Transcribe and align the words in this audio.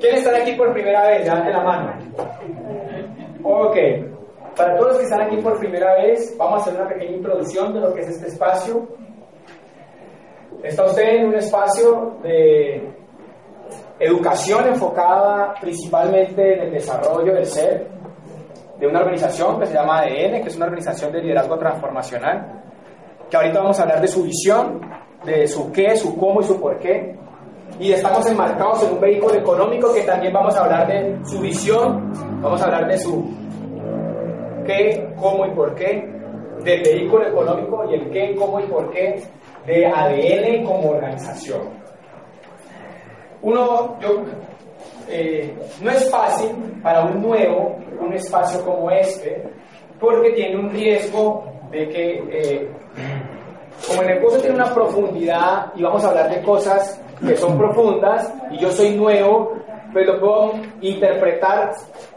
¿Quiénes 0.00 0.20
están 0.20 0.40
aquí 0.40 0.52
por 0.52 0.72
primera 0.72 1.08
vez? 1.08 1.24
Levanten 1.24 1.52
la 1.52 1.62
mano. 1.62 1.92
Ok. 3.42 3.76
Para 4.56 4.76
todos 4.76 4.88
los 4.88 4.98
que 4.98 5.04
están 5.04 5.22
aquí 5.22 5.36
por 5.36 5.58
primera 5.58 5.94
vez, 5.94 6.36
vamos 6.36 6.58
a 6.58 6.62
hacer 6.62 6.80
una 6.80 6.88
pequeña 6.88 7.16
introducción 7.16 7.72
de 7.72 7.80
lo 7.80 7.94
que 7.94 8.00
es 8.00 8.08
este 8.08 8.28
espacio. 8.28 8.88
Está 10.62 10.84
usted 10.84 11.02
en 11.02 11.26
un 11.26 11.34
espacio 11.34 12.18
de 12.22 12.92
educación 13.98 14.68
enfocada 14.68 15.54
principalmente 15.60 16.54
en 16.54 16.60
el 16.60 16.72
desarrollo 16.72 17.34
del 17.34 17.46
ser, 17.46 17.86
de 18.78 18.86
una 18.86 19.00
organización 19.00 19.60
que 19.60 19.66
se 19.66 19.74
llama 19.74 20.00
ADN, 20.00 20.42
que 20.42 20.48
es 20.48 20.56
una 20.56 20.66
organización 20.66 21.12
de 21.12 21.22
liderazgo 21.22 21.58
transformacional, 21.58 22.62
que 23.30 23.36
ahorita 23.36 23.60
vamos 23.60 23.78
a 23.78 23.82
hablar 23.82 24.00
de 24.00 24.08
su 24.08 24.22
visión, 24.22 24.80
de 25.24 25.46
su 25.46 25.70
qué, 25.72 25.96
su 25.96 26.16
cómo 26.16 26.40
y 26.40 26.44
su 26.44 26.60
por 26.60 26.78
qué. 26.78 27.16
Y 27.78 27.92
estamos 27.92 28.26
enmarcados 28.26 28.82
en 28.84 28.92
un 28.92 29.00
vehículo 29.00 29.34
económico 29.34 29.92
que 29.94 30.02
también 30.02 30.32
vamos 30.32 30.54
a 30.56 30.64
hablar 30.64 30.86
de 30.86 31.18
su 31.24 31.40
visión, 31.40 32.12
vamos 32.42 32.60
a 32.60 32.64
hablar 32.64 32.88
de 32.88 32.98
su 32.98 33.30
qué, 34.66 35.08
cómo 35.16 35.46
y 35.46 35.50
por 35.52 35.74
qué, 35.74 36.08
del 36.64 36.82
vehículo 36.82 37.26
económico 37.26 37.84
y 37.90 37.94
el 37.94 38.10
qué, 38.10 38.34
cómo 38.36 38.60
y 38.60 38.64
por 38.64 38.90
qué 38.90 39.22
de 39.66 39.86
ADN 39.86 40.64
como 40.64 40.90
organización. 40.90 41.60
Uno, 43.42 43.98
yo, 44.00 44.22
eh, 45.08 45.54
no 45.80 45.90
es 45.90 46.10
fácil 46.10 46.50
para 46.82 47.04
un 47.04 47.22
nuevo, 47.22 47.78
un 48.00 48.12
espacio 48.12 48.64
como 48.64 48.90
este, 48.90 49.42
porque 49.98 50.30
tiene 50.32 50.56
un 50.56 50.70
riesgo 50.70 51.44
de 51.70 51.88
que, 51.88 52.22
eh, 52.30 52.70
como 53.86 54.02
el 54.02 54.08
negocio 54.08 54.40
tiene 54.40 54.56
una 54.56 54.74
profundidad 54.74 55.72
y 55.74 55.82
vamos 55.82 56.04
a 56.04 56.08
hablar 56.08 56.30
de 56.30 56.42
cosas 56.42 57.00
que 57.26 57.36
son 57.36 57.58
profundas 57.58 58.32
y 58.50 58.58
yo 58.58 58.70
soy 58.70 58.96
nuevo, 58.96 59.52
pues 59.92 60.06
lo 60.06 60.20
puedo 60.20 60.52
interpretar 60.80 61.72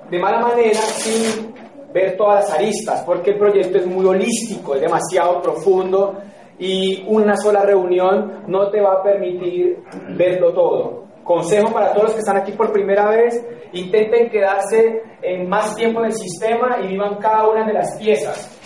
de 0.10 0.20
mala 0.20 0.40
manera 0.40 0.80
sin 0.80 1.54
ver 1.94 2.18
todas 2.18 2.46
las 2.46 2.60
aristas, 2.60 3.04
porque 3.04 3.32
el 3.32 3.38
proyecto 3.38 3.78
es 3.78 3.86
muy 3.86 4.06
holístico, 4.06 4.76
es 4.76 4.82
demasiado 4.82 5.42
profundo 5.42 6.20
y 6.58 7.06
una 7.08 7.36
sola 7.38 7.62
reunión 7.64 8.44
no 8.48 8.70
te 8.70 8.82
va 8.82 8.94
a 8.94 9.04
permitir 9.04 9.84
verlo 10.10 10.54
todo. 10.54 11.04
Consejo 11.24 11.72
para 11.72 11.92
todos 11.94 12.06
los 12.06 12.14
que 12.14 12.20
están 12.20 12.38
aquí 12.38 12.52
por 12.52 12.72
primera 12.72 13.10
vez, 13.10 13.46
intenten 13.72 14.30
quedarse 14.30 15.02
en 15.22 15.48
más 15.48 15.76
tiempo 15.76 16.00
en 16.02 16.08
el 16.08 16.14
sistema 16.14 16.80
y 16.84 16.88
vivan 16.88 17.16
cada 17.16 17.48
una 17.48 17.66
de 17.66 17.74
las 17.74 17.98
piezas, 17.98 18.60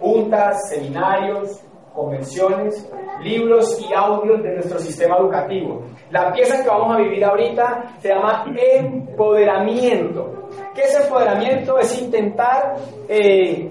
juntas, 0.00 0.68
seminarios, 0.70 1.60
convenciones, 1.98 2.88
libros 3.22 3.80
y 3.80 3.92
audios 3.92 4.40
de 4.42 4.54
nuestro 4.54 4.78
sistema 4.78 5.16
educativo. 5.16 5.82
La 6.10 6.32
pieza 6.32 6.62
que 6.62 6.68
vamos 6.68 6.94
a 6.94 6.98
vivir 6.98 7.24
ahorita 7.24 7.96
se 8.00 8.08
llama 8.08 8.46
empoderamiento. 8.56 10.48
¿Qué 10.74 10.82
es 10.82 11.00
empoderamiento? 11.00 11.76
Es 11.78 12.00
intentar 12.00 12.76
eh, 13.08 13.68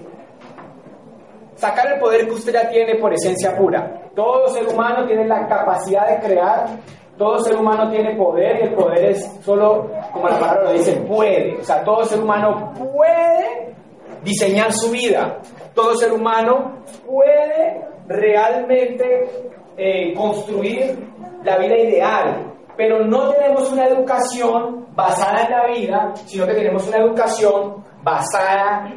sacar 1.54 1.94
el 1.94 1.98
poder 1.98 2.26
que 2.26 2.32
usted 2.32 2.52
ya 2.52 2.68
tiene 2.68 2.96
por 2.96 3.14
esencia 3.14 3.56
pura. 3.56 4.10
Todo 4.14 4.48
ser 4.48 4.68
humano 4.68 5.06
tiene 5.06 5.26
la 5.26 5.46
capacidad 5.48 6.08
de 6.08 6.26
crear, 6.26 6.66
todo 7.16 7.38
ser 7.38 7.56
humano 7.56 7.90
tiene 7.90 8.14
poder 8.14 8.58
y 8.60 8.62
el 8.64 8.74
poder 8.74 9.04
es 9.06 9.24
solo, 9.42 9.90
como 10.12 10.28
la 10.28 10.38
palabra 10.38 10.64
lo 10.64 10.72
dice, 10.72 10.92
puede. 11.08 11.56
O 11.58 11.64
sea, 11.64 11.82
todo 11.82 12.04
ser 12.04 12.20
humano 12.20 12.74
puede 12.74 13.74
diseñar 14.22 14.70
su 14.72 14.90
vida. 14.90 15.38
Todo 15.74 15.96
ser 15.96 16.12
humano 16.12 16.74
puede 17.06 17.97
realmente 18.08 19.28
eh, 19.76 20.14
construir 20.14 20.98
la 21.44 21.58
vida 21.58 21.78
ideal. 21.78 22.54
Pero 22.76 23.04
no 23.04 23.30
tenemos 23.30 23.72
una 23.72 23.86
educación 23.86 24.86
basada 24.94 25.44
en 25.44 25.50
la 25.50 25.66
vida, 25.66 26.12
sino 26.26 26.46
que 26.46 26.54
tenemos 26.54 26.86
una 26.88 26.98
educación 26.98 27.84
basada 28.02 28.92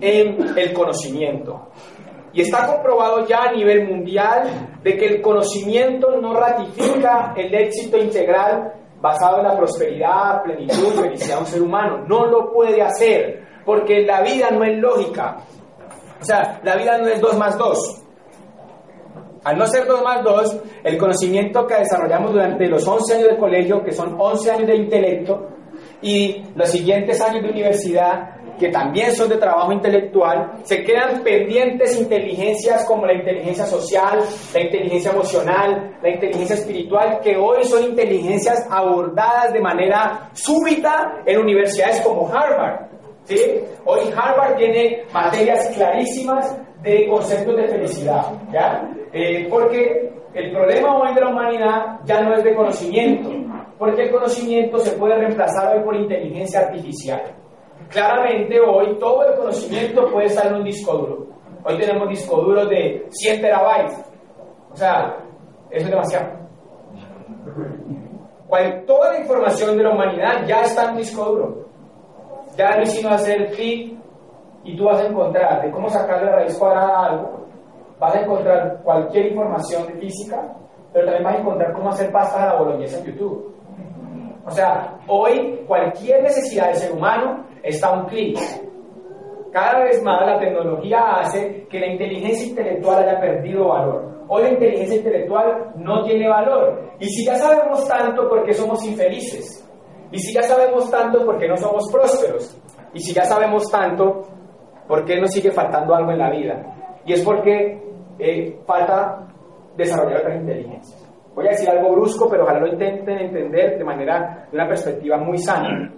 en 0.00 0.58
el 0.58 0.72
conocimiento. 0.72 1.68
Y 2.32 2.42
está 2.42 2.66
comprobado 2.66 3.26
ya 3.26 3.44
a 3.44 3.52
nivel 3.52 3.88
mundial 3.88 4.78
de 4.82 4.96
que 4.96 5.06
el 5.06 5.22
conocimiento 5.22 6.20
no 6.20 6.34
ratifica 6.34 7.32
el 7.36 7.54
éxito 7.54 7.96
integral 7.96 8.74
basado 9.00 9.38
en 9.38 9.44
la 9.44 9.56
prosperidad, 9.56 10.42
plenitud 10.42 11.00
felicidad 11.00 11.36
de 11.36 11.40
un 11.40 11.46
ser 11.46 11.62
humano. 11.62 12.04
No 12.06 12.26
lo 12.26 12.52
puede 12.52 12.82
hacer, 12.82 13.42
porque 13.64 14.00
la 14.04 14.20
vida 14.22 14.50
no 14.50 14.64
es 14.64 14.78
lógica. 14.78 15.36
O 16.20 16.24
sea, 16.24 16.60
la 16.62 16.76
vida 16.76 16.98
no 16.98 17.08
es 17.08 17.20
2 17.20 17.38
más 17.38 17.56
2. 17.56 18.05
Al 19.46 19.56
no 19.58 19.64
ser 19.68 19.86
2 19.86 20.02
más 20.02 20.24
2, 20.24 20.60
el 20.82 20.98
conocimiento 20.98 21.64
que 21.68 21.76
desarrollamos 21.76 22.32
durante 22.32 22.66
los 22.66 22.84
11 22.84 23.14
años 23.14 23.28
de 23.28 23.36
colegio, 23.36 23.84
que 23.84 23.92
son 23.92 24.16
11 24.18 24.50
años 24.50 24.66
de 24.66 24.74
intelecto, 24.74 25.50
y 26.02 26.42
los 26.56 26.68
siguientes 26.68 27.20
años 27.20 27.44
de 27.44 27.50
universidad, 27.50 28.40
que 28.58 28.70
también 28.70 29.14
son 29.14 29.28
de 29.28 29.36
trabajo 29.36 29.70
intelectual, 29.70 30.54
se 30.64 30.82
quedan 30.82 31.22
pendientes 31.22 31.96
inteligencias 31.96 32.84
como 32.86 33.06
la 33.06 33.14
inteligencia 33.14 33.66
social, 33.66 34.18
la 34.52 34.60
inteligencia 34.60 35.12
emocional, 35.12 35.96
la 36.02 36.10
inteligencia 36.10 36.56
espiritual, 36.56 37.20
que 37.22 37.36
hoy 37.36 37.62
son 37.62 37.84
inteligencias 37.84 38.66
abordadas 38.68 39.52
de 39.52 39.60
manera 39.60 40.28
súbita 40.32 41.22
en 41.24 41.38
universidades 41.38 42.00
como 42.00 42.28
Harvard. 42.28 42.88
¿sí? 43.22 43.40
Hoy 43.84 44.00
Harvard 44.12 44.56
tiene 44.56 45.04
materias 45.12 45.68
clarísimas 45.68 46.52
de 46.86 47.08
conceptos 47.08 47.56
de 47.56 47.68
felicidad, 47.68 48.32
¿ya? 48.52 48.88
Eh, 49.12 49.48
porque 49.50 50.12
el 50.34 50.52
problema 50.52 50.96
hoy 50.96 51.14
de 51.14 51.20
la 51.20 51.28
humanidad 51.28 51.98
ya 52.04 52.20
no 52.20 52.34
es 52.34 52.44
de 52.44 52.54
conocimiento, 52.54 53.30
porque 53.76 54.04
el 54.04 54.10
conocimiento 54.12 54.78
se 54.78 54.92
puede 54.92 55.16
reemplazar 55.16 55.76
hoy 55.76 55.82
por 55.82 55.96
inteligencia 55.96 56.60
artificial. 56.60 57.22
Claramente 57.88 58.60
hoy 58.60 58.96
todo 58.98 59.28
el 59.28 59.34
conocimiento 59.36 60.06
puede 60.12 60.26
estar 60.26 60.46
en 60.46 60.54
un 60.54 60.64
disco 60.64 60.96
duro. 60.96 61.26
Hoy 61.64 61.76
tenemos 61.78 62.08
disco 62.08 62.40
duros 62.40 62.68
de 62.68 63.04
100 63.10 63.40
terabytes. 63.40 64.04
O 64.72 64.76
sea, 64.76 65.16
eso 65.70 65.86
es 65.86 65.90
demasiado. 65.90 66.28
toda 68.86 69.12
la 69.12 69.20
información 69.20 69.76
de 69.76 69.82
la 69.82 69.90
humanidad 69.90 70.46
ya 70.46 70.62
está 70.62 70.84
en 70.84 70.90
un 70.90 70.96
disco 70.98 71.24
duro. 71.24 71.66
Ya 72.56 72.76
no 72.76 72.86
sino 72.86 73.10
hacer 73.10 73.50
clic 73.50 73.96
y 74.66 74.76
tú 74.76 74.84
vas 74.84 75.00
a 75.00 75.06
encontrar 75.06 75.62
de 75.62 75.70
cómo 75.70 75.88
sacarle 75.88 76.32
raíz 76.32 76.58
cuadrada 76.58 76.88
a 76.88 77.06
algo. 77.06 77.46
Vas 78.00 78.14
a 78.16 78.20
encontrar 78.20 78.82
cualquier 78.82 79.26
información 79.26 79.86
de 79.86 79.92
física, 79.94 80.42
pero 80.92 81.06
también 81.06 81.24
vas 81.24 81.36
a 81.36 81.40
encontrar 81.40 81.72
cómo 81.72 81.88
hacer 81.88 82.10
pasta 82.10 82.42
a 82.42 82.46
la 82.52 82.60
boloñesa 82.60 82.98
en 82.98 83.04
YouTube. 83.06 83.54
O 84.44 84.50
sea, 84.50 84.98
hoy 85.06 85.64
cualquier 85.68 86.22
necesidad 86.22 86.66
del 86.66 86.76
ser 86.76 86.92
humano 86.92 87.44
está 87.62 87.88
a 87.88 88.00
un 88.00 88.06
clic. 88.06 88.38
Cada 89.52 89.84
vez 89.84 90.02
más 90.02 90.26
la 90.26 90.38
tecnología 90.38 90.98
hace 91.20 91.66
que 91.70 91.80
la 91.80 91.86
inteligencia 91.86 92.48
intelectual 92.48 93.04
haya 93.04 93.20
perdido 93.20 93.68
valor. 93.68 94.24
Hoy 94.28 94.42
la 94.42 94.48
inteligencia 94.50 94.96
intelectual 94.96 95.72
no 95.76 96.02
tiene 96.02 96.28
valor. 96.28 96.90
Y 96.98 97.06
si 97.06 97.24
ya 97.24 97.36
sabemos 97.36 97.86
tanto, 97.88 98.28
¿por 98.28 98.44
qué 98.44 98.52
somos 98.52 98.84
infelices? 98.84 99.64
Y 100.10 100.18
si 100.18 100.34
ya 100.34 100.42
sabemos 100.42 100.90
tanto, 100.90 101.24
¿por 101.24 101.38
qué 101.38 101.46
no 101.46 101.56
somos 101.56 101.90
prósperos? 101.90 102.60
Y 102.92 103.00
si 103.00 103.14
ya 103.14 103.24
sabemos 103.24 103.70
tanto, 103.70 104.22
¿por 104.86 105.04
qué 105.04 105.20
nos 105.20 105.30
sigue 105.30 105.50
faltando 105.50 105.94
algo 105.94 106.12
en 106.12 106.18
la 106.18 106.30
vida? 106.30 107.00
Y 107.04 107.12
es 107.12 107.24
porque 107.24 107.80
eh, 108.18 108.58
falta 108.66 109.26
desarrollar 109.76 110.20
otras 110.20 110.40
inteligencias. 110.40 111.12
Voy 111.34 111.46
a 111.46 111.50
decir 111.50 111.68
algo 111.68 111.92
brusco, 111.92 112.28
pero 112.30 112.44
ojalá 112.44 112.60
lo 112.60 112.68
intenten 112.68 113.18
entender 113.18 113.76
de 113.78 113.84
manera, 113.84 114.46
de 114.50 114.56
una 114.56 114.68
perspectiva 114.68 115.18
muy 115.18 115.38
sana. 115.38 115.92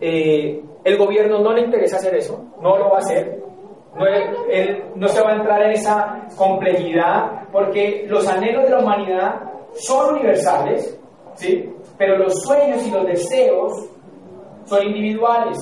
Eh, 0.00 0.62
el 0.84 0.96
gobierno 0.96 1.40
no 1.40 1.52
le 1.52 1.62
interesa 1.62 1.96
hacer 1.96 2.14
eso, 2.14 2.52
no 2.62 2.78
lo 2.78 2.90
va 2.90 2.98
a 2.98 3.00
hacer. 3.00 3.36
No, 3.96 4.04
no 4.94 5.08
se 5.08 5.20
va 5.20 5.32
a 5.32 5.36
entrar 5.36 5.62
en 5.62 5.72
esa 5.72 6.28
complejidad 6.36 7.48
porque 7.50 8.04
los 8.06 8.28
anhelos 8.28 8.62
de 8.64 8.70
la 8.70 8.78
humanidad 8.78 9.40
son 9.72 10.14
universales, 10.14 11.00
¿sí? 11.34 11.68
pero 11.96 12.16
los 12.18 12.42
sueños 12.42 12.86
y 12.86 12.90
los 12.90 13.06
deseos 13.06 13.90
son 14.66 14.86
individuales. 14.86 15.58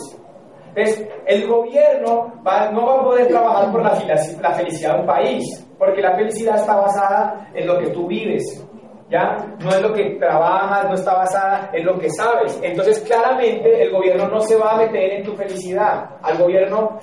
Entonces, 0.76 1.08
el 1.24 1.48
gobierno 1.48 2.34
no 2.44 2.86
va 2.86 3.00
a 3.00 3.02
poder 3.02 3.28
trabajar 3.28 3.72
por 3.72 3.82
la, 3.82 4.52
felicidad 4.52 4.94
de 4.94 5.00
un 5.00 5.06
país, 5.06 5.66
porque 5.78 6.02
la 6.02 6.14
felicidad 6.14 6.56
está 6.56 6.76
basada 6.76 7.48
en 7.54 7.66
lo 7.66 7.78
que 7.78 7.86
tú 7.88 8.06
vives, 8.06 8.62
¿ya? 9.08 9.36
No 9.58 9.70
es 9.70 9.80
lo 9.80 9.94
que 9.94 10.16
trabajas, 10.16 10.86
no 10.86 10.94
está 10.94 11.14
basada 11.14 11.70
en 11.72 11.86
lo 11.86 11.98
que 11.98 12.10
sabes. 12.10 12.60
Entonces, 12.62 13.00
claramente, 13.00 13.84
el 13.84 13.90
gobierno 13.90 14.28
no 14.28 14.38
se 14.40 14.56
va 14.56 14.72
a 14.72 14.76
meter 14.76 15.12
en 15.14 15.24
tu 15.24 15.34
felicidad. 15.34 16.10
Al 16.20 16.36
gobierno, 16.36 16.98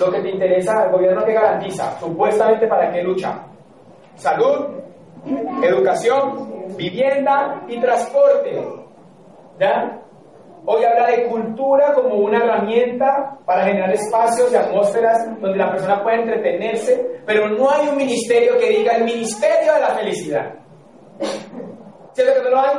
lo 0.00 0.10
que 0.10 0.20
te 0.20 0.30
interesa, 0.30 0.86
el 0.86 0.90
gobierno 0.90 1.24
que 1.24 1.34
garantiza, 1.34 1.96
supuestamente, 2.00 2.66
¿para 2.66 2.90
qué 2.90 3.00
lucha? 3.00 3.46
Salud, 4.16 4.70
educación, 5.62 6.74
vivienda 6.76 7.62
y 7.68 7.80
transporte. 7.80 8.60
¿Ya? 9.60 10.03
Hoy 10.66 10.82
habla 10.82 11.08
de 11.08 11.26
cultura 11.26 11.92
como 11.92 12.14
una 12.14 12.38
herramienta 12.38 13.38
para 13.44 13.66
generar 13.66 13.92
espacios 13.92 14.50
y 14.50 14.56
atmósferas 14.56 15.38
donde 15.38 15.58
la 15.58 15.70
persona 15.70 16.02
puede 16.02 16.22
entretenerse, 16.22 17.20
pero 17.26 17.50
no 17.50 17.70
hay 17.70 17.88
un 17.88 17.98
ministerio 17.98 18.56
que 18.58 18.70
diga 18.70 18.96
el 18.96 19.04
ministerio 19.04 19.74
de 19.74 19.80
la 19.80 19.88
felicidad. 19.88 20.54
¿Cierto 22.12 22.34
que 22.34 22.42
no 22.44 22.50
lo 22.50 22.60
hay? 22.60 22.76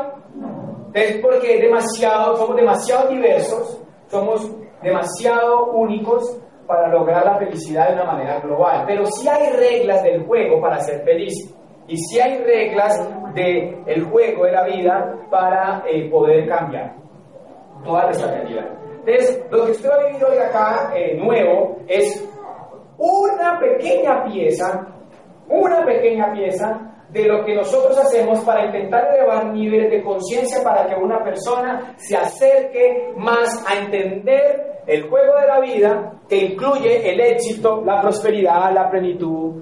Es 0.95 1.17
porque 1.21 1.61
demasiado, 1.61 2.37
somos 2.37 2.55
demasiado 2.55 3.09
diversos, 3.09 3.83
somos 4.07 4.51
demasiado 4.81 5.67
únicos 5.73 6.41
para 6.65 6.87
lograr 6.87 7.23
la 7.23 7.37
felicidad 7.37 7.89
de 7.89 7.93
una 7.93 8.05
manera 8.05 8.39
global. 8.39 8.85
Pero 8.87 9.05
sí 9.05 9.27
hay 9.27 9.51
reglas 9.51 10.01
del 10.01 10.25
juego 10.25 10.59
para 10.59 10.79
ser 10.79 11.03
feliz. 11.03 11.33
Y 11.87 11.97
sí 11.97 12.19
hay 12.19 12.39
reglas 12.39 12.97
del 13.35 14.05
juego 14.05 14.45
de 14.45 14.51
la 14.51 14.63
vida 14.63 15.19
para 15.29 15.83
eh, 15.87 16.09
poder 16.09 16.47
cambiar 16.47 17.04
toda 17.85 18.05
nuestra 18.05 18.31
realidad. 18.31 18.65
Entonces, 19.05 19.45
lo 19.51 19.65
que 19.65 19.71
usted 19.71 19.89
va 19.89 19.95
a 19.95 20.07
vivir 20.07 20.25
hoy 20.25 20.37
acá 20.37 20.91
eh, 20.95 21.15
nuevo 21.15 21.77
es 21.87 22.27
una 22.97 23.59
pequeña 23.59 24.25
pieza, 24.25 24.87
una 25.47 25.85
pequeña 25.85 26.33
pieza 26.33 26.95
de 27.09 27.23
lo 27.25 27.45
que 27.45 27.55
nosotros 27.55 27.97
hacemos 27.97 28.39
para 28.41 28.65
intentar 28.65 29.07
elevar 29.13 29.45
niveles 29.53 29.91
de 29.91 30.03
conciencia 30.03 30.63
para 30.63 30.87
que 30.87 30.95
una 30.95 31.23
persona 31.23 31.93
se 31.97 32.17
acerque 32.17 33.13
más 33.15 33.63
a 33.69 33.79
entender 33.79 34.81
el 34.87 35.07
juego 35.09 35.39
de 35.39 35.47
la 35.47 35.59
vida 35.59 36.13
que 36.27 36.37
incluye 36.37 37.09
el 37.09 37.19
éxito, 37.19 37.83
la 37.85 38.01
prosperidad, 38.01 38.73
la 38.73 38.89
plenitud. 38.89 39.61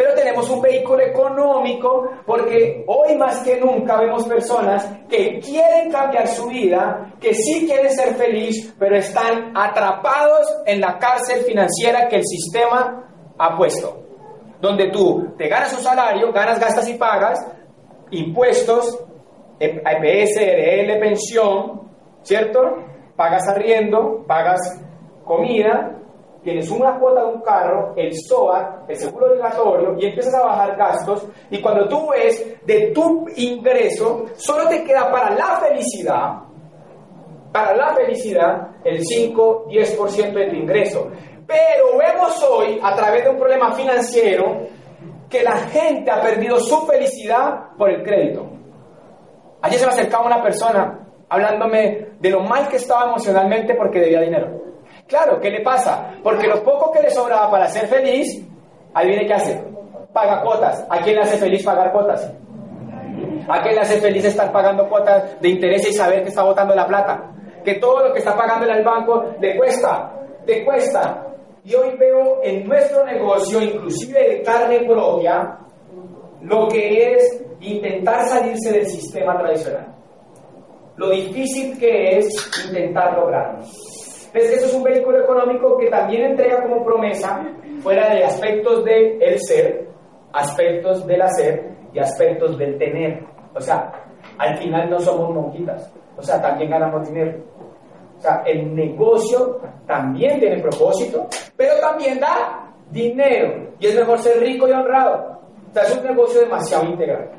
Pero 0.00 0.14
tenemos 0.14 0.48
un 0.48 0.62
vehículo 0.62 1.02
económico 1.02 2.08
porque 2.24 2.82
hoy 2.86 3.18
más 3.18 3.40
que 3.40 3.60
nunca 3.60 3.98
vemos 3.98 4.26
personas 4.26 4.90
que 5.10 5.38
quieren 5.40 5.92
cambiar 5.92 6.26
su 6.26 6.46
vida, 6.46 7.12
que 7.20 7.34
sí 7.34 7.66
quieren 7.66 7.90
ser 7.92 8.14
feliz, 8.14 8.74
pero 8.78 8.96
están 8.96 9.52
atrapados 9.54 10.62
en 10.64 10.80
la 10.80 10.96
cárcel 10.96 11.44
financiera 11.44 12.08
que 12.08 12.16
el 12.16 12.24
sistema 12.24 13.12
ha 13.36 13.58
puesto. 13.58 14.02
Donde 14.58 14.90
tú 14.90 15.34
te 15.36 15.48
ganas 15.48 15.76
un 15.76 15.84
salario, 15.84 16.32
ganas, 16.32 16.58
gastas 16.58 16.88
y 16.88 16.94
pagas, 16.94 17.38
impuestos, 18.10 19.04
EPS, 19.58 20.40
RL, 20.40 20.98
pensión, 20.98 21.90
¿cierto? 22.22 22.58
pagas 23.16 23.46
arriendo, 23.48 24.24
pagas 24.26 24.82
comida, 25.26 25.99
tienes 26.42 26.70
una 26.70 26.98
cuota 26.98 27.24
de 27.24 27.34
un 27.34 27.40
carro, 27.42 27.92
el 27.96 28.12
SOAT, 28.14 28.88
el 28.88 28.96
seguro 28.96 29.26
obligatorio, 29.26 29.96
y 29.98 30.06
empiezas 30.06 30.34
a 30.34 30.44
bajar 30.44 30.76
gastos, 30.76 31.26
y 31.50 31.60
cuando 31.60 31.88
tú 31.88 32.08
ves 32.10 32.56
de 32.64 32.92
tu 32.94 33.26
ingreso, 33.36 34.26
solo 34.34 34.68
te 34.68 34.82
queda 34.84 35.10
para 35.10 35.34
la 35.34 35.60
felicidad, 35.60 36.40
para 37.52 37.76
la 37.76 37.94
felicidad, 37.94 38.68
el 38.84 39.00
5-10% 39.00 40.32
de 40.32 40.46
tu 40.46 40.56
ingreso. 40.56 41.10
Pero 41.46 41.98
vemos 41.98 42.42
hoy, 42.44 42.78
a 42.82 42.94
través 42.94 43.24
de 43.24 43.30
un 43.30 43.38
problema 43.38 43.72
financiero, 43.72 44.68
que 45.28 45.42
la 45.42 45.56
gente 45.56 46.10
ha 46.10 46.20
perdido 46.20 46.58
su 46.58 46.86
felicidad 46.86 47.70
por 47.76 47.90
el 47.90 48.02
crédito. 48.02 48.46
Ayer 49.62 49.78
se 49.78 49.86
me 49.86 49.92
acercaba 49.92 50.26
una 50.26 50.42
persona 50.42 51.06
hablándome 51.28 52.08
de 52.18 52.30
lo 52.30 52.40
mal 52.40 52.68
que 52.68 52.76
estaba 52.76 53.10
emocionalmente 53.10 53.74
porque 53.74 54.00
debía 54.00 54.20
dinero. 54.20 54.69
Claro, 55.10 55.40
¿qué 55.40 55.50
le 55.50 55.60
pasa? 55.60 56.14
Porque 56.22 56.46
lo 56.46 56.62
poco 56.62 56.92
que 56.92 57.02
le 57.02 57.10
sobraba 57.10 57.50
para 57.50 57.66
ser 57.66 57.88
feliz, 57.88 58.46
adivine 58.94 59.26
qué 59.26 59.34
hace. 59.34 59.64
Paga 60.12 60.40
cuotas. 60.40 60.86
¿A 60.88 61.00
quién 61.00 61.16
le 61.16 61.22
hace 61.22 61.36
feliz 61.36 61.64
pagar 61.64 61.90
cuotas? 61.92 62.32
¿A 63.48 63.60
quién 63.60 63.74
le 63.74 63.80
hace 63.80 64.00
feliz 64.00 64.24
estar 64.24 64.52
pagando 64.52 64.88
cuotas 64.88 65.40
de 65.40 65.48
interés 65.48 65.88
y 65.88 65.92
saber 65.92 66.22
que 66.22 66.28
está 66.28 66.44
botando 66.44 66.76
la 66.76 66.86
plata? 66.86 67.32
Que 67.64 67.74
todo 67.74 68.06
lo 68.06 68.12
que 68.12 68.20
está 68.20 68.36
pagando 68.36 68.66
en 68.66 68.76
el 68.76 68.84
banco 68.84 69.24
le 69.40 69.56
cuesta, 69.56 70.12
le 70.46 70.64
cuesta. 70.64 71.26
Y 71.64 71.74
hoy 71.74 71.96
veo 71.98 72.40
en 72.42 72.66
nuestro 72.66 73.04
negocio, 73.04 73.60
inclusive 73.60 74.28
de 74.28 74.42
carne 74.42 74.80
propia, 74.86 75.58
lo 76.42 76.68
que 76.68 77.14
es 77.14 77.44
intentar 77.60 78.28
salirse 78.28 78.72
del 78.72 78.86
sistema 78.86 79.36
tradicional 79.36 80.00
lo 81.00 81.08
difícil 81.08 81.78
que 81.78 82.18
es 82.18 82.66
intentar 82.66 83.16
lograrlo. 83.16 83.64
Es 84.32 84.50
eso 84.50 84.66
es 84.66 84.74
un 84.74 84.82
vehículo 84.82 85.20
económico 85.20 85.76
que 85.78 85.88
también 85.88 86.30
entrega 86.30 86.62
como 86.62 86.84
promesa, 86.84 87.44
fuera 87.82 88.14
de 88.14 88.24
aspectos 88.24 88.84
del 88.84 89.20
el 89.22 89.38
ser, 89.40 89.88
aspectos 90.32 91.06
del 91.06 91.22
hacer 91.22 91.70
y 91.92 91.98
aspectos 91.98 92.56
del 92.56 92.78
tener. 92.78 93.24
O 93.54 93.60
sea, 93.60 93.90
al 94.38 94.56
final 94.58 94.88
no 94.90 95.00
somos 95.00 95.34
monjitas, 95.34 95.92
o 96.16 96.22
sea, 96.22 96.40
también 96.40 96.70
ganamos 96.70 97.08
dinero. 97.08 97.38
O 98.18 98.20
sea, 98.20 98.42
el 98.44 98.74
negocio 98.74 99.60
también 99.86 100.38
tiene 100.38 100.60
propósito, 100.60 101.26
pero 101.56 101.72
también 101.80 102.20
da 102.20 102.70
dinero. 102.90 103.70
Y 103.78 103.86
es 103.86 103.96
mejor 103.96 104.18
ser 104.18 104.38
rico 104.40 104.68
y 104.68 104.72
honrado. 104.72 105.40
O 105.70 105.72
sea, 105.72 105.84
es 105.84 105.96
un 105.96 106.04
negocio 106.04 106.40
demasiado 106.40 106.84
integral 106.84 107.30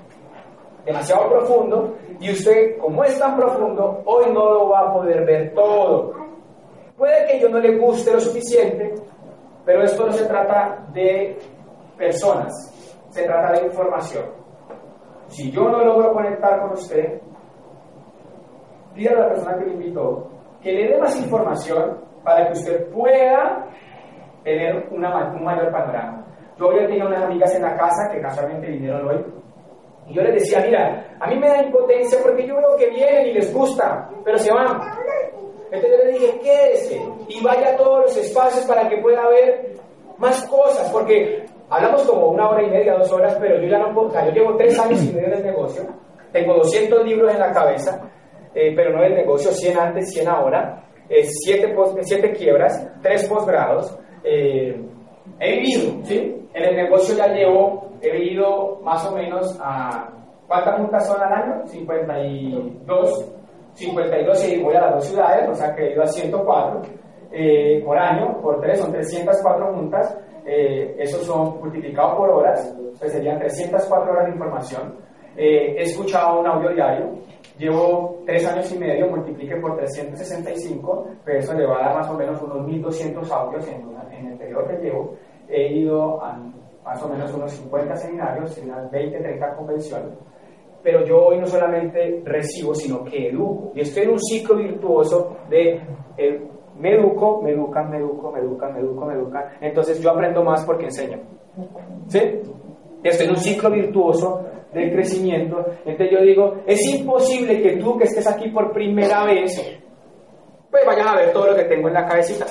demasiado 0.85 1.29
profundo 1.29 1.95
y 2.19 2.31
usted, 2.31 2.77
como 2.79 3.03
es 3.03 3.17
tan 3.19 3.35
profundo, 3.37 4.01
hoy 4.05 4.25
no 4.33 4.51
lo 4.51 4.69
va 4.69 4.81
a 4.81 4.93
poder 4.93 5.25
ver 5.25 5.53
todo. 5.53 6.13
Puede 7.01 7.25
que 7.25 7.39
yo 7.39 7.49
no 7.49 7.57
le 7.57 7.79
guste 7.79 8.13
lo 8.13 8.19
suficiente, 8.19 8.93
pero 9.65 9.81
esto 9.81 10.05
no 10.05 10.11
se 10.11 10.23
trata 10.27 10.85
de 10.93 11.35
personas, 11.97 12.53
se 13.09 13.23
trata 13.23 13.53
de 13.53 13.65
información. 13.65 14.25
Si 15.25 15.49
yo 15.49 15.63
no 15.63 15.83
logro 15.83 16.13
conectar 16.13 16.61
con 16.61 16.73
usted, 16.73 17.19
pídale 18.93 19.17
a 19.17 19.21
la 19.21 19.29
persona 19.29 19.57
que 19.57 19.65
me 19.65 19.73
invitó 19.73 20.29
que 20.61 20.73
le 20.73 20.89
dé 20.89 20.99
más 20.99 21.19
información 21.19 22.01
para 22.23 22.45
que 22.45 22.53
usted 22.59 22.91
pueda 22.91 23.65
tener 24.43 24.87
un 24.91 25.01
mayor 25.43 25.71
panorama. 25.71 26.23
Yo 26.59 26.67
hoy 26.67 26.85
tenía 26.85 27.07
unas 27.07 27.23
amigas 27.23 27.55
en 27.55 27.63
la 27.63 27.75
casa 27.77 28.11
que 28.11 28.21
casualmente 28.21 28.67
vinieron 28.67 29.07
hoy 29.07 29.25
y 30.05 30.13
yo 30.13 30.21
les 30.21 30.35
decía, 30.35 30.61
mira, 30.67 31.17
a 31.19 31.27
mí 31.27 31.39
me 31.39 31.47
da 31.47 31.63
impotencia 31.63 32.19
porque 32.21 32.45
yo 32.45 32.57
veo 32.57 32.75
que 32.77 32.91
vienen 32.91 33.25
y 33.29 33.33
les 33.33 33.51
gusta, 33.51 34.07
pero 34.23 34.37
se 34.37 34.53
van. 34.53 34.79
Entonces 35.71 35.91
yo 35.91 36.05
le 36.05 36.11
dije, 36.11 36.39
quédese 36.43 37.01
y 37.29 37.43
vaya 37.43 37.69
a 37.69 37.77
todos 37.77 38.01
los 38.01 38.17
espacios 38.17 38.65
para 38.65 38.89
que 38.89 38.97
pueda 38.97 39.27
ver 39.29 39.73
más 40.17 40.43
cosas, 40.47 40.89
porque 40.91 41.45
hablamos 41.69 42.03
como 42.03 42.27
una 42.27 42.49
hora 42.49 42.63
y 42.63 42.69
media, 42.69 42.95
dos 42.95 43.11
horas, 43.11 43.37
pero 43.39 43.61
yo 43.61 43.67
ya 43.67 43.79
no 43.79 43.93
puedo, 43.93 44.11
yo 44.25 44.31
llevo 44.31 44.57
tres 44.57 44.77
años 44.77 45.03
y 45.03 45.13
medio 45.13 45.27
en 45.27 45.33
el 45.33 45.43
negocio, 45.43 45.83
tengo 46.31 46.55
200 46.55 47.05
libros 47.05 47.33
en 47.33 47.39
la 47.39 47.51
cabeza, 47.51 48.01
eh, 48.53 48.73
pero 48.75 48.95
no 48.95 49.01
del 49.01 49.15
negocio, 49.15 49.51
100 49.51 49.77
antes, 49.77 50.11
100 50.13 50.27
ahora, 50.27 50.83
7 51.09 51.73
siete, 52.01 52.31
quiebras, 52.33 52.87
3 53.01 53.27
posgrados, 53.27 53.97
eh, 54.23 54.79
he 55.39 55.59
vivido, 55.59 56.03
¿sí? 56.03 56.47
En 56.53 56.63
el 56.63 56.75
negocio 56.75 57.15
ya 57.15 57.27
llevo 57.27 57.91
he 58.01 58.33
ido 58.33 58.79
más 58.83 59.05
o 59.05 59.15
menos 59.15 59.57
a... 59.61 60.09
¿Cuántas 60.47 60.81
juntas 60.81 61.07
son 61.07 61.21
al 61.21 61.33
año? 61.33 61.67
52. 61.67 63.25
52 63.73 64.47
y 64.47 64.61
voy 64.61 64.75
a 64.75 64.81
las 64.81 64.95
dos 64.95 65.05
ciudades, 65.05 65.49
o 65.49 65.55
sea 65.55 65.75
que 65.75 65.87
he 65.87 65.93
ido 65.93 66.03
a 66.03 66.07
104 66.07 66.81
eh, 67.31 67.81
por 67.85 67.97
año, 67.97 68.41
por 68.41 68.59
tres, 68.59 68.79
son 68.79 68.91
304 68.91 69.73
juntas. 69.73 70.17
Eh, 70.45 70.95
esos 70.99 71.23
son 71.23 71.59
multiplicados 71.59 72.15
por 72.15 72.29
horas, 72.29 72.75
pues 72.99 73.11
serían 73.11 73.39
304 73.39 74.11
horas 74.11 74.25
de 74.25 74.31
información. 74.31 74.95
Eh, 75.37 75.75
he 75.77 75.83
escuchado 75.83 76.41
un 76.41 76.47
audio 76.47 76.73
diario, 76.73 77.11
llevo 77.57 78.21
tres 78.25 78.45
años 78.47 78.69
y 78.71 78.77
medio, 78.77 79.07
multiplique 79.07 79.55
por 79.57 79.77
365, 79.77 81.07
pero 81.23 81.39
eso 81.39 81.53
le 81.53 81.65
va 81.65 81.77
a 81.77 81.87
dar 81.87 81.95
más 81.99 82.09
o 82.09 82.15
menos 82.15 82.41
unos 82.41 82.65
1200 82.65 83.31
audios 83.31 83.67
en, 83.67 83.95
en 84.11 84.31
el 84.31 84.37
periodo 84.37 84.67
que 84.67 84.77
llevo. 84.77 85.15
He 85.47 85.73
ido 85.73 86.21
a 86.23 86.37
más 86.83 87.01
o 87.03 87.07
menos 87.07 87.33
unos 87.33 87.51
50 87.51 87.95
seminarios, 87.95 88.57
unas 88.57 88.89
20, 88.91 89.19
30 89.19 89.55
convenciones, 89.55 90.17
pero 90.83 91.05
yo 91.05 91.25
hoy 91.25 91.39
no 91.39 91.45
solamente 91.45 92.21
recibo, 92.25 92.73
sino 92.73 93.03
que 93.03 93.29
educo. 93.29 93.71
Y 93.75 93.81
estoy 93.81 94.03
en 94.03 94.11
un 94.11 94.19
ciclo 94.19 94.55
virtuoso 94.55 95.37
de 95.49 95.79
eh, 96.17 96.41
me 96.77 96.95
educo, 96.95 97.41
me 97.41 97.51
educan, 97.51 97.89
me 97.89 97.97
educo, 97.97 98.31
me 98.31 98.39
educan, 98.39 98.73
me 98.73 98.79
educo, 98.79 99.05
me 99.05 99.13
educan. 99.13 99.43
Entonces 99.61 100.01
yo 100.01 100.09
aprendo 100.11 100.43
más 100.43 100.65
porque 100.65 100.85
enseño. 100.85 101.19
¿Sí? 102.07 102.19
Estoy 103.03 103.25
en 103.25 103.31
un 103.31 103.37
ciclo 103.37 103.69
virtuoso 103.69 104.43
del 104.73 104.91
crecimiento. 104.91 105.63
Entonces 105.85 106.11
yo 106.11 106.21
digo, 106.23 106.55
es 106.65 106.79
imposible 106.93 107.61
que 107.61 107.77
tú 107.77 107.97
que 107.97 108.05
estés 108.05 108.27
aquí 108.27 108.49
por 108.49 108.71
primera 108.71 109.25
vez, 109.25 109.79
pues 110.69 110.85
vayas 110.85 111.07
a 111.07 111.15
ver 111.15 111.33
todo 111.33 111.47
lo 111.47 111.55
que 111.55 111.65
tengo 111.65 111.87
en 111.87 111.93
la 111.93 112.05
cabecita. 112.05 112.45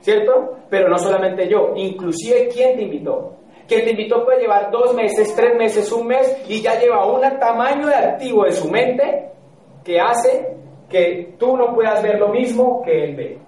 ¿Cierto? 0.00 0.58
Pero 0.68 0.88
no 0.88 0.98
solamente 0.98 1.48
yo, 1.48 1.72
inclusive 1.76 2.48
quién 2.52 2.76
te 2.76 2.82
invitó. 2.82 3.36
Quien 3.66 3.84
te 3.84 3.90
invitó 3.92 4.24
puede 4.24 4.40
llevar 4.42 4.70
dos 4.70 4.94
meses, 4.94 5.34
tres 5.34 5.56
meses, 5.56 5.90
un 5.90 6.06
mes 6.06 6.44
y 6.48 6.60
ya 6.60 6.78
lleva 6.78 7.06
un 7.06 7.22
tamaño 7.38 7.86
de 7.86 7.94
activo 7.94 8.44
de 8.44 8.52
su 8.52 8.70
mente 8.70 9.30
que 9.82 9.98
hace 9.98 10.56
que 10.88 11.34
tú 11.38 11.56
no 11.56 11.74
puedas 11.74 12.02
ver 12.02 12.18
lo 12.18 12.28
mismo 12.28 12.82
que 12.82 13.04
él 13.04 13.16
ve. 13.16 13.38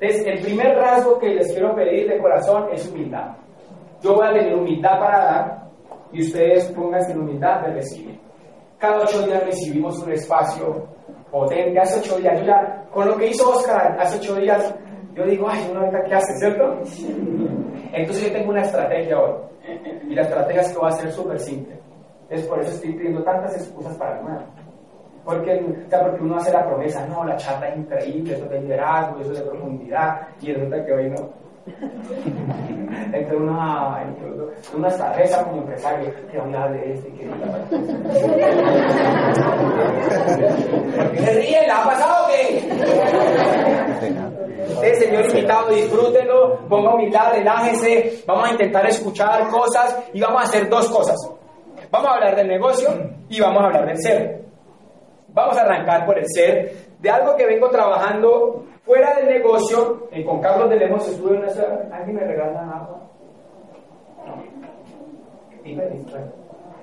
Entonces, 0.00 0.26
el 0.26 0.40
primer 0.40 0.76
rasgo 0.76 1.18
que 1.18 1.34
les 1.34 1.52
quiero 1.52 1.74
pedir 1.74 2.08
de 2.08 2.18
corazón 2.18 2.68
es 2.72 2.88
humildad. 2.90 3.36
Yo 4.00 4.14
voy 4.14 4.26
a 4.26 4.32
tener 4.32 4.54
humildad 4.54 4.98
para 4.98 5.24
dar 5.24 5.68
y 6.12 6.22
ustedes 6.22 6.66
pónganse 6.72 7.12
en 7.12 7.20
humildad 7.20 7.62
de 7.62 7.74
recibir. 7.74 8.18
Cada 8.78 9.02
ocho 9.02 9.26
días 9.26 9.44
recibimos 9.44 9.98
un 9.98 10.12
espacio 10.12 10.86
potente. 11.30 11.80
Hace 11.80 12.00
ocho 12.00 12.18
días, 12.18 12.44
ya, 12.46 12.84
con 12.92 13.08
lo 13.08 13.16
que 13.16 13.26
hizo 13.26 13.50
Oscar 13.50 13.96
hace 13.98 14.18
ocho 14.18 14.36
días, 14.36 14.74
yo 15.14 15.24
digo, 15.24 15.48
ay, 15.48 15.68
una 15.70 15.90
vez 15.90 16.04
¿qué 16.06 16.14
hace, 16.14 16.32
cierto? 16.38 16.64
Entonces 17.92 18.28
yo 18.28 18.32
tengo 18.32 18.50
una 18.50 18.62
estrategia 18.62 19.18
hoy. 19.18 19.32
Y 20.08 20.14
la 20.14 20.22
estrategia 20.22 20.62
es 20.62 20.72
que 20.72 20.78
va 20.78 20.88
a 20.88 20.92
ser 20.92 21.12
súper 21.12 21.38
simple. 21.38 21.78
Es 22.28 22.46
por 22.46 22.60
eso 22.60 22.72
estoy 22.72 22.92
pidiendo 22.92 23.22
tantas 23.22 23.54
excusas 23.56 23.96
para 23.96 24.22
nada. 24.22 24.46
Porque, 25.24 25.54
o 25.54 25.90
sea, 25.90 26.02
porque 26.04 26.22
uno 26.22 26.36
hace 26.36 26.52
la 26.52 26.66
promesa, 26.66 27.06
no, 27.06 27.24
la 27.24 27.36
charla 27.36 27.68
es 27.68 27.78
increíble, 27.78 28.34
eso 28.34 28.46
de 28.46 28.60
liderazgo, 28.62 29.20
eso 29.20 29.32
de 29.32 29.42
profundidad, 29.42 30.28
y 30.40 30.52
resulta 30.52 30.84
que 30.84 30.92
hoy 30.92 31.10
no. 31.10 31.30
entre 33.12 33.36
una, 33.36 34.02
entre 34.02 34.26
una 34.74 34.88
estrategia 34.88 35.44
como 35.44 35.58
empresario, 35.62 36.10
que 36.30 36.38
habla 36.38 36.68
de 36.68 36.94
este, 36.94 37.12
que 37.12 37.26
¿Por 40.96 41.10
qué 41.10 41.18
se 41.24 41.32
ríe? 41.34 41.66
¿La 41.66 41.82
ha 41.82 41.84
pasado 41.84 42.24
o 42.24 42.28
qué? 42.28 42.62
Usted, 44.68 44.94
señor 44.94 45.24
invitado, 45.26 45.70
disfrútenlo, 45.70 46.58
ponga 46.68 46.94
humildad, 46.94 47.32
relájese, 47.32 48.22
vamos 48.26 48.48
a 48.48 48.52
intentar 48.52 48.86
escuchar 48.86 49.48
cosas 49.48 49.96
y 50.12 50.20
vamos 50.20 50.42
a 50.42 50.44
hacer 50.44 50.68
dos 50.68 50.88
cosas. 50.88 51.16
Vamos 51.90 52.08
a 52.10 52.14
hablar 52.14 52.36
del 52.36 52.48
negocio 52.48 52.88
y 53.28 53.40
vamos 53.40 53.62
a 53.62 53.66
hablar 53.66 53.86
del 53.86 53.98
ser. 53.98 54.44
Vamos 55.28 55.56
a 55.56 55.62
arrancar 55.62 56.04
por 56.04 56.18
el 56.18 56.26
ser, 56.28 56.72
de 56.98 57.10
algo 57.10 57.36
que 57.36 57.46
vengo 57.46 57.70
trabajando 57.70 58.64
fuera 58.84 59.14
del 59.14 59.26
negocio. 59.26 60.08
Eh, 60.10 60.24
con 60.24 60.40
Carlos 60.40 60.68
de 60.70 60.76
Lemos 60.76 61.08
estuve 61.08 61.36
en 61.36 61.42
una. 61.42 61.96
¿Alguien 61.96 62.16
me 62.16 62.24
regala 62.24 62.60
agua? 62.60 63.00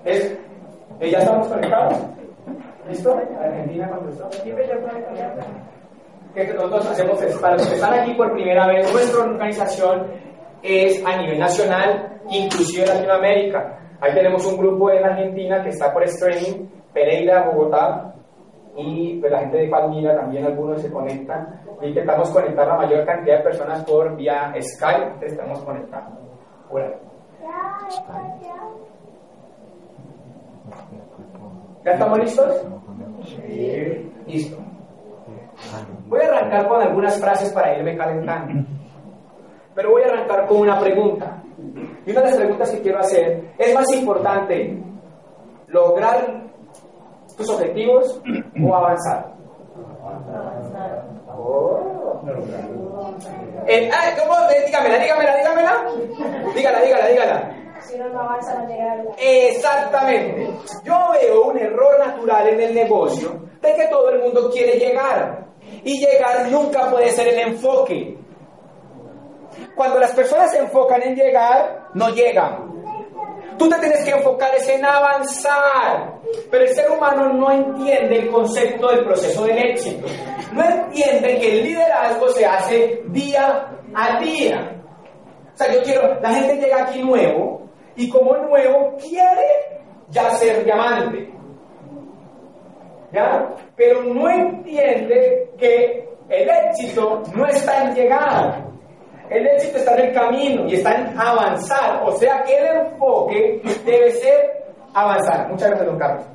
Es, 0.05 0.37
eh, 0.99 1.11
¿Ya 1.11 1.19
estamos 1.19 1.47
conectados? 1.47 1.97
¿Listo? 2.87 3.19
Argentina 3.39 3.89
contestó. 3.89 4.29
Que 6.35 6.53
nosotros 6.53 6.85
hacemos 6.87 7.21
es, 7.21 7.37
para 7.37 7.53
los 7.53 7.65
que 7.65 7.75
están 7.75 7.93
aquí 7.93 8.13
por 8.13 8.33
primera 8.33 8.67
vez, 8.67 8.91
nuestra 8.91 9.23
organización 9.23 10.07
es 10.61 11.03
a 11.05 11.17
nivel 11.21 11.39
nacional, 11.39 12.19
inclusive 12.29 12.85
Latinoamérica. 12.85 13.79
Ahí 14.01 14.13
tenemos 14.13 14.45
un 14.45 14.57
grupo 14.57 14.91
en 14.91 15.05
Argentina 15.05 15.63
que 15.63 15.69
está 15.69 15.93
por 15.93 16.03
streaming, 16.03 16.67
Pereira, 16.93 17.49
Bogotá, 17.49 18.13
y 18.75 19.17
pues, 19.19 19.31
la 19.31 19.39
gente 19.39 19.57
de 19.57 19.69
Palmira 19.69 20.15
también 20.17 20.45
algunos 20.45 20.81
se 20.81 20.91
conectan. 20.91 21.61
Intentamos 21.81 22.29
conectar 22.31 22.67
la 22.67 22.75
mayor 22.75 23.05
cantidad 23.05 23.37
de 23.37 23.43
personas 23.43 23.83
por 23.85 24.15
vía 24.17 24.53
Skype, 24.59 25.25
estamos 25.25 25.63
conectando. 25.63 26.19
¿Ya 31.85 31.91
estamos 31.91 32.19
listos? 32.19 32.65
Sí. 33.23 34.11
Listo. 34.27 34.57
Voy 36.07 36.21
a 36.21 36.27
arrancar 36.27 36.67
con 36.67 36.81
algunas 36.81 37.19
frases 37.19 37.51
para 37.51 37.77
irme 37.77 37.97
calentando. 37.97 38.67
Pero 39.73 39.91
voy 39.91 40.03
a 40.03 40.07
arrancar 40.07 40.47
con 40.47 40.57
una 40.57 40.79
pregunta. 40.79 41.41
Y 42.05 42.11
una 42.11 42.21
de 42.21 42.27
las 42.27 42.37
preguntas 42.37 42.71
que 42.71 42.81
quiero 42.81 42.99
hacer, 42.99 43.53
¿es 43.57 43.73
más 43.73 43.91
importante 43.93 44.77
lograr 45.67 46.43
tus 47.37 47.49
objetivos 47.49 48.21
o 48.63 48.75
avanzar? 48.75 49.33
Oh. 51.27 51.95
Eh, 53.67 53.89
ah, 53.91 54.11
¿cómo? 54.17 54.35
Dígamela, 54.65 54.97
dígamela, 54.99 55.35
dígamela. 55.37 55.85
Dígala, 56.55 56.81
dígala, 56.81 57.07
dígala. 57.07 57.55
Si 57.81 57.97
no, 57.97 58.09
no 58.09 58.19
avanza, 58.21 58.55
no 58.55 58.67
llega 58.67 59.03
Exactamente. 59.17 60.49
Yo 60.83 61.11
veo 61.11 61.47
un 61.47 61.57
error 61.57 61.99
natural 61.99 62.47
en 62.47 62.61
el 62.61 62.75
negocio 62.75 63.39
de 63.61 63.75
que 63.75 63.87
todo 63.87 64.09
el 64.09 64.21
mundo 64.21 64.49
quiere 64.51 64.79
llegar. 64.79 65.44
Y 65.83 65.99
llegar 65.99 66.49
nunca 66.49 66.89
puede 66.89 67.09
ser 67.11 67.27
el 67.27 67.39
enfoque. 67.39 68.17
Cuando 69.75 69.99
las 69.99 70.11
personas 70.11 70.51
se 70.51 70.59
enfocan 70.59 71.01
en 71.03 71.15
llegar, 71.15 71.89
no 71.93 72.09
llegan. 72.09 72.73
Tú 73.57 73.69
te 73.69 73.79
tienes 73.79 74.03
que 74.03 74.11
enfocar 74.11 74.51
en 74.67 74.85
avanzar. 74.85 76.19
Pero 76.51 76.63
el 76.63 76.69
ser 76.75 76.91
humano 76.91 77.33
no 77.33 77.51
entiende 77.51 78.19
el 78.19 78.29
concepto 78.29 78.87
del 78.89 79.05
proceso 79.05 79.45
del 79.45 79.57
éxito. 79.57 80.07
No 80.53 80.63
entiende 80.63 81.37
que 81.39 81.59
el 81.59 81.63
liderazgo 81.65 82.29
se 82.29 82.45
hace 82.45 83.01
día 83.07 83.67
a 83.93 84.19
día. 84.19 84.81
O 85.53 85.57
sea, 85.57 85.73
yo 85.73 85.81
quiero, 85.83 86.19
la 86.19 86.33
gente 86.33 86.57
llega 86.57 86.83
aquí 86.83 87.01
nuevo 87.01 87.69
y 87.95 88.09
como 88.09 88.35
nuevo 88.35 88.97
quiere 88.97 89.47
ya 90.09 90.31
ser 90.31 90.65
diamante. 90.65 91.34
¿Ya? 93.15 93.47
Pero 93.77 94.03
no 94.03 94.29
entiende 94.29 95.49
que 95.57 96.05
el 96.27 96.49
éxito 96.49 97.23
no 97.33 97.45
está 97.47 97.85
en 97.85 97.95
llegar. 97.95 98.65
El 99.29 99.47
éxito 99.47 99.77
está 99.77 99.95
en 99.95 100.07
el 100.07 100.13
camino 100.13 100.67
y 100.67 100.75
está 100.75 100.95
en 100.95 101.17
avanzar. 101.17 102.03
O 102.03 102.11
sea 102.17 102.43
que 102.43 102.57
el 102.57 102.65
enfoque 102.65 103.61
debe 103.85 104.11
ser 104.11 104.65
avanzar. 104.93 105.47
Muchas 105.49 105.69
gracias, 105.69 105.87
don 105.87 105.97
Carlos. 105.97 106.25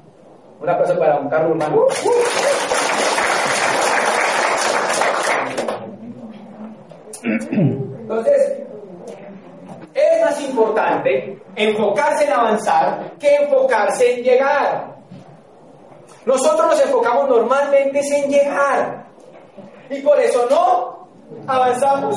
Un 0.60 0.70
aplauso 0.70 0.98
para 0.98 1.16
don 1.16 1.28
Carlos 1.28 1.50
hermano. 1.50 1.86
Entonces, 7.22 8.62
es 9.94 10.24
más 10.24 10.40
importante 10.48 11.38
enfocarse 11.56 12.24
en 12.24 12.32
avanzar 12.32 13.10
que 13.18 13.36
enfocarse 13.36 14.14
en 14.14 14.24
llegar. 14.24 14.99
Nosotros 16.26 16.66
nos 16.66 16.80
enfocamos 16.80 17.28
normalmente 17.28 18.00
en 18.00 18.30
llegar 18.30 19.06
y 19.88 20.00
por 20.02 20.20
eso 20.20 20.46
no 20.50 21.08
avanzamos. 21.46 22.14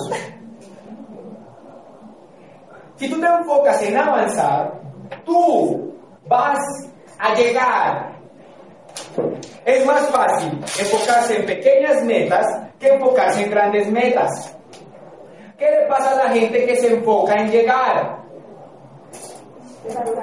Si 2.95 3.09
tú 3.09 3.19
te 3.19 3.27
enfocas 3.27 3.81
en 3.81 3.97
avanzar, 3.97 4.73
tú 5.25 5.93
vas 6.27 6.59
a 7.17 7.33
llegar. 7.33 8.13
Es 9.65 9.85
más 9.85 10.09
fácil 10.09 10.51
enfocarse 10.79 11.37
en 11.37 11.45
pequeñas 11.45 12.03
metas 12.03 12.45
que 12.79 12.89
enfocarse 12.89 13.43
en 13.43 13.51
grandes 13.51 13.89
metas. 13.89 14.55
¿Qué 15.57 15.65
le 15.65 15.87
pasa 15.87 16.11
a 16.11 16.27
la 16.27 16.29
gente 16.33 16.65
que 16.65 16.75
se 16.75 16.93
enfoca 16.93 17.35
en 17.35 17.49
llegar? 17.49 18.19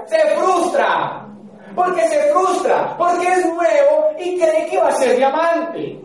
Se 0.07 0.19
frustra. 0.37 1.30
¿Por 1.75 1.95
qué 1.95 2.03
se 2.09 2.33
frustra? 2.33 2.97
Porque 2.97 3.27
es 3.27 3.47
nuevo 3.47 4.09
y 4.19 4.39
cree 4.39 4.67
que 4.67 4.79
va 4.79 4.89
a 4.89 4.93
ser 4.93 5.17
diamante. 5.17 6.00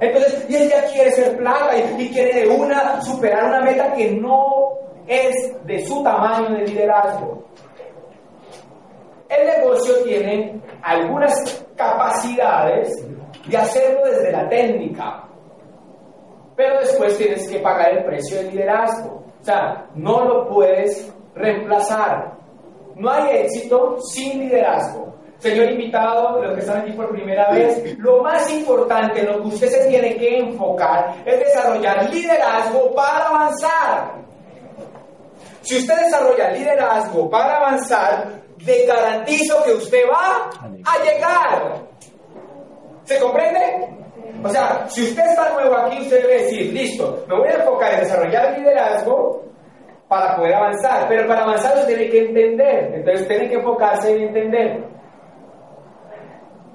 Entonces, 0.00 0.46
y 0.48 0.56
él 0.56 0.70
ya 0.70 0.84
quiere 0.86 1.12
ser 1.12 1.36
plata 1.36 1.76
y, 1.76 2.08
quiere 2.08 2.40
de 2.40 2.48
una 2.48 3.00
superar 3.02 3.44
una 3.44 3.60
meta 3.60 3.92
que 3.92 4.12
no 4.12 4.70
es 5.06 5.34
de 5.66 5.84
su 5.86 6.02
tamaño 6.02 6.56
de 6.56 6.66
liderazgo. 6.66 7.44
El 9.28 9.46
negocio 9.46 10.02
tiene 10.04 10.60
algunas 10.82 11.66
capacidades 11.76 13.06
de 13.46 13.56
hacerlo 13.56 14.06
desde 14.06 14.32
la 14.32 14.48
técnica, 14.48 15.24
pero 16.56 16.80
después 16.80 17.16
tienes 17.18 17.48
que 17.48 17.58
pagar 17.60 17.98
el 17.98 18.04
precio 18.04 18.38
del 18.38 18.50
liderazgo. 18.52 19.24
O 19.40 19.44
sea, 19.44 19.86
no 19.94 20.24
lo 20.24 20.48
puedes 20.48 21.12
reemplazar. 21.34 22.39
No 23.00 23.10
hay 23.10 23.38
éxito 23.38 23.96
sin 24.12 24.40
liderazgo. 24.40 25.14
Señor 25.38 25.70
invitado, 25.70 26.42
los 26.42 26.52
que 26.52 26.60
están 26.60 26.82
aquí 26.82 26.92
por 26.92 27.10
primera 27.10 27.50
vez, 27.50 27.98
lo 27.98 28.22
más 28.22 28.52
importante, 28.52 29.22
lo 29.22 29.40
que 29.40 29.48
usted 29.48 29.68
se 29.68 29.88
tiene 29.88 30.14
que 30.16 30.38
enfocar 30.38 31.14
es 31.24 31.38
desarrollar 31.38 32.12
liderazgo 32.12 32.94
para 32.94 33.26
avanzar. 33.26 34.12
Si 35.62 35.78
usted 35.78 35.96
desarrolla 35.96 36.50
liderazgo 36.50 37.30
para 37.30 37.56
avanzar, 37.56 38.28
le 38.58 38.84
garantizo 38.84 39.62
que 39.64 39.72
usted 39.72 40.02
va 40.12 40.50
a 40.84 41.04
llegar. 41.04 41.82
¿Se 43.04 43.18
comprende? 43.18 43.88
O 44.44 44.48
sea, 44.50 44.86
si 44.88 45.04
usted 45.04 45.24
está 45.24 45.54
nuevo 45.54 45.74
aquí, 45.74 46.02
usted 46.02 46.20
debe 46.20 46.42
decir, 46.42 46.72
listo, 46.72 47.24
me 47.26 47.36
voy 47.36 47.48
a 47.48 47.54
enfocar 47.54 47.94
en 47.94 48.00
desarrollar 48.00 48.58
liderazgo 48.58 49.49
para 50.10 50.34
poder 50.36 50.54
avanzar. 50.54 51.06
Pero 51.08 51.28
para 51.28 51.44
avanzar 51.44 51.78
usted 51.78 51.86
tiene 51.86 52.10
que 52.10 52.26
entender. 52.26 52.94
Entonces 52.96 53.28
tiene 53.28 53.48
que 53.48 53.54
enfocarse 53.54 54.12
en 54.12 54.22
entender. 54.22 54.84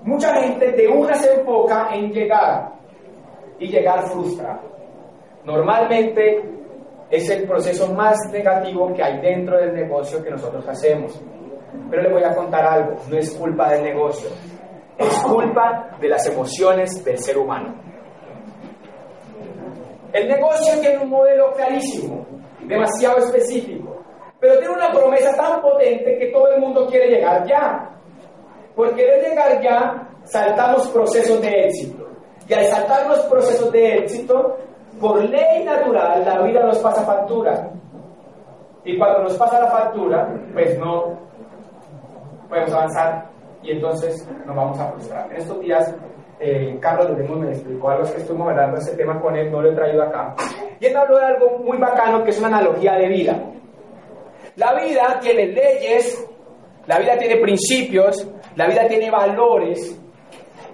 Mucha 0.04 0.34
gente 0.36 0.72
de 0.72 0.88
una 0.88 1.14
se 1.16 1.34
enfoca 1.34 1.90
en 1.94 2.12
llegar 2.12 2.72
y 3.60 3.68
llegar 3.68 4.08
frustra. 4.08 4.62
Normalmente 5.44 6.44
es 7.10 7.30
el 7.30 7.46
proceso 7.46 7.94
más 7.94 8.16
negativo 8.32 8.94
que 8.94 9.04
hay 9.04 9.20
dentro 9.20 9.58
del 9.58 9.74
negocio 9.74 10.24
que 10.24 10.32
nosotros 10.32 10.66
hacemos. 10.70 11.22
Pero 11.90 12.04
le 12.04 12.14
voy 12.14 12.24
a 12.24 12.34
contar 12.34 12.66
algo, 12.66 12.96
no 13.10 13.18
es 13.18 13.32
culpa 13.36 13.70
del 13.74 13.84
negocio, 13.84 14.30
es 14.98 15.18
culpa 15.24 15.98
de 16.00 16.08
las 16.08 16.26
emociones 16.28 17.04
del 17.04 17.18
ser 17.18 17.38
humano. 17.38 17.76
El 20.14 20.30
negocio 20.30 20.80
tiene 20.80 21.00
un 21.00 21.10
modelo 21.10 21.52
clarísimo, 21.52 22.25
demasiado 22.68 23.18
específico, 23.20 24.02
pero 24.40 24.58
tiene 24.60 24.74
una 24.74 24.92
promesa 24.92 25.36
tan 25.36 25.62
potente 25.62 26.18
que 26.18 26.28
todo 26.28 26.48
el 26.50 26.62
mundo 26.62 26.88
quiere 26.88 27.10
llegar 27.10 27.46
ya. 27.48 27.90
Por 28.76 28.94
querer 28.96 29.24
llegar 29.24 29.62
ya, 29.62 30.08
saltamos 30.24 30.88
procesos 30.90 31.42
de 31.42 31.66
éxito. 31.66 32.08
Y 32.48 32.54
al 32.54 32.66
saltar 32.66 33.08
los 33.08 33.20
procesos 33.22 33.72
de 33.72 33.98
éxito, 33.98 34.58
por 35.00 35.24
ley 35.24 35.64
natural, 35.64 36.24
la 36.26 36.42
vida 36.42 36.64
nos 36.64 36.78
pasa 36.80 37.04
factura. 37.04 37.72
Y 38.84 38.98
cuando 38.98 39.24
nos 39.24 39.34
pasa 39.36 39.62
la 39.62 39.72
factura, 39.72 40.30
pues 40.54 40.78
no 40.78 41.18
podemos 42.48 42.72
avanzar 42.72 43.30
y 43.64 43.72
entonces 43.72 44.28
nos 44.46 44.56
vamos 44.56 44.80
a 44.80 44.92
frustrar. 44.92 45.32
En 45.32 45.38
estos 45.38 45.60
días, 45.60 45.96
eh, 46.40 46.78
Carlos 46.82 47.18
de 47.18 47.24
me 47.24 47.52
explicó 47.52 47.90
algo 47.90 48.12
que 48.12 48.18
estuvimos 48.20 48.50
hablando 48.50 48.78
ese 48.78 48.96
tema 48.96 49.20
con 49.22 49.36
él, 49.36 49.52
no 49.52 49.62
lo 49.62 49.72
he 49.72 49.76
traído 49.76 50.04
acá. 50.04 50.36
Y 50.80 50.86
él 50.86 50.98
habló 50.98 51.18
de 51.18 51.26
algo 51.26 51.60
muy 51.60 51.78
bacano 51.78 52.24
que 52.24 52.32
es 52.32 52.40
una 52.40 52.48
analogía 52.48 52.94
de 52.94 53.08
vida. 53.08 53.40
La 54.56 54.74
vida 54.74 55.20
tiene 55.22 55.48
leyes, 55.48 56.28
la 56.88 57.00
vida 57.00 57.18
tiene 57.18 57.38
principios, 57.38 58.28
la 58.56 58.68
vida 58.68 58.88
tiene 58.88 59.10
valores, 59.10 60.00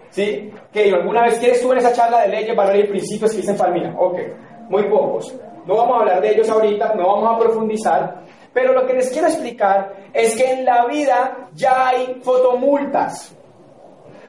¿sí? 0.10 0.52
Que 0.72 0.92
alguna 0.92 1.24
vez 1.24 1.40
quieres 1.40 1.62
tú 1.62 1.72
en 1.72 1.80
esa 1.80 1.94
charla 1.94 2.22
de 2.22 2.30
leyes, 2.30 2.56
valores 2.56 2.86
y 2.86 2.90
principios 2.90 3.32
que 3.32 3.38
dicen 3.38 3.58
Palmira. 3.58 3.94
Ok, 3.98 4.20
muy 4.70 4.84
pocos. 4.84 5.36
No 5.66 5.76
vamos 5.76 5.98
a 5.98 6.00
hablar 6.02 6.22
de 6.22 6.32
ellos 6.32 6.50
ahorita, 6.50 6.96
no 6.96 7.08
vamos 7.08 7.36
a 7.36 7.40
profundizar, 7.40 8.24
pero 8.54 8.74
lo 8.74 8.86
que 8.86 8.94
les 8.94 9.12
quiero 9.12 9.28
explicar 9.28 9.94
es 10.12 10.36
que 10.36 10.52
en 10.52 10.66
la 10.66 10.86
vida 10.88 11.50
ya 11.54 11.90
hay 11.90 12.20
fotomultas. 12.24 13.36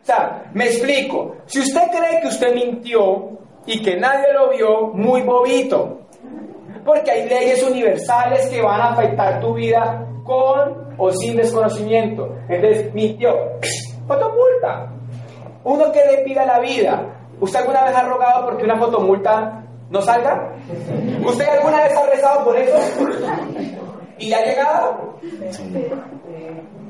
O 0.03 0.05
sea, 0.05 0.51
me 0.53 0.67
explico. 0.67 1.37
Si 1.47 1.61
usted 1.61 1.83
cree 1.91 2.21
que 2.21 2.29
usted 2.29 2.55
mintió 2.55 3.31
y 3.67 3.81
que 3.83 3.97
nadie 3.97 4.33
lo 4.33 4.51
vio, 4.51 4.89
muy 4.89 5.23
bobito. 5.23 6.01
Porque 6.85 7.11
hay 7.11 7.29
leyes 7.29 7.63
universales 7.63 8.49
que 8.49 8.61
van 8.61 8.81
a 8.81 8.91
afectar 8.91 9.41
tu 9.41 9.55
vida 9.55 10.05
con 10.25 10.95
o 10.99 11.11
sin 11.13 11.37
desconocimiento. 11.37 12.37
Entonces, 12.49 12.93
mintió. 12.93 13.33
Fotomulta. 14.09 14.91
Uno 15.63 15.93
que 15.93 16.05
le 16.05 16.25
pida 16.25 16.45
la 16.45 16.59
vida. 16.59 17.07
¿Usted 17.39 17.61
alguna 17.61 17.85
vez 17.85 17.95
ha 17.95 18.03
rogado 18.03 18.47
porque 18.47 18.65
una 18.65 18.79
fotomulta 18.79 19.65
no 19.89 20.03
salga? 20.03 20.53
¿Usted 21.25 21.49
alguna 21.49 21.83
vez 21.83 21.97
ha 21.97 22.07
rezado 22.07 22.45
por 22.45 22.57
eso? 22.57 22.77
¿Y 24.19 24.33
ha 24.33 24.45
llegado? 24.45 25.19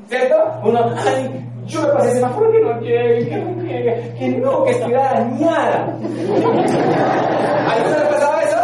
¿Cierto? 0.07 0.35
Uno, 0.63 0.93
ay, 1.05 1.49
yo 1.65 1.81
me 1.81 2.51
que 2.51 2.59
no 2.59 2.79
llegue, 2.81 3.29
que 3.29 3.37
no 3.37 3.63
llegue, 3.63 4.15
que 4.17 4.29
no, 4.29 4.63
que 4.63 4.71
estuviera 4.71 5.13
dañada. 5.13 5.97
¿Alguna 7.69 7.97
le 7.97 8.03
ha 8.03 8.09
pasado 8.09 8.41
eso? 8.41 8.59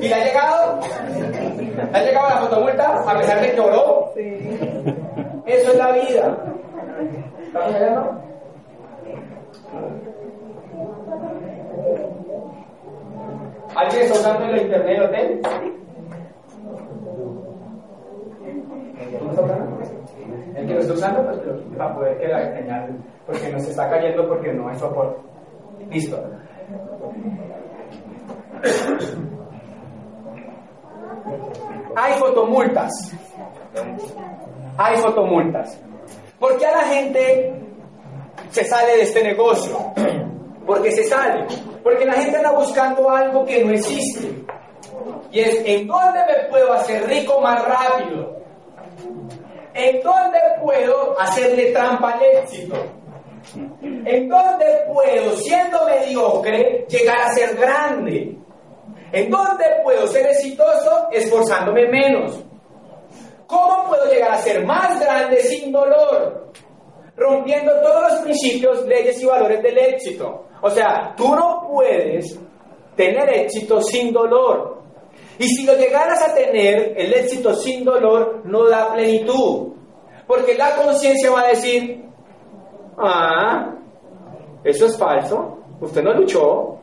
¿Y 0.00 0.08
le 0.08 0.14
ha 0.14 0.24
llegado? 0.24 0.80
¿Le 1.92 1.98
ha 1.98 2.04
llegado 2.04 2.28
la 2.28 2.36
fotomulta 2.36 3.04
a 3.06 3.18
pesar 3.18 3.40
de 3.40 3.52
que 3.52 3.60
oró? 3.60 4.12
Eso 5.46 5.72
es 5.72 5.76
la 5.76 5.92
vida. 5.92 6.36
¿Estamos 7.42 7.78
viendo? 7.78 8.30
¿Alguien 13.76 14.02
está 14.02 14.18
usando 14.18 14.44
el 14.46 14.62
internet 14.62 15.00
hotel? 15.00 15.40
El 20.54 20.66
que 20.66 20.74
lo 20.74 20.80
está 20.80 20.92
usando, 20.94 21.24
pues 21.24 21.46
lo 21.46 21.78
para 21.78 21.94
poder 21.94 22.18
que 22.18 22.28
la 22.28 22.88
porque 23.26 23.52
nos 23.52 23.66
está 23.66 23.88
cayendo 23.88 24.26
porque 24.28 24.52
no 24.52 24.68
hay 24.68 24.76
soporte. 24.76 25.20
Listo. 25.90 26.18
Hay 31.96 32.12
fotomultas. 32.14 32.90
Hay 34.76 34.96
fotomultas. 34.96 35.80
¿Por 36.38 36.56
qué 36.58 36.66
a 36.66 36.72
la 36.72 36.84
gente 36.84 37.54
se 38.50 38.64
sale 38.64 38.96
de 38.96 39.02
este 39.02 39.22
negocio? 39.22 39.92
Porque 40.66 40.90
se 40.92 41.04
sale. 41.04 41.46
Porque 41.82 42.04
la 42.04 42.14
gente 42.14 42.36
anda 42.36 42.52
buscando 42.52 43.10
algo 43.10 43.44
que 43.44 43.64
no 43.64 43.72
existe. 43.72 44.44
Y 45.32 45.40
es, 45.40 45.62
¿en 45.64 45.86
dónde 45.86 46.20
me 46.26 46.48
puedo 46.48 46.72
hacer 46.72 47.06
rico 47.08 47.40
más 47.40 47.64
rápido? 47.64 48.40
¿En 49.74 50.02
dónde 50.02 50.38
puedo 50.62 51.18
hacerle 51.20 51.72
trampa 51.72 52.12
al 52.12 52.22
éxito? 52.22 52.76
¿En 53.82 54.28
dónde 54.28 54.66
puedo, 54.92 55.36
siendo 55.36 55.84
mediocre, 55.86 56.86
llegar 56.88 57.18
a 57.22 57.32
ser 57.32 57.56
grande? 57.56 58.36
¿En 59.12 59.30
dónde 59.30 59.64
puedo 59.82 60.06
ser 60.06 60.26
exitoso 60.26 61.08
esforzándome 61.10 61.88
menos? 61.88 62.44
¿Cómo 63.46 63.88
puedo 63.88 64.10
llegar 64.10 64.32
a 64.32 64.38
ser 64.38 64.64
más 64.64 65.00
grande 65.00 65.40
sin 65.42 65.72
dolor? 65.72 66.52
Rompiendo 67.16 67.72
todos 67.80 68.12
los 68.12 68.20
principios, 68.20 68.86
leyes 68.86 69.20
y 69.22 69.26
valores 69.26 69.62
del 69.62 69.76
éxito. 69.76 70.46
O 70.62 70.70
sea, 70.70 71.14
tú 71.16 71.34
no 71.34 71.66
puedes 71.68 72.38
tener 72.96 73.28
éxito 73.30 73.80
sin 73.82 74.12
dolor. 74.12 74.79
Y 75.40 75.48
si 75.48 75.64
lo 75.64 75.74
llegaras 75.74 76.22
a 76.22 76.34
tener, 76.34 76.92
el 76.98 77.14
éxito 77.14 77.54
sin 77.54 77.82
dolor 77.82 78.42
no 78.44 78.68
da 78.68 78.92
plenitud. 78.92 79.72
Porque 80.26 80.52
la 80.54 80.76
conciencia 80.76 81.30
va 81.30 81.40
a 81.40 81.48
decir, 81.48 82.04
ah, 82.98 83.74
eso 84.62 84.84
es 84.84 84.98
falso, 84.98 85.60
usted 85.80 86.02
no 86.02 86.12
luchó. 86.12 86.78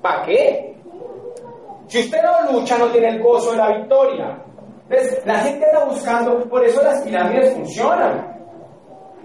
¿Para 0.00 0.24
qué? 0.24 0.74
Si 1.88 1.98
usted 1.98 2.22
no 2.22 2.52
lucha, 2.52 2.78
no 2.78 2.86
tiene 2.86 3.08
el 3.08 3.22
gozo 3.22 3.50
de 3.50 3.58
la 3.58 3.76
victoria. 3.76 4.42
Entonces, 4.88 5.26
la 5.26 5.40
gente 5.40 5.66
está 5.66 5.84
buscando, 5.84 6.48
por 6.48 6.64
eso 6.64 6.82
las 6.82 7.02
pirámides 7.02 7.52
funcionan. 7.52 8.34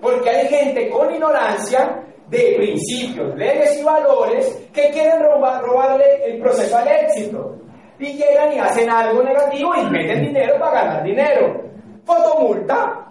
Porque 0.01 0.29
hay 0.29 0.47
gente 0.49 0.89
con 0.89 1.13
ignorancia 1.13 2.03
de 2.27 2.55
principios, 2.57 3.33
leyes 3.37 3.79
y 3.79 3.83
valores 3.83 4.67
que 4.73 4.89
quieren 4.89 5.21
robar, 5.21 5.63
robarle 5.63 6.25
el 6.25 6.41
proceso 6.41 6.75
al 6.75 6.89
éxito. 6.89 7.55
Y 7.99 8.13
llegan 8.13 8.53
y 8.53 8.59
hacen 8.59 8.89
algo 8.89 9.23
negativo 9.23 9.73
y 9.75 9.89
meten 9.89 10.25
dinero 10.25 10.59
para 10.59 10.83
ganar 10.83 11.03
dinero. 11.03 11.63
Fotomulta. 12.03 13.05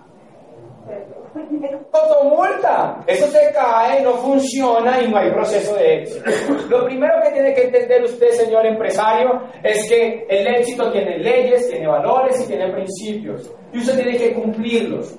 Fotomulta. 1.90 3.02
Eso 3.06 3.26
se 3.26 3.52
cae, 3.52 4.02
no 4.02 4.12
funciona 4.14 5.00
y 5.00 5.10
no 5.10 5.18
hay 5.18 5.30
proceso 5.30 5.74
de 5.74 6.02
éxito. 6.02 6.30
Lo 6.68 6.84
primero 6.84 7.14
que 7.22 7.30
tiene 7.30 7.54
que 7.54 7.62
entender 7.64 8.04
usted, 8.04 8.30
señor 8.30 8.66
empresario, 8.66 9.42
es 9.62 9.88
que 9.88 10.26
el 10.28 10.46
éxito 10.46 10.92
tiene 10.92 11.18
leyes, 11.18 11.68
tiene 11.70 11.86
valores 11.86 12.40
y 12.44 12.46
tiene 12.46 12.72
principios. 12.72 13.50
Y 13.72 13.78
usted 13.78 13.96
tiene 13.96 14.16
que 14.18 14.34
cumplirlos. 14.34 15.16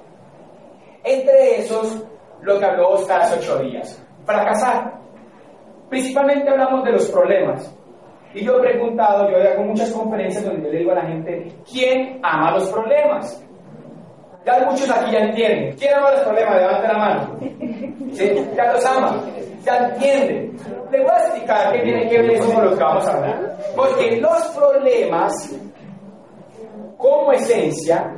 Entre 1.03 1.59
esos, 1.59 2.03
lo 2.41 2.59
que 2.59 2.65
habló 2.65 2.91
Oscar 2.91 3.21
hace 3.21 3.39
ocho 3.39 3.59
días. 3.59 4.01
Fracasar. 4.25 4.93
Principalmente 5.89 6.49
hablamos 6.49 6.83
de 6.83 6.91
los 6.93 7.09
problemas. 7.09 7.75
Y 8.35 8.43
yo 8.43 8.57
he 8.57 8.67
preguntado, 8.67 9.31
yo 9.31 9.37
hago 9.37 9.63
muchas 9.63 9.89
conferencias 9.91 10.43
donde 10.43 10.63
yo 10.63 10.69
le 10.69 10.79
digo 10.79 10.91
a 10.91 10.95
la 10.95 11.05
gente, 11.05 11.47
¿quién 11.71 12.19
ama 12.21 12.51
los 12.51 12.69
problemas? 12.69 13.41
Ya 14.45 14.59
muchos 14.69 14.89
aquí 14.91 15.13
ya 15.13 15.19
entienden. 15.19 15.73
¿Quién 15.77 15.93
ama 15.93 16.11
los 16.11 16.19
problemas? 16.19 16.55
Levante 16.57 16.87
la 16.87 16.97
mano. 16.97 17.39
¿Sí? 18.11 18.47
Ya 18.57 18.73
los 18.73 18.85
ama. 18.85 19.21
Ya 19.63 19.77
entienden. 19.77 20.57
Le 20.91 20.99
voy 20.99 21.11
a 21.11 21.17
explicar 21.17 21.71
qué 21.71 21.79
tiene 21.79 22.09
que 22.09 22.21
ver 22.21 22.31
eso 22.31 22.53
con 22.53 22.65
lo 22.65 22.77
que 22.77 22.83
vamos 22.83 23.07
a 23.07 23.13
hablar. 23.13 23.57
Porque 23.73 24.17
los 24.17 24.41
problemas, 24.49 25.55
como 26.97 27.31
esencia, 27.31 28.17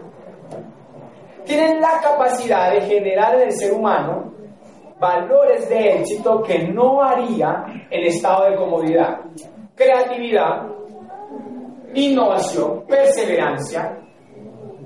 tienen 1.45 1.79
la 1.79 2.01
capacidad 2.01 2.71
de 2.71 2.81
generar 2.81 3.35
en 3.35 3.41
el 3.43 3.51
ser 3.51 3.71
humano 3.71 4.33
valores 4.99 5.69
de 5.69 5.99
éxito 5.99 6.41
que 6.41 6.67
no 6.69 7.03
haría 7.03 7.65
en 7.91 8.03
estado 8.07 8.49
de 8.49 8.55
comodidad. 8.55 9.19
Creatividad, 9.77 10.67
innovación, 11.93 12.83
perseverancia. 12.87 13.95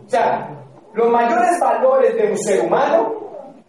O 0.06 0.10
sea, 0.10 0.50
los 0.94 1.10
mayores 1.10 1.58
valores 1.62 2.14
de 2.18 2.32
un 2.32 2.38
ser 2.38 2.66
humano 2.66 3.14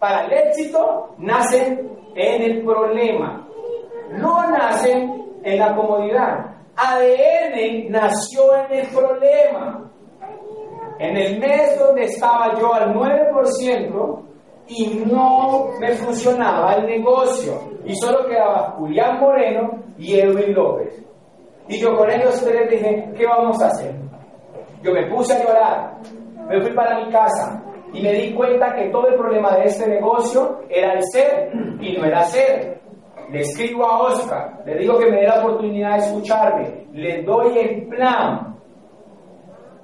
para 0.01 0.25
el 0.25 0.33
éxito 0.33 1.15
nacen 1.19 1.89
en 2.17 2.43
el 2.43 2.65
problema, 2.65 3.47
no 4.19 4.51
nacen 4.51 5.39
en 5.45 5.59
la 5.61 5.77
comodidad. 5.77 6.57
ADN 6.75 7.89
nació 7.89 8.57
en 8.57 8.81
el 8.81 8.89
problema. 8.89 9.91
En 10.99 11.17
el 11.17 11.39
mes 11.39 11.79
donde 11.79 12.03
estaba 12.03 12.59
yo 12.59 12.75
al 12.75 12.93
9% 12.93 14.23
y 14.67 15.05
no 15.07 15.69
me 15.79 15.93
funcionaba 15.93 16.75
el 16.75 16.87
negocio 16.87 17.61
y 17.85 17.95
solo 17.97 18.27
quedaba 18.27 18.75
Julián 18.79 19.21
Moreno 19.21 19.83
y 19.99 20.19
Edwin 20.19 20.53
López. 20.55 21.12
Y 21.73 21.79
yo 21.81 21.97
con 21.97 22.11
ellos 22.11 22.39
tres 22.45 22.69
dije, 22.69 23.11
¿qué 23.17 23.27
vamos 23.27 23.63
a 23.63 23.69
hacer? 23.69 23.95
Yo 24.83 24.93
me 24.93 25.07
puse 25.07 25.33
a 25.33 25.43
llorar, 25.43 25.95
me 26.47 26.61
fui 26.61 26.75
para 26.75 27.03
mi 27.03 27.11
casa 27.11 27.63
y 27.95 28.03
me 28.03 28.13
di 28.13 28.35
cuenta 28.35 28.75
que 28.75 28.91
todo 28.91 29.09
el 29.09 29.15
problema 29.15 29.57
de 29.57 29.65
este 29.65 29.89
negocio 29.89 30.61
era 30.69 30.93
el 30.93 31.03
ser 31.11 31.51
y 31.81 31.97
no 31.97 32.05
era 32.05 32.25
ser. 32.25 32.79
Le 33.31 33.41
escribo 33.41 33.87
a 33.87 34.03
Oscar, 34.03 34.63
le 34.67 34.81
digo 34.81 34.99
que 34.99 35.11
me 35.11 35.21
dé 35.23 35.29
la 35.29 35.41
oportunidad 35.41 35.93
de 35.93 36.05
escucharme, 36.05 36.87
le 36.93 37.23
doy 37.23 37.57
el 37.57 37.89
plan. 37.89 38.55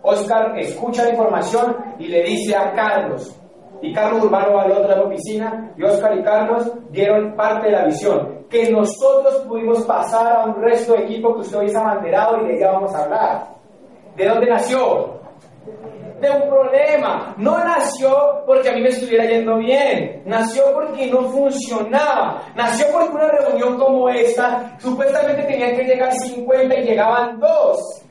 Oscar 0.03 0.59
escucha 0.59 1.05
la 1.05 1.11
información 1.13 1.75
y 1.99 2.09
le 2.09 2.23
dice 2.25 2.55
a 2.55 2.71
Carlos, 2.73 3.35
y 3.81 3.95
Carlos 3.95 4.25
Urbano 4.25 4.57
va 4.57 4.65
al 4.65 4.73
otro 4.73 4.89
de 4.89 4.97
la 4.97 5.03
oficina, 5.05 5.73
y 5.75 5.85
Oscar 5.85 6.19
y 6.19 6.23
Carlos 6.23 6.71
dieron 6.91 7.35
parte 7.35 7.69
de 7.69 7.73
la 7.73 7.87
visión, 7.87 8.38
que 8.51 8.71
nosotros 8.71 9.45
pudimos 9.47 9.83
pasar 9.85 10.37
a 10.37 10.45
un 10.47 10.63
resto 10.63 10.95
de 10.95 11.05
equipo 11.05 11.35
que 11.35 11.41
usted 11.41 11.59
hoy 11.59 11.75
ha 11.75 11.81
abanderado 11.81 12.43
y 12.43 12.47
de 12.49 12.57
ella 12.57 12.73
vamos 12.73 12.95
a 12.95 13.05
hablar. 13.05 13.49
¿De 14.17 14.27
dónde 14.27 14.47
nació? 14.47 15.19
de 16.21 16.31
un 16.31 16.49
problema. 16.49 17.35
No 17.37 17.59
nació 17.59 18.43
porque 18.47 18.69
a 18.69 18.73
mí 18.73 18.83
me 18.83 18.89
estuviera 18.89 19.25
yendo 19.25 19.59
bien. 19.59 20.23
Nació 20.27 20.65
porque 20.75 21.07
no 21.07 21.23
funcionaba. 21.25 22.43
Nació 22.57 22.87
porque 22.93 23.15
una 23.15 23.29
reunión 23.29 23.79
como 23.79 24.09
esta, 24.09 24.77
supuestamente 24.79 25.43
tenían 25.45 25.77
que 25.77 25.85
llegar 25.85 26.13
50 26.13 26.75
y 26.75 26.85
llegaban 26.85 27.39
dos. 27.39 28.03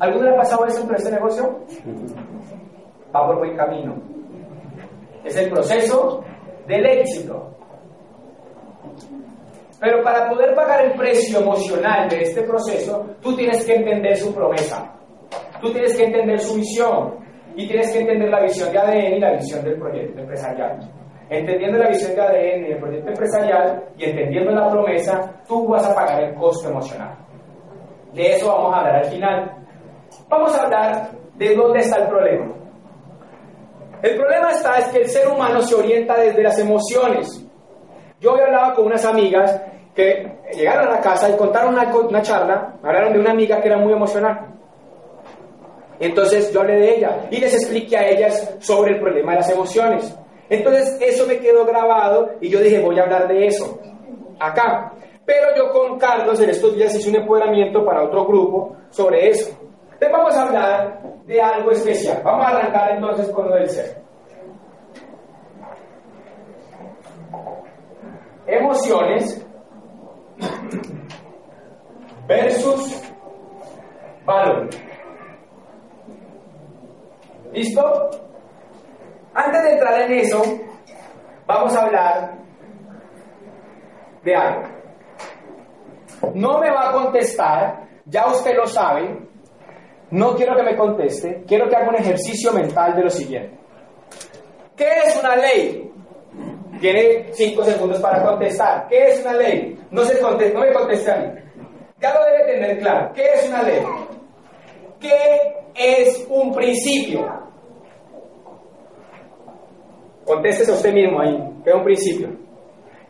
¿Alguno 0.00 0.24
le 0.24 0.34
ha 0.34 0.38
pasado 0.38 0.66
eso 0.66 0.80
en 0.82 0.94
este 0.94 1.10
negocio? 1.12 1.60
Va 3.14 3.26
por 3.26 3.38
buen 3.38 3.56
camino. 3.56 3.94
Es 5.24 5.36
el 5.36 5.50
proceso 5.50 6.24
del 6.66 6.86
éxito. 6.86 7.50
Pero 9.80 10.02
para 10.02 10.28
poder 10.28 10.54
pagar 10.54 10.84
el 10.84 10.92
precio 10.92 11.40
emocional 11.40 12.08
de 12.08 12.22
este 12.22 12.42
proceso, 12.42 13.04
tú 13.20 13.34
tienes 13.34 13.64
que 13.64 13.74
entender 13.74 14.16
su 14.16 14.32
promesa. 14.32 14.94
Tú 15.60 15.72
tienes 15.72 15.96
que 15.96 16.04
entender 16.04 16.38
su 16.38 16.54
visión 16.54 17.16
y 17.56 17.66
tienes 17.66 17.92
que 17.92 18.00
entender 18.00 18.28
la 18.30 18.42
visión 18.42 18.70
de 18.72 18.78
ADN 18.78 19.14
y 19.14 19.20
la 19.20 19.32
visión 19.32 19.64
del 19.64 19.78
proyecto 19.78 20.20
empresarial. 20.20 20.78
Entendiendo 21.28 21.78
la 21.78 21.88
visión 21.88 22.14
de 22.14 22.20
ADN 22.20 22.66
y 22.66 22.72
el 22.72 22.78
proyecto 22.78 23.08
empresarial 23.08 23.84
y 23.96 24.04
entendiendo 24.04 24.52
la 24.52 24.70
promesa, 24.70 25.42
tú 25.48 25.66
vas 25.66 25.84
a 25.84 25.94
pagar 25.94 26.22
el 26.22 26.34
costo 26.34 26.68
emocional. 26.68 27.16
De 28.12 28.36
eso 28.36 28.48
vamos 28.48 28.74
a 28.74 28.78
hablar 28.78 28.96
al 28.96 29.04
final. 29.06 29.56
Vamos 30.28 30.54
a 30.56 30.62
hablar 30.62 31.10
de 31.36 31.56
dónde 31.56 31.78
está 31.80 31.96
el 32.02 32.08
problema. 32.08 32.54
El 34.02 34.16
problema 34.16 34.50
está 34.50 34.78
es 34.78 34.86
que 34.86 34.98
el 34.98 35.08
ser 35.08 35.28
humano 35.28 35.60
se 35.62 35.74
orienta 35.74 36.20
desde 36.20 36.42
las 36.42 36.58
emociones. 36.58 37.46
Yo 38.22 38.32
había 38.32 38.46
hablado 38.46 38.76
con 38.76 38.86
unas 38.86 39.04
amigas 39.04 39.60
que 39.96 40.38
llegaron 40.54 40.86
a 40.86 40.92
la 40.92 41.00
casa 41.00 41.28
y 41.28 41.36
contaron 41.36 41.74
una, 41.74 41.92
una 41.92 42.22
charla, 42.22 42.76
hablaron 42.80 43.12
de 43.12 43.18
una 43.18 43.32
amiga 43.32 43.60
que 43.60 43.66
era 43.66 43.78
muy 43.78 43.92
emocional. 43.92 44.46
Entonces 45.98 46.52
yo 46.52 46.60
hablé 46.60 46.76
de 46.76 46.96
ella 46.96 47.26
y 47.32 47.38
les 47.38 47.52
expliqué 47.52 47.96
a 47.96 48.08
ellas 48.08 48.56
sobre 48.60 48.92
el 48.92 49.00
problema 49.00 49.32
de 49.32 49.38
las 49.38 49.50
emociones. 49.50 50.16
Entonces 50.48 50.96
eso 51.00 51.26
me 51.26 51.38
quedó 51.38 51.64
grabado 51.64 52.30
y 52.40 52.48
yo 52.48 52.60
dije, 52.60 52.78
voy 52.78 52.96
a 53.00 53.02
hablar 53.02 53.26
de 53.26 53.46
eso 53.48 53.80
acá. 54.38 54.92
Pero 55.26 55.56
yo 55.56 55.70
con 55.70 55.98
Carlos 55.98 56.40
en 56.40 56.50
estos 56.50 56.76
días 56.76 56.94
hice 56.94 57.10
un 57.10 57.16
empoderamiento 57.16 57.84
para 57.84 58.04
otro 58.04 58.24
grupo 58.24 58.76
sobre 58.90 59.30
eso. 59.30 59.50
Entonces 59.94 60.12
vamos 60.12 60.36
a 60.36 60.42
hablar 60.46 61.02
de 61.26 61.40
algo 61.40 61.72
especial. 61.72 62.20
Vamos 62.24 62.46
a 62.46 62.50
arrancar 62.50 62.92
entonces 62.92 63.28
con 63.30 63.48
lo 63.48 63.56
del 63.56 63.68
ser. 63.68 64.01
Emociones 68.46 69.46
versus 72.26 73.02
valor. 74.24 74.68
¿Listo? 77.52 78.10
Antes 79.34 79.62
de 79.62 79.72
entrar 79.72 80.00
en 80.02 80.12
eso, 80.12 80.42
vamos 81.46 81.74
a 81.74 81.82
hablar 81.82 82.38
de 84.22 84.34
algo. 84.34 84.68
No 86.34 86.58
me 86.58 86.70
va 86.70 86.90
a 86.90 86.92
contestar, 86.92 87.88
ya 88.06 88.26
usted 88.26 88.54
lo 88.56 88.66
sabe, 88.66 89.18
no 90.10 90.34
quiero 90.34 90.54
que 90.56 90.62
me 90.62 90.76
conteste, 90.76 91.44
quiero 91.46 91.68
que 91.68 91.76
haga 91.76 91.88
un 91.88 91.96
ejercicio 91.96 92.52
mental 92.52 92.94
de 92.94 93.02
lo 93.02 93.10
siguiente. 93.10 93.58
¿Qué 94.76 94.88
es 95.04 95.18
una 95.18 95.36
ley? 95.36 95.91
Tiene 96.82 97.32
cinco 97.32 97.64
segundos 97.64 98.00
para 98.00 98.24
contestar. 98.24 98.88
¿Qué 98.88 99.12
es 99.12 99.20
una 99.20 99.34
ley? 99.34 99.78
No, 99.92 100.04
se 100.04 100.18
conteste, 100.18 100.52
no 100.52 100.60
me 100.62 100.72
conteste 100.72 101.12
a 101.12 101.16
mí. 101.16 101.26
Ya 102.00 102.12
lo 102.12 102.24
debe 102.24 102.52
tener 102.52 102.78
claro. 102.80 103.12
¿Qué 103.14 103.24
es 103.34 103.48
una 103.48 103.62
ley? 103.62 103.82
¿Qué 104.98 105.12
es 105.76 106.26
un 106.28 106.52
principio? 106.52 107.24
Contéstese 110.26 110.72
a 110.72 110.74
usted 110.74 110.92
mismo 110.92 111.20
ahí, 111.20 111.38
que 111.62 111.70
es 111.70 111.76
un 111.76 111.84
principio. 111.84 112.28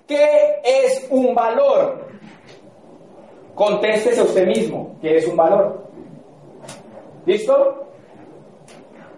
¿Qué 0.06 0.60
es 0.62 1.06
un 1.08 1.34
valor? 1.34 2.08
Contéstese 3.54 4.20
a 4.20 4.24
usted 4.24 4.46
mismo, 4.48 4.98
¿qué 5.00 5.16
es 5.16 5.26
un 5.26 5.36
valor? 5.36 5.88
¿Listo? 7.24 7.86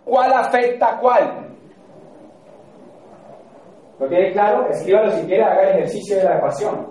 ¿Cuál 0.05 0.33
afecta 0.33 0.91
a 0.93 1.01
cuál? 1.01 1.44
¿Lo 3.99 4.09
tiene 4.09 4.33
claro? 4.33 4.69
Escríbalo 4.69 5.11
si 5.13 5.27
quiere, 5.27 5.45
haga 5.45 5.63
el 5.63 5.77
ejercicio 5.77 6.17
de 6.17 6.25
la 6.25 6.37
ecuación. 6.37 6.87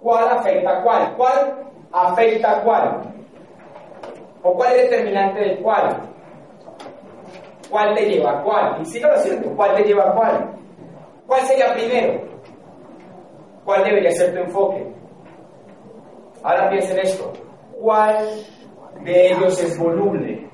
¿Cuál 0.00 0.28
afecta 0.28 0.78
a 0.78 0.82
cuál? 0.82 1.14
¿Cuál 1.16 1.54
afecta 1.92 2.58
a 2.58 2.62
cuál? 2.62 3.14
¿O 4.42 4.54
cuál 4.54 4.72
es 4.76 4.90
determinante 4.90 5.40
del 5.40 5.58
cuál? 5.62 5.96
¿Cuál 7.70 7.94
te 7.94 8.06
lleva 8.06 8.38
a 8.38 8.42
cuál? 8.42 8.82
Y 8.84 9.00
lo 9.00 9.12
haciendo, 9.12 9.56
¿cuál 9.56 9.74
te 9.74 9.82
lleva 9.84 10.10
a 10.10 10.14
cuál? 10.14 10.54
¿Cuál 11.26 11.40
sería 11.42 11.72
primero? 11.72 12.22
¿Cuál 13.64 13.84
debería 13.84 14.10
ser 14.10 14.34
tu 14.34 14.40
enfoque? 14.40 14.86
Ahora 16.42 16.68
piensen 16.68 16.98
esto. 16.98 17.32
¿Cuál 17.80 18.28
de 19.02 19.28
ellos 19.28 19.62
es 19.62 19.78
voluble? 19.78 20.48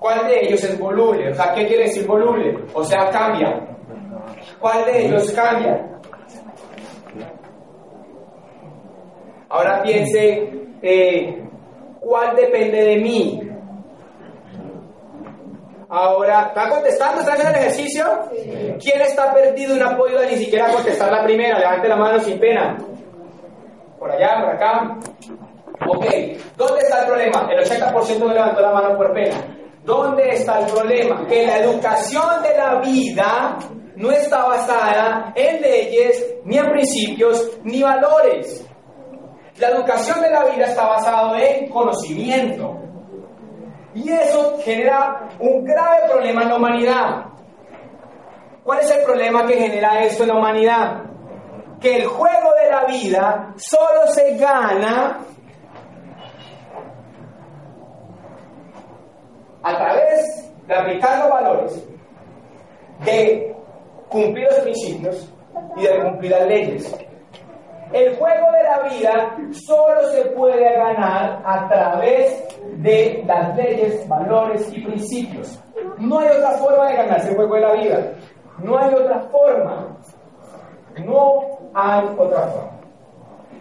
¿Cuál 0.00 0.26
de 0.28 0.46
ellos 0.46 0.64
es 0.64 0.78
voluble? 0.78 1.30
O 1.30 1.34
sea, 1.34 1.52
¿qué 1.52 1.66
quiere 1.66 1.84
decir 1.84 2.06
voluble? 2.06 2.58
O 2.72 2.82
sea, 2.82 3.10
cambia. 3.10 3.60
¿Cuál 4.58 4.86
de 4.86 5.06
ellos 5.06 5.30
cambia? 5.32 5.86
Ahora 9.50 9.82
piense, 9.82 10.50
eh, 10.80 11.44
¿cuál 12.00 12.34
depende 12.34 12.82
de 12.82 12.96
mí? 12.96 13.42
Ahora, 15.90 16.46
¿está 16.48 16.68
contestando? 16.70 17.20
¿Está 17.20 17.34
haciendo 17.34 17.58
el 17.58 17.60
ejercicio? 17.64 18.04
¿Quién 18.80 19.02
está 19.02 19.34
perdido 19.34 19.76
y 19.76 19.80
no 19.80 19.88
ha 19.88 19.96
podido 19.98 20.22
ni 20.22 20.36
siquiera 20.36 20.72
contestar 20.72 21.12
la 21.12 21.24
primera? 21.24 21.58
Levante 21.58 21.88
la 21.88 21.96
mano 21.96 22.20
sin 22.20 22.38
pena. 22.38 22.78
Por 23.98 24.10
allá, 24.10 24.40
por 24.40 24.54
acá. 24.54 24.96
Ok, 25.88 26.04
¿dónde 26.56 26.78
está 26.80 27.00
el 27.02 27.06
problema? 27.06 27.48
El 27.52 27.58
80% 27.64 28.18
no 28.18 28.32
levantó 28.32 28.60
la 28.62 28.72
mano 28.72 28.96
por 28.96 29.12
pena. 29.12 29.36
¿Dónde 29.84 30.28
está 30.30 30.60
el 30.60 30.66
problema? 30.66 31.26
Que 31.26 31.46
la 31.46 31.58
educación 31.58 32.42
de 32.42 32.56
la 32.56 32.80
vida 32.80 33.58
no 33.96 34.10
está 34.10 34.44
basada 34.46 35.32
en 35.34 35.60
leyes, 35.60 36.36
ni 36.44 36.58
en 36.58 36.70
principios, 36.70 37.58
ni 37.64 37.82
valores. 37.82 38.66
La 39.58 39.68
educación 39.68 40.20
de 40.22 40.30
la 40.30 40.44
vida 40.44 40.66
está 40.66 40.86
basada 40.86 41.42
en 41.42 41.68
conocimiento. 41.68 42.76
Y 43.94 44.10
eso 44.10 44.58
genera 44.62 45.28
un 45.38 45.64
grave 45.64 46.08
problema 46.10 46.42
en 46.42 46.48
la 46.48 46.56
humanidad. 46.56 47.24
¿Cuál 48.62 48.80
es 48.80 48.90
el 48.90 49.04
problema 49.04 49.46
que 49.46 49.54
genera 49.54 50.02
esto 50.04 50.22
en 50.22 50.28
la 50.28 50.36
humanidad? 50.36 51.02
Que 51.80 51.96
el 51.96 52.06
juego 52.06 52.50
de 52.62 52.70
la 52.70 52.84
vida 52.84 53.54
solo 53.56 54.06
se 54.06 54.36
gana 54.36 55.18
a 59.62 59.76
través 59.76 60.52
de 60.66 60.74
aplicar 60.74 61.18
los 61.20 61.30
valores, 61.30 61.88
de 63.04 63.54
cumplir 64.08 64.46
los 64.50 64.60
principios 64.60 65.32
y 65.76 65.82
de 65.82 66.02
cumplir 66.02 66.30
las 66.30 66.46
leyes. 66.46 66.96
El 67.92 68.16
juego 68.16 68.52
de 68.52 68.62
la 68.62 68.88
vida 68.88 69.36
solo 69.52 70.00
se 70.12 70.22
puede 70.30 70.62
ganar 70.76 71.42
a 71.44 71.68
través 71.68 72.44
de 72.76 73.24
las 73.26 73.56
leyes, 73.56 74.08
valores 74.08 74.72
y 74.72 74.80
principios. 74.80 75.58
No 75.98 76.20
hay 76.20 76.28
otra 76.28 76.52
forma 76.52 76.88
de 76.88 76.96
ganarse 76.96 77.30
el 77.30 77.36
juego 77.36 77.54
de 77.56 77.60
la 77.60 77.72
vida. 77.72 78.12
No 78.62 78.78
hay 78.78 78.94
otra 78.94 79.20
forma. 79.22 79.98
No 81.04 81.58
hay 81.74 82.06
otra 82.16 82.42
forma. 82.46 82.80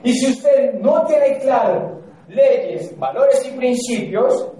Y 0.03 0.13
si 0.13 0.31
usted 0.31 0.73
no 0.75 1.05
tiene 1.05 1.39
claro 1.39 1.99
leyes, 2.27 2.97
valores 2.99 3.43
y 3.45 3.57
principios, 3.57 4.51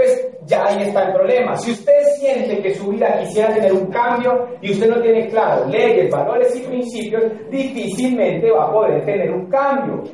pues 0.00 0.28
ya 0.46 0.64
ahí 0.64 0.82
está 0.84 1.08
el 1.08 1.12
problema. 1.12 1.54
Si 1.58 1.72
usted 1.72 2.00
siente 2.18 2.62
que 2.62 2.74
su 2.74 2.88
vida 2.88 3.18
quisiera 3.18 3.52
tener 3.52 3.70
un 3.74 3.86
cambio 3.88 4.48
y 4.62 4.72
usted 4.72 4.88
no 4.88 5.02
tiene 5.02 5.28
claro 5.28 5.66
leyes, 5.66 6.10
valores 6.10 6.56
y 6.56 6.60
principios, 6.60 7.24
difícilmente 7.50 8.50
va 8.50 8.64
a 8.64 8.72
poder 8.72 9.04
tener 9.04 9.30
un 9.30 9.46
cambio. 9.50 10.04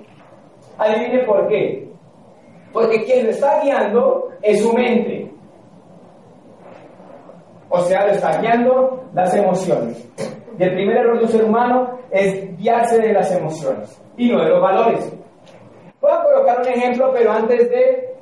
Adivine 0.76 1.24
por 1.24 1.46
qué. 1.46 1.88
Porque 2.72 3.04
quien 3.04 3.26
lo 3.26 3.30
está 3.30 3.62
guiando 3.62 4.28
es 4.42 4.60
su 4.60 4.72
mente. 4.72 5.30
O 7.68 7.80
sea, 7.82 8.06
lo 8.06 8.12
está 8.12 8.40
guiando 8.40 9.04
las 9.14 9.32
emociones. 9.34 10.08
Y 10.58 10.62
el 10.64 10.74
primer 10.74 10.96
error 10.96 11.18
de 11.18 11.24
un 11.26 11.30
ser 11.30 11.44
humano 11.44 11.98
es 12.10 12.58
guiarse 12.58 12.98
de 12.98 13.12
las 13.12 13.32
emociones 13.32 14.02
y 14.16 14.30
no 14.30 14.42
de 14.42 14.50
los 14.50 14.60
valores. 14.60 15.12
Voy 16.00 16.10
a 16.10 16.24
colocar 16.24 16.60
un 16.60 16.68
ejemplo, 16.68 17.12
pero 17.12 17.30
antes 17.30 17.70
de 17.70 18.15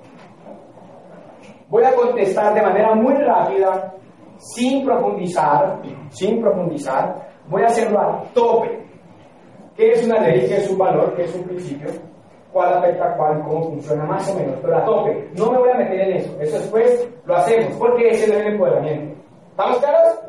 Voy 1.74 1.82
a 1.82 1.92
contestar 1.92 2.54
de 2.54 2.62
manera 2.62 2.94
muy 2.94 3.14
rápida, 3.14 3.92
sin 4.38 4.84
profundizar, 4.84 5.82
sin 6.10 6.40
profundizar. 6.40 7.16
Voy 7.48 7.62
a 7.62 7.66
hacerlo 7.66 7.98
a 7.98 8.22
tope. 8.32 8.78
¿Qué 9.74 9.90
es 9.90 10.06
una 10.06 10.20
ley? 10.20 10.46
¿Qué 10.46 10.58
es 10.58 10.70
un 10.70 10.78
valor? 10.78 11.16
¿Qué 11.16 11.24
es 11.24 11.34
un 11.34 11.42
principio? 11.42 11.90
cuál 12.52 12.74
afecta 12.74 13.06
a 13.06 13.16
cuál, 13.16 13.42
cómo 13.42 13.70
funciona 13.70 14.04
más 14.04 14.30
o 14.30 14.38
menos, 14.38 14.56
pero 14.62 14.78
a 14.78 14.84
tope. 14.84 15.28
No 15.36 15.50
me 15.50 15.58
voy 15.58 15.70
a 15.70 15.78
meter 15.78 16.00
en 16.00 16.16
eso. 16.18 16.40
Eso 16.40 16.58
después 16.60 17.08
lo 17.24 17.34
hacemos, 17.34 17.76
porque 17.76 18.08
ese 18.10 18.26
es 18.26 18.30
el 18.30 18.52
empoderamiento. 18.52 19.20
¿Estamos 19.50 19.78
claros? 19.78 20.20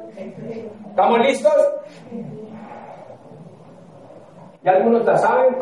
¿Estamos 0.90 1.20
listos? 1.20 1.74
Ya 4.64 4.72
algunos 4.72 5.06
la 5.06 5.18
saben, 5.20 5.56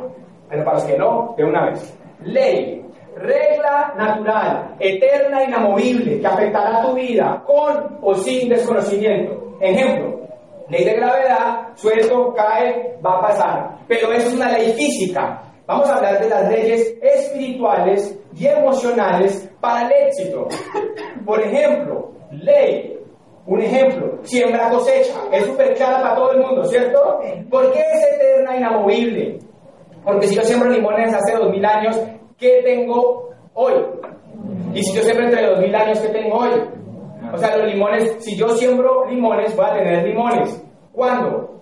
pero 0.48 0.64
para 0.64 0.78
los 0.78 0.86
que 0.86 0.98
no, 0.98 1.34
de 1.36 1.44
una 1.44 1.66
vez. 1.66 2.00
Ley. 2.22 2.83
Regla 3.16 3.94
natural, 3.96 4.76
eterna, 4.80 5.44
inamovible, 5.44 6.20
que 6.20 6.28
afectará 6.28 6.82
tu 6.82 6.94
vida 6.94 7.44
con 7.46 7.98
o 8.02 8.16
sin 8.16 8.50
desconocimiento. 8.50 9.56
Ejemplo, 9.62 10.20
ley 10.70 10.84
de 10.84 10.94
gravedad, 10.94 11.68
suelto, 11.76 12.34
cae, 12.34 12.98
va 13.06 13.18
a 13.18 13.22
pasar. 13.22 13.78
Pero 13.88 14.12
eso 14.12 14.28
es 14.28 14.34
una 14.34 14.52
ley 14.52 14.74
física. 14.74 15.42
Vamos 15.66 15.90
a 15.90 15.98
hablar 15.98 16.20
de 16.20 16.30
las 16.30 16.50
leyes 16.50 16.96
espirituales 17.02 18.20
y 18.36 18.48
emocionales 18.48 19.50
para 19.62 19.88
el 19.88 20.08
éxito. 20.08 20.48
Por 21.26 21.40
ejemplo, 21.42 22.12
ley. 22.32 23.00
Un 23.46 23.62
ejemplo, 23.62 24.20
siembra 24.24 24.70
cosecha. 24.70 25.20
Es 25.32 25.46
súper 25.46 25.74
clara 25.76 26.02
para 26.02 26.16
todo 26.16 26.32
el 26.32 26.40
mundo, 26.40 26.64
¿cierto? 26.66 27.20
¿Por 27.50 27.72
qué 27.74 27.80
es 27.80 28.16
eterna, 28.16 28.58
inamovible? 28.58 29.40
Porque 30.04 30.28
si 30.28 30.36
yo 30.36 30.42
siembro 30.44 30.70
limones 30.70 31.14
hace 31.14 31.34
dos 31.34 31.50
mil 31.50 31.66
años, 31.66 32.00
¿qué 32.38 32.62
tengo 32.64 33.30
hoy? 33.54 33.74
Y 34.74 34.84
si 34.84 34.96
yo 34.96 35.04
siembro 35.04 35.26
entre 35.26 35.48
dos 35.48 35.60
mil 35.60 35.76
años, 35.76 36.00
¿qué 36.00 36.10
tengo 36.10 36.38
hoy? 36.38 36.52
O 37.34 37.38
sea, 37.38 37.58
los 37.58 37.74
limones, 37.74 38.16
si 38.20 38.36
yo 38.36 38.50
siembro 38.50 39.06
limones, 39.10 39.56
voy 39.56 39.66
a 39.66 39.74
tener 39.74 40.08
limones. 40.08 40.64
¿Cuándo? 40.92 41.62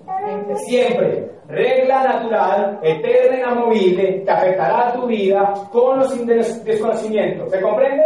Siempre. 0.68 1.30
Regla 1.48 2.04
natural, 2.04 2.80
eterna, 2.82 3.38
inamovible, 3.38 4.24
que 4.24 4.32
afectará 4.32 4.88
a 4.88 4.94
tu 4.94 5.06
vida 5.08 5.54
con 5.72 6.00
los 6.00 6.26
desconocimientos. 6.64 7.52
¿Se 7.52 7.62
comprende? 7.62 8.04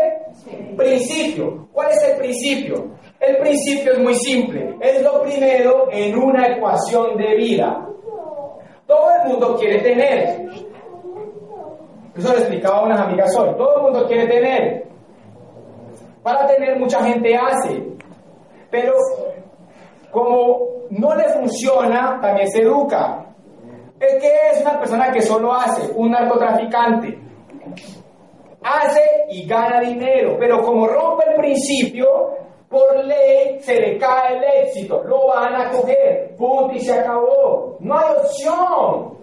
Principio. 0.76 1.68
¿Cuál 1.72 1.92
es 1.92 2.04
el 2.04 2.18
principio? 2.18 2.88
El 3.20 3.38
principio 3.38 3.94
es 3.94 4.00
muy 4.00 4.16
simple. 4.16 4.76
Es 4.82 5.02
lo 5.04 5.22
primero 5.22 5.88
en 5.92 6.18
una 6.18 6.48
ecuación 6.48 7.18
de 7.18 7.36
vida. 7.36 7.88
Todo 8.88 9.10
el 9.22 9.30
mundo 9.30 9.56
quiere 9.60 9.80
tener. 9.82 10.45
Eso 12.16 12.32
lo 12.32 12.40
explicaba 12.40 12.78
a 12.78 12.84
unas 12.84 13.02
amigas 13.02 13.36
hoy. 13.38 13.50
Todo 13.58 13.76
el 13.76 13.82
mundo 13.84 14.08
quiere 14.08 14.28
tener. 14.28 14.88
Para 16.24 16.48
tener 16.48 16.80
mucha 16.80 17.04
gente 17.04 17.36
hace. 17.36 17.84
Pero 18.72 18.94
como 20.12 20.60
no 20.92 21.14
le 21.14 21.26
funciona, 21.34 22.20
también 22.22 22.50
se 22.50 22.62
educa. 22.62 23.26
¿El 24.00 24.20
que 24.20 24.32
es 24.52 24.62
una 24.62 24.80
persona 24.80 25.12
que 25.12 25.22
solo 25.22 25.54
hace? 25.54 25.92
Un 25.94 26.12
narcotraficante. 26.12 27.20
Hace 28.64 29.26
y 29.30 29.46
gana 29.46 29.82
dinero, 29.82 30.38
pero 30.40 30.62
como 30.62 30.88
rompe 30.88 31.26
el 31.30 31.36
principio, 31.36 32.08
por 32.70 33.04
ley 33.06 33.60
se 33.60 33.80
le 33.80 33.98
cae 33.98 34.38
el 34.38 34.66
éxito. 34.66 35.04
Lo 35.04 35.28
van 35.28 35.54
a 35.54 35.70
coger. 35.70 36.36
Punto 36.38 36.74
y 36.74 36.80
se 36.80 36.94
acabó. 36.94 37.78
No 37.80 37.98
hay 37.98 38.16
opción. 38.16 39.18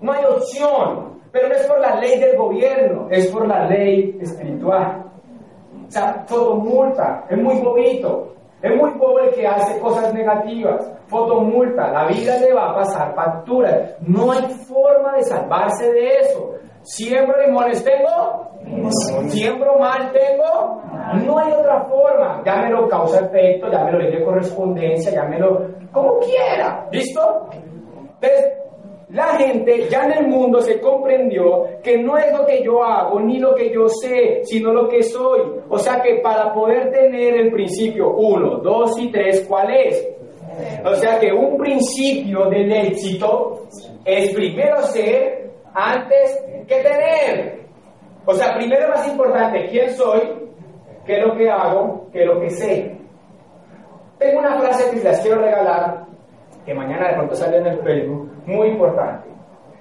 No 0.00 0.12
hay 0.12 0.24
opción. 0.24 1.19
Pero 1.32 1.48
no 1.48 1.54
es 1.54 1.66
por 1.66 1.80
la 1.80 1.96
ley 1.96 2.18
del 2.18 2.36
gobierno, 2.36 3.08
es 3.10 3.28
por 3.28 3.46
la 3.46 3.66
ley 3.66 4.18
espiritual. 4.20 5.04
O 5.86 5.90
sea, 5.90 6.24
fotomulta, 6.26 7.24
es 7.28 7.38
muy 7.38 7.60
bobito. 7.60 8.34
Es 8.62 8.76
muy 8.76 8.90
pobre 8.98 9.28
el 9.28 9.34
que 9.34 9.46
hace 9.46 9.80
cosas 9.80 10.12
negativas. 10.12 10.92
Fotomulta, 11.06 11.90
la 11.90 12.06
vida 12.08 12.36
le 12.38 12.52
va 12.52 12.70
a 12.70 12.74
pasar 12.74 13.14
factura. 13.14 13.96
No 14.00 14.32
hay 14.32 14.42
forma 14.68 15.16
de 15.16 15.22
salvarse 15.22 15.90
de 15.90 16.08
eso. 16.18 16.54
¿Siembro 16.82 17.34
limones 17.44 17.82
tengo? 17.82 18.50
¿Siembro 19.28 19.78
mal 19.78 20.12
tengo? 20.12 20.82
No 21.24 21.38
hay 21.38 21.52
otra 21.52 21.84
forma. 21.84 22.42
Llámelo 22.44 22.88
causa-efecto, 22.88 23.68
llámelo 23.70 23.98
ley 23.98 24.18
de 24.18 24.24
correspondencia, 24.24 25.12
llámelo 25.12 25.66
como 25.90 26.18
quiera. 26.18 26.86
¿Listo? 26.92 27.48
Entonces, 28.20 28.59
la 29.12 29.36
gente 29.38 29.88
ya 29.88 30.04
en 30.04 30.12
el 30.12 30.28
mundo 30.28 30.60
se 30.60 30.80
comprendió 30.80 31.66
que 31.82 31.98
no 31.98 32.16
es 32.16 32.32
lo 32.32 32.46
que 32.46 32.62
yo 32.62 32.82
hago 32.84 33.18
ni 33.20 33.38
lo 33.38 33.54
que 33.54 33.72
yo 33.72 33.88
sé, 33.88 34.42
sino 34.44 34.72
lo 34.72 34.88
que 34.88 35.02
soy. 35.02 35.40
O 35.68 35.78
sea 35.78 36.00
que 36.00 36.20
para 36.22 36.52
poder 36.52 36.90
tener 36.92 37.34
el 37.34 37.50
principio 37.50 38.10
1, 38.10 38.58
2 38.58 38.98
y 39.00 39.10
3, 39.10 39.46
¿cuál 39.48 39.74
es? 39.74 40.08
O 40.84 40.94
sea 40.94 41.18
que 41.18 41.32
un 41.32 41.56
principio 41.58 42.48
del 42.50 42.70
éxito 42.70 43.62
es 44.04 44.32
primero 44.32 44.80
ser 44.82 45.50
antes 45.74 46.44
que 46.68 46.76
tener. 46.76 47.60
O 48.26 48.34
sea, 48.34 48.54
primero 48.54 48.88
más 48.88 49.08
importante 49.08 49.66
quién 49.70 49.90
soy, 49.90 50.20
qué 51.04 51.18
es 51.18 51.26
lo 51.26 51.36
que 51.36 51.50
hago, 51.50 52.06
qué 52.12 52.20
es 52.20 52.26
lo 52.26 52.40
que 52.40 52.50
sé. 52.50 52.96
Tengo 54.18 54.38
una 54.38 54.60
frase 54.60 54.90
que 54.90 55.02
les 55.02 55.20
quiero 55.20 55.40
regalar, 55.40 56.04
que 56.64 56.74
mañana 56.74 57.08
de 57.08 57.14
pronto 57.14 57.34
sale 57.34 57.56
en 57.56 57.66
el 57.66 57.78
Facebook, 57.80 58.29
muy 58.46 58.68
importante. 58.68 59.28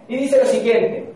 Y 0.07 0.17
dice 0.17 0.39
lo 0.39 0.45
siguiente, 0.45 1.13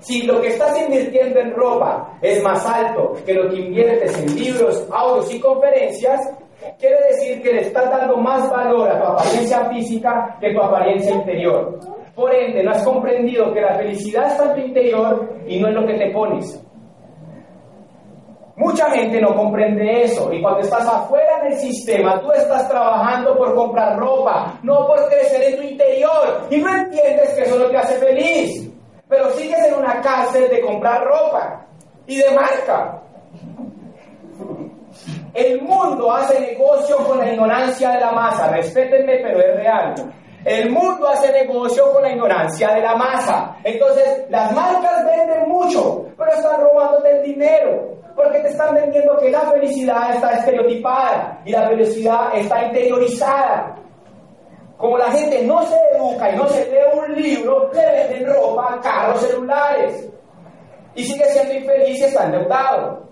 si 0.00 0.22
lo 0.22 0.40
que 0.40 0.48
estás 0.48 0.78
invirtiendo 0.80 1.40
en 1.40 1.54
ropa 1.54 2.18
es 2.22 2.42
más 2.42 2.66
alto 2.66 3.14
que 3.24 3.34
lo 3.34 3.50
que 3.50 3.56
inviertes 3.56 4.18
en 4.18 4.34
libros, 4.34 4.86
audios 4.90 5.32
y 5.32 5.40
conferencias, 5.40 6.20
quiere 6.78 6.96
decir 7.08 7.42
que 7.42 7.52
le 7.52 7.60
estás 7.62 7.90
dando 7.90 8.16
más 8.16 8.50
valor 8.50 8.88
a 8.88 9.00
tu 9.00 9.06
apariencia 9.06 9.64
física 9.70 10.36
que 10.40 10.52
tu 10.52 10.60
apariencia 10.60 11.14
interior. 11.14 11.78
Por 12.14 12.34
ende, 12.34 12.62
no 12.62 12.70
has 12.70 12.82
comprendido 12.82 13.52
que 13.52 13.60
la 13.60 13.74
felicidad 13.76 14.26
está 14.26 14.50
en 14.50 14.54
tu 14.54 14.68
interior 14.68 15.34
y 15.46 15.60
no 15.60 15.68
en 15.68 15.74
lo 15.74 15.86
que 15.86 15.94
te 15.94 16.10
pones. 16.10 16.60
Mucha 18.60 18.90
gente 18.90 19.18
no 19.22 19.34
comprende 19.34 20.02
eso 20.02 20.30
y 20.30 20.42
cuando 20.42 20.60
estás 20.60 20.86
afuera 20.86 21.42
del 21.44 21.56
sistema 21.56 22.20
tú 22.20 22.30
estás 22.30 22.68
trabajando 22.68 23.34
por 23.34 23.54
comprar 23.54 23.98
ropa, 23.98 24.58
no 24.62 24.86
por 24.86 25.08
crecer 25.08 25.44
en 25.44 25.56
tu 25.56 25.62
interior 25.62 26.46
y 26.50 26.58
no 26.58 26.68
entiendes 26.68 27.32
que 27.32 27.40
eso 27.40 27.58
no 27.58 27.70
te 27.70 27.78
hace 27.78 27.94
feliz, 27.94 28.70
pero 29.08 29.30
sigues 29.30 29.64
en 29.64 29.76
una 29.76 30.02
cárcel 30.02 30.50
de 30.50 30.60
comprar 30.60 31.02
ropa 31.04 31.64
y 32.06 32.18
de 32.18 32.30
marca. 32.32 33.00
El 35.32 35.62
mundo 35.62 36.12
hace 36.12 36.38
negocio 36.38 36.98
con 36.98 37.16
la 37.16 37.32
ignorancia 37.32 37.92
de 37.92 38.00
la 38.00 38.12
masa, 38.12 38.48
respétenme 38.48 39.20
pero 39.22 39.40
es 39.40 39.56
real. 39.56 39.94
El 40.44 40.70
mundo 40.70 41.06
hace 41.06 41.30
negocio 41.32 41.92
con 41.92 42.02
la 42.02 42.12
ignorancia 42.12 42.74
de 42.74 42.80
la 42.80 42.96
masa. 42.96 43.56
Entonces, 43.62 44.24
las 44.30 44.52
marcas 44.52 45.04
venden 45.04 45.48
mucho, 45.48 46.06
pero 46.16 46.32
están 46.32 46.60
robándote 46.60 47.10
el 47.10 47.22
dinero. 47.22 47.96
Porque 48.16 48.38
te 48.40 48.48
están 48.48 48.74
vendiendo 48.74 49.16
que 49.18 49.30
la 49.30 49.40
felicidad 49.50 50.14
está 50.14 50.32
estereotipada 50.32 51.40
y 51.44 51.52
la 51.52 51.68
felicidad 51.68 52.34
está 52.34 52.64
interiorizada. 52.64 53.76
Como 54.78 54.96
la 54.96 55.10
gente 55.10 55.42
no 55.44 55.62
se 55.62 55.76
educa 55.94 56.30
y 56.32 56.36
no 56.36 56.48
se 56.48 56.64
lee 56.70 56.98
un 56.98 57.14
libro, 57.14 57.70
le 57.74 57.84
venden 57.84 58.26
ropa, 58.34 58.80
carros, 58.82 59.20
celulares. 59.20 60.08
Y 60.94 61.04
sigue 61.04 61.24
siendo 61.26 61.52
infeliz 61.52 62.00
y 62.00 62.04
está 62.04 62.24
endeudado. 62.24 63.02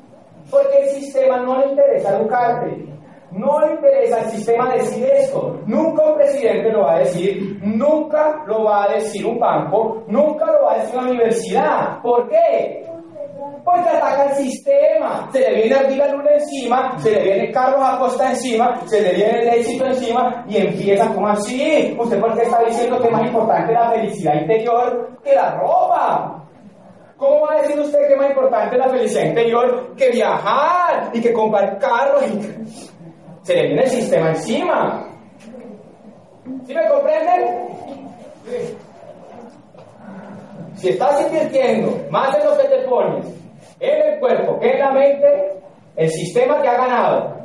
Porque 0.51 0.79
el 0.79 0.89
sistema 0.89 1.41
no 1.41 1.59
le 1.59 1.67
interesa 1.69 2.17
educarte. 2.17 2.88
No 3.31 3.61
le 3.61 3.75
interesa 3.75 4.21
al 4.21 4.31
sistema 4.31 4.73
decir 4.73 5.05
esto. 5.05 5.61
Nunca 5.67 6.03
un 6.05 6.15
presidente 6.17 6.71
lo 6.71 6.83
va 6.83 6.95
a 6.95 6.99
decir, 7.01 7.59
nunca 7.63 8.43
lo 8.47 8.65
va 8.65 8.85
a 8.85 8.95
decir 8.95 9.27
un 9.27 9.39
banco, 9.39 10.03
nunca 10.09 10.47
lo 10.47 10.65
va 10.65 10.73
a 10.73 10.79
decir 10.79 10.99
una 10.99 11.11
universidad. 11.11 12.01
¿Por 12.01 12.29
qué? 12.29 12.87
Porque 13.65 13.89
ataca 13.89 14.31
el 14.31 14.37
sistema. 14.37 15.29
Se 15.31 15.41
le 15.41 15.55
viene 15.55 15.75
a 15.75 15.83
la 15.83 16.09
luna 16.09 16.31
encima, 16.33 16.99
se 16.99 17.11
le 17.11 17.23
viene 17.23 17.53
Carlos 17.53 17.81
Acosta 17.83 18.31
encima, 18.31 18.81
se 18.87 19.03
le 19.03 19.13
viene 19.13 19.43
el 19.43 19.49
éxito 19.49 19.85
encima 19.85 20.45
y 20.49 20.57
empieza 20.57 21.09
como 21.09 21.29
así. 21.29 21.95
¿Usted 21.99 22.19
por 22.19 22.35
qué 22.35 22.45
está 22.45 22.65
diciendo 22.65 22.99
que 22.99 23.09
es 23.09 23.13
más 23.13 23.27
importante 23.27 23.73
la 23.75 23.91
felicidad 23.91 24.41
interior 24.41 25.19
que 25.23 25.35
la 25.35 25.55
ropa? 25.57 26.45
¿Cómo 27.19 27.41
va 27.41 27.55
a 27.55 27.63
decir 27.63 27.79
usted 27.79 28.07
que 28.07 28.15
es 28.15 28.19
más 28.19 28.31
importante 28.31 28.79
la 28.79 28.89
felicidad 28.89 29.25
interior 29.25 29.95
que 29.97 30.11
viajar 30.11 31.11
y 31.13 31.21
que 31.21 31.33
comprar 31.33 31.77
carros? 31.79 32.25
Se 33.49 33.55
le 33.55 33.69
viene 33.69 33.83
el 33.85 33.89
sistema 33.89 34.29
encima. 34.29 35.09
¿Sí 36.67 36.75
me 36.75 36.87
comprenden? 36.87 37.69
Si 40.75 40.91
estás 40.91 41.23
invirtiendo 41.23 41.99
más 42.11 42.37
de 42.37 42.45
lo 42.45 42.59
que 42.59 42.69
te 42.69 42.79
pones 42.87 43.27
en 43.81 44.07
el 44.07 44.21
cuerpo 44.21 44.61
que 44.61 44.73
en 44.73 44.79
la 44.81 44.91
mente, 44.91 45.53
el 45.97 46.11
sistema 46.11 46.61
te 46.61 46.69
ha 46.69 46.77
ganado 46.77 47.37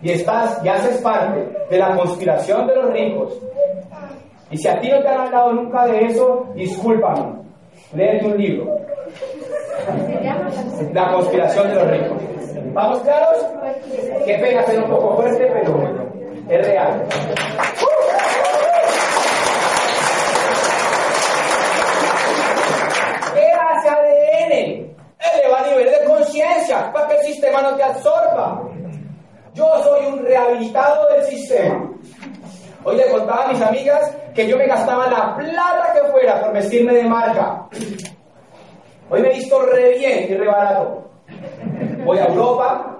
y 0.00 0.12
estás 0.12 0.64
y 0.64 0.68
haces 0.68 0.98
parte 0.98 1.44
de 1.68 1.78
la 1.78 1.96
conspiración 1.96 2.68
de 2.68 2.76
los 2.76 2.92
ricos. 2.92 3.36
Y 4.52 4.56
si 4.56 4.68
a 4.68 4.78
ti 4.78 4.88
no 4.88 5.02
te 5.02 5.08
han 5.08 5.20
hablado 5.22 5.52
nunca 5.52 5.84
de 5.88 6.06
eso, 6.06 6.46
discúlpame, 6.54 7.42
léete 7.92 8.24
un 8.24 8.38
libro. 8.38 8.76
La 10.92 11.12
conspiración 11.12 11.68
de 11.70 11.74
los 11.74 11.90
ricos. 11.90 12.39
¿Vamos 12.72 13.00
claros? 13.00 13.46
Qué 14.24 14.34
pena 14.34 14.64
ser 14.64 14.82
un 14.82 14.90
poco 14.90 15.16
fuerte, 15.16 15.46
pero 15.52 16.10
es 16.48 16.66
real. 16.66 17.08
¿Qué 23.34 23.52
hace 23.52 23.88
ADN? 23.88 24.90
Eleva 25.18 25.66
nivel 25.66 25.90
de 25.90 26.04
conciencia 26.06 26.92
para 26.92 27.08
que 27.08 27.16
el 27.16 27.26
sistema 27.26 27.62
no 27.62 27.76
te 27.76 27.82
absorba. 27.82 28.62
Yo 29.54 29.66
soy 29.82 30.06
un 30.06 30.24
rehabilitado 30.24 31.08
del 31.08 31.24
sistema. 31.24 31.90
Hoy 32.84 32.96
le 32.96 33.10
contaba 33.10 33.44
a 33.44 33.52
mis 33.52 33.60
amigas 33.60 34.16
que 34.34 34.46
yo 34.46 34.56
me 34.56 34.66
gastaba 34.66 35.08
la 35.08 35.36
plata 35.36 35.92
que 35.92 36.12
fuera 36.12 36.40
por 36.40 36.52
vestirme 36.52 36.94
de 36.94 37.04
marca. 37.04 37.66
Hoy 39.10 39.22
me 39.22 39.28
he 39.28 39.34
visto 39.34 39.60
re 39.66 39.98
bien 39.98 40.26
y 40.30 40.34
re 40.36 40.46
barato. 40.46 41.10
Voy 42.10 42.18
a 42.18 42.26
Europa 42.26 42.96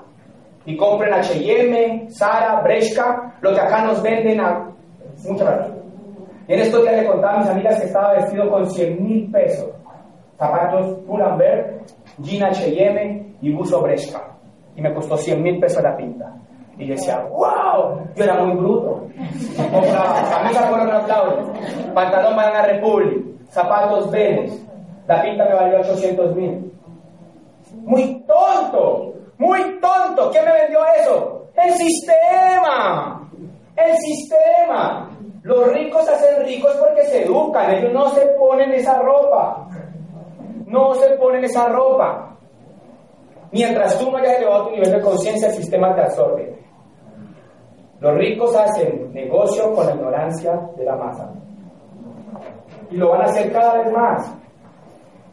y 0.65 0.77
compro 0.77 1.05
en 1.09 1.15
H&M, 1.15 2.07
Zara, 2.13 2.61
Bresca, 2.61 3.35
lo 3.41 3.53
que 3.53 3.61
acá 3.61 3.83
nos 3.83 4.01
venden 4.01 4.41
a 4.41 4.71
mucha 5.27 5.45
plata. 5.47 5.69
En 6.47 6.61
estos 6.61 6.83
días 6.83 7.03
le 7.03 7.09
contaba 7.09 7.35
a 7.35 7.39
mis 7.41 7.49
amigas 7.49 7.81
que 7.81 7.87
estaba 7.87 8.13
vestido 8.13 8.49
con 8.49 8.71
100 8.71 9.05
mil 9.05 9.29
pesos. 9.33 9.69
Zapatos 10.39 10.97
Pull&Bear, 11.09 11.81
jean 12.19 12.45
H&M 12.53 13.35
y 13.43 13.53
buzo 13.53 13.83
Bresca. 13.83 14.23
Y 14.77 14.81
me 14.81 14.95
costó 14.95 15.17
100 15.17 15.43
mil 15.43 15.59
pesos 15.59 15.83
la 15.83 15.97
pinta. 15.97 16.33
Y 16.79 16.87
yo 16.87 16.95
decía, 16.95 17.27
wow, 17.33 18.07
yo 18.15 18.23
era 18.23 18.45
muy 18.45 18.55
bruto. 18.55 19.09
Compraba 19.57 20.23
camisa 20.31 20.71
Corona 20.71 21.03
Claudio, 21.05 21.53
pantalón 21.93 22.37
Banana 22.37 22.63
Republic, 22.63 23.25
zapatos 23.49 24.09
Vélez. 24.13 24.53
La 25.09 25.21
pinta 25.21 25.47
me 25.47 25.55
valió 25.57 25.81
800 25.81 26.37
mil. 26.37 26.73
Muy 27.83 28.01
muy 28.01 28.25
¿Quién 30.31 30.45
me 30.45 30.53
vendió 30.53 30.81
eso? 30.99 31.47
El 31.57 31.73
sistema. 31.75 33.31
El 33.77 33.97
sistema. 33.97 35.11
Los 35.43 35.73
ricos 35.73 36.09
hacen 36.09 36.45
ricos 36.45 36.77
porque 36.77 37.05
se 37.05 37.25
educan. 37.25 37.71
Ellos 37.75 37.93
no 37.93 38.09
se 38.11 38.27
ponen 38.39 38.73
esa 38.73 38.99
ropa. 38.99 39.69
No 40.67 40.95
se 40.95 41.11
ponen 41.17 41.45
esa 41.45 41.69
ropa. 41.69 42.37
Mientras 43.53 43.99
tú 43.99 44.11
no 44.11 44.19
hayas 44.19 44.39
elevado 44.39 44.67
tu 44.67 44.71
nivel 44.71 44.93
de 44.93 45.01
conciencia, 45.01 45.49
el 45.49 45.55
sistema 45.55 45.95
te 45.95 46.03
absorbe. 46.03 46.57
Los 47.99 48.15
ricos 48.15 48.55
hacen 48.57 49.13
negocio 49.13 49.75
con 49.75 49.87
la 49.87 49.95
ignorancia 49.95 50.61
de 50.77 50.85
la 50.85 50.97
masa. 50.97 51.33
Y 52.91 52.97
lo 52.97 53.11
van 53.11 53.23
a 53.23 53.25
hacer 53.25 53.53
cada 53.53 53.79
vez 53.79 53.93
más. 53.93 54.35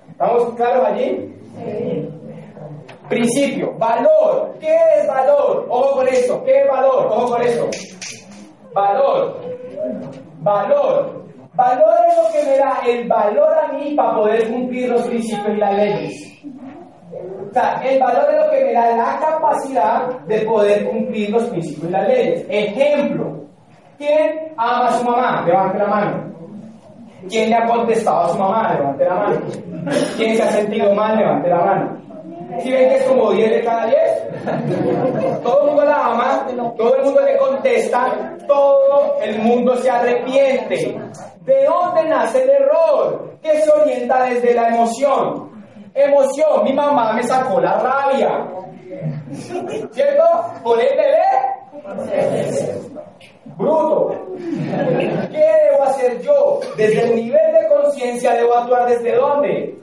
¿Estamos 0.10 0.54
claros 0.56 0.86
allí? 0.86 1.36
Sí. 1.58 2.17
Principio, 3.10 3.74
valor. 3.78 4.54
¿Qué 4.60 4.76
es 4.98 5.08
valor? 5.08 5.66
Ojo 5.70 5.98
con 5.98 6.08
esto. 6.08 6.44
¿Qué 6.44 6.62
es 6.62 6.68
valor? 6.68 7.08
Ojo 7.08 7.30
con 7.30 7.42
esto. 7.42 7.70
Valor. 8.74 9.40
Valor. 10.42 11.26
Valor 11.54 11.96
es 12.08 12.18
lo 12.18 12.32
que 12.32 12.52
me 12.52 12.58
da 12.58 12.80
el 12.86 13.08
valor 13.08 13.50
a 13.58 13.74
mí 13.74 13.96
para 13.96 14.16
poder 14.16 14.48
cumplir 14.48 14.90
los 14.90 15.02
principios 15.08 15.56
y 15.56 15.58
las 15.58 15.76
leyes. 15.76 16.34
O 17.50 17.54
sea, 17.54 17.82
el 17.84 18.00
valor 18.00 18.26
es 18.30 18.46
lo 18.46 18.52
que 18.52 18.66
me 18.66 18.74
da 18.74 18.96
la 18.96 19.20
capacidad 19.20 20.08
de 20.28 20.42
poder 20.42 20.86
cumplir 20.88 21.30
los 21.32 21.44
principios 21.46 21.90
y 21.90 21.92
las 21.92 22.08
leyes. 22.08 22.46
Ejemplo, 22.50 23.46
¿quién 23.98 24.54
ama 24.58 24.88
a 24.88 24.92
su 24.92 25.06
mamá? 25.06 25.44
Levante 25.46 25.78
la 25.80 25.88
mano. 25.88 26.34
¿Quién 27.28 27.50
le 27.50 27.56
ha 27.56 27.66
contestado 27.66 28.26
a 28.26 28.30
su 28.30 28.38
mamá? 28.38 28.74
Levante 28.76 29.06
la 29.06 29.16
mano. 29.16 29.42
¿Quién 30.18 30.36
se 30.36 30.44
ha 30.44 30.52
sentido 30.52 30.94
mal? 30.94 31.18
Levante 31.18 31.50
la 31.50 31.58
mano. 31.58 31.97
¿Sí 32.62 32.72
ven 32.72 32.90
que 32.90 32.96
es 32.96 33.04
como 33.04 33.32
10 33.32 33.52
de 33.52 33.64
cada 33.64 33.86
10? 33.86 34.00
Todo 35.44 35.62
el 35.62 35.68
mundo 35.68 35.86
la 35.86 36.06
ama, 36.06 36.48
todo 36.78 36.96
el 36.96 37.04
mundo 37.04 37.22
le 37.22 37.38
contesta, 37.38 38.38
todo 38.48 39.18
el 39.22 39.40
mundo 39.40 39.76
se 39.78 39.90
arrepiente. 39.90 40.98
¿De 41.42 41.66
dónde 41.66 42.06
nace 42.08 42.44
el 42.44 42.50
error? 42.50 43.38
Que 43.42 43.62
se 43.62 43.72
orienta 43.72 44.24
desde 44.24 44.54
la 44.54 44.70
emoción. 44.70 45.52
Emoción, 45.94 46.64
mi 46.64 46.74
mamá 46.74 47.14
me 47.14 47.24
sacó 47.24 47.60
la 47.60 47.80
rabia. 47.80 48.48
¿Cierto? 49.92 50.24
Por 50.64 50.80
el 50.80 50.96
bebé. 50.96 51.24
Bruto. 53.58 54.14
¿Qué 55.32 55.46
debo 55.72 55.84
hacer 55.84 56.22
yo? 56.22 56.60
Desde 56.78 57.04
el 57.04 57.16
nivel 57.16 57.54
de 57.54 57.68
conciencia 57.68 58.34
debo 58.34 58.56
actuar 58.56 58.88
desde 58.88 59.16
dónde? 59.16 59.78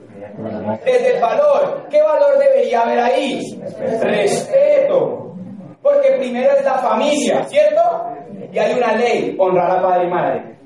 Desde 0.83 1.15
el 1.15 1.21
valor. 1.21 1.87
¿Qué 1.89 2.01
valor 2.01 2.37
debería 2.37 2.81
haber 2.81 2.99
ahí? 2.99 3.61
Respeto. 4.01 5.33
Porque 5.81 6.11
primero 6.17 6.51
es 6.51 6.63
la 6.63 6.75
familia, 6.75 7.43
¿cierto? 7.45 7.81
Y 8.51 8.57
hay 8.57 8.73
una 8.73 8.93
ley, 8.93 9.35
honrar 9.39 9.71
a 9.71 9.81
padre 9.81 10.07
y 10.07 10.09
madre. 10.09 10.57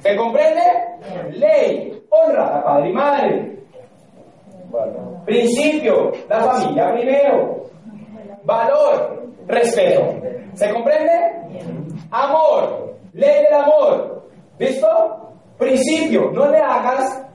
¿Se 0.00 0.16
comprende? 0.16 0.60
Ley, 1.32 2.02
honrar 2.10 2.58
a 2.58 2.64
padre 2.64 2.90
y 2.90 2.92
madre. 2.92 3.58
Principio, 5.24 6.12
la 6.28 6.40
familia 6.44 6.92
primero. 6.92 7.64
Valor, 8.44 9.22
respeto. 9.46 10.14
¿Se 10.54 10.72
comprende? 10.72 11.12
Amor, 12.10 12.96
ley 13.12 13.44
del 13.44 13.54
amor. 13.54 14.28
¿Listo? 14.58 14.88
Principio, 15.58 16.30
no 16.32 16.50
le 16.50 16.58
hagas 16.58 17.26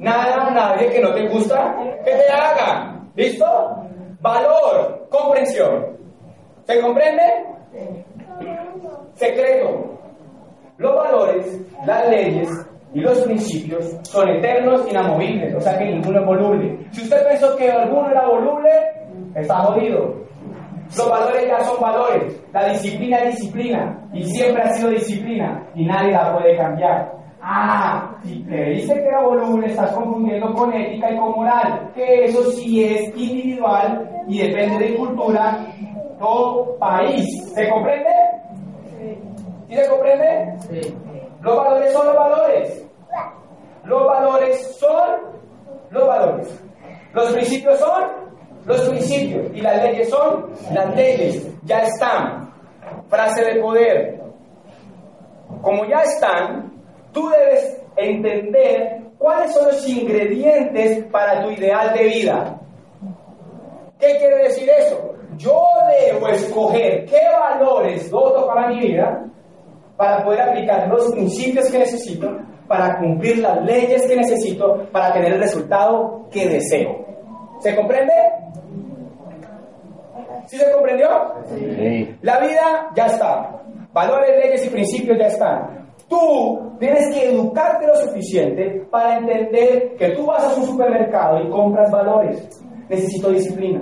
nada 0.00 0.50
nadie 0.50 0.90
que 0.90 1.00
no 1.00 1.12
te 1.14 1.28
gusta 1.28 1.76
que 2.04 2.10
te 2.10 2.28
haga. 2.32 3.00
¿Listo? 3.14 3.46
Valor, 4.20 5.06
comprensión. 5.10 5.96
¿Se 6.64 6.80
comprende? 6.80 7.22
Secreto. 9.14 9.98
Los 10.78 10.96
valores, 10.96 11.60
las 11.86 12.08
leyes 12.08 12.48
y 12.94 13.00
los 13.00 13.20
principios 13.20 13.96
son 14.02 14.28
eternos, 14.28 14.88
inamovibles, 14.90 15.54
o 15.54 15.60
sea 15.60 15.78
que 15.78 15.84
ninguno 15.84 16.20
es 16.20 16.26
voluble. 16.26 16.86
Si 16.92 17.02
usted 17.02 17.22
pensó 17.28 17.54
que 17.56 17.70
alguno 17.70 18.10
era 18.10 18.26
voluble, 18.26 18.70
está 19.34 19.58
jodido. 19.58 20.14
Los 20.96 21.08
valores 21.08 21.46
ya 21.46 21.60
son 21.60 21.80
valores, 21.80 22.42
la 22.52 22.70
disciplina 22.70 23.18
es 23.18 23.36
disciplina 23.36 24.08
y 24.12 24.24
siempre 24.24 24.62
ha 24.62 24.72
sido 24.72 24.90
disciplina 24.90 25.64
y 25.74 25.84
nadie 25.84 26.12
la 26.12 26.36
puede 26.36 26.56
cambiar. 26.56 27.19
Ah, 27.42 28.16
si 28.22 28.42
te 28.44 28.64
dice 28.64 28.94
que 28.94 29.08
era 29.08 29.22
voluble, 29.22 29.66
estás 29.68 29.92
confundiendo 29.92 30.52
con 30.52 30.72
ética 30.74 31.10
y 31.10 31.16
con 31.16 31.32
moral, 31.32 31.90
que 31.94 32.26
eso 32.26 32.42
sí 32.52 32.84
es 32.84 33.16
individual 33.16 34.24
y 34.28 34.46
depende 34.46 34.86
de 34.86 34.96
cultura 34.96 35.58
o 36.20 36.76
país. 36.78 37.24
¿Se 37.54 37.68
comprende? 37.70 38.10
¿Sí 39.68 39.74
se 39.74 39.88
comprende? 39.88 40.54
Sí. 40.68 40.94
Los 41.40 41.56
valores 41.56 41.92
son 41.92 42.06
los 42.06 42.16
valores. 42.16 42.86
Los 43.84 44.06
valores 44.06 44.76
son 44.78 45.10
los 45.90 46.06
valores. 46.06 46.64
Los 47.14 47.32
principios 47.32 47.78
son 47.80 48.04
los 48.66 48.80
principios. 48.88 49.46
Y 49.54 49.62
las 49.62 49.82
leyes 49.82 50.10
son 50.10 50.50
las 50.72 50.94
leyes. 50.94 51.50
Ya 51.64 51.80
están. 51.80 52.50
Frase 53.08 53.42
de 53.42 53.60
poder. 53.60 54.20
Como 55.62 55.84
ya 55.86 56.02
están, 56.02 56.70
tú 57.12 57.28
debes 57.30 57.82
entender 57.96 59.00
cuáles 59.18 59.52
son 59.52 59.66
los 59.66 59.88
ingredientes 59.88 61.04
para 61.06 61.42
tu 61.42 61.50
ideal 61.50 61.92
de 61.94 62.04
vida. 62.04 62.60
¿Qué 63.98 64.16
quiere 64.18 64.44
decir 64.44 64.68
eso? 64.78 65.14
Yo 65.36 65.62
debo 66.00 66.28
escoger 66.28 67.04
qué 67.04 67.20
valores 67.38 68.10
doto 68.10 68.46
para 68.46 68.68
mi 68.68 68.80
vida 68.80 69.24
para 69.96 70.24
poder 70.24 70.40
aplicar 70.40 70.88
los 70.88 71.12
principios 71.12 71.70
que 71.70 71.78
necesito, 71.78 72.34
para 72.66 72.98
cumplir 72.98 73.38
las 73.38 73.62
leyes 73.62 74.06
que 74.06 74.16
necesito, 74.16 74.86
para 74.90 75.12
tener 75.12 75.34
el 75.34 75.40
resultado 75.40 76.26
que 76.30 76.48
deseo. 76.48 77.04
¿Se 77.60 77.76
comprende? 77.76 78.14
¿Sí 80.46 80.56
se 80.56 80.72
comprendió? 80.72 81.34
Sí. 81.54 82.16
La 82.22 82.40
vida 82.40 82.90
ya 82.94 83.06
está. 83.06 83.60
Valores, 83.92 84.42
leyes 84.42 84.64
y 84.64 84.70
principios 84.70 85.18
ya 85.18 85.26
están. 85.26 85.79
Tú 86.10 86.76
tienes 86.80 87.14
que 87.14 87.30
educarte 87.30 87.86
lo 87.86 87.94
suficiente 87.94 88.84
para 88.90 89.18
entender 89.18 89.94
que 89.96 90.10
tú 90.10 90.26
vas 90.26 90.42
a 90.42 90.60
un 90.60 90.66
supermercado 90.66 91.40
y 91.40 91.48
compras 91.48 91.88
valores. 91.90 92.48
Necesito 92.88 93.30
disciplina, 93.30 93.80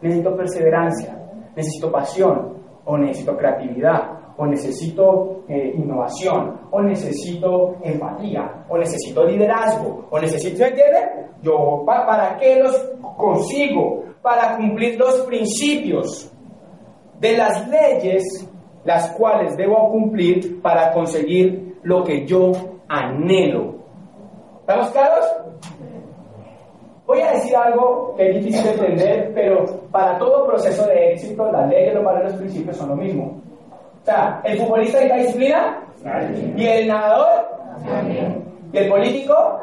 necesito 0.00 0.34
perseverancia, 0.34 1.14
necesito 1.54 1.92
pasión 1.92 2.54
o 2.86 2.96
necesito 2.96 3.36
creatividad 3.36 4.18
o 4.38 4.46
necesito 4.46 5.44
eh, 5.48 5.74
innovación, 5.74 6.60
o 6.70 6.80
necesito 6.80 7.74
empatía, 7.82 8.64
o 8.68 8.78
necesito 8.78 9.24
liderazgo, 9.24 10.06
o 10.10 10.18
necesito, 10.20 10.60
¿me 10.60 10.68
entiende? 10.68 10.98
Yo, 11.42 11.82
¿para 11.84 12.36
qué 12.38 12.60
los 12.62 12.76
consigo? 13.16 14.04
Para 14.22 14.56
cumplir 14.56 14.96
los 14.96 15.22
principios 15.22 16.32
de 17.18 17.36
las 17.36 17.68
leyes 17.68 18.48
las 18.84 19.10
cuales 19.12 19.56
debo 19.56 19.90
cumplir 19.90 20.60
para 20.62 20.92
conseguir 20.92 21.78
lo 21.82 22.04
que 22.04 22.26
yo 22.26 22.52
anhelo. 22.88 23.74
¿Estamos 24.60 24.90
claros? 24.90 25.24
Voy 27.06 27.20
a 27.22 27.32
decir 27.32 27.56
algo 27.56 28.14
que 28.16 28.28
es 28.28 28.44
difícil 28.44 28.64
de 28.64 28.70
entender, 28.70 29.32
pero 29.34 29.64
para 29.90 30.18
todo 30.18 30.46
proceso 30.46 30.86
de 30.86 31.12
éxito, 31.12 31.50
las 31.50 31.68
leyes, 31.70 31.94
los 31.94 32.04
valores, 32.04 32.32
los 32.32 32.40
principios 32.40 32.76
son 32.76 32.90
lo 32.90 32.96
mismo. 32.96 33.40
O 34.02 34.04
sea, 34.04 34.40
¿el 34.44 34.58
futbolista 34.58 35.00
necesita 35.00 35.16
disciplina? 35.16 35.84
¿Y 36.56 36.66
el 36.66 36.88
nadador? 36.88 37.48
¿Y 38.72 38.76
el 38.78 38.88
político? 38.90 39.60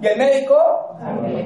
¿Y 0.00 0.06
el 0.06 0.18
médico? 0.18 0.56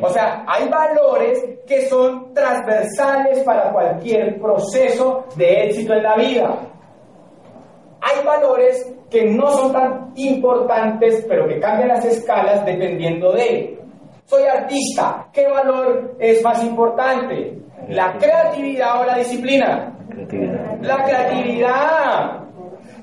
O 0.03 0.09
sea, 0.09 0.45
hay 0.47 0.69
valores 0.69 1.43
que 1.67 1.87
son 1.89 2.35
transversales 2.35 3.41
para 3.45 3.73
cualquier 3.73 4.41
proceso 4.41 5.25
de 5.37 5.67
éxito 5.67 5.95
en 5.95 6.03
la 6.03 6.17
vida. 6.17 6.59
Hay 8.01 8.25
valores 8.25 8.95
que 9.11 9.25
no 9.27 9.51
son 9.51 9.73
tan 9.73 10.13
importantes, 10.17 11.25
pero 11.29 11.47
que 11.47 11.61
cambian 11.61 11.89
las 11.89 12.05
escalas 12.05 12.65
dependiendo 12.65 13.33
de. 13.33 13.79
Soy 14.25 14.45
artista, 14.45 15.27
¿qué 15.33 15.49
valor 15.49 16.15
es 16.19 16.43
más 16.43 16.63
importante? 16.63 17.59
¿La 17.89 18.17
creatividad 18.17 19.01
o 19.01 19.05
la 19.05 19.19
disciplina? 19.19 19.93
La 20.81 21.05
creatividad, 21.05 22.41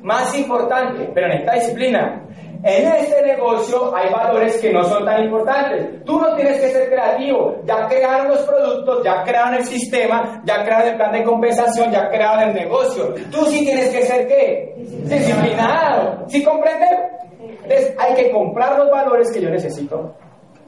más 0.01 0.37
importante, 0.37 1.09
pero 1.13 1.27
en 1.27 1.39
esta 1.39 1.53
disciplina. 1.53 2.23
En 2.63 2.87
este 2.87 3.21
negocio 3.21 3.95
hay 3.95 4.11
valores 4.11 4.59
que 4.59 4.73
no 4.73 4.83
son 4.83 5.05
tan 5.05 5.23
importantes. 5.23 6.03
Tú 6.05 6.19
no 6.19 6.35
tienes 6.35 6.59
que 6.59 6.69
ser 6.69 6.89
creativo. 6.89 7.55
Ya 7.65 7.87
crearon 7.87 8.29
los 8.29 8.39
productos, 8.39 9.03
ya 9.03 9.23
crearon 9.23 9.55
el 9.55 9.63
sistema, 9.63 10.41
ya 10.43 10.63
crearon 10.63 10.87
el 10.89 10.95
plan 10.95 11.11
de 11.11 11.23
compensación, 11.23 11.91
ya 11.91 12.09
crearon 12.09 12.49
el 12.49 12.55
negocio. 12.55 13.13
Tú 13.31 13.45
sí 13.45 13.63
tienes 13.63 13.89
que 13.89 14.03
ser 14.03 14.27
qué? 14.27 14.73
Disciplinado. 14.77 16.25
¿Sí 16.27 16.43
comprende? 16.43 16.87
Entonces 17.63 17.95
hay 17.99 18.15
que 18.15 18.31
comprar 18.31 18.77
los 18.79 18.89
valores 18.89 19.31
que 19.31 19.41
yo 19.41 19.49
necesito, 19.49 20.15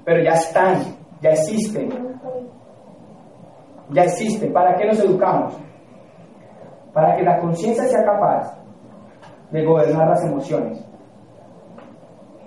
pero 0.06 0.22
ya 0.22 0.34
están, 0.34 0.84
ya 1.22 1.32
existen. 1.32 2.18
Ya 3.92 4.04
existen. 4.04 4.54
¿Para 4.54 4.76
qué 4.76 4.86
nos 4.86 5.00
educamos? 5.00 5.54
Para 6.94 7.16
que 7.16 7.24
la 7.24 7.40
conciencia 7.40 7.86
sea 7.86 8.04
capaz 8.04 8.54
de 9.52 9.66
gobernar 9.66 10.10
las 10.10 10.24
emociones 10.26 10.90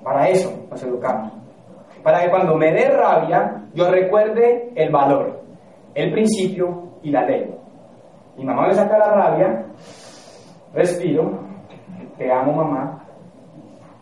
para 0.03 0.29
eso 0.29 0.53
nos 0.71 0.83
educamos. 0.83 1.33
Para 2.03 2.23
que 2.23 2.31
cuando 2.31 2.57
me 2.57 2.73
dé 2.73 2.89
rabia, 2.89 3.63
yo 3.75 3.91
recuerde 3.91 4.73
el 4.75 4.91
valor, 4.91 5.41
el 5.95 6.13
principio 6.13 6.91
y 7.03 7.11
la 7.11 7.25
ley. 7.25 7.55
Mi 8.37 8.45
mamá 8.45 8.67
me 8.67 8.75
saca 8.75 8.99
la 8.99 9.13
rabia, 9.15 9.67
respiro, 10.75 11.39
te 12.19 12.33
amo 12.33 12.53
mamá, 12.53 13.05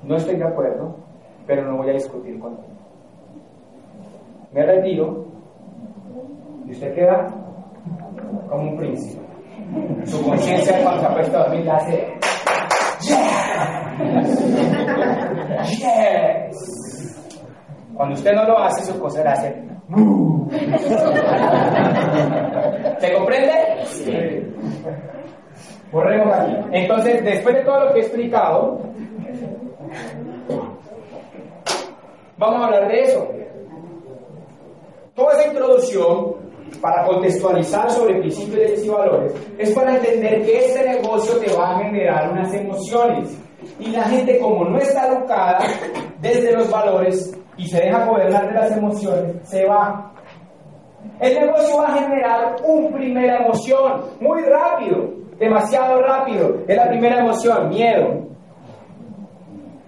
no 0.03 0.17
estoy 0.17 0.37
de 0.37 0.45
acuerdo, 0.45 0.97
pero 1.47 1.65
no 1.65 1.77
voy 1.77 1.91
a 1.91 1.95
discutir 1.95 2.39
contigo. 2.39 2.69
Me 4.53 4.65
retiro 4.65 5.27
y 6.67 6.71
usted 6.73 6.95
queda 6.95 7.27
como 8.49 8.71
un 8.71 8.77
príncipe. 8.77 9.23
Su 10.05 10.25
conciencia 10.25 10.83
cuando 10.83 11.01
se 11.01 11.07
ha 11.07 11.15
puesto 11.15 11.37
a 11.37 11.43
dormir 11.45 11.65
le 11.65 11.71
hace 11.71 12.09
Yes. 15.71 17.17
Cuando 17.95 18.15
usted 18.15 18.33
no 18.33 18.45
lo 18.45 18.59
hace, 18.59 18.85
su 18.85 18.99
cosa 18.99 19.23
le 19.23 19.29
hace. 19.29 19.55
¿Se 22.99 23.13
comprende? 23.13 23.53
Sí. 23.85 24.43
Borremos 25.93 26.35
aquí. 26.35 26.57
Entonces, 26.73 27.25
después 27.25 27.57
de 27.57 27.65
todo 27.65 27.85
lo 27.85 27.93
que 27.93 27.99
he 27.99 28.03
explicado, 28.03 28.81
vamos 32.39 32.63
a 32.63 32.67
hablar 32.67 32.89
de 32.89 33.01
eso. 33.03 33.29
Toda 35.15 35.33
esa 35.35 35.49
introducción 35.49 36.37
para 36.81 37.05
contextualizar 37.05 37.91
sobre 37.91 38.21
principios 38.21 38.85
y 38.85 38.89
valores 38.89 39.35
es 39.59 39.71
para 39.73 39.97
entender 39.97 40.45
que 40.45 40.67
este 40.67 40.89
negocio 40.89 41.39
te 41.39 41.53
va 41.55 41.77
a 41.77 41.79
generar 41.81 42.33
unas 42.33 42.55
emociones 42.55 43.37
y 43.79 43.87
la 43.89 44.05
gente 44.05 44.39
como 44.39 44.65
no 44.65 44.79
está 44.79 45.09
educada 45.09 45.59
desde 46.21 46.53
los 46.53 46.71
valores 46.71 47.37
y 47.57 47.67
se 47.67 47.81
deja 47.81 48.07
gobernar 48.07 48.49
de 48.49 48.55
las 48.55 48.77
emociones, 48.77 49.37
se 49.49 49.67
va. 49.67 50.13
El 51.21 51.39
negocio 51.39 51.79
va 51.79 51.89
a 51.89 51.99
generar 51.99 52.57
una 52.65 52.97
primera 52.97 53.45
emoción, 53.45 54.05
muy 54.21 54.43
rápido, 54.43 55.11
demasiado 55.39 56.01
rápido. 56.03 56.57
Es 56.67 56.77
la 56.77 56.89
primera 56.89 57.21
emoción, 57.21 57.69
miedo. 57.69 58.27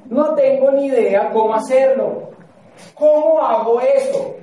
No 0.08 0.34
tengo 0.34 0.70
ni 0.72 0.86
idea 0.86 1.30
cómo 1.32 1.54
hacerlo. 1.54 2.30
¿Cómo 2.94 3.40
hago 3.40 3.80
eso? 3.80 4.34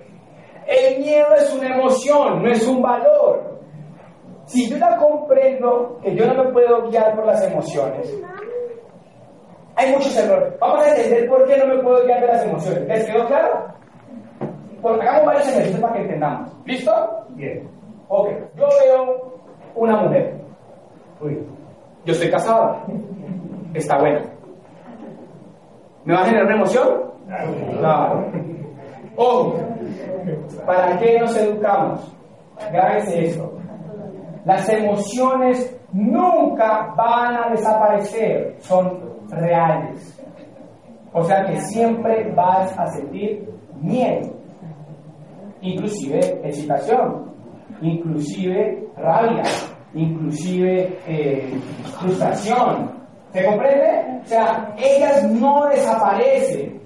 El 0.67 0.99
miedo 0.99 1.27
es 1.35 1.53
una 1.53 1.75
emoción, 1.75 2.43
no 2.43 2.51
es 2.51 2.67
un 2.67 2.81
valor. 2.81 3.59
Si 4.45 4.67
yo 4.67 4.77
la 4.77 4.97
comprendo, 4.97 5.99
que 6.01 6.15
yo 6.15 6.25
no 6.25 6.43
me 6.43 6.51
puedo 6.51 6.89
guiar 6.89 7.15
por 7.15 7.25
las 7.27 7.43
emociones, 7.43 8.11
hay 9.79 9.93
muchos 9.93 10.17
errores. 10.17 10.53
Vamos 10.59 10.85
a 10.85 10.89
entender 10.89 11.29
por 11.29 11.47
qué 11.47 11.57
no 11.57 11.67
me 11.67 11.81
puedo 11.81 12.03
guiar 12.03 12.19
de 12.19 12.27
las 12.27 12.43
emociones. 12.43 12.85
¿Les 12.85 13.05
quedó 13.05 13.25
claro? 13.27 13.67
Pues 14.81 15.01
hagamos 15.01 15.25
varios 15.25 15.47
ejercicios 15.47 15.79
para 15.79 15.93
que 15.93 16.01
entendamos. 16.01 16.51
¿Listo? 16.65 17.25
Bien. 17.29 17.69
Ok. 18.09 18.27
Yo 18.57 18.67
veo 18.83 19.33
una 19.75 20.01
mujer. 20.01 20.35
Uy. 21.21 21.47
Yo 22.03 22.11
estoy 22.11 22.29
casado. 22.29 22.77
Está 23.73 23.97
buena. 23.99 24.21
¿Me 26.03 26.13
va 26.13 26.21
a 26.21 26.25
generar 26.25 26.45
una 26.47 26.55
emoción? 26.55 26.87
Claro. 27.79 28.25
Ojo. 29.15 29.59
¿Para 30.65 30.97
qué 30.97 31.19
nos 31.19 31.37
educamos? 31.37 32.17
Grábense 32.69 33.27
esto. 33.27 33.53
Las 34.43 34.67
emociones 34.67 35.79
nunca 35.93 36.93
van 36.97 37.37
a 37.37 37.49
desaparecer. 37.51 38.57
Son 38.59 39.18
reales. 39.31 40.19
O 41.13 41.23
sea 41.23 41.45
que 41.45 41.59
siempre 41.61 42.31
vas 42.33 42.77
a 42.77 42.87
sentir 42.87 43.49
miedo, 43.81 44.31
inclusive 45.61 46.19
excitación, 46.43 47.33
inclusive 47.81 48.87
rabia, 48.95 49.43
inclusive 49.93 50.99
eh, 51.07 51.59
frustración. 51.99 52.99
¿Se 53.33 53.45
comprende? 53.45 54.21
O 54.23 54.25
sea, 54.25 54.73
ellas 54.77 55.23
no 55.31 55.67
desaparecen. 55.67 56.79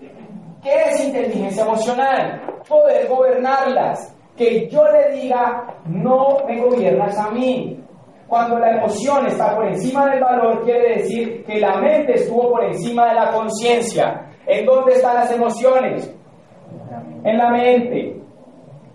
¿Qué 0.61 0.75
es 0.89 1.05
inteligencia 1.05 1.63
emocional? 1.63 2.41
Poder 2.67 3.07
gobernarlas. 3.07 4.15
Que 4.37 4.67
yo 4.69 4.83
le 4.91 5.21
diga, 5.21 5.75
no 5.85 6.39
me 6.47 6.59
gobiernas 6.59 7.17
a 7.19 7.29
mí, 7.31 7.82
cuando 8.33 8.57
la 8.57 8.71
emoción 8.71 9.27
está 9.27 9.55
por 9.55 9.67
encima 9.67 10.09
del 10.09 10.19
valor, 10.19 10.63
quiere 10.63 10.95
decir 10.95 11.43
que 11.45 11.59
la 11.59 11.79
mente 11.79 12.15
estuvo 12.15 12.53
por 12.53 12.63
encima 12.63 13.09
de 13.09 13.13
la 13.13 13.31
conciencia. 13.31 14.27
¿En 14.47 14.65
dónde 14.65 14.93
están 14.93 15.17
las 15.17 15.31
emociones? 15.31 16.11
En 17.23 17.37
la 17.37 17.51
mente. 17.51 18.19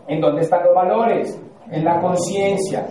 ¿En 0.08 0.20
dónde 0.20 0.40
están 0.40 0.64
los 0.64 0.74
valores? 0.74 1.40
En 1.70 1.84
la 1.84 2.00
conciencia. 2.00 2.84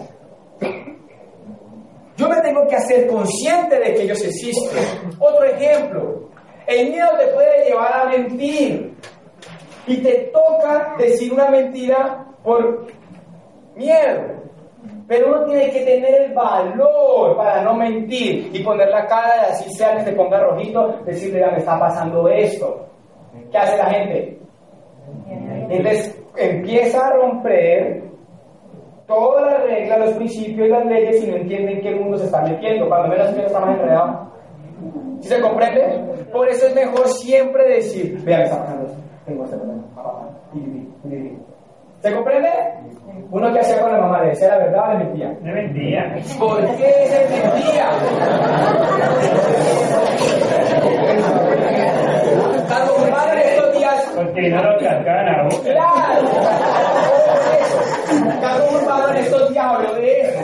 Yo 2.15 2.29
me 2.29 2.39
tengo 2.39 2.65
que 2.65 2.77
hacer 2.77 3.07
consciente 3.07 3.77
de 3.77 3.93
que 3.93 4.03
ellos 4.03 4.23
existen. 4.23 4.85
Otro 5.19 5.43
ejemplo. 5.43 6.29
El 6.65 6.91
miedo 6.91 7.09
te 7.19 7.27
puede 7.27 7.65
llevar 7.65 7.93
a 7.93 8.05
mentir. 8.05 8.95
Y 9.85 9.97
te 9.97 10.31
toca 10.31 10.95
decir 10.97 11.33
una 11.33 11.49
mentira 11.49 12.25
por 12.41 12.87
miedo. 13.75 14.46
Pero 15.07 15.27
uno 15.29 15.45
tiene 15.45 15.71
que 15.71 15.85
tener 15.85 16.21
el 16.23 16.33
valor 16.33 17.37
para 17.37 17.61
no 17.61 17.75
mentir 17.75 18.49
y 18.51 18.61
poner 18.61 18.89
la 18.89 19.05
cara 19.05 19.35
de 19.35 19.41
así 19.51 19.73
sea 19.73 19.95
que 19.95 20.03
se 20.03 20.11
ponga 20.11 20.41
rojito, 20.41 20.99
decirle, 21.05 21.39
ya 21.39 21.51
me 21.51 21.59
está 21.59 21.79
pasando 21.79 22.27
esto. 22.27 22.85
¿Qué 23.49 23.57
hace 23.57 23.77
la 23.77 23.85
gente? 23.85 24.37
Entonces 25.69 26.21
empieza 26.35 27.07
a 27.07 27.11
romper 27.11 28.03
todas 29.07 29.45
las 29.45 29.63
reglas, 29.63 29.99
los 29.99 30.13
principios 30.15 30.67
y 30.67 30.71
las 30.71 30.85
leyes 30.85 31.23
y 31.23 31.27
no 31.27 31.37
entienden 31.37 31.81
qué 31.81 31.95
mundo 31.95 32.17
se 32.17 32.25
está 32.25 32.41
metiendo. 32.41 32.89
Cuando 32.89 33.07
menos 33.07 33.31
menos 33.31 33.47
está 33.47 33.59
más 33.61 33.79
enredado. 33.79 34.31
¿Sí 35.21 35.29
se 35.29 35.41
comprende? 35.41 36.25
Por 36.31 36.49
eso 36.49 36.67
es 36.67 36.75
mejor 36.75 37.07
siempre 37.07 37.67
decir, 37.69 38.21
vea, 38.23 38.39
me 38.39 38.43
está 38.43 38.59
pasando 38.59 38.93
Tengo 39.25 39.45
este 39.45 39.55
problema. 39.55 39.83
¿Se 42.01 42.13
comprende? 42.13 42.49
Uno 43.29 43.51
que 43.51 43.59
hacía 43.59 43.81
con 43.81 43.91
la 43.91 43.99
mamá, 43.99 44.21
¿le 44.21 44.29
decía 44.29 44.49
la 44.49 44.57
verdad 44.57 44.89
o 44.89 44.93
le 44.93 45.03
mentía? 45.03 45.37
Le 45.43 45.51
mentía. 45.51 46.15
¿Por 46.39 46.61
qué 46.77 46.93
se 47.07 47.19
mentía? 47.29 47.89
Carlos 52.69 53.05
mi 53.05 53.11
padre 53.11 53.55
estos 53.55 53.77
días. 53.77 54.13
Porque 54.15 54.49
no 54.49 54.63
lo 54.63 54.79
cascaban 54.79 55.27
a 55.27 55.43
boca. 55.43 55.63
¡Claro! 55.63 56.27
Padre 58.87 59.19
estos 59.19 59.49
días 59.49 59.65
habló 59.65 59.93
de 59.95 60.21
eso. 60.21 60.39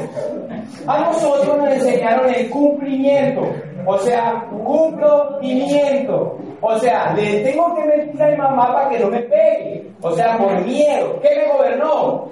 A 0.88 1.00
nosotros 1.00 1.58
nos 1.58 1.70
enseñaron 1.70 2.34
el 2.34 2.50
cumplimiento. 2.50 3.42
O 3.86 3.98
sea, 4.00 4.46
cumplo 4.50 5.40
y 5.42 5.56
miento. 5.56 6.38
O 6.66 6.80
sea, 6.80 7.14
le 7.14 7.42
tengo 7.42 7.76
que 7.76 7.84
mentir 7.84 8.24
a 8.24 8.28
mi 8.28 8.38
mamá 8.38 8.74
para 8.74 8.90
que 8.90 9.00
no 9.00 9.08
me 9.10 9.20
pegue. 9.20 9.92
O 10.02 10.12
sea, 10.12 10.38
por 10.38 10.62
miedo. 10.62 11.20
¿Qué 11.22 11.30
me 11.36 11.54
gobernó? 11.54 12.30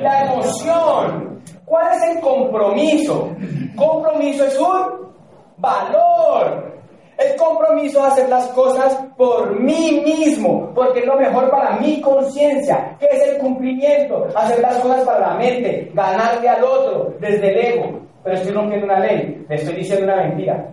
La 0.00 0.24
emoción. 0.24 1.42
¿Cuál 1.66 1.92
es 1.92 2.02
el 2.14 2.20
compromiso? 2.20 3.28
Compromiso 3.76 4.46
es 4.46 4.58
un 4.58 5.12
valor. 5.58 6.72
El 7.18 7.36
compromiso 7.36 8.00
es 8.00 8.12
hacer 8.12 8.28
las 8.30 8.48
cosas 8.48 8.98
por 9.18 9.60
mí 9.60 10.02
mismo, 10.02 10.72
porque 10.74 11.00
es 11.00 11.06
lo 11.06 11.16
mejor 11.16 11.50
para 11.50 11.76
mi 11.76 12.00
conciencia. 12.00 12.96
¿Qué 12.98 13.06
es 13.12 13.28
el 13.28 13.38
cumplimiento? 13.38 14.26
Hacer 14.34 14.60
las 14.60 14.78
cosas 14.78 15.04
para 15.04 15.28
la 15.28 15.34
mente, 15.34 15.90
ganarle 15.92 16.48
al 16.48 16.64
otro 16.64 17.14
desde 17.20 17.50
el 17.50 17.58
ego. 17.74 18.00
Pero 18.24 18.36
estoy 18.36 18.52
rompiendo 18.52 18.86
una 18.86 19.00
ley, 19.00 19.44
le 19.46 19.54
estoy 19.54 19.74
diciendo 19.74 20.04
una 20.04 20.22
mentira. 20.22 20.72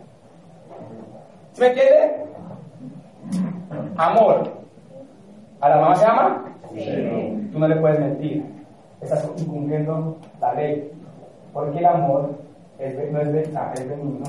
¿Sí 1.51 1.61
me 1.61 1.67
entiende? 1.67 2.30
Amor. 4.01 4.41
¿A 5.59 5.69
la 5.69 5.75
mamá 5.75 5.95
se 5.95 6.05
ama? 6.05 6.43
Sí. 6.73 7.49
Tú 7.51 7.59
no 7.59 7.67
le 7.67 7.75
puedes 7.75 7.99
mentir. 7.99 8.43
Estás 8.99 9.29
incumpliendo 9.37 10.17
la 10.39 10.55
ley. 10.55 10.91
Porque 11.53 11.77
el 11.77 11.85
amor 11.85 12.31
es, 12.79 12.95
no 13.11 13.21
es, 13.21 13.27
es 13.27 13.89
benigno, 13.89 14.25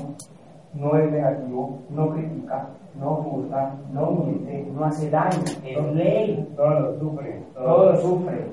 no 0.75 0.97
es 0.97 1.11
negativo, 1.11 1.79
no 1.89 2.09
critica, 2.11 2.67
no 2.99 3.15
juzga, 3.15 3.73
no 3.91 4.11
miente, 4.11 4.67
no 4.71 4.85
hace 4.85 5.09
daño. 5.09 5.41
Es 5.65 5.95
ley. 5.95 6.53
Todo 6.55 6.79
lo 6.79 6.99
sufre. 6.99 7.41
Todo 7.55 7.91
lo 7.91 7.97
sufre. 7.97 8.45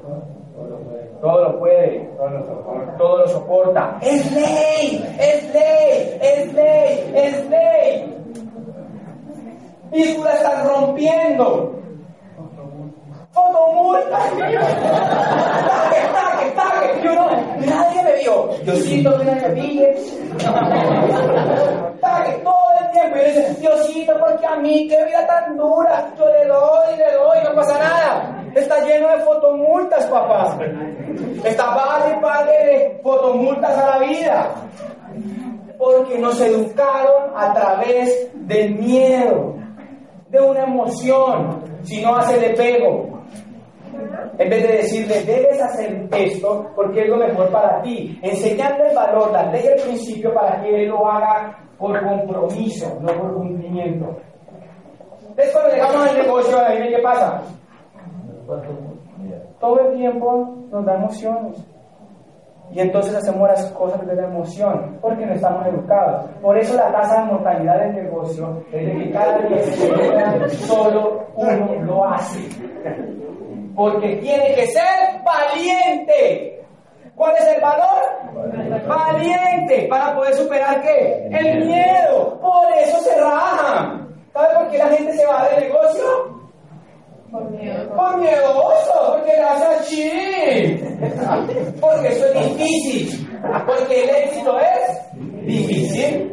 Todo 0.54 0.70
lo 0.70 0.78
puede. 0.78 1.04
Todo 1.20 1.42
lo 1.42 1.58
puede. 1.58 1.98
Todo 2.16 2.30
lo 2.30 2.46
soporta. 2.46 2.96
Todo 2.96 3.18
lo 3.18 3.28
soporta. 3.28 3.98
Es 4.00 4.32
ley. 4.32 5.16
Es 5.18 5.52
ley. 5.52 6.18
Es 6.22 6.54
ley. 6.54 7.12
Es 7.14 7.50
ley. 7.50 8.19
Y 9.92 10.14
tú 10.14 10.24
la 10.24 10.34
estás 10.34 10.66
rompiendo. 10.66 11.76
Fotomulta. 13.32 14.18
Taque, 14.18 14.56
taque, 16.12 16.50
taque. 16.56 17.02
Yo 17.02 17.14
no, 17.14 17.30
nadie 17.66 18.02
me 18.02 18.16
vio. 18.16 18.62
Yo 18.64 18.74
siento 18.76 19.18
que 19.18 19.24
nadie 19.24 19.48
me 19.48 19.60
pille. 19.60 19.96
Taque 22.00 22.32
todo 22.42 22.66
el 22.80 22.90
tiempo. 22.90 23.16
Y 23.16 23.24
dice, 23.24 23.54
Diosito, 23.60 24.12
porque 24.18 24.46
a 24.46 24.56
mí 24.56 24.88
qué 24.88 25.04
vida 25.04 25.26
tan 25.26 25.56
dura. 25.56 26.12
Yo 26.18 26.26
le 26.26 26.46
doy, 26.46 26.96
le 26.96 27.12
doy, 27.12 27.38
no 27.44 27.54
pasa 27.54 27.78
nada. 27.78 28.44
Está 28.54 28.84
lleno 28.84 29.08
de 29.08 29.18
fotomultas, 29.18 30.04
papá. 30.06 30.56
Está 31.44 31.74
padre, 31.74 32.18
padre 32.20 32.64
de 32.64 33.00
fotomultas 33.02 33.78
a 33.78 33.86
la 33.86 33.98
vida. 34.06 34.50
Porque 35.78 36.18
nos 36.18 36.40
educaron 36.40 37.32
a 37.34 37.54
través 37.54 38.28
del 38.34 38.74
miedo, 38.74 39.54
de 40.30 40.40
una 40.40 40.64
emoción. 40.64 41.62
Si 41.82 42.02
no 42.02 42.16
hace 42.16 42.38
de 42.38 42.50
pego. 42.54 43.20
En 44.38 44.48
vez 44.48 44.62
de 44.62 44.76
decirle, 44.76 45.24
debes 45.24 45.60
hacer 45.60 46.08
esto 46.12 46.70
porque 46.74 47.02
es 47.02 47.08
lo 47.08 47.16
mejor 47.16 47.50
para 47.50 47.82
ti. 47.82 48.18
Enseñarle 48.22 48.88
el 48.88 48.96
valor, 48.96 49.32
darle 49.32 49.60
el 49.60 49.82
principio 49.82 50.32
para 50.32 50.62
que 50.62 50.84
él 50.84 50.88
lo 50.88 51.06
haga 51.10 51.58
por 51.78 52.00
compromiso, 52.02 52.98
no 53.00 53.12
por 53.12 53.34
cumplimiento. 53.34 54.16
Entonces 55.28 55.52
cuando 55.52 55.70
llegamos 55.72 56.08
al 56.08 56.18
negocio, 56.18 56.58
qué 56.68 57.02
pasa. 57.02 57.42
Todo 59.60 59.80
el 59.80 59.96
tiempo 59.96 60.56
nos 60.70 60.84
da 60.84 60.94
emociones. 60.94 61.69
Y 62.72 62.80
entonces 62.80 63.14
hacemos 63.16 63.48
las 63.48 63.66
cosas 63.72 64.00
desde 64.00 64.22
la 64.22 64.28
emoción, 64.28 64.98
porque 65.00 65.26
no 65.26 65.34
estamos 65.34 65.66
educados. 65.66 66.30
Por 66.40 66.56
eso 66.56 66.74
la 66.76 66.92
tasa 66.92 67.20
de 67.20 67.32
mortalidad 67.32 67.80
del 67.80 67.94
negocio 68.04 68.62
es 68.72 68.86
de 68.86 69.04
que 69.04 69.10
cada 69.10 69.38
10 69.38 70.52
solo 70.66 71.26
uno 71.34 71.74
lo 71.82 72.04
hace. 72.04 72.48
Porque 73.74 74.16
tiene 74.16 74.54
que 74.54 74.66
ser 74.68 75.22
valiente. 75.24 76.62
¿Cuál 77.16 77.34
es 77.36 77.54
el 77.54 77.60
valor? 77.60 78.86
Valiente. 78.86 79.86
Para 79.90 80.14
poder 80.14 80.34
superar 80.34 80.80
qué? 80.80 81.28
El 81.30 81.66
miedo. 81.66 82.38
Por 82.40 82.72
eso 82.72 82.98
se 83.00 83.20
rajan. 83.20 84.08
¿Sabe 84.32 84.54
por 84.54 84.68
qué 84.68 84.78
la 84.78 84.88
gente 84.88 85.12
se 85.12 85.26
va 85.26 85.48
del 85.48 85.68
negocio? 85.68 86.04
Por 87.30 87.50
miedo. 87.50 87.96
Por 87.96 88.16
miedoso, 88.16 89.12
porque 89.16 89.32
le 89.32 89.42
hace 89.42 89.64
así. 89.64 90.19
Porque 91.80 92.08
eso 92.08 92.26
es 92.26 92.56
difícil. 92.56 93.40
Porque 93.66 94.04
el 94.04 94.10
éxito 94.10 94.58
es 94.58 95.46
difícil. 95.46 96.30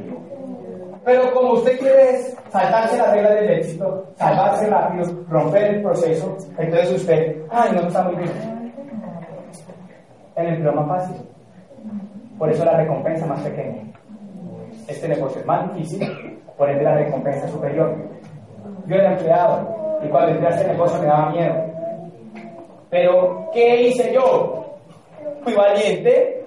Pero 1.07 1.33
como 1.33 1.53
usted 1.53 1.79
quiere 1.79 2.19
saltarse 2.49 2.97
las 2.97 3.13
reglas 3.13 3.35
del 3.35 3.49
éxito, 3.51 4.05
salvarse 4.17 4.67
rápido, 4.67 5.05
romper 5.29 5.75
el 5.75 5.81
proceso, 5.81 6.37
entonces 6.57 6.91
usted, 6.91 7.43
ay, 7.49 7.71
no 7.73 7.87
está 7.87 8.03
muy 8.03 8.15
bien. 8.17 8.73
El 10.35 10.47
empleo 10.47 10.73
más 10.73 10.87
fácil. 10.87 11.25
Por 12.37 12.51
eso 12.51 12.65
la 12.65 12.75
recompensa 12.75 13.25
más 13.25 13.41
pequeña. 13.41 13.83
Este 14.87 15.07
negocio 15.07 15.39
es 15.39 15.45
más 15.45 15.73
difícil, 15.73 16.41
por 16.57 16.69
ende 16.69 16.83
la 16.83 16.95
recompensa 16.95 17.45
es 17.45 17.51
superior. 17.51 17.95
Yo 18.85 18.95
era 18.95 19.13
empleado 19.13 19.99
y 20.03 20.09
cuando 20.09 20.31
entré 20.31 20.47
a 20.47 20.51
este 20.51 20.67
negocio 20.67 20.99
me 20.99 21.07
daba 21.07 21.31
miedo. 21.31 21.76
Pero, 22.89 23.49
¿qué 23.53 23.87
hice 23.87 24.13
yo? 24.13 24.65
Fui 25.43 25.53
valiente 25.53 26.45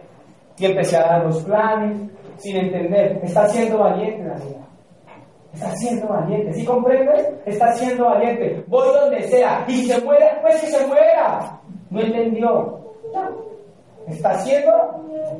y 0.59 0.67
empecé 0.67 0.97
a 0.97 1.07
dar 1.07 1.25
los 1.25 1.43
planes 1.43 1.97
sin 2.39 2.57
entender. 2.57 3.21
Está 3.23 3.49
siendo 3.49 3.79
valiente 3.79 4.25
la 4.25 4.35
vida. 4.35 4.67
Está 5.53 5.75
siendo 5.77 6.09
valiente. 6.09 6.53
¿Sí 6.53 6.65
comprendes? 6.65 7.29
Está 7.45 7.73
siendo 7.73 8.05
valiente. 8.07 8.65
Voy 8.69 8.89
donde 8.89 9.23
sea. 9.25 9.65
Y 9.69 9.85
se 9.85 10.01
muere, 10.03 10.27
pues 10.43 10.61
que 10.61 10.67
se 10.69 10.87
muera. 10.87 11.61
No 11.91 12.01
entendió. 12.01 12.79
Está 14.07 14.39
siendo 14.39 14.73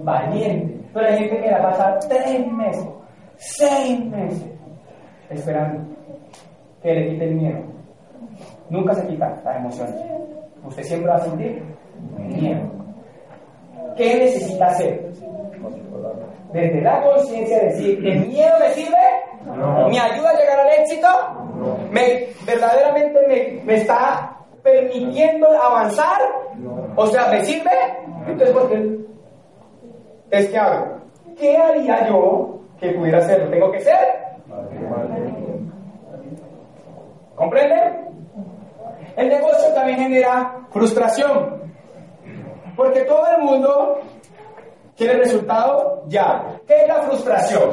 valiente. 0.03 0.81
Pero 0.93 1.07
hay 1.07 1.19
gente 1.19 1.41
que 1.41 1.51
la 1.51 1.63
pasa 1.63 1.99
tres 2.09 2.47
meses, 2.53 2.85
seis 3.37 4.05
meses, 4.07 4.45
esperando 5.29 5.85
que 6.83 6.93
le 6.93 7.11
quite 7.11 7.25
el 7.25 7.35
miedo. 7.37 7.61
Nunca 8.71 8.95
se 8.95 9.07
quita 9.07 9.41
las 9.45 9.57
emociones. 9.57 9.95
Usted 10.65 10.83
siempre 10.83 11.11
va 11.11 11.17
a 11.17 11.21
sentir 11.25 11.63
miedo. 12.19 12.61
¿Qué 13.97 14.15
necesita 14.17 14.67
hacer? 14.67 15.11
Desde 16.53 16.81
la 16.81 17.03
conciencia 17.03 17.65
decir, 17.65 18.05
¿el 18.07 18.27
miedo 18.27 18.59
me 18.59 18.71
sirve? 18.71 18.97
No. 19.45 19.89
¿Me 19.89 19.99
ayuda 19.99 20.31
a 20.31 20.39
llegar 20.39 20.61
al 20.61 20.81
éxito? 20.81 21.09
¿Me, 21.91 22.27
¿Verdaderamente 22.45 23.21
me, 23.29 23.63
me 23.65 23.75
está 23.75 24.37
permitiendo 24.63 25.47
avanzar? 25.61 26.21
O 26.97 27.07
sea, 27.07 27.29
¿me 27.29 27.45
sirve? 27.45 27.71
Entonces, 28.27 28.51
¿por 28.51 28.69
qué? 28.69 28.99
Es 30.31 30.49
que 30.49 30.59
hago. 30.59 31.01
¿Qué 31.39 31.57
haría 31.57 32.09
yo 32.09 32.61
que 32.79 32.91
pudiera 32.91 33.19
hacerlo? 33.19 33.51
¿Tengo 33.51 33.71
que 33.73 33.81
ser? 33.81 33.99
¿Comprende? 37.37 38.10
El 39.17 39.29
negocio 39.29 39.73
también 39.75 39.99
genera 39.99 40.67
frustración. 40.71 41.61
Porque 42.77 43.03
todo 43.03 43.25
el 43.37 43.43
mundo 43.43 44.01
quiere 44.97 45.15
el 45.15 45.21
resultado 45.21 46.03
ya. 46.09 46.61
¿Qué 46.67 46.83
es 46.83 46.89
la 46.89 47.03
frustración? 47.03 47.71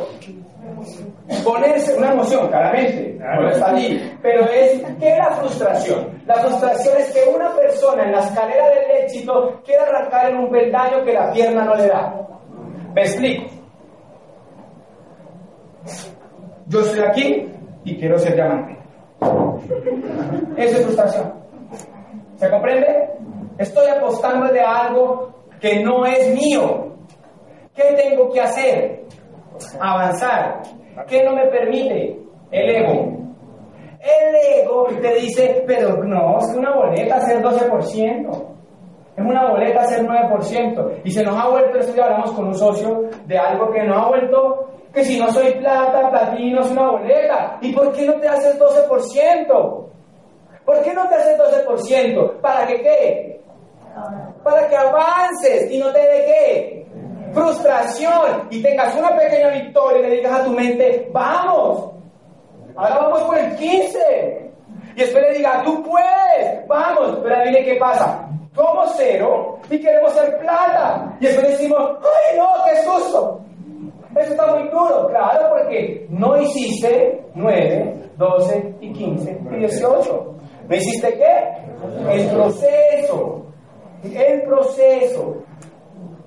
Ponerse 1.44 1.96
una 1.96 2.14
emoción, 2.14 2.48
claramente, 2.48 3.18
no 3.20 3.50
está 3.50 3.70
allí. 3.70 4.18
Pero 4.22 4.46
es, 4.46 4.82
¿qué 5.00 5.10
es 5.10 5.18
la 5.18 5.32
frustración? 5.32 6.22
La 6.26 6.36
frustración 6.36 6.98
es 6.98 7.12
que 7.14 7.30
una 7.30 7.54
persona 7.56 8.04
en 8.06 8.12
la 8.12 8.20
escalera 8.20 8.70
del 8.70 9.04
éxito 9.04 9.62
quiere 9.66 9.84
arrancar 9.84 10.30
en 10.30 10.38
un 10.38 10.50
peldaño 10.50 11.04
que 11.04 11.14
la 11.14 11.32
pierna 11.32 11.66
no 11.66 11.76
le 11.76 11.88
da. 11.88 12.28
Me 12.94 13.02
explico. 13.02 13.46
Yo 16.68 16.80
estoy 16.82 17.00
aquí 17.00 17.52
y 17.86 17.98
quiero 17.98 18.18
ser 18.18 18.36
diamante. 18.36 18.78
Eso 20.58 20.78
es 20.78 20.84
frustración. 20.84 21.34
¿Se 22.36 22.50
comprende? 22.50 23.10
Estoy 23.58 23.88
apostando 23.88 24.52
de 24.54 24.62
algo 24.62 25.34
que 25.60 25.84
no 25.84 26.06
es 26.06 26.34
mío. 26.34 26.94
¿Qué 27.76 27.84
tengo 27.96 28.32
que 28.32 28.42
hacer? 28.42 29.04
Avanzar. 29.80 30.62
¿Qué 31.08 31.24
no 31.24 31.36
me 31.36 31.48
permite? 31.48 32.20
El 32.52 32.70
ego. 32.70 33.18
El 34.00 34.62
ego 34.62 34.88
te 35.02 35.16
dice, 35.16 35.64
pero 35.66 36.04
no, 36.04 36.38
es 36.40 36.56
una 36.56 36.76
boleta 36.76 37.16
hacer 37.16 37.42
12%. 37.44 38.58
Es 39.18 39.26
una 39.26 39.50
boleta 39.50 39.82
hacer 39.82 40.06
9%. 40.06 41.02
Y 41.04 41.12
se 41.12 41.24
nos 41.24 41.36
ha 41.36 41.50
vuelto, 41.50 41.80
esto 41.80 41.96
ya 41.96 42.06
hablamos 42.06 42.32
con 42.34 42.48
un 42.48 42.56
socio 42.56 43.10
de 43.26 43.38
algo 43.38 43.72
que 43.72 43.84
nos 43.84 43.98
ha 43.98 44.08
vuelto, 44.08 44.70
que 44.98 45.06
si 45.06 45.20
no 45.20 45.32
soy 45.32 45.54
plata, 45.54 46.10
platino, 46.10 46.62
es 46.62 46.72
una 46.72 46.90
boleta. 46.90 47.60
¿Y 47.62 47.72
por 47.72 47.94
qué 47.94 48.08
no 48.08 48.14
te 48.16 48.28
haces 48.28 48.60
12%? 48.60 49.86
¿Por 50.66 50.82
qué 50.82 50.92
no 50.92 51.08
te 51.08 51.16
haces 51.16 51.38
12%? 51.40 52.42
¿Para 52.42 52.66
que 52.66 52.82
qué? 52.82 53.42
Para 54.44 54.68
que 54.68 54.76
avances 54.76 55.72
y 55.72 55.78
no 55.78 55.92
te 55.92 56.00
dé 56.00 56.26
qué? 56.26 56.88
Frustración 57.32 58.48
y 58.50 58.64
tengas 58.64 58.96
una 58.96 59.16
pequeña 59.16 59.50
victoria 59.50 60.00
y 60.00 60.10
le 60.10 60.16
digas 60.16 60.40
a 60.40 60.44
tu 60.46 60.50
mente, 60.50 61.08
vamos, 61.12 61.92
ahora 62.76 62.98
vamos 62.98 63.22
por 63.22 63.38
el 63.38 63.56
15. 63.56 64.52
Y 64.96 65.00
después 65.00 65.24
le 65.26 65.38
diga, 65.38 65.62
tú 65.64 65.84
puedes, 65.84 66.68
vamos, 66.68 67.20
pero 67.22 67.36
adivine 67.36 67.64
qué 67.64 67.76
pasa. 67.76 68.28
Somos 68.56 68.96
cero 68.98 69.60
y 69.70 69.80
queremos 69.80 70.12
ser 70.14 70.40
plata. 70.40 71.16
Y 71.20 71.28
después 71.28 71.50
decimos, 71.50 72.00
ay 72.02 72.40
no, 72.40 72.50
qué 72.66 72.84
susto. 72.84 73.44
Eso 74.20 74.32
está 74.32 74.48
muy 74.48 74.68
duro, 74.70 75.08
claro, 75.32 75.50
porque 75.50 76.08
no 76.10 76.42
hiciste 76.42 77.24
9, 77.36 78.12
12 78.18 78.76
y 78.82 78.94
15 78.94 79.42
y 79.52 79.56
18. 79.58 80.36
¿No 80.68 80.76
hiciste 80.76 81.14
qué? 81.14 82.14
El 82.14 82.30
proceso. 82.30 83.46
El 84.04 84.42
proceso. 84.44 85.38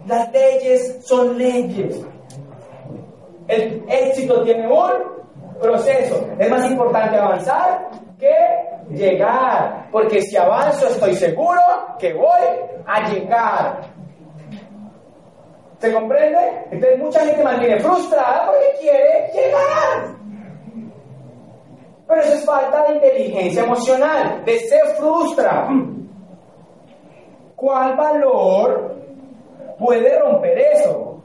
Las 0.07 0.32
leyes 0.32 0.98
son 1.07 1.36
leyes. 1.36 2.01
El 3.48 3.84
éxito 3.88 4.42
tiene 4.42 4.66
un 4.66 4.90
proceso. 5.61 6.26
Es 6.38 6.51
más 6.51 6.70
importante 6.70 7.16
avanzar 7.16 7.88
que 8.18 8.34
llegar. 8.90 9.88
Porque 9.90 10.22
si 10.22 10.36
avanzo 10.36 10.86
estoy 10.88 11.14
seguro 11.14 11.61
que 11.98 12.14
voy 12.14 12.46
a 12.86 13.11
llegar. 13.11 13.99
¿Se 15.81 15.93
comprende? 15.95 16.39
Entonces 16.70 16.99
mucha 16.99 17.20
gente 17.20 17.43
mantiene 17.43 17.81
frustrada 17.81 18.47
porque 18.47 18.81
quiere 18.81 19.31
llegar. 19.33 20.14
Pero 22.07 22.20
eso 22.20 22.35
es 22.35 22.45
falta 22.45 22.85
de 22.85 22.95
inteligencia 22.97 23.64
emocional, 23.64 24.45
de 24.45 24.59
se 24.59 24.78
frustra. 24.97 25.68
¿Cuál 27.57 27.97
valor 27.97 28.97
puede 29.78 30.18
romper 30.18 30.59
eso? 30.74 31.22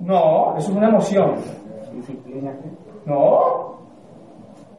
No, 0.00 0.56
eso 0.56 0.70
es 0.70 0.76
una 0.76 0.88
emoción. 0.88 1.34
No. 3.04 3.78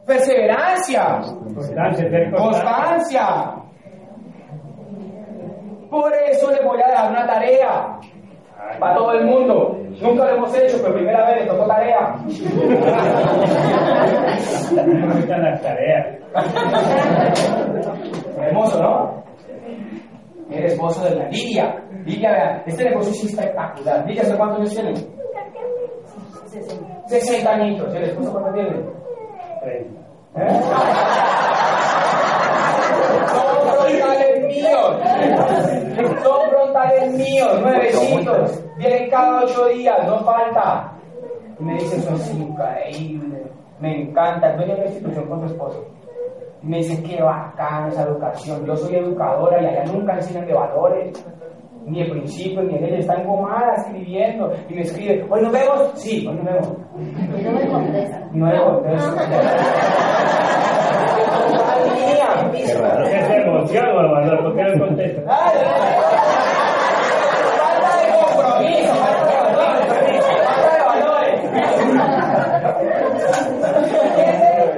Perseverancia. 0.06 1.22
Ser. 1.60 2.30
Constancia. 2.30 3.54
Por 5.90 6.12
eso 6.14 6.50
les 6.50 6.64
voy 6.64 6.80
a 6.82 6.88
dar 6.88 7.10
una 7.10 7.26
tarea. 7.26 8.00
Para 8.78 8.94
todo 8.96 9.12
el 9.12 9.26
mundo. 9.26 9.76
Nunca 10.00 10.24
lo 10.24 10.36
hemos 10.36 10.56
hecho, 10.56 10.78
pero 10.82 10.94
primera 10.94 11.26
vez 11.26 11.42
le 11.42 11.46
tocó 11.46 11.66
tarea. 11.66 12.14
Me 14.74 15.14
gustan 15.14 15.42
las 15.42 15.60
tareas. 15.60 16.06
Hermoso, 18.40 18.82
¿no? 18.82 19.24
El 20.50 20.64
esposo 20.64 21.04
de 21.04 21.16
la 21.16 21.28
Lidia. 21.28 21.82
Lidia, 22.04 22.32
vean, 22.32 22.62
este 22.66 22.84
negocio 22.84 23.12
es 23.12 23.24
espectacular. 23.24 24.06
Lidia, 24.06 24.22
¿hace 24.22 24.36
cuántos 24.36 24.58
años 24.60 24.74
tiene? 24.74 24.94
60 27.06 27.50
añitos. 27.50 27.94
¿Y 27.94 27.96
el 27.98 28.04
esposo 28.04 28.32
cuánto 28.32 28.52
tiene? 28.52 28.70
Treinta. 29.60 30.00
¿Eh? 30.36 30.60
Míos. 34.50 34.96
Son 36.22 36.50
frontales 36.50 37.12
míos, 37.12 37.60
nuevecitos. 37.60 38.64
Vienen 38.78 39.10
cada 39.10 39.42
ocho 39.44 39.66
días, 39.66 40.06
no 40.06 40.18
falta. 40.20 40.92
Y 41.58 41.64
me 41.64 41.74
dicen, 41.74 42.02
son 42.02 42.40
increíble. 42.40 43.42
Me 43.80 44.02
encanta. 44.02 44.50
El 44.50 44.56
dueño 44.56 44.74
de 44.74 44.80
la 44.80 44.86
institución 44.86 45.28
con 45.28 45.40
su 45.40 45.46
esposo. 45.46 45.84
Y 46.62 46.66
me 46.66 46.78
dicen, 46.78 47.02
qué 47.02 47.22
bacana 47.22 47.88
esa 47.88 48.02
educación. 48.04 48.64
Yo 48.66 48.76
soy 48.76 48.96
educadora 48.96 49.62
y 49.62 49.66
allá 49.66 49.84
nunca 49.92 50.14
enseñan 50.14 50.46
de 50.46 50.54
valores. 50.54 51.26
Ni 51.86 52.02
de 52.02 52.10
principios, 52.10 52.64
ni 52.66 52.74
de 52.74 52.80
leyes. 52.80 53.00
Está 53.00 53.14
engomada 53.20 53.74
escribiendo. 53.76 54.52
Y 54.68 54.74
me 54.74 54.82
escribe, 54.82 55.26
¿hoy 55.30 55.42
nos 55.42 55.52
vemos? 55.52 55.90
Sí, 55.94 56.26
hoy 56.26 56.34
nos 56.36 56.44
vemos. 56.44 56.72
Y 57.38 57.42
no 57.42 57.52
me 57.52 57.68
contesta. 57.68 58.28
No 58.32 58.46
le 58.46 58.58
contesto. 62.04 62.84
Ay, 62.84 63.02
mía. 63.02 63.20
Es 63.20 63.30
emoción 63.46 63.88
o 63.88 63.94
valor, 64.12 64.42
¿por 64.42 64.52
qué 64.56 64.62
no 64.64 64.86
contestas? 64.86 65.24
Ay, 65.28 65.58
Falta 67.58 67.90
de 67.96 68.06
compromiso, 68.18 68.94
falta 68.94 69.26
de 69.30 69.36
valores, 69.40 69.86
falta 70.44 70.70
de 70.76 70.82
valores. 70.84 71.38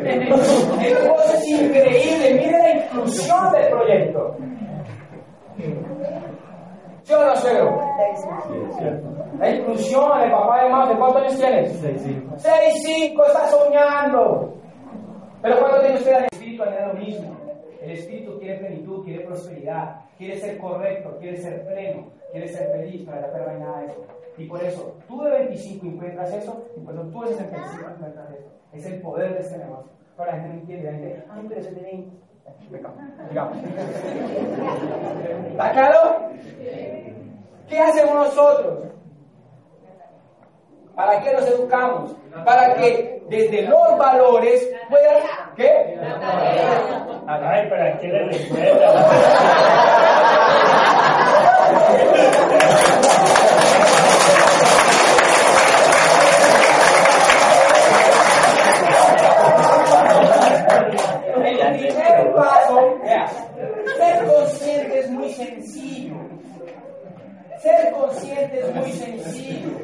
El 0.04 0.18
negocio 0.18 1.34
es 1.34 1.48
increíble, 1.48 2.26
mire 2.34 2.58
la 2.58 2.70
inclusión 2.76 3.52
del 3.52 3.66
proyecto. 3.68 4.36
¿Sí 7.04 7.12
o 7.14 7.24
no, 7.24 7.36
suegro? 7.36 7.80
La 9.38 9.50
inclusión, 9.50 10.20
el 10.22 10.30
papá 10.30 10.62
de 10.62 10.68
mamá, 10.70 10.88
¿de 10.88 10.96
cuántos 10.96 11.22
años 11.22 11.38
tienes? 11.38 11.72
Seis, 11.80 12.00
cinco. 12.04 12.34
6, 12.36 12.82
5, 12.84 13.24
está 13.26 13.48
soñando. 13.48 14.54
Pero 15.42 15.58
cuando 15.58 15.80
tiene 15.80 15.96
usted 15.96 16.12
el 16.12 16.38
espíritu 16.64 16.86
lo 16.88 16.94
mismo. 16.94 17.36
El 17.80 17.90
espíritu 17.90 18.38
quiere 18.38 18.58
plenitud, 18.58 19.04
quiere 19.04 19.24
prosperidad, 19.24 20.02
quiere 20.16 20.38
ser 20.38 20.58
correcto, 20.58 21.16
quiere 21.18 21.36
ser 21.36 21.66
pleno, 21.66 22.06
quiere 22.30 22.48
ser 22.48 22.70
feliz, 22.70 23.04
para 23.04 23.22
la 23.22 23.32
perra 23.32 23.46
no 23.46 23.50
hay 23.52 23.60
nada 23.60 23.80
de 23.80 23.86
eso. 23.86 24.06
Y 24.38 24.46
por 24.46 24.62
eso, 24.62 24.96
tú 25.08 25.22
de 25.22 25.30
25 25.30 25.86
encuentras 25.86 26.32
eso, 26.32 26.64
y 26.76 26.80
por 26.80 26.94
eso 26.94 27.02
tú 27.04 27.22
de 27.22 27.34
65 27.34 27.90
encuentras 27.94 28.30
eso. 28.30 28.48
Es 28.72 28.86
el 28.86 29.00
poder 29.00 29.34
de 29.34 29.40
este 29.40 29.58
negocio. 29.58 29.90
Pero 30.16 30.30
la 30.30 30.38
gente 30.38 30.48
no 30.48 30.54
entiende, 30.60 30.84
la 30.84 30.92
gente, 30.92 31.24
ay, 31.30 31.44
pero 31.48 31.60
eso 31.60 31.68
es 31.70 31.74
de 31.74 31.82
20. 31.82 32.16
Venga, 32.70 32.90
digamos. 33.28 33.56
¿Está 35.50 35.72
claro? 35.72 36.30
¿Qué 37.68 37.78
hacemos 37.78 38.14
nosotros? 38.14 38.92
¿Para 40.94 41.20
qué 41.22 41.32
nos 41.32 41.46
educamos? 41.46 42.12
Para 42.44 42.74
que 42.74 43.22
desde 43.28 43.62
los 43.62 43.96
valores 43.98 44.68
puedan... 44.90 45.22
¿Qué? 45.56 45.98
Ay, 47.26 47.68
¿para 47.70 47.98
qué 47.98 48.08
le? 48.08 48.36
El 61.44 61.78
primer 61.78 62.34
paso, 62.34 62.98
ser 63.96 64.26
consciente 64.26 64.98
es 65.00 65.10
muy 65.10 65.32
sencillo. 65.32 66.16
Ser 67.62 67.92
consciente 67.92 68.60
es 68.60 68.74
muy 68.74 68.92
sencillo. 68.92 69.81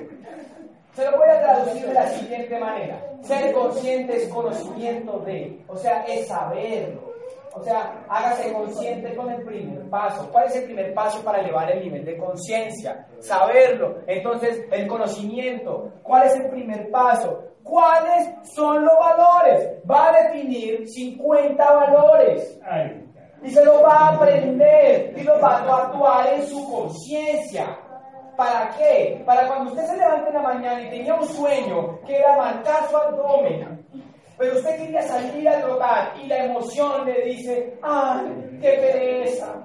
Se 0.99 1.09
lo 1.09 1.16
voy 1.16 1.28
a 1.28 1.40
traducir 1.40 1.86
de 1.86 1.94
la 1.94 2.09
siguiente 2.09 2.59
manera. 2.59 3.01
Ser 3.22 3.53
consciente 3.53 4.16
es 4.16 4.28
conocimiento 4.30 5.20
de, 5.20 5.62
o 5.68 5.76
sea, 5.76 6.03
es 6.09 6.26
saberlo. 6.26 7.14
O 7.55 7.62
sea, 7.62 8.05
hágase 8.09 8.53
consciente 8.53 9.14
con 9.14 9.30
el 9.30 9.44
primer 9.44 9.88
paso. 9.90 10.28
¿Cuál 10.32 10.46
es 10.46 10.57
el 10.57 10.64
primer 10.64 10.92
paso 10.94 11.22
para 11.22 11.38
elevar 11.38 11.70
el 11.70 11.84
nivel 11.84 12.05
de 12.05 12.16
conciencia? 12.16 13.07
Saberlo. 13.20 13.99
Entonces, 14.09 14.61
el 14.72 14.88
conocimiento. 14.88 15.88
¿Cuál 16.03 16.26
es 16.26 16.34
el 16.34 16.51
primer 16.51 16.90
paso? 16.90 17.44
¿Cuáles 17.62 18.30
son 18.57 18.84
los 18.84 18.99
valores? 18.99 19.68
Va 19.88 20.09
a 20.09 20.22
definir 20.24 20.84
50 20.88 21.74
valores 21.74 22.59
y 23.44 23.51
se 23.51 23.64
lo 23.64 23.82
va 23.82 23.99
a 23.99 24.14
aprender 24.16 25.14
y 25.16 25.22
lo 25.22 25.40
va 25.40 25.59
a 25.59 25.82
actuar 25.84 26.34
en 26.34 26.42
su 26.44 26.68
conciencia. 26.68 27.78
¿Para 28.39 28.70
qué? 28.78 29.20
Para 29.26 29.49
cuando 29.49 29.72
usted 29.72 29.84
se 29.84 29.97
levante 29.97 30.28
en 30.28 30.34
la 30.34 30.43
mañana 30.43 30.80
y 30.80 30.91
tenía 30.91 31.12
un 31.12 31.26
sueño 31.26 31.99
que 32.07 32.18
era 32.18 32.36
marcar 32.36 32.89
su 32.89 32.97
abdomen, 32.97 33.84
pero 34.39 34.57
usted 34.57 34.76
quería 34.76 35.03
salir 35.03 35.49
a 35.49 35.61
trotar 35.61 36.12
y 36.22 36.28
la 36.28 36.45
emoción 36.45 37.05
le 37.05 37.20
dice, 37.24 37.76
¡ay, 37.82 38.61
qué 38.62 38.68
pereza! 38.74 39.57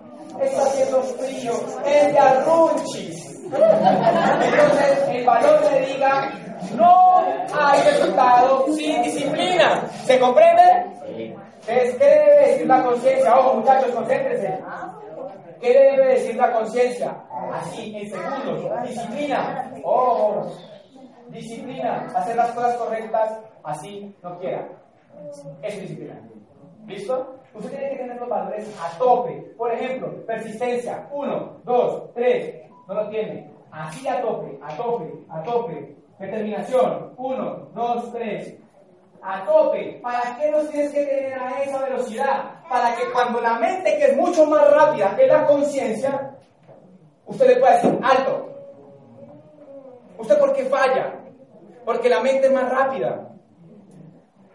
Está 0.41 0.63
haciendo 0.63 1.03
frío, 1.03 1.53
es 1.85 2.13
de 2.13 2.17
arrunchis. 2.17 3.43
Entonces 3.43 5.07
el 5.07 5.23
valor 5.23 5.59
le 5.71 5.93
diga, 5.93 6.31
no 6.75 7.19
hay 7.53 7.79
resultado 7.79 8.65
sin 8.73 9.03
disciplina. 9.03 9.83
¿Se 10.03 10.19
comprende? 10.19 10.63
Entonces, 11.67 11.95
¿qué 11.99 12.05
debe 12.05 12.47
decir 12.47 12.65
la 12.65 12.81
conciencia? 12.81 13.37
Ojo, 13.37 13.53
muchachos, 13.57 13.91
concéntrense. 13.91 14.59
¿Qué 15.63 15.71
debe 15.71 16.07
decir 16.07 16.35
la 16.35 16.51
conciencia? 16.51 17.23
Así, 17.53 17.95
en 17.95 18.09
segundos. 18.09 18.83
Disciplina. 18.85 19.71
Ojo. 19.81 20.51
Disciplina. 21.29 22.11
Hacer 22.13 22.35
las 22.35 22.51
cosas 22.51 22.75
correctas, 22.75 23.39
así 23.63 24.13
no 24.21 24.37
quiera. 24.39 24.67
Es 25.61 25.79
disciplina. 25.79 26.19
¿Listo? 26.85 27.35
Usted 27.53 27.69
tiene 27.69 27.89
que 27.91 27.95
tener 27.95 28.19
los 28.19 28.27
valores 28.27 28.77
a 28.77 28.97
tope. 28.97 29.31
Por 29.57 29.71
ejemplo, 29.71 30.25
persistencia. 30.25 31.07
Uno, 31.13 31.53
dos, 31.63 32.13
tres. 32.13 32.69
No 32.85 32.95
lo 32.95 33.07
tiene. 33.07 33.49
Así 33.71 34.05
a 34.05 34.21
tope, 34.21 34.59
a 34.61 34.75
tope, 34.75 35.13
a 35.29 35.43
tope. 35.43 35.95
Determinación. 36.19 37.13
Uno, 37.15 37.69
dos, 37.73 38.11
tres. 38.11 38.53
A 39.21 39.45
tope. 39.45 40.01
¿Para 40.03 40.35
qué 40.37 40.51
los 40.51 40.69
tienes 40.69 40.91
que 40.91 41.05
tener 41.05 41.39
a 41.39 41.63
esa 41.63 41.85
velocidad? 41.85 42.52
Para 42.69 42.95
que 42.95 43.11
cuando 43.11 43.41
la 43.41 43.59
mente, 43.59 43.97
que 43.97 44.05
es 44.05 44.17
mucho 44.17 44.45
más 44.45 44.69
rápida 44.71 45.15
que 45.15 45.27
la 45.27 45.45
conciencia, 45.45 46.31
usted 47.25 47.47
le 47.47 47.55
pueda 47.57 47.73
decir, 47.73 47.99
alto. 48.01 48.49
¿Usted 50.17 50.39
por 50.39 50.53
qué 50.53 50.65
falla? 50.65 51.13
Porque 51.85 52.09
la 52.09 52.21
mente 52.21 52.47
es 52.47 52.53
más 52.53 52.69
rápida. 52.69 53.29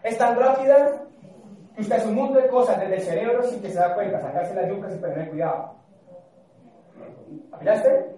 Es 0.03 0.17
tan 0.17 0.37
rápida 0.37 1.03
que 1.75 1.81
usted 1.81 1.95
hace 1.95 2.07
un 2.07 2.15
montón 2.15 2.41
de 2.41 2.49
cosas 2.49 2.79
desde 2.79 2.95
el 2.95 3.01
cerebro 3.01 3.43
sin 3.43 3.61
que 3.61 3.69
se 3.69 3.79
da 3.79 3.93
cuenta, 3.93 4.19
sacarse 4.19 4.55
las 4.55 4.67
yucas 4.69 4.95
y 4.95 4.99
perder 4.99 5.29
cuidado. 5.29 5.75
¿Miraste? 7.59 8.15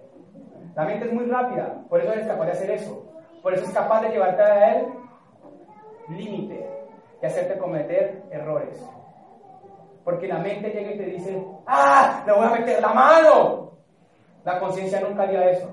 La 0.74 0.84
mente 0.84 1.06
es 1.06 1.12
muy 1.12 1.26
rápida, 1.26 1.84
por 1.88 2.00
eso 2.00 2.12
eres 2.12 2.26
capaz 2.26 2.46
de 2.46 2.52
hacer 2.52 2.70
eso. 2.70 3.04
Por 3.42 3.52
eso 3.52 3.64
es 3.64 3.72
capaz 3.72 4.00
de 4.02 4.08
llevarte 4.10 4.42
a 4.42 4.76
él 4.76 4.86
límite 6.08 6.66
y 7.20 7.26
hacerte 7.26 7.58
cometer 7.58 8.22
errores. 8.30 8.82
Porque 10.04 10.26
la 10.26 10.38
mente 10.38 10.70
llega 10.70 10.92
y 10.92 10.98
te 10.98 11.04
dice, 11.04 11.44
¡ah! 11.66 12.22
¡Le 12.26 12.32
voy 12.32 12.46
a 12.46 12.50
meter 12.50 12.80
la 12.80 12.92
mano! 12.92 13.72
La 14.44 14.58
conciencia 14.58 15.00
nunca 15.00 15.22
haría 15.22 15.50
eso. 15.50 15.68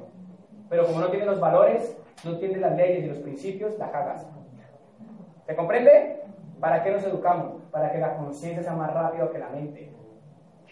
Pero 0.69 0.85
como 0.85 0.99
no 0.99 1.09
tiene 1.09 1.25
los 1.25 1.39
valores, 1.39 1.97
no 2.23 2.37
tiene 2.37 2.57
las 2.57 2.75
leyes 2.75 3.05
y 3.05 3.07
los 3.07 3.17
principios, 3.19 3.77
la 3.79 3.89
cagas. 3.91 4.27
¿Se 5.47 5.55
comprende? 5.55 6.21
¿Para 6.59 6.83
qué 6.83 6.91
nos 6.91 7.03
educamos? 7.03 7.63
Para 7.71 7.91
que 7.91 7.97
la 7.97 8.15
conciencia 8.17 8.61
sea 8.61 8.73
más 8.73 8.93
rápido 8.93 9.31
que 9.31 9.39
la 9.39 9.49
mente. 9.49 9.91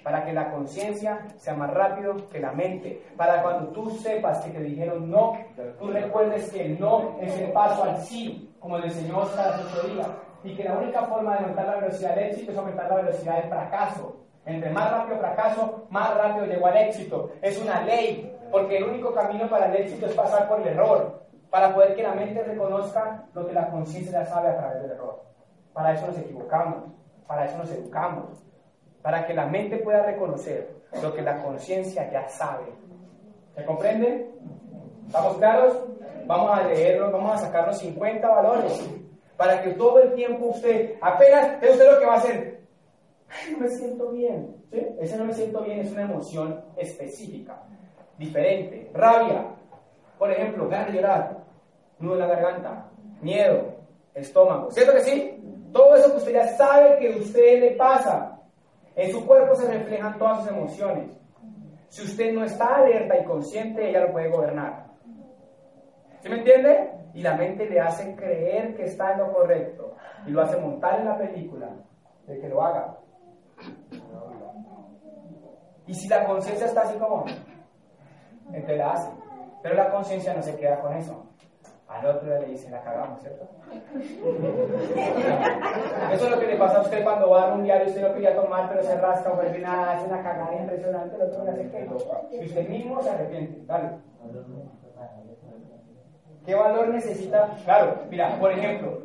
Para 0.03 0.23
que 0.23 0.33
la 0.33 0.51
conciencia 0.51 1.25
sea 1.37 1.55
más 1.55 1.73
rápido 1.73 2.29
que 2.29 2.39
la 2.39 2.51
mente. 2.51 3.01
Para 3.17 3.41
cuando 3.41 3.69
tú 3.69 3.89
sepas 3.89 4.39
que 4.45 4.51
te 4.51 4.61
dijeron 4.61 5.09
no, 5.09 5.33
tú 5.79 5.87
recuerdes 5.87 6.51
que 6.51 6.65
el 6.65 6.79
no 6.79 7.17
es 7.19 7.35
el 7.39 7.51
paso 7.51 7.83
al 7.83 7.97
sí, 8.01 8.53
como 8.59 8.77
le 8.77 8.87
enseñó 8.87 9.19
Oscar 9.19 9.53
hace 9.53 9.63
ocho 9.63 9.87
días. 9.87 10.07
Y 10.43 10.55
que 10.55 10.63
la 10.63 10.77
única 10.77 11.03
forma 11.03 11.33
de 11.33 11.39
aumentar 11.39 11.65
la 11.65 11.75
velocidad 11.77 12.15
del 12.15 12.29
éxito 12.29 12.51
es 12.51 12.57
aumentar 12.57 12.89
la 12.89 12.95
velocidad 12.97 13.35
del 13.37 13.49
fracaso. 13.49 14.15
Entre 14.45 14.69
más 14.69 14.91
rápido 14.91 15.17
fracaso, 15.17 15.87
más 15.89 16.15
rápido 16.15 16.45
llego 16.45 16.67
al 16.67 16.77
éxito. 16.77 17.31
Es 17.41 17.59
una 17.61 17.81
ley, 17.81 18.33
porque 18.51 18.77
el 18.77 18.85
único 18.85 19.13
camino 19.13 19.49
para 19.49 19.65
el 19.67 19.75
éxito 19.75 20.05
es 20.05 20.13
pasar 20.13 20.47
por 20.47 20.61
el 20.61 20.67
error, 20.67 21.21
para 21.49 21.73
poder 21.73 21.95
que 21.95 22.03
la 22.03 22.13
mente 22.13 22.43
reconozca 22.43 23.25
lo 23.33 23.45
que 23.45 23.53
la 23.53 23.69
conciencia 23.69 24.21
ya 24.21 24.25
sabe 24.25 24.49
a 24.49 24.57
través 24.57 24.81
del 24.83 24.91
error. 24.91 25.21
Para 25.73 25.93
eso 25.93 26.07
nos 26.07 26.17
equivocamos, 26.17 26.93
para 27.27 27.45
eso 27.45 27.57
nos 27.57 27.71
educamos, 27.71 28.45
para 29.01 29.25
que 29.25 29.33
la 29.33 29.45
mente 29.47 29.77
pueda 29.77 30.03
reconocer 30.03 30.77
lo 31.01 31.13
que 31.13 31.21
la 31.21 31.41
conciencia 31.43 32.09
ya 32.09 32.27
sabe. 32.29 32.65
¿Se 33.55 33.65
comprende? 33.65 34.31
¿Estamos 35.07 35.37
claros? 35.37 35.83
Vamos 36.25 36.57
a 36.57 36.63
leerlo, 36.63 37.11
vamos 37.11 37.33
a 37.33 37.37
sacar 37.37 37.67
los 37.67 37.77
50 37.79 38.27
valores 38.27 38.89
para 39.37 39.61
que 39.61 39.71
todo 39.71 39.99
el 40.01 40.13
tiempo 40.13 40.47
usted, 40.47 40.95
apenas, 40.99 41.61
es 41.63 41.71
usted 41.71 41.91
lo 41.91 41.99
que 41.99 42.05
va 42.05 42.13
a 42.15 42.17
hacer, 42.17 42.57
no 43.51 43.59
me 43.59 43.69
siento 43.69 44.11
bien. 44.11 44.55
¿sí? 44.71 44.81
Ese 44.99 45.17
no 45.17 45.25
me 45.25 45.33
siento 45.33 45.61
bien 45.61 45.79
es 45.79 45.91
una 45.91 46.03
emoción 46.03 46.63
específica, 46.75 47.61
diferente. 48.17 48.89
Rabia, 48.93 49.45
por 50.17 50.31
ejemplo, 50.31 50.67
ganas 50.67 50.87
de 50.87 50.93
llorar, 50.93 51.37
nudo 51.99 52.13
en 52.15 52.19
la 52.19 52.27
garganta, 52.27 52.89
miedo, 53.21 53.75
estómago. 54.13 54.71
¿Cierto 54.71 54.93
que 54.93 55.01
sí? 55.01 55.43
Todo 55.71 55.95
eso 55.95 56.11
que 56.11 56.17
usted 56.17 56.33
ya 56.33 56.47
sabe 56.57 56.97
que 56.99 57.13
a 57.13 57.17
usted 57.17 57.59
le 57.59 57.71
pasa. 57.71 58.39
En 58.95 59.11
su 59.11 59.25
cuerpo 59.27 59.55
se 59.55 59.71
reflejan 59.71 60.17
todas 60.17 60.39
sus 60.39 60.49
emociones. 60.49 61.11
Si 61.89 62.03
usted 62.03 62.33
no 62.33 62.43
está 62.43 62.77
alerta 62.77 63.19
y 63.19 63.25
consciente, 63.25 63.89
ella 63.89 64.01
lo 64.01 64.11
puede 64.11 64.29
gobernar. 64.29 64.87
¿Sí 66.21 66.29
me 66.29 66.39
entiende? 66.39 66.96
Y 67.17 67.23
la 67.23 67.33
mente 67.35 67.67
le 67.67 67.79
hace 67.79 68.15
creer 68.15 68.75
que 68.75 68.83
está 68.83 69.13
en 69.13 69.17
lo 69.17 69.33
correcto 69.33 69.95
y 70.27 70.29
lo 70.29 70.43
hace 70.43 70.55
montar 70.57 70.99
en 70.99 71.05
la 71.05 71.17
película 71.17 71.67
de 72.27 72.39
que 72.39 72.47
lo 72.47 72.61
haga. 72.61 72.95
Y 75.87 75.95
si 75.95 76.07
la 76.07 76.25
conciencia 76.25 76.67
está 76.67 76.81
así 76.81 76.95
como, 76.99 77.25
entonces 78.53 78.77
la 78.77 78.91
hace. 78.91 79.09
Pero 79.63 79.73
la 79.73 79.89
conciencia 79.89 80.35
no 80.35 80.43
se 80.43 80.55
queda 80.57 80.79
con 80.79 80.93
eso. 80.93 81.25
Al 81.87 82.05
otro 82.05 82.27
día 82.29 82.37
le 82.37 82.49
dice, 82.49 82.69
la 82.69 82.83
cagamos, 82.83 83.19
¿cierto? 83.21 83.49
Eso 86.11 86.25
es 86.25 86.29
lo 86.29 86.39
que 86.39 86.45
le 86.45 86.57
pasa 86.57 86.77
a 86.77 86.81
usted 86.81 87.03
cuando 87.03 87.31
va 87.31 87.49
a 87.49 87.53
un 87.55 87.63
diario 87.63 87.87
y 87.87 87.89
usted 87.89 88.07
no 88.07 88.13
quería 88.13 88.35
tomar, 88.35 88.69
pero 88.69 88.83
se 88.83 88.95
rasca 88.95 89.31
vuelve 89.31 89.57
nada, 89.57 89.93
hace 89.93 90.05
una 90.05 90.21
cagada 90.21 90.55
impresionante, 90.55 91.15
el 91.15 91.21
otro 91.23 91.45
le 91.45 91.49
hace 91.49 91.71
que 91.71 92.35
Y 92.35 92.45
usted 92.45 92.69
mismo 92.69 93.01
se 93.01 93.09
arrepiente. 93.09 93.65
Dale. 93.65 93.89
¿Qué 96.47 96.55
valor 96.55 96.87
necesita? 96.87 97.49
Claro, 97.65 98.03
mira, 98.09 98.39
por 98.39 98.53
ejemplo, 98.53 99.01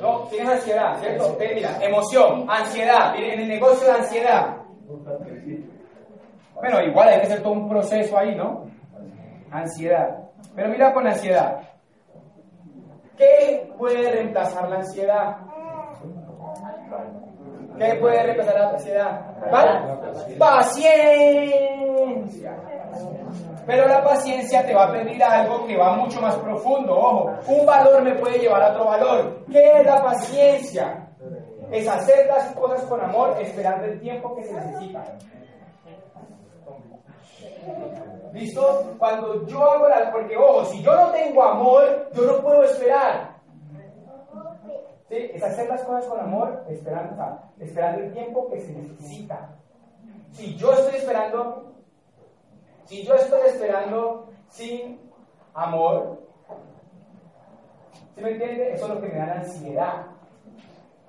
no, 0.00 0.22
tienes 0.28 0.48
ansiedad, 0.48 0.98
¿cierto? 0.98 1.38
mira, 1.38 1.78
emoción, 1.80 2.44
ansiedad, 2.50 3.14
en 3.14 3.38
el 3.38 3.48
negocio 3.48 3.86
de 3.86 3.92
ansiedad. 3.92 4.56
Bueno, 6.56 6.82
igual 6.82 7.08
hay 7.08 7.20
que 7.20 7.26
hacer 7.26 7.40
todo 7.40 7.52
un 7.52 7.68
proceso 7.68 8.18
ahí, 8.18 8.34
¿no? 8.34 8.66
Ansiedad. 9.52 10.24
Pero 10.56 10.70
mira 10.70 10.92
con 10.92 11.06
ansiedad. 11.06 11.60
¿Qué 13.16 13.70
puede 13.78 14.10
reemplazar 14.10 14.68
la 14.68 14.78
ansiedad? 14.78 15.36
¿Qué 17.78 17.94
puede 17.94 18.24
reemplazar 18.24 18.58
la 18.58 18.70
ansiedad? 18.70 19.20
Paciencia. 20.36 21.52
Pero 23.66 23.86
la 23.86 24.02
paciencia 24.02 24.66
te 24.66 24.74
va 24.74 24.84
a 24.84 24.92
pedir 24.92 25.22
algo 25.22 25.66
que 25.66 25.76
va 25.76 25.96
mucho 25.96 26.20
más 26.20 26.34
profundo. 26.36 26.96
Ojo, 26.96 27.32
un 27.46 27.64
valor 27.64 28.02
me 28.02 28.14
puede 28.14 28.38
llevar 28.38 28.62
a 28.62 28.72
otro 28.72 28.86
valor. 28.86 29.44
¿Qué 29.50 29.78
es 29.78 29.86
la 29.86 30.02
paciencia? 30.02 31.08
Es 31.70 31.88
hacer 31.88 32.26
las 32.26 32.52
cosas 32.52 32.82
con 32.84 33.00
amor 33.00 33.36
esperando 33.40 33.84
el 33.84 34.00
tiempo 34.00 34.34
que 34.34 34.44
se 34.44 34.52
necesita. 34.52 35.04
¿Listo? 38.32 38.94
Cuando 38.98 39.46
yo 39.46 39.70
hago 39.70 39.88
las... 39.88 40.10
Porque, 40.10 40.36
ojo, 40.36 40.64
si 40.64 40.82
yo 40.82 40.94
no 40.96 41.10
tengo 41.10 41.42
amor, 41.42 42.10
yo 42.12 42.24
no 42.24 42.42
puedo 42.42 42.64
esperar. 42.64 43.36
¿Sí? 45.08 45.30
Es 45.34 45.42
hacer 45.42 45.68
las 45.68 45.82
cosas 45.82 46.06
con 46.06 46.18
amor 46.18 46.64
esperando, 46.68 47.38
esperando 47.60 48.02
el 48.02 48.12
tiempo 48.12 48.50
que 48.50 48.60
se 48.60 48.72
necesita. 48.72 49.50
Si 50.32 50.56
yo 50.56 50.72
estoy 50.72 50.96
esperando 50.96 51.71
si 52.84 53.02
yo 53.04 53.14
estoy 53.14 53.40
esperando 53.46 54.28
sin 54.48 55.00
amor, 55.54 56.22
¿se 58.14 58.20
me 58.20 58.30
entiende? 58.32 58.72
Eso 58.72 58.86
es 58.86 58.94
lo 58.94 59.00
que 59.00 59.08
me 59.08 59.18
da 59.18 59.26
la 59.26 59.40
ansiedad. 59.40 60.06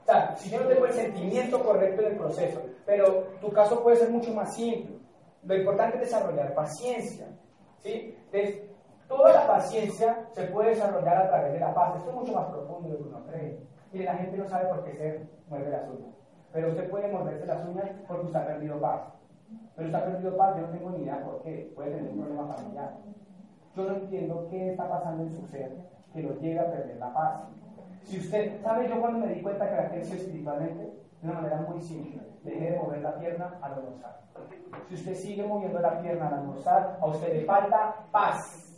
O 0.02 0.06
sea, 0.06 0.36
si 0.36 0.50
yo 0.50 0.60
no 0.60 0.68
tengo 0.68 0.86
el 0.86 0.94
sentimiento 0.94 1.64
correcto 1.64 2.02
del 2.02 2.18
proceso, 2.18 2.62
pero 2.86 3.24
tu 3.40 3.52
caso 3.52 3.82
puede 3.82 3.98
ser 3.98 4.10
mucho 4.10 4.34
más 4.34 4.54
simple. 4.54 4.98
Lo 5.44 5.56
importante 5.56 5.98
es 5.98 6.04
desarrollar 6.04 6.54
paciencia. 6.54 7.28
¿sí? 7.80 8.18
Toda 9.08 9.34
la 9.34 9.48
paciencia 9.48 10.28
se 10.34 10.44
puede 10.48 10.70
desarrollar 10.70 11.18
a 11.18 11.30
través 11.30 11.54
de 11.54 11.60
la 11.60 11.74
paz. 11.74 11.98
Esto 11.98 12.10
es 12.10 12.16
mucho 12.16 12.34
más 12.34 12.48
profundo 12.48 12.90
de 12.90 12.94
lo 12.96 12.98
que 12.98 13.10
uno 13.10 13.26
cree. 13.28 13.60
Y 13.92 14.00
la 14.00 14.16
gente 14.16 14.38
no 14.38 14.48
sabe 14.48 14.68
por 14.70 14.84
qué 14.84 14.94
se 14.94 15.30
mueve 15.50 15.70
las 15.70 15.88
uñas. 15.90 16.16
Pero 16.52 16.70
usted 16.70 16.90
puede 16.90 17.08
morderse 17.10 17.46
las 17.46 17.66
uñas 17.68 17.90
porque 18.08 18.26
usted 18.26 18.40
ha 18.40 18.46
perdido 18.46 18.80
paz. 18.80 19.02
Pero 19.76 19.88
está 19.88 20.06
perdido 20.06 20.38
paz, 20.38 20.56
yo 20.56 20.68
no 20.68 20.70
tengo 20.70 20.90
ni 20.92 21.04
idea 21.04 21.24
por 21.24 21.42
qué. 21.42 21.72
Puede 21.76 21.92
tener 21.92 22.12
un 22.12 22.20
problema 22.20 22.54
familiar. 22.54 22.98
Yo 23.76 23.84
no 23.86 23.96
entiendo 23.96 24.48
qué 24.50 24.72
está 24.72 24.88
pasando 24.88 25.24
en 25.24 25.32
su 25.32 25.48
ser 25.48 25.76
que 26.14 26.22
lo 26.22 26.40
llega 26.40 26.62
a 26.64 26.72
perder 26.72 26.98
la 26.98 27.14
paz. 27.14 27.42
Si 28.04 28.20
usted, 28.20 28.62
¿sabe 28.62 28.88
yo 28.88 29.00
cuando 29.00 29.26
me 29.26 29.34
di 29.34 29.42
cuenta 29.42 29.70
que 29.70 29.76
la 29.76 29.90
creció 29.90 30.16
espiritualmente? 30.16 30.84
De 31.22 31.30
una 31.30 31.42
manera 31.42 31.66
muy 31.68 31.82
simple. 31.82 32.22
Dejé 32.44 32.72
de 32.72 32.78
mover 32.78 33.02
la 33.02 33.18
pierna 33.18 33.58
al 33.62 33.74
almorzar. 33.74 34.22
Si 34.90 34.96
usted 34.96 35.16
sigue 35.16 35.48
moviendo 35.48 35.80
la 35.80 36.02
pierna 36.02 36.28
al 36.28 36.34
almorzar, 36.36 37.00
a 37.02 37.06
usted 37.06 37.34
le 37.34 37.46
falta 37.46 38.06
paz. 38.12 38.73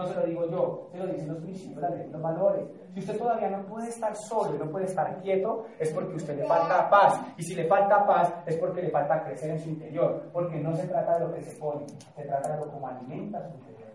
No 0.00 0.08
se 0.08 0.14
lo 0.14 0.26
digo 0.26 0.50
yo, 0.50 0.88
se 0.92 0.98
lo 0.98 1.06
dicen 1.08 1.28
los 1.28 1.42
principios, 1.42 1.84
los 2.10 2.22
valores. 2.22 2.64
Si 2.94 3.00
usted 3.00 3.18
todavía 3.18 3.50
no 3.50 3.66
puede 3.66 3.88
estar 3.88 4.16
solo 4.16 4.54
y 4.54 4.58
no 4.58 4.70
puede 4.70 4.86
estar 4.86 5.20
quieto, 5.20 5.66
es 5.78 5.92
porque 5.92 6.14
usted 6.14 6.38
le 6.38 6.46
falta 6.46 6.88
paz. 6.88 7.20
Y 7.36 7.42
si 7.42 7.54
le 7.54 7.66
falta 7.66 8.06
paz, 8.06 8.32
es 8.46 8.56
porque 8.56 8.80
le 8.80 8.88
falta 8.88 9.22
crecer 9.24 9.50
en 9.50 9.58
su 9.58 9.68
interior. 9.68 10.22
Porque 10.32 10.58
no 10.58 10.74
se 10.74 10.88
trata 10.88 11.18
de 11.18 11.26
lo 11.26 11.34
que 11.34 11.42
se 11.42 11.54
pone, 11.58 11.86
se 12.16 12.22
trata 12.22 12.56
de 12.56 12.64
lo 12.64 12.72
como 12.72 12.88
alimenta 12.88 13.46
su 13.46 13.58
interior. 13.58 13.90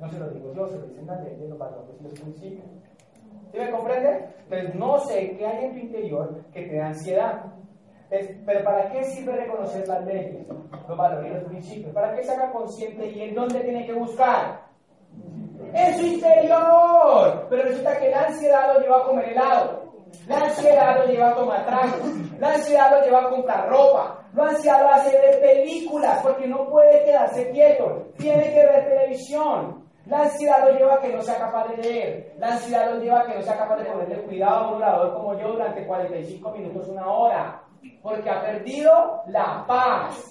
No 0.00 0.10
se 0.10 0.18
lo 0.18 0.28
digo 0.30 0.52
yo, 0.54 0.66
se 0.66 0.76
lo 0.76 0.86
dicen 0.86 1.06
las 1.06 1.22
leyes, 1.22 1.48
los 1.48 1.58
valores 1.58 2.00
y 2.00 2.02
los 2.02 2.12
principios. 2.14 2.66
¿Sí 3.52 3.58
me 3.58 3.70
comprende? 3.70 4.28
Entonces, 4.50 4.74
no 4.74 4.98
sé 4.98 5.36
qué 5.36 5.46
hay 5.46 5.66
en 5.66 5.72
tu 5.74 5.78
interior 5.78 6.44
que 6.52 6.62
te 6.62 6.76
da 6.78 6.86
ansiedad. 6.88 7.44
pero 8.44 8.64
¿para 8.64 8.90
qué 8.90 9.04
sirve 9.04 9.36
reconocer 9.36 9.86
las 9.86 10.04
leyes, 10.04 10.48
los 10.48 10.98
valores 10.98 11.30
y 11.30 11.34
los 11.34 11.44
principios? 11.44 11.94
¿Para 11.94 12.12
qué 12.16 12.24
se 12.24 12.32
haga 12.32 12.50
consciente 12.50 13.06
y 13.06 13.20
en 13.22 13.36
dónde 13.36 13.60
tiene 13.60 13.86
que 13.86 13.92
buscar? 13.92 14.73
En 15.74 15.98
su 15.98 16.06
interior. 16.06 17.46
Pero 17.50 17.62
resulta 17.64 17.98
que 17.98 18.10
la 18.10 18.22
ansiedad 18.26 18.74
lo 18.74 18.80
lleva 18.80 18.98
a 18.98 19.04
comer 19.04 19.28
helado. 19.30 19.84
La 20.28 20.38
ansiedad 20.38 20.98
lo 20.98 21.06
lleva 21.06 21.30
a 21.30 21.34
tomar 21.34 21.66
tragos. 21.66 22.00
La 22.38 22.54
ansiedad 22.54 22.90
lo 22.92 23.04
lleva 23.04 23.20
a 23.20 23.30
comprar 23.30 23.68
ropa. 23.68 24.20
La 24.34 24.44
ansiedad 24.44 24.82
lo 24.82 24.88
hace 24.90 25.18
ver 25.18 25.40
películas 25.40 26.20
porque 26.22 26.46
no 26.46 26.68
puede 26.70 27.04
quedarse 27.04 27.50
quieto. 27.50 28.06
Tiene 28.16 28.44
que 28.54 28.64
ver 28.64 28.88
televisión. 28.88 29.84
La 30.06 30.20
ansiedad 30.20 30.64
lo 30.64 30.78
lleva 30.78 30.94
a 30.94 31.00
que 31.00 31.12
no 31.12 31.22
sea 31.22 31.38
capaz 31.38 31.68
de 31.68 31.76
leer. 31.78 32.34
La 32.38 32.52
ansiedad 32.52 32.90
lo 32.92 33.00
lleva 33.00 33.20
a 33.20 33.26
que 33.26 33.34
no 33.34 33.42
sea 33.42 33.56
capaz 33.56 33.76
de 33.76 33.84
ponerle 33.86 34.22
cuidado 34.22 34.54
a 34.54 34.68
un 34.68 34.74
orador 34.76 35.14
como 35.14 35.38
yo 35.38 35.48
durante 35.48 35.86
45 35.86 36.50
minutos, 36.52 36.88
una 36.88 37.06
hora. 37.06 37.62
Porque 38.02 38.30
ha 38.30 38.40
perdido 38.40 39.22
la 39.26 39.64
paz. 39.66 40.30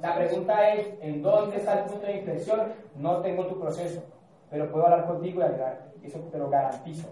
La 0.00 0.14
pregunta 0.14 0.70
es, 0.70 0.88
¿en 1.02 1.20
dónde 1.20 1.56
está 1.56 1.80
el 1.80 1.84
punto 1.84 2.06
de 2.06 2.16
inflexión? 2.16 2.72
No 2.94 3.20
tengo 3.20 3.46
tu 3.46 3.60
proceso 3.60 4.02
pero 4.50 4.70
puedo 4.70 4.84
hablar 4.84 5.06
contigo 5.06 5.40
y 5.40 5.44
ayudar. 5.44 5.90
Eso 6.02 6.18
te 6.18 6.38
lo 6.38 6.50
garantizo. 6.50 7.08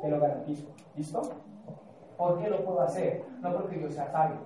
Te 0.00 0.08
lo 0.08 0.20
garantizo. 0.20 0.68
¿Listo? 0.96 1.22
¿Por 2.16 2.38
qué 2.38 2.48
lo 2.48 2.64
puedo 2.64 2.82
hacer? 2.82 3.24
No 3.40 3.52
porque 3.52 3.80
yo 3.80 3.90
sea 3.90 4.10
sabio, 4.12 4.38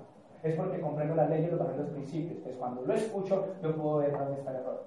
es 0.42 0.54
porque 0.54 0.80
comprendo 0.80 1.14
las 1.14 1.28
leyes 1.28 1.52
y 1.52 1.56
los 1.56 1.90
principios. 1.90 2.36
Entonces, 2.36 2.56
cuando 2.56 2.82
lo 2.82 2.94
escucho, 2.94 3.54
yo 3.62 3.76
puedo 3.76 3.98
ver 3.98 4.12
dónde 4.12 4.38
está 4.38 4.50
el 4.50 4.56
error. 4.56 4.84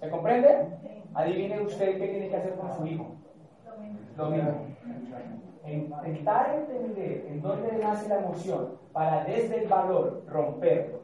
¿Se 0.00 0.10
comprende? 0.10 0.68
Adivine 1.14 1.62
usted 1.62 1.98
qué 1.98 2.08
tiene 2.08 2.28
que 2.28 2.36
hacer 2.36 2.54
con 2.54 2.76
su 2.76 2.86
hijo. 2.86 3.06
Lo 4.16 4.30
mismo. 4.30 4.50
Intentar 5.66 6.54
entender 6.54 7.26
en 7.28 7.40
dónde 7.40 7.72
nace 7.78 8.08
la 8.08 8.20
emoción 8.20 8.78
para 8.92 9.24
desde 9.24 9.62
el 9.62 9.68
valor 9.68 10.22
romper. 10.28 11.00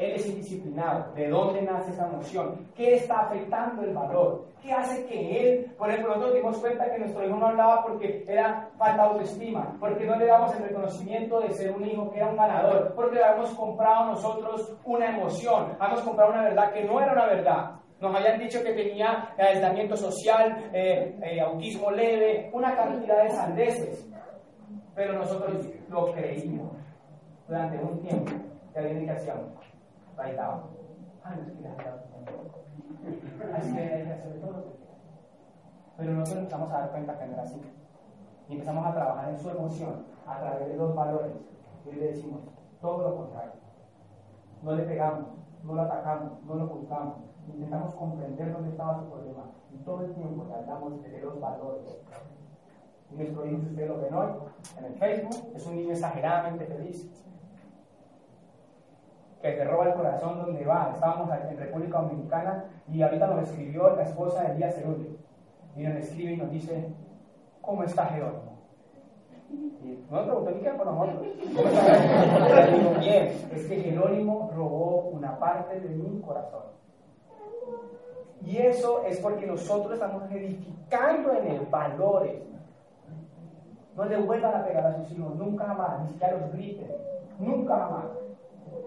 Él 0.00 0.12
es 0.12 0.26
indisciplinado. 0.26 1.12
¿De 1.14 1.28
dónde 1.28 1.60
nace 1.60 1.90
esa 1.90 2.06
emoción? 2.06 2.66
¿Qué 2.74 2.94
está 2.94 3.20
afectando 3.20 3.82
el 3.82 3.92
valor? 3.92 4.46
¿Qué 4.62 4.72
hace 4.72 5.04
que 5.04 5.40
él, 5.40 5.66
por 5.76 5.90
ejemplo, 5.90 6.14
nosotros 6.14 6.34
dimos 6.36 6.56
cuenta 6.56 6.90
que 6.90 6.98
nuestro 6.98 7.26
hijo 7.26 7.36
no 7.36 7.48
hablaba 7.48 7.82
porque 7.82 8.24
era 8.26 8.70
falta 8.78 9.02
de 9.02 9.08
autoestima, 9.10 9.76
porque 9.78 10.06
no 10.06 10.16
le 10.16 10.24
damos 10.24 10.56
el 10.56 10.64
reconocimiento 10.64 11.40
de 11.40 11.50
ser 11.50 11.72
un 11.72 11.86
hijo 11.86 12.10
que 12.10 12.16
era 12.16 12.30
un 12.30 12.36
ganador, 12.36 12.94
porque 12.94 13.16
le 13.16 13.24
habíamos 13.24 13.50
comprado 13.50 14.06
nosotros 14.06 14.74
una 14.84 15.14
emoción, 15.14 15.76
habíamos 15.78 16.02
comprado 16.02 16.32
una 16.32 16.44
verdad 16.44 16.72
que 16.72 16.84
no 16.84 17.00
era 17.00 17.12
una 17.12 17.26
verdad. 17.26 17.70
Nos 18.00 18.16
habían 18.16 18.38
dicho 18.38 18.62
que 18.64 18.72
tenía 18.72 19.34
aislamiento 19.36 19.94
social, 19.98 20.70
eh, 20.72 21.14
eh, 21.22 21.40
autismo 21.42 21.90
leve, 21.90 22.48
una 22.54 22.74
cantidad 22.74 23.22
de 23.22 23.30
sandeces. 23.30 24.08
Pero 24.94 25.12
nosotros 25.12 25.68
lo 25.90 26.10
creímos 26.12 26.72
durante 27.46 27.76
un 27.76 28.00
tiempo. 28.00 28.32
¿Qué 28.72 28.80
viene 28.80 29.04
que 29.04 29.10
hacíamos? 29.10 29.59
Bailábamos. 30.20 30.70
Ah, 31.24 31.34
no 31.34 31.42
es 31.42 31.48
que 31.52 31.68
Así 33.54 33.74
que 33.74 34.12
hacer 34.12 34.40
todo. 34.40 34.64
Pero 35.96 36.12
nosotros 36.12 36.38
empezamos 36.38 36.70
a 36.70 36.78
dar 36.80 36.90
cuenta 36.90 37.18
que 37.18 37.26
no 37.26 37.32
era 37.32 37.42
así. 37.42 37.60
Y 38.48 38.52
empezamos 38.54 38.86
a 38.86 38.94
trabajar 38.94 39.28
en 39.30 39.38
su 39.38 39.50
emoción 39.50 40.06
a 40.26 40.38
través 40.38 40.68
de 40.68 40.76
los 40.76 40.94
valores. 40.94 41.32
Y 41.86 41.96
le 41.96 42.06
decimos 42.06 42.40
todo 42.80 43.08
lo 43.08 43.16
contrario. 43.16 43.52
No 44.62 44.72
le 44.72 44.82
pegamos, 44.84 45.26
no 45.64 45.74
lo 45.74 45.82
atacamos, 45.82 46.42
no 46.44 46.54
lo 46.54 46.66
juzgamos 46.68 47.30
intentamos 47.54 47.94
comprender 47.94 48.52
dónde 48.52 48.70
estaba 48.70 48.98
su 48.98 49.08
problema 49.08 49.44
y 49.72 49.78
todo 49.78 50.02
el 50.02 50.12
tiempo 50.14 50.44
le 50.48 50.54
hablamos 50.54 51.02
de 51.02 51.20
los 51.20 51.40
valores. 51.40 51.98
Y 53.10 53.16
nuestro 53.16 53.46
hijo, 53.46 53.60
si 53.60 53.66
ustedes 53.66 53.88
lo 53.88 54.00
ven 54.00 54.14
hoy 54.14 54.28
en 54.78 54.84
el 54.84 54.94
Facebook, 54.94 55.52
es 55.54 55.66
un 55.66 55.76
niño 55.76 55.92
exageradamente 55.92 56.64
feliz, 56.66 57.10
que 59.40 59.52
te 59.52 59.64
roba 59.64 59.88
el 59.88 59.94
corazón 59.94 60.38
donde 60.38 60.64
va. 60.64 60.90
Estábamos 60.94 61.30
en 61.50 61.56
República 61.56 62.00
Dominicana 62.00 62.64
y 62.88 63.02
ahorita 63.02 63.26
nos 63.26 63.48
escribió 63.48 63.94
la 63.96 64.02
esposa 64.02 64.42
de 64.42 64.52
Elías 64.52 64.74
Cerulli. 64.74 65.18
Y 65.76 65.82
nos 65.82 65.96
escribe 65.96 66.32
y 66.32 66.36
nos 66.36 66.50
dice, 66.50 66.88
¿cómo 67.60 67.82
está 67.84 68.06
Jerónimo? 68.06 68.58
Y 69.50 70.04
no 70.10 70.24
preguntó 70.24 70.50
ni 70.50 70.60
qué 70.60 70.70
por 70.70 70.86
nosotros. 70.86 71.26
¿Cómo 71.56 71.68
está 71.68 71.94
Jerónimo? 71.94 72.90
bien, 73.00 73.26
es 73.52 73.66
que 73.66 73.76
Jerónimo 73.76 74.50
robó 74.54 75.08
una 75.08 75.38
parte 75.38 75.80
de 75.80 75.88
mi 75.88 76.20
corazón. 76.20 76.64
Y 78.42 78.58
eso 78.58 79.04
es 79.04 79.18
porque 79.20 79.46
nosotros 79.46 79.94
estamos 79.94 80.30
edificando 80.30 81.32
en 81.32 81.46
él 81.46 81.66
valores. 81.70 82.42
No 83.96 84.04
le 84.04 84.16
vuelvan 84.18 84.54
a 84.54 84.64
pegar 84.64 84.86
a 84.86 84.96
sus 84.96 85.12
hijos, 85.12 85.34
nunca 85.36 85.66
más, 85.74 86.02
ni 86.02 86.08
siquiera 86.08 86.38
los 86.38 86.52
griten, 86.52 86.90
nunca 87.38 87.76
más. 87.76 88.04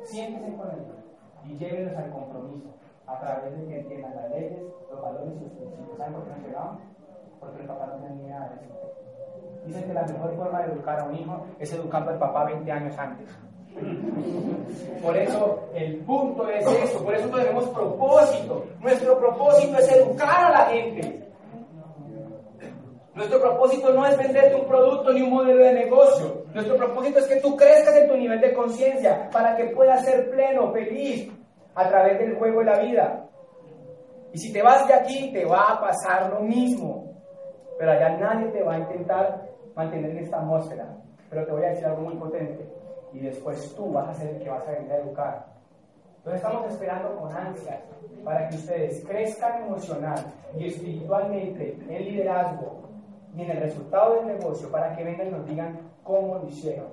Siéntense 0.06 0.58
con 0.58 0.68
ellos 0.72 1.04
y 1.46 1.58
llévenlos 1.58 1.96
al 1.98 2.12
compromiso 2.12 2.70
a 3.08 3.20
través 3.20 3.58
de 3.58 3.68
que 3.68 3.80
entiendan 3.80 4.16
las 4.16 4.30
leyes, 4.32 4.60
los 4.90 5.02
valores 5.02 5.34
y 5.36 5.44
los 5.44 5.54
principios. 5.54 5.98
¿Saben 5.98 6.14
por 6.14 6.24
qué 6.24 6.30
nos 6.30 6.48
llegamos? 6.48 6.82
Porque 7.40 7.62
el 7.62 7.68
papá 7.68 7.88
no 7.88 8.10
ni 8.16 8.24
idea 8.24 8.40
de 8.40 8.66
eso. 8.66 8.84
Dicen 9.66 9.84
que 9.84 9.94
la 9.94 10.04
mejor 10.04 10.36
forma 10.36 10.62
de 10.62 10.74
educar 10.74 11.00
a 11.00 11.04
un 11.06 11.16
hijo 11.16 11.46
es 11.60 11.74
educando 11.74 12.12
al 12.12 12.20
papá 12.20 12.46
20 12.46 12.72
años 12.72 12.98
antes. 12.98 13.30
Por 15.02 15.18
eso 15.18 15.70
el 15.74 15.98
punto 16.00 16.48
es 16.50 16.66
eso, 16.66 17.04
por 17.04 17.16
eso 17.16 17.28
tenemos 17.30 17.66
propósito. 17.70 18.66
Nuestro 18.80 19.18
propósito 19.18 19.78
es 19.80 19.92
educar 19.92 20.46
a 20.46 20.52
la 20.52 20.66
gente. 20.66 21.28
Nuestro 23.16 23.42
propósito 23.42 23.94
no 23.94 24.06
es 24.06 24.18
venderte 24.18 24.56
un 24.56 24.68
producto 24.68 25.14
ni 25.14 25.22
un 25.22 25.32
modelo 25.32 25.64
de 25.64 25.74
negocio. 25.74 26.43
Nuestro 26.54 26.78
propósito 26.78 27.20
es 27.20 27.28
que 27.28 27.42
tú 27.42 27.56
crezcas 27.56 27.96
en 27.96 28.08
tu 28.08 28.16
nivel 28.16 28.40
de 28.40 28.54
conciencia 28.54 29.28
para 29.32 29.56
que 29.56 29.66
puedas 29.76 30.06
ser 30.06 30.30
pleno, 30.30 30.72
feliz 30.72 31.32
a 31.74 31.90
través 31.90 32.20
del 32.20 32.36
juego 32.36 32.60
de 32.60 32.66
la 32.66 32.80
vida. 32.80 33.26
Y 34.32 34.38
si 34.38 34.54
te 34.54 34.62
vas 34.62 34.88
de 34.88 34.94
aquí, 34.94 35.32
te 35.34 35.46
va 35.46 35.74
a 35.74 35.82
pasar 35.82 36.32
lo 36.32 36.42
mismo. 36.42 37.12
Pero 37.80 37.92
allá 37.92 38.18
nadie 38.18 38.52
te 38.52 38.62
va 38.62 38.76
a 38.76 38.80
intentar 38.80 39.50
mantener 39.76 40.12
en 40.12 40.20
esta 40.20 40.38
atmósfera. 40.38 40.96
Pero 41.30 41.46
te 41.46 41.52
voy 41.52 41.66
a 41.66 41.70
decir 41.70 41.86
algo 41.88 42.02
muy 42.02 42.16
potente 42.18 42.72
y 43.14 43.20
después 43.20 43.76
tú 43.76 43.92
vas 43.92 44.10
a 44.10 44.14
ser 44.14 44.36
el 44.36 44.44
que 44.44 44.50
vas 44.50 44.68
a 44.68 44.72
venir 44.72 44.92
a 44.92 44.98
educar. 44.98 45.46
Entonces 46.18 46.42
estamos 46.42 46.72
esperando 46.72 47.16
con 47.18 47.36
ansias 47.36 47.80
para 48.24 48.48
que 48.48 48.56
ustedes 48.56 49.04
crezcan 49.06 49.64
emocional 49.64 50.24
y 50.56 50.68
espiritualmente 50.68 51.78
en 51.90 52.06
liderazgo 52.06 52.93
y 53.36 53.42
en 53.42 53.52
el 53.52 53.58
resultado 53.58 54.16
del 54.16 54.28
negocio 54.28 54.70
para 54.72 54.96
que 54.96 55.04
vengan 55.04 55.28
y 55.28 55.32
nos 55.32 55.46
digan 55.46 55.92
cómo 56.04 56.36
lo 56.36 56.48
hicieron. 56.48 56.88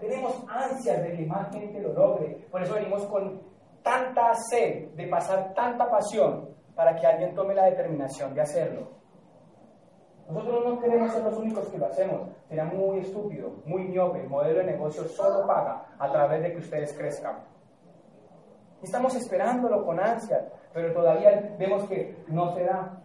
Tenemos 0.00 0.44
ansias 0.48 1.02
de 1.02 1.16
que 1.16 1.26
más 1.26 1.50
gente 1.50 1.80
lo 1.80 1.92
logre. 1.92 2.46
Por 2.50 2.62
eso 2.62 2.74
venimos 2.74 3.04
con 3.06 3.40
tanta 3.82 4.34
sed 4.50 4.90
de 4.90 5.06
pasar 5.06 5.54
tanta 5.54 5.90
pasión 5.90 6.48
para 6.74 6.94
que 6.94 7.06
alguien 7.06 7.34
tome 7.34 7.54
la 7.54 7.64
determinación 7.64 8.34
de 8.34 8.42
hacerlo. 8.42 8.88
Nosotros 10.28 10.64
no 10.64 10.80
queremos 10.80 11.12
ser 11.12 11.22
los 11.22 11.36
únicos 11.38 11.68
que 11.68 11.78
lo 11.78 11.86
hacemos. 11.86 12.28
Sería 12.48 12.64
muy 12.64 12.98
estúpido, 12.98 13.62
muy 13.64 13.84
miope. 13.84 14.20
El 14.20 14.28
modelo 14.28 14.58
de 14.58 14.64
negocio 14.64 15.04
solo 15.04 15.46
paga 15.46 15.86
a 15.98 16.10
través 16.10 16.42
de 16.42 16.52
que 16.52 16.58
ustedes 16.58 16.92
crezcan. 16.94 17.44
Estamos 18.82 19.14
esperándolo 19.14 19.84
con 19.84 19.98
ansias, 20.00 20.44
pero 20.74 20.92
todavía 20.92 21.54
vemos 21.58 21.88
que 21.88 22.24
no 22.28 22.52
se 22.54 22.64
da. 22.64 23.02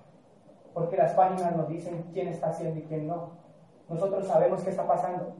Porque 0.74 0.98
las 0.98 1.14
páginas 1.14 1.56
nos 1.56 1.68
dicen 1.68 2.06
quién 2.14 2.28
está 2.28 2.50
haciendo 2.50 2.80
y 2.80 2.84
quién 2.84 3.08
no. 3.08 3.32
Nosotros 3.90 4.28
sabemos 4.28 4.64
qué 4.64 4.70
está 4.70 4.88
pasando. 4.88 5.34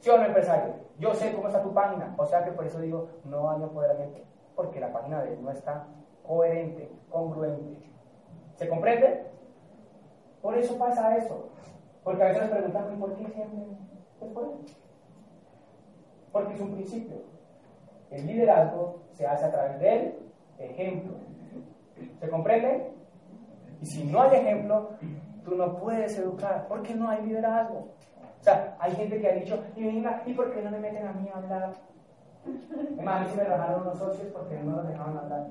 ¿Sí 0.00 0.10
o 0.10 0.18
no, 0.18 0.26
empresario? 0.26 0.74
Yo 0.98 1.14
sé 1.14 1.32
cómo 1.32 1.48
está 1.48 1.62
tu 1.62 1.72
página. 1.72 2.14
O 2.18 2.26
sea 2.26 2.44
que 2.44 2.52
por 2.52 2.66
eso 2.66 2.80
digo, 2.80 3.08
no 3.24 3.50
hay 3.50 3.62
empoderamiento. 3.62 4.20
Porque 4.54 4.80
la 4.80 4.92
página 4.92 5.22
de 5.22 5.36
no 5.36 5.50
está 5.50 5.86
coherente, 6.26 6.90
congruente. 7.10 7.78
¿Se 8.56 8.68
comprende? 8.68 9.26
Por 10.42 10.56
eso 10.58 10.76
pasa 10.76 11.16
eso. 11.16 11.48
Porque 12.04 12.22
a 12.22 12.26
veces 12.26 12.42
nos 12.42 12.50
preguntan, 12.50 12.98
¿por 12.98 13.14
qué 13.14 13.26
siempre? 13.28 13.60
Pues 14.18 14.32
por. 14.32 14.52
Porque 16.32 16.54
es 16.54 16.60
un 16.60 16.74
principio. 16.74 17.16
El 18.10 18.26
liderazgo 18.26 19.00
se 19.12 19.26
hace 19.26 19.46
a 19.46 19.50
través 19.50 19.80
del 19.80 20.14
ejemplo. 20.58 21.14
¿Se 22.20 22.28
comprende? 22.28 22.92
Y 23.82 23.86
si 23.86 24.04
no 24.04 24.22
hay 24.22 24.36
ejemplo, 24.36 24.90
tú 25.44 25.56
no 25.56 25.76
puedes 25.76 26.16
educar, 26.16 26.66
porque 26.68 26.94
no 26.94 27.08
hay 27.08 27.26
liderazgo. 27.26 27.88
O 28.40 28.44
sea, 28.44 28.76
hay 28.78 28.92
gente 28.92 29.20
que 29.20 29.28
ha 29.28 29.34
dicho, 29.34 29.62
y 29.76 29.84
venga, 29.84 30.22
¿y 30.24 30.34
por 30.34 30.52
qué 30.52 30.62
no 30.62 30.70
me 30.70 30.78
meten 30.78 31.06
a 31.06 31.12
mí 31.12 31.28
a 31.28 31.38
hablar? 31.38 31.74
Es 32.46 33.04
más, 33.04 33.20
a 33.20 33.24
mí 33.24 33.30
se 33.30 33.36
me 33.36 33.44
rajaron 33.44 33.84
los 33.84 33.98
socios 33.98 34.28
porque 34.32 34.56
no 34.62 34.76
nos 34.76 34.88
dejaban 34.88 35.18
hablar. 35.18 35.46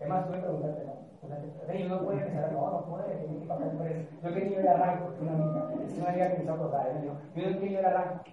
Es 0.00 0.08
más, 0.08 0.26
tú 0.26 0.32
me 0.32 0.38
preguntaste, 0.38 0.84
¿no? 0.84 1.02
Yo 1.72 1.88
no 1.88 2.04
puede 2.04 2.18
empezar, 2.18 2.52
no, 2.52 2.70
no 2.70 2.84
puede, 2.84 3.14
tiene 3.16 3.38
que 3.38 3.46
pasar 3.46 3.70
por 3.70 3.86
eso. 3.86 4.08
Yo 4.22 4.34
qué 4.34 4.44
nivel 4.44 4.68
arranco, 4.68 5.12
una 5.20 5.32
amiga, 5.32 5.70
es 5.86 5.98
una 5.98 6.08
amiga 6.10 6.28
que 6.28 6.38
me 6.38 6.44
hizo 6.44 6.52
acordar, 6.52 6.88
ella 6.88 7.00
dijo, 7.00 7.14
yo 7.36 7.50
no 7.50 7.58
qué 7.60 7.66
nivel 7.66 7.84
arranco. 7.84 8.24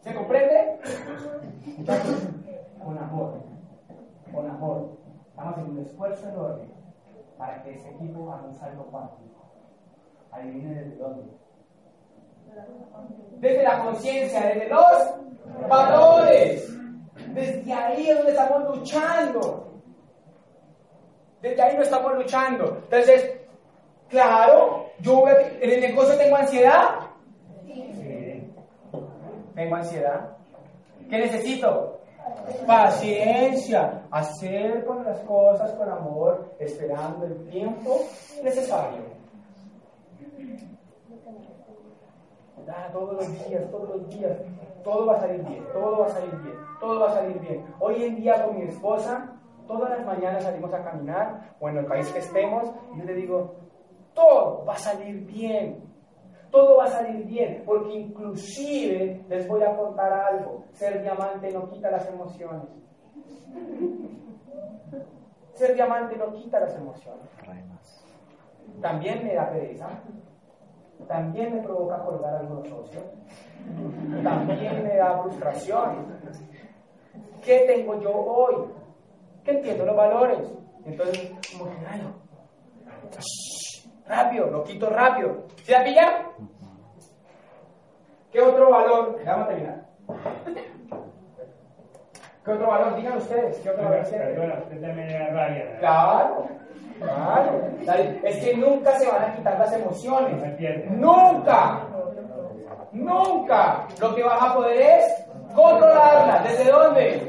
¿Se 0.00 0.14
comprende? 0.14 0.78
Muchachos, 1.78 2.28
con 2.84 2.98
amor, 2.98 3.34
con 4.32 4.50
amor, 4.50 4.90
estamos 5.30 5.52
haciendo 5.54 5.72
un 5.72 5.77
esfuerzo 5.88 6.28
enorme 6.28 6.68
para 7.36 7.62
que 7.62 7.74
ese 7.74 7.88
equipo 7.90 8.30
haga 8.32 8.46
un 8.46 8.54
salto 8.54 8.84
cuántico. 8.84 9.48
Adivinen 10.30 10.74
desde 10.74 10.96
dónde. 10.96 11.22
Desde 13.38 13.62
la 13.62 13.84
conciencia, 13.84 14.46
desde 14.46 14.68
los 14.68 15.68
valores. 15.68 16.76
Desde 17.34 17.72
ahí 17.72 18.10
es 18.10 18.16
donde 18.16 18.32
estamos 18.32 18.76
luchando. 18.76 19.72
Desde 21.40 21.62
ahí 21.62 21.76
no 21.76 21.82
estamos 21.82 22.14
luchando. 22.14 22.78
Entonces, 22.84 23.40
claro, 24.08 24.86
yo 25.00 25.24
en 25.28 25.70
el 25.70 25.80
negocio 25.80 26.16
tengo 26.16 26.36
ansiedad. 26.36 27.00
Sí. 27.66 28.52
Tengo 29.54 29.76
ansiedad. 29.76 30.36
¿Qué 31.08 31.18
necesito? 31.18 31.97
Paciencia. 32.66 34.02
Hacer 34.10 34.84
con 34.84 35.04
las 35.04 35.20
cosas 35.20 35.72
con 35.72 35.88
amor, 35.88 36.54
esperando 36.58 37.26
el 37.26 37.48
tiempo 37.48 38.00
necesario. 38.42 39.18
Ah, 42.70 42.90
todos 42.92 43.14
los 43.14 43.48
días, 43.48 43.70
todos 43.70 43.88
los 43.88 44.08
días, 44.10 44.36
todo 44.84 45.06
va 45.06 45.16
a 45.16 45.20
salir 45.20 45.42
bien, 45.42 45.64
todo 45.72 45.98
va 46.00 46.06
a 46.06 46.10
salir 46.10 46.36
bien, 46.36 46.54
todo 46.78 47.00
va 47.00 47.06
a 47.06 47.14
salir 47.14 47.40
bien. 47.40 47.64
Hoy 47.80 48.04
en 48.04 48.16
día 48.16 48.44
con 48.44 48.58
mi 48.58 48.64
esposa, 48.64 49.32
todas 49.66 49.90
las 49.90 50.04
mañanas 50.04 50.42
salimos 50.42 50.72
a 50.74 50.84
caminar 50.84 51.54
o 51.60 51.68
en 51.70 51.78
el 51.78 51.86
país 51.86 52.08
que 52.08 52.18
estemos 52.18 52.70
y 52.94 52.98
yo 52.98 53.04
le 53.04 53.14
digo, 53.14 53.54
todo 54.14 54.64
va 54.66 54.74
a 54.74 54.78
salir 54.78 55.24
bien. 55.24 55.87
Todo 56.50 56.78
va 56.78 56.84
a 56.84 56.90
salir 56.90 57.26
bien, 57.26 57.62
porque 57.64 57.94
inclusive 57.94 59.24
les 59.28 59.48
voy 59.48 59.62
a 59.62 59.76
contar 59.76 60.12
algo, 60.12 60.64
ser 60.72 61.02
diamante 61.02 61.50
no 61.52 61.68
quita 61.68 61.90
las 61.90 62.08
emociones. 62.08 62.64
Ser 65.54 65.74
diamante 65.74 66.16
no 66.16 66.32
quita 66.32 66.60
las 66.60 66.74
emociones. 66.76 67.28
También 68.80 69.24
me 69.24 69.34
da 69.34 69.50
pereza, 69.50 69.88
también 71.06 71.54
me 71.54 71.62
provoca 71.62 71.98
colgar 72.04 72.36
algunos 72.36 72.68
socios, 72.68 73.04
también 74.22 74.84
me 74.84 74.96
da 74.96 75.22
frustración. 75.22 76.18
¿Qué 77.42 77.64
tengo 77.66 78.00
yo 78.00 78.12
hoy? 78.12 78.56
Que 79.44 79.52
entiendo 79.52 79.84
los 79.84 79.96
valores. 79.96 80.54
Entonces, 80.84 81.32
como 81.52 81.70
que, 81.70 81.76
rápido, 84.08 84.46
lo 84.46 84.64
quito 84.64 84.90
rápido. 84.90 85.44
¿Se 85.62 85.72
la 85.72 85.84
pilla? 85.84 86.22
¿Qué 88.32 88.40
otro 88.40 88.70
valor? 88.70 89.18
Vamos 89.24 89.44
a 89.44 89.48
terminar. 89.48 89.88
¿Qué 92.44 92.50
otro 92.52 92.66
valor? 92.66 92.96
Digan 92.96 93.18
ustedes, 93.18 93.58
¿qué 93.58 93.70
otro 93.70 93.84
valor? 93.84 94.08
Perdona, 94.08 94.54
usted 94.62 94.80
también 94.80 95.10
era 95.10 95.26
rabia. 95.28 95.76
Claro, 95.78 96.46
claro. 96.98 98.10
Es 98.22 98.36
que 98.44 98.56
nunca 98.56 98.98
se 98.98 99.06
van 99.06 99.22
a 99.22 99.34
quitar 99.34 99.58
las 99.58 99.72
emociones. 99.72 100.90
Nunca. 100.90 101.80
Nunca. 102.92 103.86
Lo 104.00 104.14
que 104.14 104.22
vas 104.22 104.42
a 104.42 104.54
poder 104.54 104.80
es 104.80 105.24
controlarlas. 105.54 106.44
¿Desde 106.44 106.70
dónde? 106.70 107.27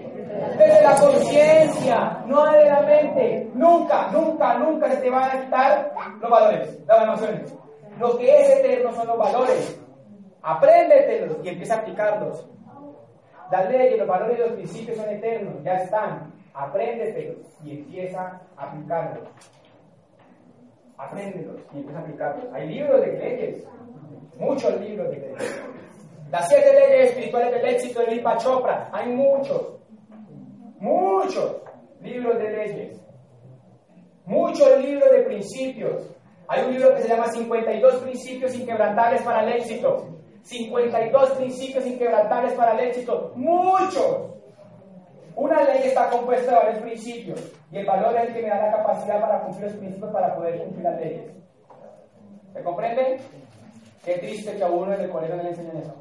Desde 0.57 0.81
la 0.81 0.95
conciencia, 0.95 2.23
no 2.25 2.45
desde 2.45 2.69
la 2.69 2.81
mente. 2.81 3.49
Nunca, 3.53 4.09
nunca, 4.11 4.57
nunca 4.57 4.89
se 4.89 4.97
te 4.97 5.09
van 5.09 5.23
a 5.23 5.41
quitar 5.43 5.93
los 6.19 6.29
valores, 6.29 6.79
las 6.87 7.03
emociones. 7.03 7.55
Lo 7.99 8.17
que 8.17 8.41
es 8.41 8.49
eterno 8.59 8.93
son 8.93 9.07
los 9.07 9.17
valores. 9.17 9.81
Apréndetelos 10.41 11.37
y 11.43 11.49
empieza 11.49 11.75
a 11.75 11.77
aplicarlos. 11.79 12.47
Las 13.51 13.69
leyes, 13.69 13.97
los 13.97 14.07
valores 14.07 14.37
y 14.37 14.41
los 14.41 14.51
principios 14.51 14.97
son 14.97 15.09
eternos, 15.09 15.63
ya 15.63 15.73
están. 15.73 16.33
Apréndetelos 16.53 17.37
y 17.63 17.79
empieza 17.79 18.41
a 18.55 18.63
aplicarlos. 18.63 19.27
Apréndelos 20.97 21.57
y 21.73 21.77
empieza 21.77 21.99
a 21.99 22.01
aplicarlos. 22.01 22.53
Hay 22.53 22.69
libros 22.69 23.01
de 23.01 23.13
leyes, 23.13 23.67
muchos 24.37 24.79
libros 24.79 25.09
de 25.09 25.17
leyes. 25.17 25.63
Las 26.31 26.47
siete 26.47 26.73
leyes 26.73 27.09
espirituales 27.09 27.51
del 27.51 27.65
éxito 27.73 28.01
de 28.01 28.13
Vipa 28.13 28.37
Chopra, 28.37 28.89
hay 28.91 29.09
muchos, 29.09 29.78
muchos 30.79 31.57
libros 32.01 32.37
de 32.37 32.49
leyes, 32.49 33.01
muchos 34.25 34.79
libros 34.81 35.11
de 35.11 35.21
principios. 35.23 36.15
Hay 36.47 36.65
un 36.65 36.73
libro 36.73 36.95
que 36.95 37.03
se 37.03 37.09
llama 37.09 37.27
52 37.31 37.95
principios 37.97 38.55
inquebrantables 38.55 39.21
para 39.21 39.43
el 39.43 39.53
éxito. 39.53 40.07
52 40.43 41.31
principios 41.31 41.85
inquebrantables 41.85 42.53
para 42.53 42.73
el 42.73 42.87
éxito. 42.87 43.33
Muchos. 43.35 44.29
Una 45.35 45.63
ley 45.63 45.83
está 45.85 46.09
compuesta 46.09 46.51
de 46.51 46.57
varios 46.57 46.79
principios 46.79 47.53
y 47.71 47.77
el 47.77 47.85
valor 47.85 48.15
es 48.17 48.27
el 48.27 48.33
que 48.33 48.41
me 48.41 48.49
da 48.49 48.57
la 48.57 48.71
capacidad 48.77 49.21
para 49.21 49.41
cumplir 49.41 49.67
los 49.67 49.77
principios 49.77 50.11
para 50.11 50.35
poder 50.35 50.57
cumplir 50.57 50.83
las 50.83 50.99
leyes. 50.99 51.31
¿Se 52.53 52.63
comprende? 52.63 53.17
Qué 54.03 54.17
triste 54.17 54.57
que 54.57 54.63
a 54.63 54.67
uno 54.67 54.93
en 54.93 55.01
el 55.01 55.09
colegio 55.09 55.35
no 55.37 55.43
le 55.43 55.49
enseñan 55.49 55.77
eso. 55.77 55.95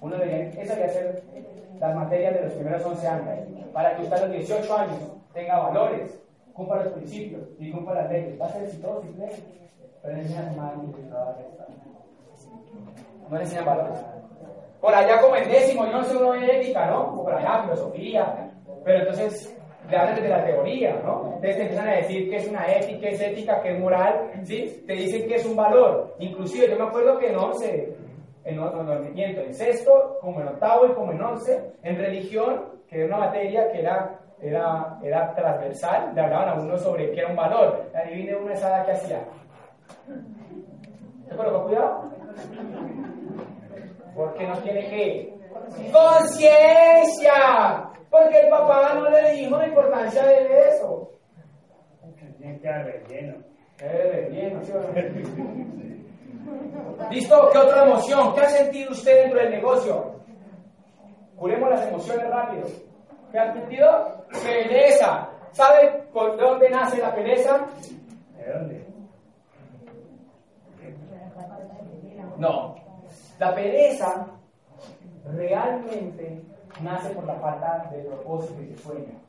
Uno 0.00 0.16
debería, 0.16 0.62
eso 0.62 0.74
debería 0.74 0.88
ser 0.88 1.22
las 1.80 1.94
materias 1.94 2.34
de 2.34 2.42
los 2.42 2.52
primeros 2.52 2.84
11 2.84 3.06
años, 3.06 3.24
para 3.72 3.96
que 3.96 4.02
usted 4.02 4.16
a 4.16 4.26
los 4.26 4.32
18 4.32 4.78
años 4.78 5.12
tenga 5.32 5.58
valores, 5.58 6.20
cumpla 6.52 6.84
los 6.84 6.92
principios 6.94 7.42
y 7.58 7.70
cumpla 7.70 8.02
las 8.02 8.10
leyes. 8.10 8.40
Va 8.40 8.46
a 8.46 8.52
ser 8.52 8.64
exitoso 8.64 9.02
y 9.08 9.12
pleno. 9.12 9.32
Pero 10.02 10.14
le 10.14 10.22
enseñan 10.22 10.56
mal 10.56 10.74
no 13.28 13.36
le 13.36 13.42
enseñan 13.42 13.64
valores. 13.64 13.98
Por 14.80 14.94
allá 14.94 15.20
como 15.20 15.36
en 15.36 15.48
décimo, 15.48 15.86
yo 15.86 15.92
no 15.92 16.04
sé 16.04 16.16
uno 16.16 16.32
de 16.32 16.60
ética, 16.60 16.86
¿no? 16.86 17.22
Por 17.22 17.34
allá, 17.34 17.62
filosofía. 17.62 18.50
Pero 18.84 19.00
entonces 19.00 19.56
le 19.90 19.96
hablan 19.96 20.14
desde 20.16 20.28
la 20.28 20.44
teoría, 20.44 21.00
¿no? 21.04 21.32
Entonces 21.34 21.56
te 21.56 21.62
empiezan 21.62 21.88
a 21.88 21.96
decir 21.96 22.30
que 22.30 22.36
es 22.36 22.48
una 22.48 22.72
ética, 22.72 23.00
que 23.00 23.08
es 23.08 23.20
ética, 23.20 23.60
que 23.60 23.72
es 23.72 23.80
moral, 23.80 24.30
¿sí? 24.44 24.84
Te 24.86 24.92
dicen 24.94 25.28
que 25.28 25.34
es 25.34 25.46
un 25.46 25.56
valor. 25.56 26.14
Inclusive 26.20 26.68
yo 26.70 26.76
me 26.76 26.84
acuerdo 26.84 27.18
que 27.18 27.28
en 27.28 27.36
once, 27.36 27.96
en, 28.48 28.56
no, 28.56 28.70
no, 28.70 28.82
no, 28.82 28.98
miento, 29.10 29.42
en 29.42 29.52
sexto, 29.52 30.18
como 30.22 30.40
en 30.40 30.48
octavo 30.48 30.86
y 30.86 30.94
como 30.94 31.12
en 31.12 31.20
once, 31.20 31.74
en 31.82 31.98
religión, 31.98 32.64
que 32.88 33.04
era 33.04 33.06
una 33.06 33.26
materia 33.26 33.70
que 33.70 33.80
era, 33.80 34.18
era, 34.40 34.98
era 35.02 35.34
transversal, 35.34 36.14
le 36.14 36.20
hablaban 36.22 36.48
a 36.48 36.54
uno 36.54 36.78
sobre 36.78 37.10
qué 37.10 37.20
era 37.20 37.28
un 37.28 37.36
valor. 37.36 37.90
Adivine 37.94 38.36
una 38.36 38.54
esa 38.54 38.86
que 38.86 38.92
hacía. 38.92 39.20
¿Se 41.28 41.36
colocó 41.36 41.66
cuidado? 41.66 42.10
Porque 44.14 44.46
no 44.46 44.56
tiene 44.58 44.88
que. 44.88 45.34
¡Conciencia! 45.92 47.90
Porque 48.10 48.40
el 48.40 48.48
papá 48.48 48.94
no 48.94 49.10
le 49.10 49.32
dijo 49.32 49.58
la 49.58 49.68
importancia 49.68 50.24
de 50.24 50.68
eso. 50.70 51.10
Tiene 52.38 52.58
que 52.60 52.72
relleno. 52.72 53.36
Eh, 53.80 54.28
bien, 54.30 54.64
¿sí? 54.64 54.72
¿Listo? 57.10 57.48
¿Qué 57.52 57.58
otra 57.58 57.84
emoción? 57.84 58.34
¿Qué 58.34 58.40
ha 58.40 58.48
sentido 58.48 58.90
usted 58.90 59.22
dentro 59.22 59.40
del 59.40 59.50
negocio? 59.50 60.14
Curemos 61.36 61.70
las 61.70 61.86
emociones 61.88 62.28
rápido. 62.28 62.66
¿Qué 63.30 63.38
ha 63.38 63.52
sentido? 63.52 64.24
Pereza. 64.44 65.28
¿Sabe 65.52 66.02
por 66.12 66.36
dónde 66.38 66.68
nace 66.70 67.00
la 67.00 67.14
pereza? 67.14 67.66
¿De 68.36 68.52
dónde? 68.52 68.86
No. 72.36 72.76
La 73.38 73.54
pereza 73.54 74.26
realmente 75.24 76.42
nace 76.80 77.10
por 77.10 77.24
la 77.24 77.34
falta 77.36 77.88
de 77.92 78.02
propósito 78.02 78.62
y 78.62 78.66
de 78.66 78.76
sueño. 78.78 79.20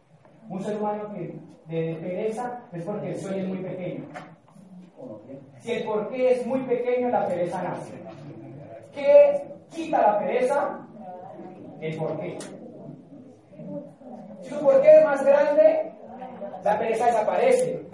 Un 0.50 0.64
ser 0.64 0.78
humano 0.78 1.14
que 1.14 1.40
de 1.68 1.96
pereza 1.96 2.64
es 2.72 2.84
porque 2.84 3.10
el 3.10 3.18
sueño 3.18 3.44
es 3.44 3.48
muy 3.48 3.58
pequeño. 3.60 4.06
Si 5.60 5.72
el 5.72 5.84
porqué 5.84 6.32
es 6.34 6.46
muy 6.46 6.62
pequeño, 6.62 7.10
la 7.10 7.28
pereza 7.28 7.62
nace. 7.62 7.94
¿Qué 8.94 9.44
quita 9.72 10.02
la 10.02 10.20
pereza? 10.20 10.80
El 11.82 11.98
porqué. 11.98 12.38
Si 14.42 14.50
su 14.50 14.60
porqué 14.62 15.00
es 15.00 15.06
más 15.06 15.26
grande, 15.26 15.92
la 16.64 16.80
pereza 16.80 17.06
desaparece. 17.06 17.86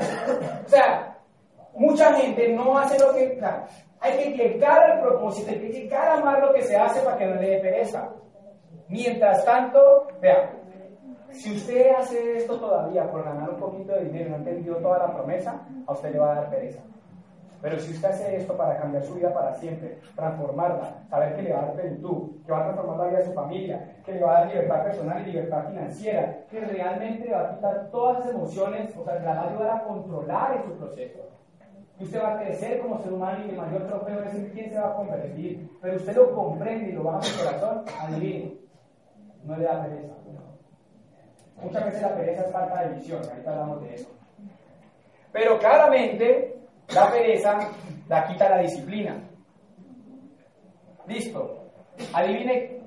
O 0.65 0.69
sea, 0.69 1.17
mucha 1.75 2.13
gente 2.13 2.49
no 2.49 2.77
hace 2.77 2.99
lo 2.99 3.13
que... 3.13 3.39
hay 3.99 4.17
que 4.17 4.31
llegar 4.31 4.91
al 4.91 5.01
propósito, 5.01 5.51
hay 5.51 5.59
que 5.59 5.69
llegar 5.69 6.07
a 6.07 6.13
amar 6.15 6.39
lo 6.39 6.53
que 6.53 6.61
se 6.61 6.75
hace 6.75 7.01
para 7.01 7.17
que 7.17 7.25
no 7.25 7.35
le 7.35 7.49
dé 7.49 7.59
pereza. 7.59 8.09
Mientras 8.87 9.43
tanto, 9.43 10.07
vea, 10.21 10.54
si 11.35 11.55
usted 11.55 11.91
hace 11.97 12.37
esto 12.37 12.59
todavía 12.59 13.11
por 13.11 13.23
ganar 13.23 13.49
un 13.49 13.57
poquito 13.57 13.93
de 13.93 14.05
dinero 14.05 14.25
y 14.25 14.29
no 14.29 14.35
ha 14.35 14.39
entendido 14.39 14.75
toda 14.77 14.99
la 14.99 15.13
promesa, 15.13 15.67
a 15.85 15.91
usted 15.91 16.13
le 16.13 16.19
va 16.19 16.31
a 16.31 16.35
dar 16.35 16.49
pereza. 16.49 16.81
Pero 17.61 17.79
si 17.79 17.93
usted 17.93 18.09
hace 18.09 18.35
esto 18.37 18.55
para 18.55 18.77
cambiar 18.77 19.03
su 19.03 19.15
vida 19.15 19.33
para 19.33 19.53
siempre, 19.55 19.97
transformarla, 20.15 21.03
saber 21.09 21.35
que 21.35 21.41
le 21.41 21.53
va 21.53 21.59
a 21.59 21.65
dar 21.65 21.73
plenitud, 21.73 22.43
que 22.45 22.51
va 22.51 22.59
a 22.59 22.63
transformar 22.63 22.97
la 22.97 23.05
vida 23.07 23.17
de 23.19 23.25
su 23.25 23.33
familia, 23.33 23.95
que 24.05 24.13
le 24.13 24.21
va 24.21 24.37
a 24.37 24.39
dar 24.41 24.47
libertad 24.49 24.83
personal 24.83 25.21
y 25.21 25.31
libertad 25.31 25.67
financiera, 25.69 26.37
que 26.49 26.59
realmente 26.59 27.31
va 27.31 27.41
a 27.41 27.55
quitar 27.55 27.89
todas 27.89 28.19
las 28.19 28.29
emociones, 28.29 28.95
o 28.95 29.03
sea, 29.03 29.15
le 29.15 29.25
va 29.25 29.33
a 29.33 29.49
ayudar 29.49 29.77
a 29.77 29.83
controlar 29.83 30.57
en 30.57 30.63
su 30.63 30.77
proceso. 30.77 31.19
Y 31.97 32.03
usted 32.03 32.21
va 32.21 32.33
a 32.35 32.39
crecer 32.39 32.81
como 32.81 32.99
ser 33.01 33.13
humano 33.13 33.45
y 33.45 33.49
el 33.49 33.57
mayor 33.57 33.87
trofeo 33.87 34.23
es 34.23 34.35
en 34.35 34.49
quién 34.49 34.69
se 34.69 34.79
va 34.79 34.89
a 34.89 34.95
convertir. 34.95 35.69
Pero 35.81 35.95
usted 35.95 36.15
lo 36.15 36.35
comprende 36.35 36.89
y 36.89 36.91
lo 36.91 37.03
baja 37.03 37.19
a 37.19 37.23
su 37.23 37.43
corazón, 37.43 37.85
adivine, 37.99 38.53
no 39.43 39.57
le 39.57 39.63
da 39.63 39.83
pereza. 39.83 40.14
Muchas 41.61 41.85
veces 41.85 42.01
la 42.01 42.15
pereza 42.15 42.41
es 42.45 42.51
falta 42.51 42.83
de 42.83 42.95
visión, 42.95 43.21
ahorita 43.23 43.51
hablamos 43.51 43.81
de 43.81 43.95
eso. 43.95 44.09
Pero 45.31 45.59
claramente 45.59 46.59
la 46.93 47.11
pereza 47.11 47.69
la 48.07 48.27
quita 48.27 48.49
la 48.49 48.59
disciplina. 48.59 49.17
Listo. 51.07 51.71
Adivine. 52.13 52.81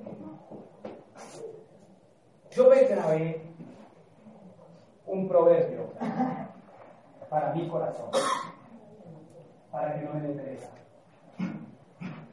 Yo 2.51 2.69
me 2.69 2.83
grabé 2.83 3.41
un 5.05 5.27
proverbio 5.27 5.93
para 7.29 7.53
mi 7.53 7.67
corazón, 7.67 8.09
para 9.71 9.95
que 9.95 10.05
no 10.05 10.13
me 10.13 10.21
dé 10.21 10.33
pereza. 10.33 10.69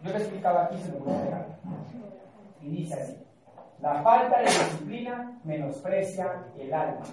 Yo 0.02 0.12
le 0.12 0.18
explicaba 0.18 0.64
aquí, 0.64 0.78
se 0.78 0.92
lo 0.92 0.98
voy 1.00 1.14
a 1.14 1.22
dejar. 1.22 1.46
Y 2.62 2.68
dice 2.70 2.94
así. 2.94 3.25
La 3.80 4.02
falta 4.02 4.38
de 4.38 4.44
disciplina 4.44 5.40
menosprecia 5.44 6.44
el 6.58 6.72
alma. 6.72 7.04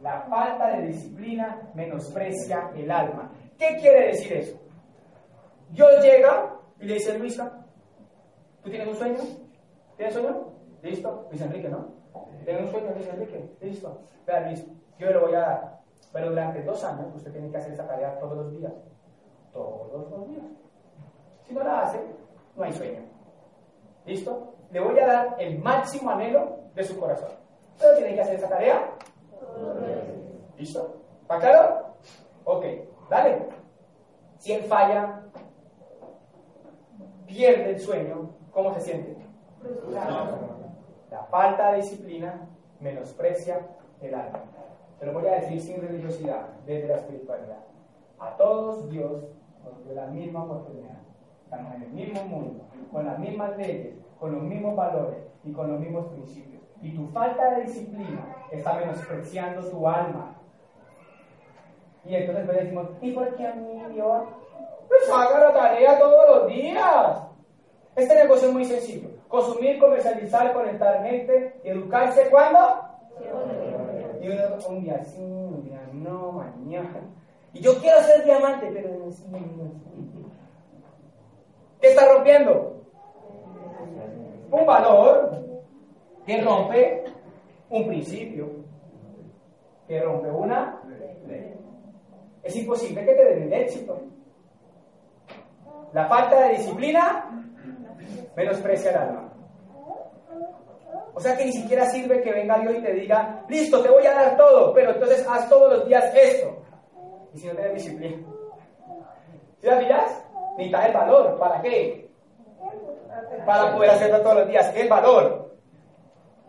La 0.00 0.22
falta 0.22 0.76
de 0.76 0.86
disciplina 0.86 1.70
menosprecia 1.74 2.70
el 2.74 2.90
alma. 2.90 3.32
¿Qué 3.58 3.76
quiere 3.80 4.06
decir 4.08 4.32
eso? 4.34 4.60
Dios 5.70 6.02
llega 6.02 6.56
y 6.80 6.86
le 6.86 6.94
dice, 6.94 7.18
Luisa, 7.18 7.64
¿tú 8.62 8.70
tienes 8.70 8.88
un 8.88 8.96
sueño? 8.96 9.18
¿Tienes 9.96 10.14
sueño? 10.14 10.52
Listo. 10.82 11.26
Luis 11.30 11.42
Enrique, 11.42 11.68
¿no? 11.68 11.88
¿Tienes 12.44 12.62
un 12.62 12.70
sueño, 12.70 12.90
Luis 12.94 13.08
Enrique? 13.08 13.50
Listo. 13.60 14.00
Vea, 14.26 14.40
Luis, 14.40 14.66
yo 14.98 15.10
le 15.10 15.18
voy 15.18 15.34
a 15.34 15.40
dar. 15.40 15.80
Pero 16.12 16.30
durante 16.30 16.62
dos 16.62 16.82
años 16.84 17.14
usted 17.14 17.32
tiene 17.32 17.50
que 17.50 17.58
hacer 17.58 17.72
esa 17.72 17.86
tarea 17.86 18.18
todos 18.18 18.36
los 18.36 18.52
días. 18.52 18.72
Todos 19.52 20.10
los 20.10 20.28
días. 20.28 20.44
Si 21.46 21.54
no 21.54 21.62
la 21.62 21.82
hace, 21.82 22.00
no 22.56 22.64
hay 22.64 22.72
sueño. 22.72 23.00
¿Listo? 24.06 24.54
Le 24.70 24.80
voy 24.80 24.98
a 24.98 25.06
dar 25.06 25.36
el 25.38 25.58
máximo 25.58 26.10
anhelo 26.10 26.58
de 26.74 26.84
su 26.84 26.98
corazón. 26.98 27.30
Pero 27.78 27.96
tiene 27.96 28.14
que 28.14 28.20
hacer 28.20 28.34
esa 28.36 28.48
tarea. 28.48 28.90
¿Listo? 30.56 31.02
¿Está 31.22 31.38
claro? 31.38 31.94
Ok, 32.44 32.64
dale. 33.08 33.48
Si 34.38 34.52
él 34.52 34.62
falla, 34.64 35.22
pierde 37.26 37.70
el 37.70 37.80
sueño, 37.80 38.30
¿cómo 38.52 38.72
se 38.74 38.80
siente? 38.80 39.16
La 41.10 41.24
falta 41.30 41.72
de 41.72 41.76
disciplina 41.78 42.48
menosprecia 42.80 43.66
el 44.00 44.14
alma. 44.14 44.44
Se 44.98 45.06
lo 45.06 45.12
voy 45.12 45.26
a 45.26 45.40
decir 45.40 45.60
sin 45.60 45.80
religiosidad, 45.80 46.46
desde 46.66 46.88
la 46.88 46.96
espiritualidad. 46.96 47.58
A 48.18 48.36
todos 48.36 48.88
Dios 48.90 49.24
nos 49.64 49.94
la 49.94 50.06
misma 50.06 50.44
oportunidad. 50.44 50.98
Estamos 51.44 51.74
en 51.74 51.82
el 51.82 51.90
mismo 51.90 52.22
mundo, 52.24 52.64
con 52.92 53.06
las 53.06 53.18
mismas 53.18 53.56
leyes, 53.56 53.94
con 54.20 54.32
los 54.32 54.42
mismos 54.42 54.76
valores 54.76 55.18
y 55.42 55.52
con 55.52 55.72
los 55.72 55.80
mismos 55.80 56.06
principios. 56.08 56.62
Y 56.82 56.94
tu 56.94 57.08
falta 57.08 57.54
de 57.54 57.62
disciplina 57.62 58.36
está 58.50 58.74
menospreciando 58.74 59.68
tu 59.68 59.88
alma. 59.88 60.36
Y 62.04 62.14
entonces 62.14 62.46
le 62.46 62.52
decimos, 62.52 62.88
¿y 63.00 63.12
por 63.12 63.34
qué 63.34 63.46
a 63.46 63.54
mí, 63.54 63.82
Dios? 63.92 64.22
Pues 64.88 65.10
haga 65.10 65.40
la 65.40 65.52
tarea 65.52 65.98
todos 65.98 66.28
los 66.28 66.48
días. 66.48 67.22
Este 67.96 68.14
negocio 68.14 68.48
es 68.48 68.54
muy 68.54 68.64
sencillo. 68.64 69.08
Consumir, 69.28 69.78
comercializar, 69.78 70.52
conectar 70.52 71.02
gente, 71.04 71.60
educarse, 71.64 72.28
¿cuándo? 72.30 72.58
Y 74.20 74.28
uno, 74.28 74.42
un 74.68 74.80
día 74.82 75.02
sí, 75.04 75.22
un 75.22 75.62
día 75.64 75.80
no, 75.92 76.32
mañana. 76.32 77.00
Y 77.52 77.60
yo 77.60 77.78
quiero 77.78 78.00
ser 78.00 78.24
diamante, 78.24 78.70
pero 78.72 78.90
no 78.98 79.10
sé, 79.10 79.24
¿Qué 81.80 81.88
está 81.88 82.12
rompiendo? 82.12 82.79
Un 84.50 84.66
valor 84.66 85.30
que 86.26 86.40
rompe 86.40 87.04
un 87.70 87.86
principio, 87.86 88.50
que 89.86 90.00
rompe 90.00 90.30
una 90.30 90.82
ley. 91.26 91.54
Es 92.42 92.56
imposible 92.56 93.04
que 93.04 93.12
te 93.12 93.24
den 93.24 93.42
el 93.44 93.52
éxito. 93.52 94.00
La 95.92 96.06
falta 96.06 96.40
de 96.40 96.56
disciplina 96.56 97.30
menosprecia 98.36 98.90
el 98.90 98.96
alma. 98.96 99.32
O 101.14 101.20
sea 101.20 101.36
que 101.36 101.44
ni 101.44 101.52
siquiera 101.52 101.86
sirve 101.86 102.22
que 102.22 102.32
venga 102.32 102.58
Dios 102.60 102.76
y 102.76 102.82
te 102.82 102.92
diga, 102.94 103.44
listo, 103.48 103.82
te 103.82 103.90
voy 103.90 104.06
a 104.06 104.14
dar 104.14 104.36
todo, 104.36 104.72
pero 104.72 104.92
entonces 104.92 105.26
haz 105.28 105.48
todos 105.48 105.72
los 105.72 105.86
días 105.86 106.14
esto. 106.14 106.56
Y 107.34 107.38
si 107.38 107.46
no 107.46 107.54
tienes 107.54 107.74
disciplina. 107.74 108.16
¿Sí 109.58 109.66
la 109.66 109.78
pillas? 109.78 110.24
Necesitas 110.56 110.86
el 110.86 110.92
valor. 110.92 111.38
¿Para 111.38 111.60
qué? 111.60 112.09
Para 113.46 113.72
poder 113.74 113.90
hacerlo 113.90 114.20
todos 114.20 114.36
los 114.36 114.48
días. 114.48 114.66
¿Qué 114.68 114.78
es 114.78 114.84
el 114.84 114.90
valor? 114.90 115.56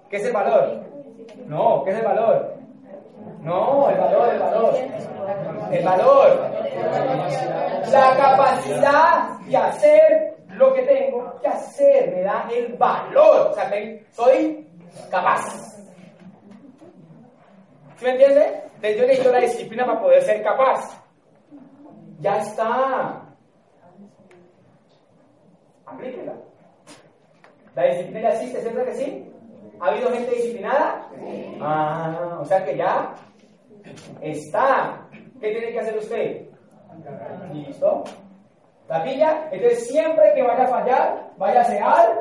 ¿Qué 0.10 0.18
es 0.18 0.26
el 0.26 0.34
valor? 0.34 0.82
No, 1.48 1.84
¿qué 1.84 1.92
es 1.92 1.98
el 1.98 2.06
valor? 2.06 2.54
No, 3.42 3.90
el 3.90 3.98
valor, 3.98 4.30
el 4.34 4.40
valor. 4.40 4.76
El 5.72 5.86
valor. 5.86 6.52
La 7.92 8.16
capacidad 8.18 9.40
de 9.48 9.58
hacer 9.58 10.38
lo 10.50 10.74
que 10.74 10.82
tengo 10.84 11.40
que 11.42 11.48
hacer 11.48 12.12
me 12.12 12.22
da 12.22 12.48
el 12.54 12.74
valor. 12.74 13.52
O 13.52 13.54
sea, 13.54 13.72
soy 14.12 14.68
capaz. 15.10 15.72
¿Sí 17.98 18.06
me 18.06 18.12
entiende? 18.12 18.64
Entonces 18.76 18.98
yo 18.98 19.08
necesito 19.08 19.32
la 19.32 19.40
disciplina 19.40 19.86
para 19.86 20.02
poder 20.02 20.24
ser 20.24 20.44
capaz. 20.44 21.02
Ya 22.20 22.38
está. 22.38 23.22
Aplíquela. 25.86 26.34
La 27.82 27.88
disciplina 27.88 28.30
existe, 28.30 28.62
¿cierto 28.62 28.86
que 28.86 28.94
sí? 28.94 29.26
¿Ha 29.80 29.88
habido 29.88 30.12
gente 30.12 30.36
disciplinada? 30.36 31.08
Sí. 31.16 31.58
Ah, 31.60 32.38
o 32.40 32.46
sea 32.46 32.64
que 32.64 32.78
ya 32.78 33.16
está. 34.22 35.08
¿Qué 35.40 35.50
tiene 35.50 35.72
que 35.72 35.80
hacer 35.80 35.98
usted? 35.98 36.46
¿Listo? 37.52 38.04
¿La 38.88 39.04
pilla? 39.04 39.50
Entonces 39.52 39.88
siempre 39.88 40.32
que 40.36 40.44
vaya 40.44 40.66
a 40.66 40.68
fallar, 40.68 41.32
váyase 41.40 41.80
al 41.80 42.20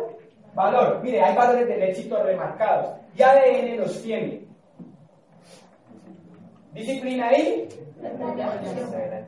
valor. 0.55 1.03
Mire, 1.03 1.21
hay 1.21 1.37
valores 1.37 1.69
del 1.69 1.83
éxito 1.83 2.23
remarcados. 2.23 2.97
Y 3.15 3.23
ADN 3.23 3.81
los 3.81 4.03
tiene. 4.03 4.47
Disciplina 6.73 7.29
ahí. 7.29 7.69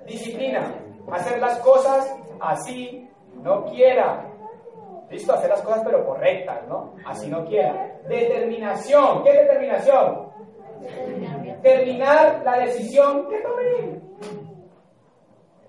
Disciplina. 0.07 0.73
Hacer 1.13 1.39
las 1.39 1.59
cosas 1.59 2.17
así 2.41 3.07
no 3.43 3.67
quiera. 3.67 4.32
Listo, 5.13 5.35
hacer 5.35 5.51
las 5.51 5.61
cosas 5.61 5.83
pero 5.85 6.07
correctas, 6.07 6.67
¿no? 6.67 6.95
Así 7.05 7.29
no 7.29 7.45
quiera. 7.45 7.99
Determinación. 8.09 9.23
¿Qué 9.23 9.31
es 9.31 9.37
determinación? 9.47 10.33
Terminar 11.63 12.41
la 12.43 12.59
decisión 12.61 13.29
que 13.29 13.39
tomé. 13.41 14.01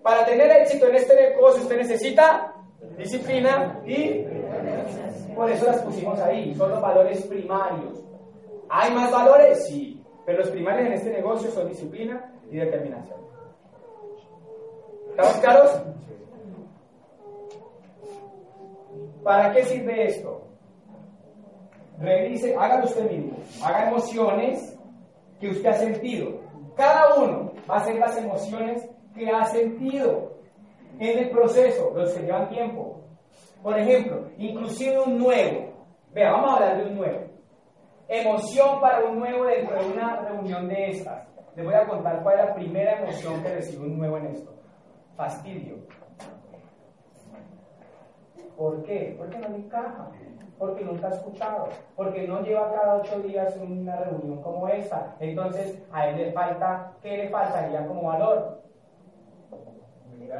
Para 0.01 0.25
tener 0.25 0.49
éxito 0.49 0.87
en 0.87 0.95
este 0.95 1.13
negocio 1.15 1.61
usted 1.61 1.75
necesita 1.75 2.55
disciplina 2.97 3.81
y 3.85 4.25
por 5.35 5.51
eso 5.51 5.65
las 5.65 5.81
pusimos 5.81 6.17
ahí. 6.21 6.55
Son 6.55 6.69
los 6.71 6.81
valores 6.81 7.21
primarios. 7.23 8.01
¿Hay 8.69 8.91
más 8.91 9.11
valores? 9.11 9.67
Sí. 9.67 10.01
Pero 10.25 10.39
los 10.39 10.51
primarios 10.51 10.87
en 10.87 10.93
este 10.93 11.09
negocio 11.11 11.51
son 11.51 11.67
disciplina 11.67 12.33
y 12.49 12.55
determinación. 12.55 13.19
¿Estamos 15.09 15.33
claros? 15.33 15.81
¿Para 19.23 19.53
qué 19.53 19.63
sirve 19.63 20.07
esto? 20.07 20.47
Revise, 21.99 22.55
hágalo 22.55 22.85
usted 22.85 23.09
mismo. 23.09 23.37
Haga 23.63 23.89
emociones 23.89 24.77
que 25.39 25.49
usted 25.49 25.69
ha 25.69 25.73
sentido. 25.73 26.41
Cada 26.75 27.15
uno 27.15 27.51
va 27.69 27.75
a 27.75 27.79
hacer 27.79 27.95
las 27.95 28.17
emociones 28.17 28.89
que 29.15 29.29
ha 29.29 29.45
sentido 29.45 30.33
en 30.99 31.19
el 31.19 31.29
proceso, 31.29 31.91
los 31.95 32.11
que 32.13 32.23
llevan 32.23 32.49
tiempo. 32.49 33.01
Por 33.61 33.77
ejemplo, 33.77 34.29
inclusive 34.37 34.99
un 34.99 35.17
nuevo. 35.17 35.73
Vea, 36.13 36.31
vamos 36.31 36.49
a 36.51 36.53
hablar 36.55 36.77
de 36.77 36.89
un 36.89 36.95
nuevo. 36.95 37.19
Emoción 38.07 38.81
para 38.81 39.05
un 39.05 39.19
nuevo 39.19 39.45
dentro 39.45 39.81
de 39.81 39.91
una 39.91 40.21
reunión 40.21 40.67
de 40.67 40.89
estas. 40.89 41.27
Les 41.55 41.65
voy 41.65 41.73
a 41.73 41.87
contar 41.87 42.21
cuál 42.23 42.39
es 42.39 42.45
la 42.45 42.55
primera 42.55 42.99
emoción 42.99 43.41
que 43.41 43.55
recibe 43.55 43.85
un 43.85 43.97
nuevo 43.97 44.17
en 44.17 44.25
esto. 44.27 44.53
Fastidio. 45.15 45.77
¿Por 48.57 48.83
qué? 48.83 49.15
Porque 49.17 49.37
no 49.39 49.49
le 49.49 49.57
encaja, 49.57 50.09
porque 50.57 50.85
nunca 50.85 51.07
ha 51.07 51.11
escuchado, 51.11 51.67
porque 51.95 52.27
no 52.27 52.41
lleva 52.41 52.71
cada 52.71 52.95
ocho 52.97 53.19
días 53.21 53.55
una 53.57 53.95
reunión 53.97 54.41
como 54.41 54.67
esta. 54.67 55.15
Entonces, 55.19 55.81
a 55.91 56.07
él 56.07 56.17
le 56.17 56.31
falta, 56.31 56.93
¿qué 57.01 57.17
le 57.17 57.29
faltaría 57.29 57.85
como 57.87 58.03
valor? 58.03 58.61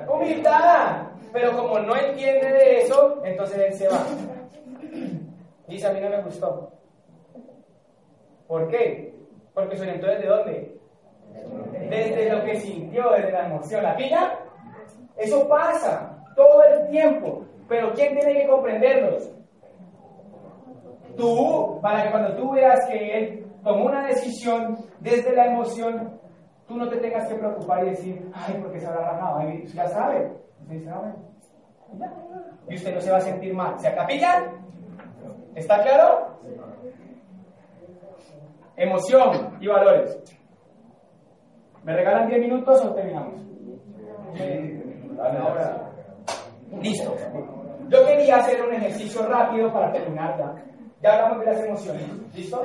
Humildad. 0.07 1.07
Pero 1.31 1.57
como 1.57 1.79
no 1.79 1.95
entiende 1.95 2.51
de 2.51 2.81
eso, 2.81 3.21
entonces 3.23 3.57
él 3.57 3.73
se 3.73 3.87
va. 3.87 4.05
Dice, 5.67 5.87
a 5.87 5.93
mí 5.93 5.99
no 5.99 6.09
me 6.09 6.21
gustó. 6.21 6.71
¿Por 8.47 8.67
qué? 8.67 9.15
Porque 9.53 9.75
se 9.75 9.81
orientó 9.81 10.07
desde 10.07 10.27
dónde? 10.27 10.77
Desde 11.89 12.29
lo 12.29 12.43
que 12.43 12.59
sintió, 12.59 13.11
desde 13.11 13.31
la 13.31 13.47
emoción. 13.47 13.81
¿La 13.81 13.95
pilla? 13.95 14.39
Eso 15.17 15.47
pasa 15.47 16.23
todo 16.35 16.63
el 16.63 16.87
tiempo. 16.89 17.45
Pero 17.73 17.91
¿quién 17.93 18.13
tiene 18.13 18.39
que 18.39 18.47
comprenderlos? 18.47 19.33
Tú, 21.17 21.79
para 21.81 22.03
que 22.03 22.11
cuando 22.11 22.35
tú 22.35 22.51
veas 22.51 22.79
que 22.87 23.17
él 23.17 23.47
tomó 23.63 23.85
una 23.85 24.05
decisión 24.05 24.77
desde 24.99 25.35
la 25.35 25.47
emoción, 25.47 26.19
tú 26.67 26.77
no 26.77 26.87
te 26.87 26.97
tengas 26.97 27.27
que 27.27 27.33
preocupar 27.33 27.83
y 27.83 27.89
decir, 27.89 28.31
ay, 28.35 28.59
porque 28.61 28.79
se 28.79 28.85
habrá 28.85 29.13
rajado. 29.13 29.41
ya 29.73 29.87
sabe. 29.87 30.33
Usted 30.61 30.75
dice, 30.75 30.89
ah, 30.91 31.15
Y 32.69 32.75
usted 32.75 32.93
no 32.93 33.01
se 33.01 33.11
va 33.11 33.17
a 33.17 33.21
sentir 33.21 33.55
mal. 33.55 33.79
¿Se 33.79 33.87
acapilla? 33.87 34.51
¿Está 35.55 35.81
claro? 35.81 36.37
Emoción 38.77 39.57
y 39.59 39.65
valores. 39.65 40.37
¿Me 41.83 41.95
regalan 41.95 42.27
10 42.27 42.39
minutos 42.39 42.85
o 42.85 42.93
terminamos? 42.93 43.41
Listo. 46.81 47.15
Yo 47.93 48.03
quería 48.07 48.37
hacer 48.37 48.59
un 48.63 48.73
ejercicio 48.73 49.27
rápido 49.27 49.71
para 49.71 49.91
terminar 49.91 50.35
ya. 50.99 51.11
Hablamos 51.11 51.41
de 51.41 51.45
las 51.45 51.63
emociones. 51.63 52.03
¿Listo? 52.33 52.63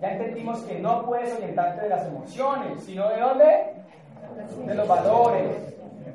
Ya 0.00 0.12
entendimos 0.12 0.60
que 0.60 0.78
no 0.78 1.04
puedes 1.04 1.34
orientarte 1.34 1.82
de 1.82 1.88
las 1.88 2.06
emociones, 2.06 2.84
sino 2.84 3.08
de 3.08 3.20
dónde? 3.20 3.74
De 4.64 4.74
los 4.76 4.86
valores. 4.86 5.56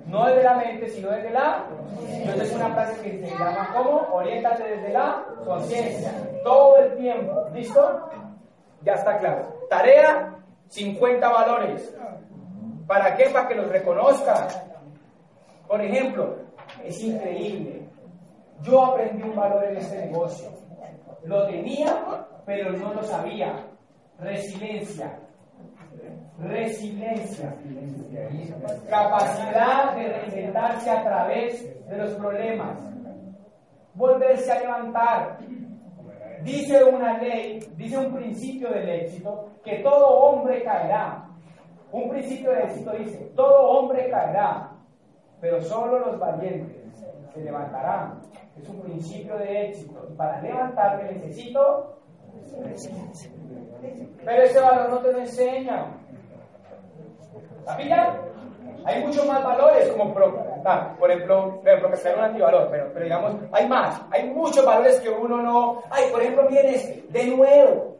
No 0.07 0.25
desde 0.25 0.43
la 0.43 0.53
mente, 0.55 0.87
sino 0.87 1.11
desde 1.11 1.31
la. 1.31 1.65
Entonces 2.07 2.49
es 2.49 2.55
una 2.55 2.69
frase 2.69 3.01
que 3.01 3.27
se 3.27 3.37
llama 3.37 3.73
¿cómo? 3.75 4.07
Oriéntate 4.13 4.63
desde 4.63 4.93
la 4.93 5.25
conciencia. 5.43 6.13
Todo 6.45 6.77
el 6.77 6.95
tiempo. 6.95 7.45
¿Listo? 7.53 8.09
Ya 8.83 8.93
está 8.93 9.17
claro. 9.17 9.53
Tarea, 9.69 10.33
50 10.69 11.27
valores. 11.27 11.93
¿Para 12.87 13.17
qué? 13.17 13.25
Para 13.25 13.49
que 13.49 13.55
los 13.55 13.67
reconozcas. 13.67 14.63
Por 15.67 15.81
ejemplo, 15.81 16.37
es 16.85 17.01
increíble. 17.03 17.80
Yo 18.63 18.85
aprendí 18.85 19.23
un 19.23 19.35
valor 19.35 19.65
en 19.65 19.77
este 19.77 20.05
negocio. 20.05 20.49
Lo 21.23 21.47
tenía, 21.47 22.25
pero 22.45 22.71
no 22.73 22.93
lo 22.93 23.03
sabía. 23.03 23.65
Resiliencia. 24.19 25.19
Resiliencia. 26.39 27.55
Capacidad 28.89 29.95
de 29.95 30.07
reinventarse 30.07 30.89
a 30.89 31.03
través 31.03 31.87
de 31.87 31.97
los 31.97 32.11
problemas. 32.11 32.77
Volverse 33.93 34.51
a 34.51 34.59
levantar. 34.59 35.37
Dice 36.43 36.83
una 36.83 37.19
ley, 37.19 37.59
dice 37.75 37.97
un 37.97 38.15
principio 38.15 38.69
del 38.69 38.89
éxito, 38.89 39.49
que 39.63 39.79
todo 39.79 40.07
hombre 40.07 40.63
caerá. 40.63 41.27
Un 41.91 42.09
principio 42.09 42.51
de 42.51 42.63
éxito 42.63 42.91
dice, 42.93 43.31
todo 43.35 43.69
hombre 43.69 44.09
caerá, 44.09 44.71
pero 45.39 45.61
solo 45.61 45.99
los 45.99 46.17
valientes 46.17 46.81
se 47.33 47.41
levantarán. 47.41 48.21
Es 48.59 48.69
un 48.69 48.81
principio 48.81 49.37
de 49.37 49.69
éxito. 49.69 50.07
Y 50.11 50.13
para 50.15 50.41
levantarme 50.41 51.11
necesito... 51.11 51.97
Pero 54.25 54.43
ese 54.43 54.59
valor 54.59 54.89
no 54.89 54.97
te 54.99 55.11
lo 55.11 55.19
enseña. 55.19 55.85
¿La? 57.65 58.19
Hay 58.83 59.03
muchos 59.05 59.25
más 59.27 59.43
valores, 59.43 59.89
como 59.89 60.15
ah, 60.65 60.95
por 60.97 61.11
ejemplo, 61.11 61.61
es 61.63 62.05
un 62.05 62.23
antivalor, 62.23 62.67
pero, 62.71 62.89
pero 62.93 63.03
digamos, 63.03 63.35
hay 63.51 63.67
más. 63.67 64.01
Hay 64.09 64.29
muchos 64.29 64.65
valores 64.65 64.99
que 65.01 65.09
uno 65.09 65.41
no. 65.41 65.83
Ay, 65.89 66.05
por 66.11 66.21
ejemplo, 66.21 66.47
viene 66.47 66.75
este, 66.75 67.03
de 67.09 67.27
nuevo. 67.27 67.97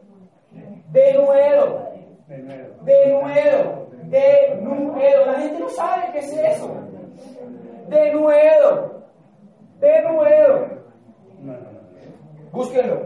De 0.90 1.14
nuevo. 1.14 1.88
De 2.26 3.08
nuevo. 3.08 3.88
De 4.04 4.58
nuevo. 4.60 5.26
La 5.26 5.34
gente 5.34 5.58
no 5.60 5.68
sabe 5.68 6.10
qué 6.12 6.18
es 6.18 6.32
eso. 6.32 6.74
De 7.88 8.12
nuevo. 8.12 8.91
De 9.82 10.00
nuevo. 10.02 10.66
Búsquenlo. 12.52 13.00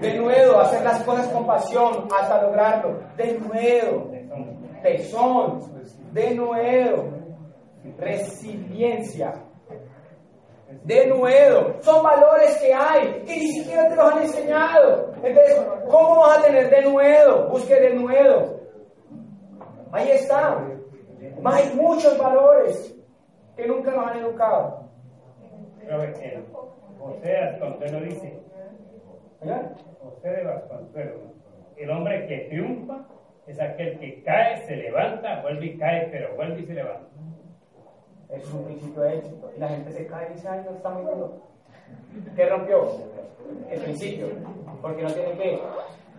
De 0.00 0.14
nuevo, 0.16 0.60
hacer 0.60 0.84
las 0.84 1.02
cosas 1.02 1.26
con 1.28 1.44
pasión 1.44 2.06
hasta 2.16 2.40
lograrlo. 2.40 3.00
De 3.16 3.36
nuevo. 3.40 4.12
Tesón. 4.80 5.58
De 6.12 6.36
nuevo. 6.36 7.08
Resiliencia. 7.98 9.34
De 10.84 11.08
nuevo. 11.08 11.80
Son 11.80 12.04
valores 12.04 12.56
que 12.58 12.72
hay 12.72 13.24
que 13.26 13.36
ni 13.36 13.52
siquiera 13.54 13.88
te 13.88 13.96
los 13.96 14.12
han 14.12 14.22
enseñado. 14.22 15.14
Entonces, 15.20 15.66
¿cómo 15.90 16.20
vas 16.20 16.38
a 16.38 16.42
tener 16.42 16.70
de 16.70 16.82
nuevo? 16.82 17.48
Busque 17.48 17.74
de 17.74 17.94
nuevo. 17.94 18.60
Ahí 19.90 20.12
está. 20.12 20.64
Hay 21.44 21.74
muchos 21.74 22.16
valores 22.18 22.94
que 23.56 23.66
nunca 23.66 23.90
nos 23.90 24.06
han 24.06 24.18
educado. 24.18 24.83
José 26.98 27.40
Vasconcelos 27.40 28.02
dice, 28.04 28.38
José 30.02 30.28
de 30.28 30.44
Vasconcelos, 30.44 31.20
el 31.76 31.90
hombre 31.90 32.26
que 32.26 32.38
triunfa 32.50 33.06
es 33.46 33.60
aquel 33.60 33.98
que 33.98 34.22
cae, 34.22 34.64
se 34.66 34.76
levanta, 34.76 35.42
vuelve 35.42 35.66
y 35.66 35.78
cae, 35.78 36.08
pero 36.10 36.34
vuelve 36.34 36.60
y 36.60 36.66
se 36.66 36.74
levanta. 36.74 37.08
Es 38.30 38.52
un 38.52 38.64
principio 38.64 39.02
de 39.02 39.18
éxito. 39.18 39.52
Y 39.56 39.60
la 39.60 39.68
gente 39.68 39.92
se 39.92 40.06
cae 40.06 40.30
y 40.30 40.34
dice, 40.34 40.48
ay, 40.48 40.62
no 40.64 40.76
está 40.76 40.90
muy 40.90 41.04
duro. 41.04 41.42
¿Qué 42.34 42.46
rompió? 42.46 42.88
El 43.70 43.80
principio. 43.80 44.28
Porque 44.80 45.02
no 45.02 45.12
tiene 45.12 45.32
que. 45.32 45.60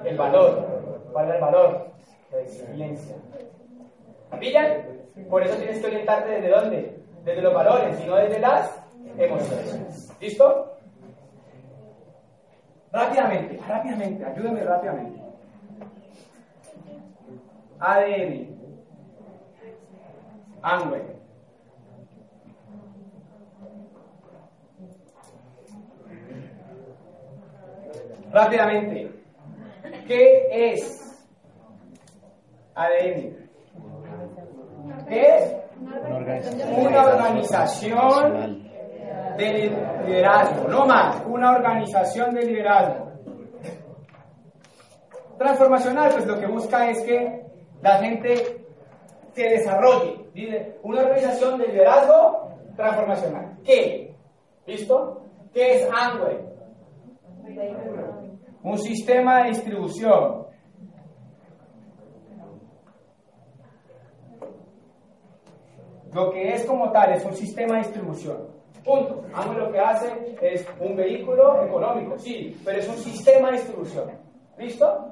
El 0.05 0.17
valor. 0.17 1.09
¿Cuál 1.11 1.29
es 1.29 1.35
el 1.35 1.41
valor? 1.41 1.87
La 2.31 2.37
resiliencia. 2.37 3.15
¿Pillan? 4.39 4.83
Por 5.29 5.43
eso 5.43 5.55
tienes 5.57 5.79
que 5.79 5.87
orientarte 5.87 6.29
desde 6.29 6.49
dónde? 6.49 6.99
Desde 7.23 7.41
los 7.41 7.53
valores 7.53 7.99
y 8.01 8.07
no 8.07 8.17
desde 8.17 8.39
las 8.39 8.84
emociones. 9.17 10.11
¿Listo? 10.19 10.77
Rápidamente, 12.91 13.59
rápidamente, 13.67 14.25
ayúdame 14.25 14.63
rápidamente. 14.63 15.21
ADN. 17.79 18.55
Angüe. 20.61 21.15
Rápidamente, 28.31 29.11
¿qué 30.07 30.47
es 30.51 31.25
ADN? 32.75 33.49
¿Qué 35.07 35.37
es? 35.37 35.55
Una 36.77 37.05
organización 37.05 38.64
de 39.37 39.71
liderazgo, 40.05 40.67
no 40.67 40.85
más, 40.85 41.21
una 41.25 41.51
organización 41.51 42.33
de 42.35 42.45
liderazgo. 42.45 43.11
Transformacional, 45.37 46.11
pues 46.13 46.25
lo 46.25 46.39
que 46.39 46.47
busca 46.47 46.89
es 46.89 47.01
que 47.01 47.45
la 47.81 47.97
gente 47.99 48.65
se 49.33 49.43
desarrolle. 49.43 50.25
Una 50.83 51.01
organización 51.01 51.59
de 51.59 51.67
liderazgo 51.67 52.49
transformacional. 52.75 53.57
¿Qué? 53.63 54.15
¿Listo? 54.65 55.21
¿Qué 55.53 55.75
es 55.75 55.89
Amway? 55.91 56.37
Un 58.63 58.77
sistema 58.77 59.43
de 59.43 59.49
distribución. 59.49 60.45
Lo 66.13 66.31
que 66.31 66.53
es 66.53 66.65
como 66.65 66.91
tal 66.91 67.13
es 67.13 67.25
un 67.25 67.33
sistema 67.33 67.75
de 67.75 67.83
distribución. 67.83 68.54
Punto. 68.85 69.23
Amway 69.33 69.57
lo 69.57 69.71
que 69.71 69.79
hace 69.79 70.37
es 70.41 70.65
un 70.79 70.95
vehículo 70.95 71.65
económico, 71.65 72.19
sí, 72.19 72.55
pero 72.63 72.77
es 72.77 72.87
un 72.87 72.97
sistema 72.97 73.49
de 73.49 73.57
distribución. 73.57 74.11
¿Listo? 74.57 75.11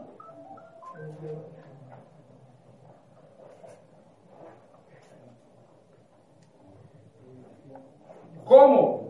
¿Cómo? 8.46 9.10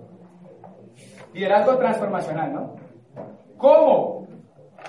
Liderazgo 1.34 1.78
transformacional, 1.78 2.54
¿no? 2.54 2.76
¿Cómo? 3.58 4.28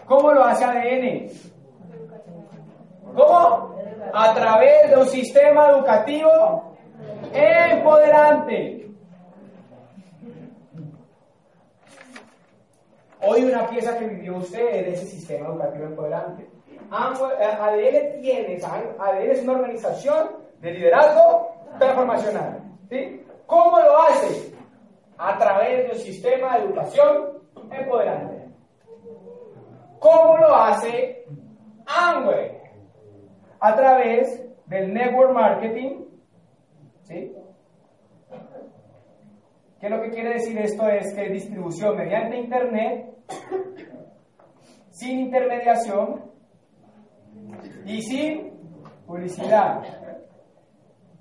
¿Cómo 0.07 0.33
lo 0.33 0.45
hace 0.45 0.65
ADN? 0.65 1.31
¿Cómo? 3.15 3.75
A 4.13 4.35
través 4.35 4.91
de 4.91 4.97
un 4.97 5.07
sistema 5.07 5.71
educativo 5.71 6.77
empoderante. 7.33 8.74
Hoy 13.27 13.45
una 13.45 13.67
pieza 13.69 13.99
que 13.99 14.07
vivió 14.07 14.37
usted 14.37 14.71
de 14.85 14.93
ese 14.93 15.07
sistema 15.07 15.49
educativo 15.49 15.85
empoderante. 15.85 16.47
ADN 16.91 18.21
tiene, 18.21 18.61
ADN 18.63 19.31
es 19.31 19.43
una 19.43 19.53
organización 19.55 20.31
de 20.61 20.71
liderazgo 20.73 21.55
transformacional. 21.79 22.63
¿sí? 22.89 23.25
¿Cómo 23.47 23.79
lo 23.81 23.99
hace? 23.99 24.55
A 25.17 25.39
través 25.39 25.87
de 25.87 25.93
un 25.93 25.99
sistema 25.99 26.59
de 26.59 26.65
educación 26.65 27.39
empoderante. 27.71 28.49
¿Cómo 29.99 30.37
lo 30.37 30.55
hace 30.55 31.25
Amway? 31.87 32.59
A 33.61 33.75
través 33.75 34.45
del 34.67 34.93
network 34.93 35.33
marketing. 35.33 36.05
¿Sí? 37.05 37.35
¿Qué 39.81 39.91
lo 39.91 40.01
que 40.01 40.11
quiere 40.11 40.35
decir 40.35 40.59
esto? 40.59 40.89
Es 40.89 41.13
que 41.15 41.29
distribución 41.29 41.97
mediante 41.97 42.39
Internet, 42.39 43.14
sin 44.91 45.21
intermediación 45.21 46.31
y 47.85 48.03
sin 48.03 48.53
publicidad. 49.07 49.83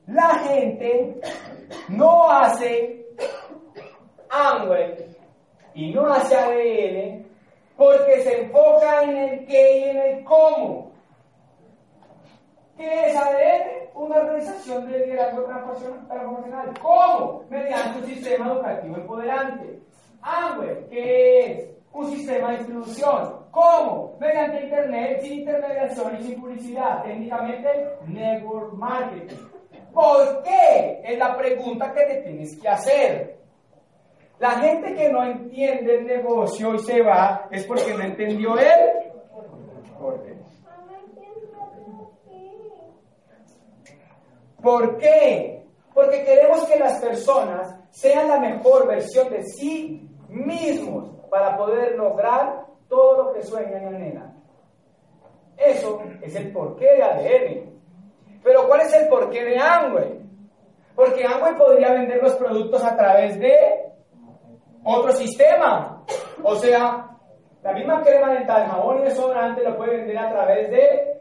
La 0.08 0.40
gente 0.40 1.20
no 1.90 2.30
hace 2.30 3.06
Amway 4.30 4.96
y 5.74 5.94
no 5.94 6.08
hace 6.08 6.36
ADN 6.36 7.26
porque 7.78 8.22
se 8.22 8.42
enfoca 8.44 9.04
en 9.04 9.18
el 9.18 9.46
qué 9.46 9.80
y 9.80 9.84
en 9.84 9.98
el 9.98 10.24
cómo. 10.24 10.92
¿Qué 12.78 13.10
es 13.10 13.16
ADN? 13.16 13.90
Una 13.96 14.18
organización 14.18 14.92
de 14.92 15.00
liderazgo 15.00 15.44
transformacional. 15.44 16.74
¿Cómo? 16.82 17.44
Mediante 17.50 18.00
un 18.00 18.06
sistema 18.06 18.52
educativo 18.52 18.96
empoderante. 18.98 19.80
Amway, 20.22 20.88
¿qué 20.90 21.40
es? 21.46 21.73
Un 21.94 22.12
sistema 22.12 22.52
de 22.52 22.58
distribución. 22.58 23.44
¿Cómo? 23.52 24.18
Mediante 24.20 24.64
Internet, 24.64 25.22
sin 25.22 25.40
intermediación 25.42 26.18
y 26.20 26.24
sin 26.24 26.42
publicidad. 26.42 27.04
Técnicamente, 27.04 27.70
network 28.08 28.74
marketing. 28.74 29.38
¿Por 29.94 30.42
qué? 30.42 31.02
Es 31.04 31.20
la 31.20 31.38
pregunta 31.38 31.94
que 31.94 32.06
te 32.06 32.22
tienes 32.24 32.60
que 32.60 32.68
hacer. 32.68 33.38
La 34.40 34.52
gente 34.60 34.96
que 34.96 35.10
no 35.10 35.24
entiende 35.24 36.00
el 36.00 36.06
negocio 36.08 36.74
y 36.74 36.80
se 36.80 37.02
va 37.02 37.48
es 37.52 37.64
porque 37.66 37.94
no 37.94 38.04
entendió 38.04 38.58
él. 38.58 39.12
¿Por 40.00 40.24
qué? 40.24 40.34
¿Por 44.62 44.98
qué? 44.98 45.66
Porque 45.94 46.24
queremos 46.24 46.66
que 46.66 46.80
las 46.80 47.00
personas 47.00 47.76
sean 47.92 48.28
la 48.28 48.40
mejor 48.40 48.88
versión 48.88 49.30
de 49.30 49.44
sí 49.44 50.10
mismos 50.28 51.12
para 51.34 51.58
poder 51.58 51.96
lograr 51.96 52.68
todo 52.88 53.24
lo 53.24 53.34
que 53.34 53.42
sueñan 53.42 53.82
y 53.82 53.86
anhelan. 53.88 54.36
Eso 55.58 56.00
es 56.22 56.36
el 56.36 56.52
porqué 56.54 56.86
de 56.86 57.02
ADN. 57.02 57.82
Pero 58.44 58.68
¿cuál 58.68 58.82
es 58.82 58.94
el 58.94 59.08
porqué 59.08 59.44
de 59.44 59.58
Amway? 59.58 60.22
Porque 60.96 61.26
Amway 61.26 61.56
podría 61.56 61.92
vender 61.94 62.22
los 62.22 62.36
productos 62.36 62.84
a 62.84 62.96
través 62.96 63.40
de 63.40 63.52
otro 64.84 65.12
sistema. 65.14 66.04
O 66.44 66.54
sea, 66.58 67.10
la 67.64 67.74
misma 67.74 68.04
crema 68.04 68.34
dental, 68.34 68.68
jabón 68.68 69.00
y 69.00 69.06
desodorante 69.06 69.64
lo 69.64 69.76
puede 69.76 69.98
vender 69.98 70.20
a 70.20 70.30
través 70.30 70.70
de 70.70 71.20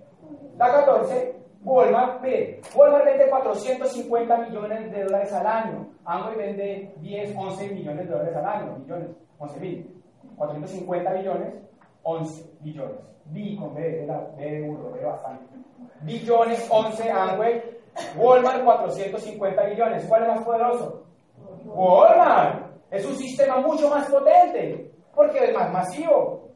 la 0.58 0.72
14. 0.72 1.36
Walmart, 1.64 2.20
mire, 2.20 2.60
Walmart 2.74 3.06
vende 3.06 3.30
450 3.30 4.36
millones 4.36 4.92
de 4.92 5.04
dólares 5.04 5.32
al 5.32 5.46
año. 5.46 5.88
Amway 6.04 6.36
vende 6.36 6.92
10, 6.98 7.34
11 7.34 7.68
millones 7.70 8.06
de 8.06 8.12
dólares 8.12 8.36
al 8.36 8.46
año. 8.46 8.76
Millones, 8.76 9.08
11 9.38 9.60
mil. 9.60 10.01
450 10.42 11.10
millones, 11.10 11.54
11 12.02 12.50
billones. 12.60 12.98
B 13.26 13.56
con 13.56 13.74
B 13.74 14.06
burro, 14.66 14.92
B 14.92 15.04
bastante. 15.04 15.44
Billones, 16.00 16.66
11 16.68 17.10
Amway. 17.10 17.62
Walmart, 18.16 18.64
450 18.64 19.64
millones. 19.64 20.04
¿Cuál 20.08 20.22
es 20.22 20.28
más 20.28 20.44
poderoso? 20.44 21.04
Walmart. 21.64 22.72
Es 22.90 23.06
un 23.06 23.14
sistema 23.16 23.58
mucho 23.58 23.88
más 23.88 24.10
potente 24.10 24.92
porque 25.14 25.44
es 25.44 25.54
más 25.54 25.72
masivo. 25.72 26.48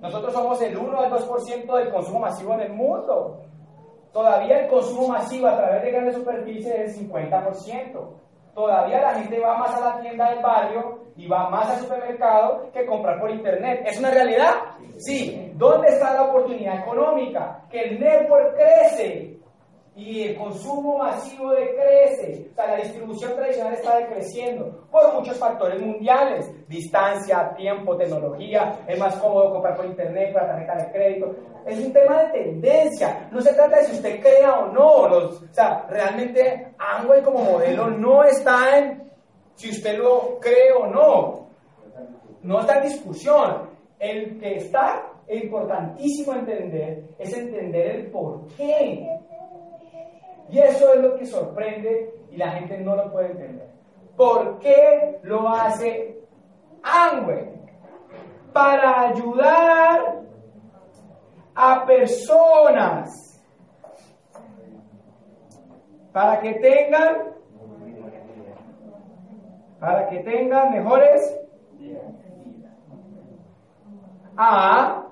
Nosotros 0.00 0.32
somos 0.32 0.62
el 0.62 0.76
1 0.76 0.98
al 0.98 1.10
2% 1.10 1.76
del 1.76 1.92
consumo 1.92 2.20
masivo 2.20 2.54
en 2.54 2.60
el 2.60 2.72
mundo. 2.72 3.42
Todavía 4.12 4.60
el 4.60 4.68
consumo 4.68 5.08
masivo 5.08 5.48
a 5.48 5.56
través 5.56 5.82
de 5.82 5.90
grandes 5.90 6.14
superficies 6.14 6.74
es 6.74 6.98
el 6.98 7.10
50%. 7.10 8.08
Todavía 8.58 9.00
la 9.00 9.14
gente 9.14 9.38
va 9.38 9.56
más 9.56 9.72
a 9.76 9.80
la 9.80 10.00
tienda 10.00 10.30
del 10.30 10.42
barrio 10.42 10.98
y 11.16 11.28
va 11.28 11.48
más 11.48 11.70
al 11.70 11.78
supermercado 11.78 12.68
que 12.72 12.84
comprar 12.86 13.20
por 13.20 13.30
internet. 13.30 13.84
¿Es 13.86 14.00
una 14.00 14.10
realidad? 14.10 14.50
Sí. 14.96 15.52
¿Dónde 15.54 15.86
está 15.86 16.14
la 16.14 16.24
oportunidad 16.24 16.80
económica? 16.80 17.62
Que 17.70 17.82
el 17.82 18.00
network 18.00 18.56
crece 18.56 19.37
y 19.98 20.22
el 20.22 20.36
consumo 20.36 20.96
masivo 20.96 21.50
decrece, 21.50 22.46
o 22.52 22.54
sea, 22.54 22.68
la 22.68 22.76
distribución 22.76 23.34
tradicional 23.34 23.74
está 23.74 23.98
decreciendo 23.98 24.86
por 24.92 25.12
muchos 25.12 25.36
factores 25.36 25.82
mundiales, 25.82 26.48
distancia, 26.68 27.52
tiempo, 27.56 27.96
tecnología, 27.96 28.78
es 28.86 28.96
más 28.96 29.16
cómodo 29.16 29.54
comprar 29.54 29.76
por 29.76 29.86
internet, 29.86 30.32
por 30.32 30.42
la 30.42 30.48
tarjeta 30.50 30.76
de 30.76 30.92
crédito, 30.92 31.34
es 31.66 31.84
un 31.84 31.92
tema 31.92 32.22
de 32.22 32.44
tendencia, 32.44 33.28
no 33.32 33.40
se 33.40 33.52
trata 33.52 33.78
de 33.78 33.86
si 33.86 33.96
usted 33.96 34.20
crea 34.20 34.60
o 34.60 34.72
no, 34.72 35.08
los, 35.08 35.42
o 35.42 35.52
sea, 35.52 35.84
realmente 35.90 36.74
Amway 36.78 37.20
como 37.22 37.40
modelo 37.40 37.90
no 37.90 38.22
está 38.22 38.78
en 38.78 39.10
si 39.56 39.70
usted 39.70 39.98
lo 39.98 40.38
cree 40.38 40.70
o 40.80 40.86
no, 40.86 41.48
no 42.44 42.60
está 42.60 42.76
en 42.76 42.92
discusión, 42.92 43.68
el 43.98 44.38
que 44.38 44.58
está 44.58 45.10
importantísimo 45.28 46.34
entender 46.34 47.02
es 47.18 47.36
entender 47.36 47.96
el 47.96 48.06
por 48.12 48.46
qué 48.56 49.17
y 50.50 50.58
eso 50.58 50.94
es 50.94 51.00
lo 51.00 51.16
que 51.16 51.26
sorprende 51.26 52.14
y 52.30 52.36
la 52.36 52.52
gente 52.52 52.78
no 52.78 52.96
lo 52.96 53.10
puede 53.10 53.32
entender. 53.32 53.68
¿Por 54.16 54.58
qué 54.58 55.18
lo 55.22 55.48
hace 55.48 56.18
Amway? 56.82 57.58
Para 58.52 59.08
ayudar 59.08 60.22
a 61.54 61.86
personas 61.86 63.28
para 66.12 66.40
que 66.40 66.54
tengan 66.54 67.34
para 69.78 70.08
que 70.08 70.18
tengan 70.20 70.72
mejores 70.72 71.38
a 74.36 75.04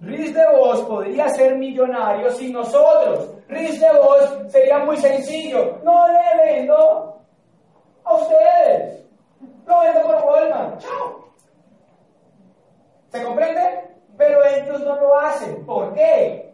Riz 0.00 0.34
de 0.34 0.42
Vos 0.58 0.82
podría 0.82 1.28
ser 1.30 1.56
millonario 1.56 2.30
sin 2.30 2.52
nosotros. 2.52 3.34
De 3.54 3.90
Vos 4.02 4.52
sería 4.52 4.78
muy 4.80 4.96
sencillo. 4.96 5.78
No 5.84 6.08
le 6.08 6.44
vendo 6.44 7.20
a 8.02 8.14
ustedes. 8.14 9.06
Lo 9.66 9.80
vendo 9.80 10.02
por 10.02 10.24
Walmart. 10.24 10.78
Chao. 10.80 11.24
¿Se 13.08 13.22
comprende? 13.22 13.60
Pero 14.16 14.44
ellos 14.44 14.80
no 14.80 14.96
lo 14.96 15.18
hacen. 15.20 15.64
¿Por 15.64 15.94
qué? 15.94 16.52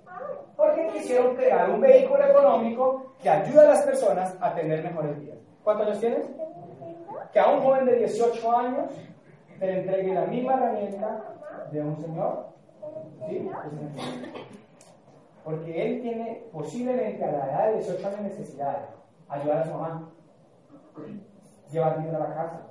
Porque 0.57 0.89
quisieron 0.89 1.35
crear 1.37 1.71
un 1.71 1.81
vehículo 1.81 2.23
económico 2.23 3.15
que 3.23 3.31
ayude 3.31 3.61
a 3.61 3.69
las 3.69 3.83
personas 3.83 4.37
a 4.41 4.55
tener 4.55 4.85
mejores 4.85 5.19
vidas. 5.19 5.39
¿Cuántos 5.65 5.87
años 5.87 6.01
tienes? 6.01 6.27
Que 7.33 7.41
a 7.41 7.49
un 7.49 7.63
joven 7.63 7.87
de 7.87 7.97
18 7.97 8.57
años 8.59 8.93
se 9.59 9.67
le 9.67 9.81
entregue 9.81 10.13
la 10.15 10.27
misma 10.27 10.55
herramienta 10.55 11.25
de 11.71 11.81
un 11.81 11.97
señor 11.97 12.51
¿Sí? 13.27 13.51
Porque 15.45 15.83
él 15.83 16.03
tiene 16.03 16.45
posiblemente 16.53 17.25
a 17.25 17.33
la 17.33 17.47
edad 17.47 17.67
de 17.69 17.79
18 17.79 18.07
años 18.09 18.21
necesidades. 18.21 18.89
Ayudar 19.29 19.59
a 19.59 19.65
su 19.65 19.73
mamá. 19.73 20.11
Llevar 21.71 21.99
dinero 21.99 22.17
a 22.17 22.29
la 22.29 22.35
casa. 22.35 22.67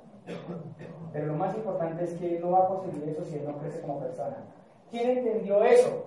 Pero 1.12 1.26
lo 1.26 1.34
más 1.34 1.54
importante 1.56 2.04
es 2.04 2.14
que 2.14 2.36
él 2.36 2.42
no 2.42 2.52
va 2.52 2.64
a 2.64 2.68
conseguir 2.68 3.08
eso 3.08 3.24
si 3.24 3.36
él 3.36 3.44
no 3.46 3.58
crece 3.58 3.80
como 3.80 4.00
persona. 4.00 4.36
¿Quién 4.90 5.18
entendió 5.18 5.62
eso? 5.64 6.06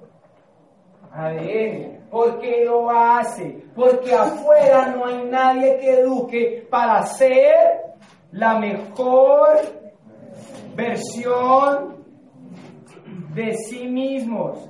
ADN. 1.11 2.07
¿Por 2.09 2.39
qué 2.39 2.65
lo 2.65 2.89
hace? 2.89 3.63
Porque 3.75 4.13
afuera 4.13 4.87
no 4.87 5.05
hay 5.05 5.25
nadie 5.25 5.77
que 5.77 5.99
eduque 5.99 6.67
para 6.69 7.03
ser 7.05 7.53
la 8.31 8.59
mejor 8.59 9.57
versión 10.75 12.03
de 13.33 13.53
sí 13.53 13.87
mismos. 13.87 14.69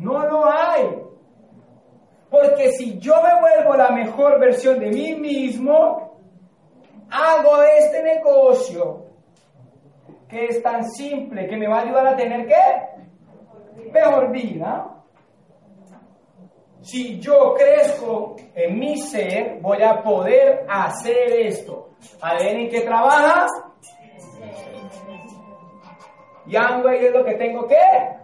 No 0.00 0.26
lo 0.26 0.50
hay. 0.50 1.02
Porque 2.30 2.72
si 2.72 2.98
yo 2.98 3.14
me 3.22 3.40
vuelvo 3.40 3.76
la 3.76 3.90
mejor 3.90 4.38
versión 4.40 4.78
de 4.78 4.88
mí 4.88 5.14
mismo, 5.14 6.18
hago 7.10 7.62
este 7.62 8.02
negocio 8.02 9.06
que 10.28 10.46
es 10.46 10.62
tan 10.62 10.88
simple, 10.90 11.48
que 11.48 11.56
me 11.56 11.68
va 11.68 11.80
a 11.80 11.82
ayudar 11.82 12.06
a 12.06 12.16
tener 12.16 12.46
qué? 12.46 13.90
Mejor 13.90 14.30
vida. 14.30 14.86
Si 16.82 17.18
yo 17.18 17.54
crezco 17.54 18.36
en 18.54 18.78
mi 18.78 18.96
ser, 18.96 19.58
voy 19.60 19.82
a 19.82 20.00
poder 20.02 20.64
hacer 20.68 21.32
esto. 21.32 21.90
¿ADN 22.22 22.60
en 22.60 22.68
qué 22.70 22.80
trabaja? 22.82 23.46
Y 26.46 26.56
Amway 26.56 27.06
es 27.06 27.12
lo 27.12 27.24
que 27.24 27.34
tengo 27.34 27.66
que. 27.66 28.19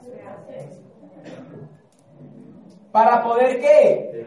Para 2.97 3.23
poder 3.23 3.61
qué? 3.61 4.25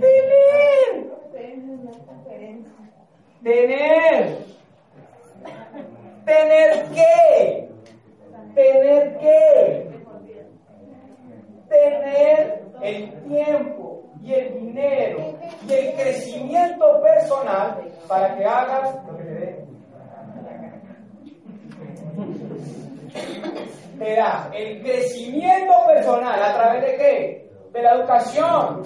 Tener. 0.00 1.10
Tener. 3.42 4.38
Tener 6.24 6.86
qué? 6.94 7.68
Tener 8.54 9.18
qué? 9.18 9.90
Tener 11.68 12.62
el 12.80 13.22
tiempo 13.28 14.04
y 14.22 14.32
el 14.32 14.60
dinero 14.60 15.38
y 15.68 15.72
el 15.74 15.94
crecimiento 15.96 17.02
personal 17.02 17.82
para 18.08 18.34
que 18.34 18.44
hagas 18.46 18.94
lo 18.94 19.18
que 19.18 19.24
te 19.24 19.34
dé 19.34 19.66
te 23.98 24.18
el 24.54 24.82
crecimiento 24.82 25.74
personal 25.86 26.42
a 26.42 26.54
través 26.54 26.82
de 26.82 26.96
qué? 26.96 27.45
De 27.76 27.82
la 27.82 27.92
educación. 27.92 28.84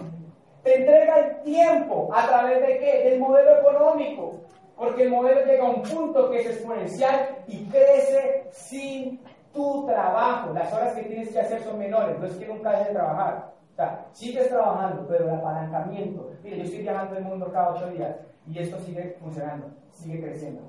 Te 0.64 0.80
entrega 0.80 1.20
el 1.20 1.42
tiempo 1.42 2.10
a 2.12 2.26
través 2.26 2.60
de 2.60 2.78
qué? 2.78 3.08
Del 3.08 3.20
modelo 3.20 3.60
económico. 3.60 4.40
Porque 4.74 5.04
el 5.04 5.10
modelo 5.10 5.44
llega 5.44 5.64
a 5.64 5.70
un 5.70 5.82
punto 5.82 6.28
que 6.28 6.40
es 6.40 6.46
exponencial 6.46 7.36
y 7.46 7.66
crece 7.66 8.48
sin 8.50 9.20
tu 9.52 9.86
trabajo. 9.86 10.52
Las 10.52 10.72
horas 10.72 10.92
que 10.94 11.04
tienes 11.04 11.28
que 11.28 11.38
hacer 11.38 11.62
son 11.62 11.78
menores. 11.78 12.18
No 12.18 12.26
es 12.26 12.34
que 12.34 12.48
nunca 12.48 12.72
dejes 12.72 12.88
de 12.88 12.94
trabajar. 12.94 13.52
O 13.72 13.76
sea, 13.76 14.06
sigues 14.10 14.48
trabajando, 14.48 15.06
pero 15.06 15.22
el 15.22 15.36
apalancamiento. 15.36 16.32
Mire, 16.42 16.56
yo 16.56 16.64
estoy 16.64 16.80
viajando 16.80 17.16
el 17.16 17.22
mundo 17.22 17.48
cada 17.52 17.70
ocho 17.70 17.86
días 17.90 18.16
y 18.48 18.58
esto 18.58 18.76
sigue 18.80 19.16
funcionando, 19.20 19.70
sigue 19.92 20.20
creciendo. 20.20 20.62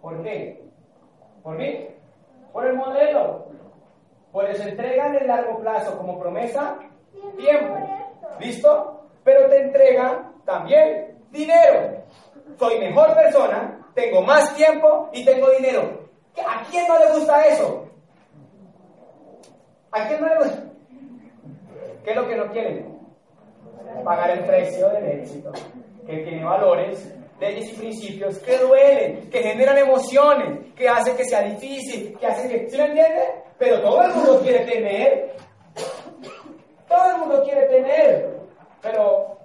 ¿Por 0.00 0.22
qué? 0.22 0.64
¿Por 1.42 1.58
qué? 1.58 1.98
Por 2.50 2.64
el 2.64 2.76
modelo. 2.76 3.44
Pues 4.32 4.56
se 4.56 4.70
entregan 4.70 5.14
en 5.16 5.26
largo 5.26 5.58
plazo 5.58 5.98
como 5.98 6.18
promesa 6.18 6.78
tiempo. 7.32 7.74
¿Listo? 8.40 9.08
Pero 9.22 9.48
te 9.48 9.60
entregan 9.60 10.32
también 10.44 11.18
dinero. 11.30 12.02
Soy 12.58 12.78
mejor 12.78 13.14
persona, 13.14 13.86
tengo 13.94 14.22
más 14.22 14.54
tiempo 14.54 15.08
y 15.12 15.24
tengo 15.24 15.50
dinero. 15.50 16.04
¿A 16.46 16.62
quién 16.70 16.86
no 16.88 16.98
le 16.98 17.12
gusta 17.12 17.46
eso? 17.46 17.88
¿A 19.92 20.08
quién 20.08 20.20
no 20.20 20.28
le 20.28 20.36
gusta? 20.38 20.62
¿Qué 22.04 22.10
es 22.10 22.16
lo 22.16 22.28
que 22.28 22.36
no 22.36 22.52
quieren? 22.52 22.94
pagar 24.02 24.30
el 24.30 24.44
precio 24.44 24.88
del 24.88 25.20
éxito, 25.20 25.52
que 26.06 26.18
tiene 26.18 26.44
valores, 26.44 27.12
leyes 27.40 27.72
y 27.72 27.76
principios 27.76 28.38
que 28.38 28.58
duelen, 28.58 29.30
que 29.30 29.42
generan 29.42 29.78
emociones, 29.78 30.72
que 30.74 30.88
hacen 30.88 31.16
que 31.16 31.24
sea 31.24 31.42
difícil, 31.42 32.16
que 32.18 32.26
hacen 32.26 32.48
que... 32.48 32.68
¿Sí 32.68 32.76
me 32.76 32.86
entiende? 32.86 33.20
Pero 33.58 33.80
todo 33.82 34.02
el 34.02 34.14
mundo 34.14 34.40
quiere 34.40 34.64
tener. 34.64 35.36
Todo 36.94 37.10
el 37.10 37.18
mundo 37.18 37.42
quiere 37.42 37.66
tener. 37.66 38.40
Pero 38.80 39.38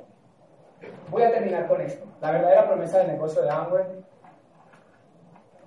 voy 1.09 1.23
a 1.23 1.31
terminar 1.31 1.67
con 1.67 1.81
esto. 1.81 2.05
La 2.21 2.31
verdadera 2.31 2.67
promesa 2.67 2.99
del 2.99 3.07
negocio 3.07 3.41
de 3.41 3.49
Amway, 3.49 3.85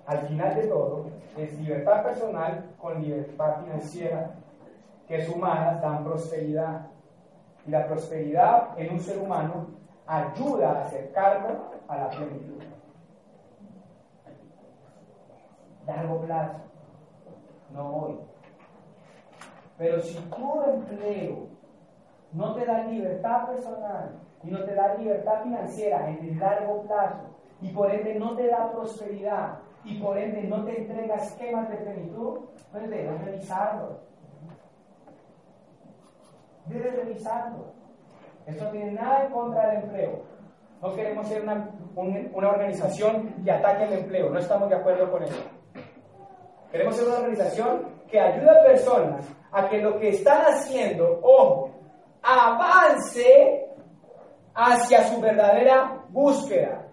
al 0.05 0.19
final 0.27 0.55
de 0.55 0.67
todo, 0.67 1.07
es 1.35 1.59
libertad 1.59 2.03
personal 2.03 2.69
con 2.77 3.01
libertad 3.01 3.63
financiera 3.63 4.31
que 5.07 5.25
sumadas 5.25 5.81
dan 5.81 6.05
prosperidad. 6.05 6.87
Y 7.67 7.71
la 7.71 7.85
prosperidad 7.85 8.79
en 8.79 8.93
un 8.93 8.99
ser 9.01 9.17
humano 9.19 9.67
ayuda 10.07 10.71
a 10.71 10.85
acercarlo 10.85 11.71
a 11.89 11.97
la 11.97 12.09
plenitud. 12.09 12.63
Largo 15.85 16.21
plazo, 16.21 16.59
no 17.73 17.97
hoy. 17.97 18.19
Pero 19.77 20.01
si 20.01 20.17
tu 20.17 20.63
empleo 20.63 21.52
no 22.33 22.53
te 22.55 22.65
da 22.65 22.83
libertad 22.85 23.47
personal 23.47 24.19
y 24.43 24.51
no 24.51 24.63
te 24.63 24.73
da 24.73 24.95
libertad 24.95 25.43
financiera 25.43 26.09
en 26.09 26.17
el 26.25 26.39
largo 26.39 26.83
plazo 26.83 27.33
y 27.61 27.69
por 27.69 27.91
ende 27.91 28.15
no 28.15 28.35
te 28.35 28.47
da 28.47 28.71
prosperidad 28.71 29.59
y 29.85 29.99
por 30.01 30.17
ende 30.17 30.43
no 30.43 30.63
te 30.65 30.81
entrega 30.81 31.15
esquemas 31.15 31.69
de 31.69 31.77
plenitud, 31.77 32.39
pues 32.71 32.89
debes 32.89 33.21
revisarlo. 33.25 33.99
Debes 36.65 36.95
revisarlo. 36.95 37.73
Esto 38.45 38.65
no 38.65 38.71
tiene 38.71 38.91
nada 38.93 39.25
en 39.25 39.31
contra 39.31 39.67
del 39.67 39.83
empleo. 39.83 40.23
No 40.81 40.93
queremos 40.93 41.27
ser 41.27 41.43
una, 41.43 41.69
una 41.95 42.49
organización 42.49 43.33
que 43.43 43.51
ataque 43.51 43.83
el 43.85 43.93
empleo. 43.93 44.29
No 44.29 44.39
estamos 44.39 44.69
de 44.69 44.75
acuerdo 44.75 45.09
con 45.11 45.23
eso. 45.23 45.43
Queremos 46.71 46.95
ser 46.95 47.07
una 47.07 47.17
organización 47.17 47.85
que 48.09 48.19
ayude 48.19 48.49
a 48.49 48.63
personas 48.63 49.25
a 49.51 49.69
que 49.69 49.77
lo 49.77 49.97
que 49.99 50.09
están 50.09 50.41
haciendo, 50.41 51.19
ojo, 51.21 51.69
avance 52.23 53.65
hacia 54.55 55.03
su 55.07 55.19
verdadera 55.19 56.03
búsqueda. 56.09 56.87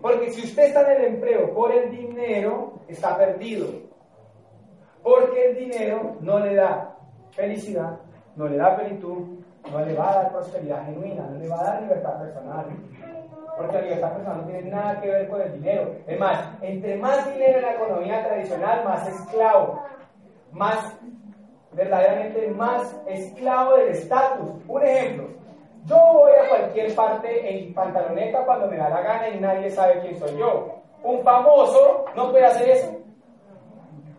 Porque 0.00 0.30
si 0.32 0.42
usted 0.42 0.64
está 0.64 0.92
en 0.92 1.00
el 1.00 1.14
empleo 1.14 1.52
por 1.54 1.72
el 1.72 1.90
dinero, 1.90 2.80
está 2.88 3.16
perdido. 3.16 3.68
Porque 5.02 5.50
el 5.50 5.56
dinero 5.56 6.16
no 6.20 6.38
le 6.38 6.54
da 6.54 6.96
felicidad, 7.30 7.98
no 8.36 8.48
le 8.48 8.56
da 8.56 8.76
plenitud, 8.76 9.38
no 9.70 9.84
le 9.84 9.94
va 9.94 10.10
a 10.10 10.14
dar 10.14 10.32
prosperidad 10.32 10.84
genuina, 10.86 11.24
no 11.30 11.38
le 11.38 11.48
va 11.48 11.60
a 11.60 11.64
dar 11.64 11.82
libertad 11.82 12.20
personal. 12.20 12.66
Porque 13.56 13.74
la 13.74 13.82
libertad 13.82 14.12
personal 14.12 14.40
no 14.40 14.46
tiene 14.46 14.70
nada 14.70 15.00
que 15.00 15.08
ver 15.08 15.28
con 15.28 15.40
el 15.40 15.52
dinero. 15.52 15.94
Es 16.06 16.18
más, 16.18 16.48
entre 16.62 16.96
más 16.96 17.32
dinero 17.32 17.58
en 17.58 17.62
la 17.62 17.74
economía 17.74 18.24
tradicional, 18.24 18.84
más 18.84 19.08
esclavo, 19.08 19.82
más 20.52 20.96
verdaderamente 21.72 22.48
más 22.48 22.94
esclavo 23.06 23.76
del 23.76 23.88
estatus. 23.88 24.50
Un 24.68 24.82
ejemplo, 24.82 25.28
yo 25.86 25.96
voy 26.12 26.32
a 26.32 26.48
cualquier 26.48 26.94
parte 26.94 27.50
en 27.50 27.74
pantaloneta 27.74 28.44
cuando 28.44 28.68
me 28.68 28.76
da 28.76 28.88
la 28.88 29.00
gana 29.02 29.28
y 29.28 29.40
nadie 29.40 29.70
sabe 29.70 30.00
quién 30.00 30.18
soy 30.18 30.38
yo. 30.38 30.82
Un 31.02 31.22
famoso 31.22 32.04
no 32.14 32.30
puede 32.30 32.46
hacer 32.46 32.70
eso. 32.70 32.96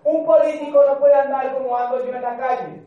Un 0.03 0.25
político 0.25 0.83
no 0.85 0.99
puede 0.99 1.13
andar 1.13 1.53
como 1.53 1.77
ando 1.77 2.03
yo 2.05 2.13
en 2.13 2.21
la 2.21 2.37
calle. 2.37 2.83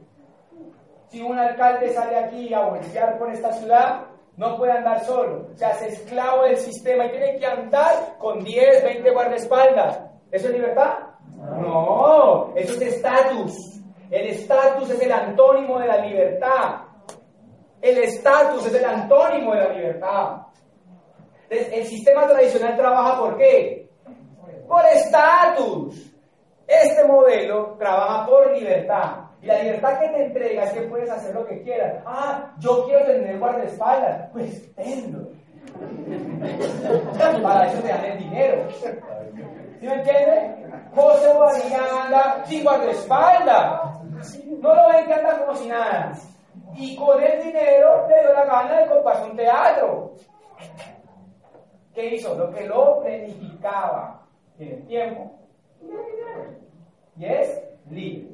Si 1.08 1.22
un 1.22 1.38
alcalde 1.38 1.90
sale 1.94 2.16
aquí 2.16 2.52
a 2.52 2.66
voltear 2.66 3.18
por 3.18 3.30
esta 3.30 3.52
ciudad, 3.52 4.02
no 4.36 4.58
puede 4.58 4.72
andar 4.72 5.00
solo. 5.04 5.46
Se 5.54 5.64
hace 5.64 5.88
esclavo 5.88 6.42
del 6.42 6.58
sistema 6.58 7.06
y 7.06 7.10
tiene 7.10 7.36
que 7.38 7.46
andar 7.46 8.18
con 8.18 8.44
10, 8.44 8.84
20 8.84 9.10
guardaespaldas. 9.10 10.00
¿Eso 10.30 10.48
es 10.48 10.52
libertad? 10.52 10.98
No, 11.58 12.52
eso 12.54 12.74
es 12.74 12.82
estatus. 12.82 13.75
El 14.10 14.26
estatus 14.28 14.90
es 14.90 15.02
el 15.02 15.12
antónimo 15.12 15.78
de 15.78 15.86
la 15.86 15.98
libertad. 15.98 16.80
El 17.80 17.98
estatus 17.98 18.66
es 18.66 18.74
el 18.74 18.84
antónimo 18.84 19.54
de 19.54 19.60
la 19.60 19.72
libertad. 19.72 20.36
el 21.50 21.84
sistema 21.84 22.26
tradicional 22.26 22.76
trabaja 22.76 23.18
por 23.18 23.36
qué? 23.36 23.88
Por 24.66 24.84
estatus. 24.86 26.12
Este 26.66 27.04
modelo 27.04 27.76
trabaja 27.78 28.26
por 28.26 28.50
libertad. 28.56 29.26
Y 29.40 29.46
la 29.46 29.62
libertad 29.62 30.00
que 30.00 30.08
te 30.08 30.24
entrega 30.24 30.64
es 30.64 30.72
que 30.72 30.82
puedes 30.82 31.10
hacer 31.10 31.34
lo 31.34 31.46
que 31.46 31.62
quieras. 31.62 32.02
Ah, 32.04 32.52
yo 32.58 32.84
quiero 32.86 33.06
tener 33.06 33.38
guardaespaldas. 33.38 34.30
Pues 34.32 34.74
tenlo. 34.74 35.28
Para 37.42 37.66
eso 37.66 37.82
te 37.82 37.88
dan 37.88 38.04
el 38.04 38.18
dinero. 38.18 38.68
¿Sí 38.70 39.86
me 39.86 39.94
entiendes? 39.94 40.66
José 40.94 41.32
Bobadilla 41.32 42.04
anda 42.04 42.44
sin 42.46 42.64
guardaespaldas. 42.64 43.95
No 44.60 44.74
lo 44.74 44.88
ven 44.88 45.06
que 45.06 45.14
anda 45.14 45.38
como 45.44 45.56
si 45.56 45.68
nada. 45.68 46.12
Y 46.74 46.96
con 46.96 47.22
el 47.22 47.42
dinero 47.42 48.06
le 48.08 48.20
dio 48.20 48.32
la 48.32 48.44
gana 48.44 48.80
de 48.80 48.88
comprarse 48.88 49.30
un 49.30 49.36
teatro. 49.36 50.14
¿Qué 51.94 52.14
hizo? 52.14 52.34
Lo 52.34 52.50
que 52.50 52.66
lo 52.66 53.00
planificaba. 53.00 54.22
Tiene 54.56 54.76
tiempo 54.82 55.36
y 57.18 57.24
es 57.24 57.62
libre. 57.90 58.28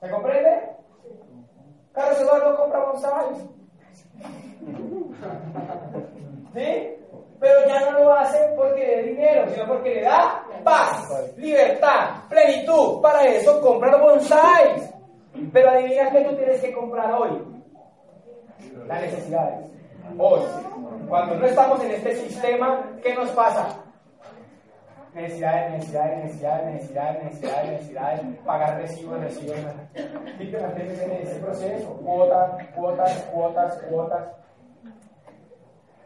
¿Se 0.00 0.10
comprende? 0.10 0.70
Carlos 1.92 2.20
Eduardo 2.20 2.56
compra 2.56 2.84
bonsai. 2.84 3.34
¿Sí? 6.54 7.03
Pero 7.44 7.66
ya 7.66 7.90
no 7.90 7.98
lo 7.98 8.14
hace 8.14 8.38
porque 8.56 8.96
da 8.96 9.02
dinero, 9.02 9.46
sino 9.50 9.66
porque 9.66 9.96
le 9.96 10.00
da 10.00 10.42
paz, 10.64 11.36
libertad, 11.36 12.26
plenitud. 12.30 13.02
Para 13.02 13.22
eso 13.26 13.60
compra 13.60 13.90
los 13.90 14.00
bonsais. 14.00 14.90
Pero 15.52 15.70
adivina 15.70 16.10
qué 16.10 16.22
tú 16.22 16.34
tienes 16.36 16.58
que 16.62 16.72
comprar 16.72 17.12
hoy. 17.12 17.44
Las 18.86 19.02
necesidades. 19.02 19.66
Hoy. 20.16 20.40
Cuando 21.06 21.34
no 21.34 21.44
estamos 21.44 21.84
en 21.84 21.90
este 21.90 22.14
sistema, 22.16 22.82
¿qué 23.02 23.14
nos 23.14 23.28
pasa? 23.32 23.78
necesidades, 25.12 25.72
necesidades, 25.72 26.24
necesidades, 26.24 26.74
necesidades, 26.74 27.24
necesidades, 27.24 27.70
necesidades, 27.72 28.20
pagar 28.46 28.80
recibos, 28.80 29.20
recibos. 29.20 29.56
Y 30.40 30.50
te 30.50 30.60
mantienes 30.60 30.98
en 30.98 31.12
ese 31.12 31.40
proceso, 31.40 31.88
cuotas, 32.02 32.66
cuotas, 32.74 33.12
cuotas, 33.30 33.82
cuotas. 33.82 34.43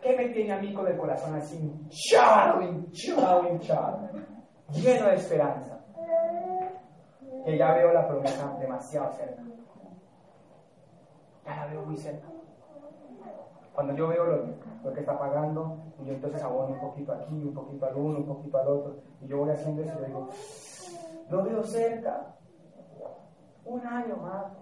¿Qué 0.03 0.17
me 0.17 0.29
tiene 0.29 0.53
a 0.53 0.61
mí 0.61 0.73
con 0.73 0.87
el 0.87 0.97
corazón 0.97 1.35
así 1.35 1.57
hinchado, 1.57 2.63
hinchado, 2.63 3.49
hinchado? 3.49 4.09
Lleno 4.73 5.07
de 5.09 5.15
esperanza. 5.15 5.81
Que 7.45 7.59
ya 7.59 7.75
veo 7.75 7.93
la 7.93 8.07
promesa 8.07 8.57
demasiado 8.61 9.13
cerca. 9.13 9.43
Ya 11.45 11.57
la 11.57 11.67
veo 11.67 11.83
muy 11.83 11.97
cerca. 11.97 12.29
Cuando 13.75 13.95
yo 13.95 14.09
veo 14.09 14.25
lo, 14.83 14.93
que 14.93 15.01
está 15.01 15.19
pagando, 15.19 15.79
y 16.01 16.07
yo 16.07 16.15
entonces 16.15 16.43
abono 16.43 16.75
un 16.75 16.81
poquito 16.81 17.13
aquí, 17.13 17.35
un 17.35 17.55
poquito 17.55 17.87
al 17.87 17.95
uno, 17.95 18.19
un 18.19 18.27
poquito 18.27 18.59
al 18.59 18.69
otro, 18.69 18.97
y 19.21 19.29
yo 19.29 19.39
voy 19.39 19.51
haciendo 19.51 19.83
eso 19.83 20.01
y 20.01 20.07
digo, 20.07 20.29
lo 21.31 21.45
veo 21.45 21.63
cerca, 21.63 22.35
un 23.65 23.87
año 23.87 24.17
más, 24.17 24.53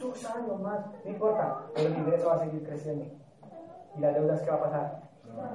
dos 0.00 0.24
años 0.24 0.60
más, 0.60 0.86
no 1.04 1.10
importa, 1.10 1.66
pero 1.74 1.88
el 1.88 1.98
ingreso 1.98 2.28
va 2.28 2.34
a 2.36 2.38
seguir 2.38 2.64
creciendo. 2.66 3.23
¿Y 3.96 4.00
las 4.00 4.14
deudas 4.14 4.40
qué 4.42 4.50
va 4.50 4.56
a 4.56 4.62
pasar? 4.62 5.04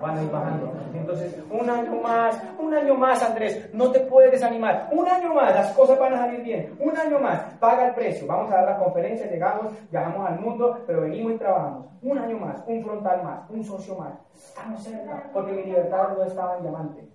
van 0.02 0.18
a 0.18 0.24
ir 0.24 0.32
bajando. 0.32 0.72
Entonces, 0.94 1.44
un 1.50 1.70
año 1.70 1.96
más, 2.02 2.42
un 2.58 2.74
año 2.74 2.96
más, 2.96 3.22
Andrés, 3.24 3.70
no 3.74 3.92
te 3.92 4.00
puedes 4.02 4.32
desanimar. 4.32 4.90
Un 4.92 5.08
año 5.08 5.34
más, 5.34 5.54
las 5.54 5.72
cosas 5.74 6.00
van 6.00 6.14
a 6.14 6.18
salir 6.18 6.42
bien. 6.42 6.76
Un 6.80 6.98
año 6.98 7.20
más, 7.20 7.42
paga 7.60 7.88
el 7.88 7.94
precio. 7.94 8.28
Vamos 8.28 8.52
a 8.52 8.56
dar 8.56 8.66
la 8.66 8.78
conferencia, 8.78 9.30
llegamos, 9.30 9.74
viajamos 9.92 10.30
al 10.30 10.40
mundo, 10.40 10.80
pero 10.86 11.02
venimos 11.02 11.34
y 11.34 11.38
trabajamos. 11.38 11.86
Un 12.02 12.18
año 12.18 12.38
más, 12.38 12.64
un 12.68 12.84
frontal 12.84 13.24
más, 13.24 13.50
un 13.50 13.64
socio 13.64 13.96
más. 13.96 14.14
Estamos 14.34 14.84
cerca, 14.84 15.30
porque 15.34 15.52
mi 15.52 15.64
libertad 15.64 16.10
no 16.16 16.24
estaba 16.24 16.58
en 16.58 16.64
diamante. 16.64 17.08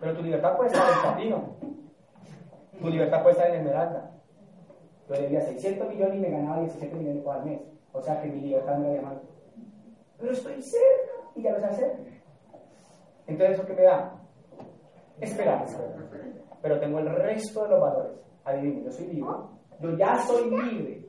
Pero 0.00 0.16
tu 0.16 0.22
libertad 0.22 0.56
puede 0.56 0.70
estar 0.70 0.88
en 0.88 1.00
platino. 1.00 1.44
Tu 2.80 2.88
libertad 2.88 3.22
puede 3.22 3.36
estar 3.36 3.50
en 3.50 3.56
esmeralda. 3.56 4.10
Yo 5.08 5.14
debía 5.14 5.40
600 5.40 5.88
millones 5.88 6.16
y 6.16 6.20
me 6.20 6.30
ganaba 6.30 6.60
17 6.60 6.96
millones 6.96 7.22
por 7.22 7.44
mes. 7.44 7.60
O 7.92 8.00
sea 8.00 8.20
que 8.20 8.28
mi 8.28 8.40
libertad 8.40 8.78
no 8.78 8.84
era 8.84 8.92
diamante. 8.94 9.31
Pero 10.22 10.34
estoy 10.34 10.62
cerca 10.62 11.12
y 11.34 11.42
ya 11.42 11.58
sé 11.58 11.64
hacer. 11.66 11.96
Entonces, 13.26 13.58
¿eso 13.58 13.66
qué 13.66 13.74
me 13.74 13.82
da? 13.82 14.20
Esperanza. 15.20 15.78
Pero 16.62 16.78
tengo 16.78 17.00
el 17.00 17.10
resto 17.10 17.64
de 17.64 17.70
los 17.70 17.80
valores. 17.80 18.12
Adivinen, 18.44 18.84
yo 18.84 18.92
soy 18.92 19.06
libre. 19.08 19.32
Yo 19.80 19.96
ya 19.96 20.16
soy 20.18 20.50
libre. 20.50 21.06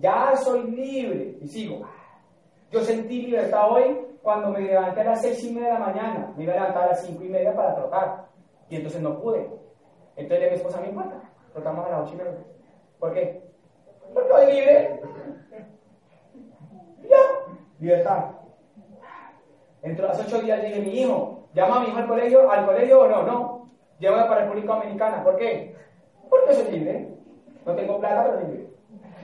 Ya 0.00 0.36
soy 0.36 0.70
libre. 0.72 1.38
Y 1.40 1.46
sigo. 1.46 1.86
Yo 2.72 2.80
sentí 2.80 3.22
libertad 3.22 3.70
hoy 3.70 3.96
cuando 4.20 4.50
me 4.50 4.62
levanté 4.62 5.02
a 5.02 5.04
las 5.04 5.22
seis 5.22 5.44
y 5.44 5.54
media 5.54 5.74
de 5.74 5.74
la 5.74 5.86
mañana. 5.86 6.34
Me 6.36 6.42
iba 6.42 6.54
a 6.54 6.56
levantar 6.56 6.82
a 6.82 6.86
las 6.88 7.06
cinco 7.06 7.22
y 7.22 7.28
media 7.28 7.54
para 7.54 7.76
trotar. 7.76 8.26
Y 8.68 8.76
entonces 8.76 9.00
no 9.00 9.20
pude. 9.20 9.48
Entonces 10.16 10.50
mi 10.50 10.56
esposa, 10.56 10.80
no 10.80 10.86
importa. 10.86 11.20
Trotamos 11.52 11.86
a 11.86 11.90
las 11.90 12.00
ocho 12.02 12.14
y 12.14 12.16
media. 12.16 12.44
¿Por 12.98 13.14
qué? 13.14 13.44
Estoy 14.08 14.52
libre. 14.52 15.00
Ya. 17.08 17.41
Libertad. 17.82 18.26
Dentro 19.82 20.06
de 20.06 20.12
los 20.12 20.24
ocho 20.24 20.40
días 20.40 20.62
dije, 20.62 20.80
mi 20.80 21.00
hijo, 21.00 21.48
llama 21.52 21.78
a 21.78 21.80
mi 21.80 21.88
hijo 21.88 21.98
al 21.98 22.06
colegio, 22.06 22.48
al 22.48 22.64
colegio 22.64 23.00
o 23.00 23.08
no, 23.08 23.22
no. 23.24 23.70
Llévame 23.98 24.28
para 24.28 24.42
República 24.42 24.74
Dominicana. 24.74 25.24
¿Por 25.24 25.36
qué? 25.36 25.74
Porque 26.30 26.54
soy 26.54 26.70
libre. 26.70 27.08
No 27.66 27.74
tengo 27.74 27.98
plata, 27.98 28.24
pero 28.24 28.40
libre. 28.40 28.66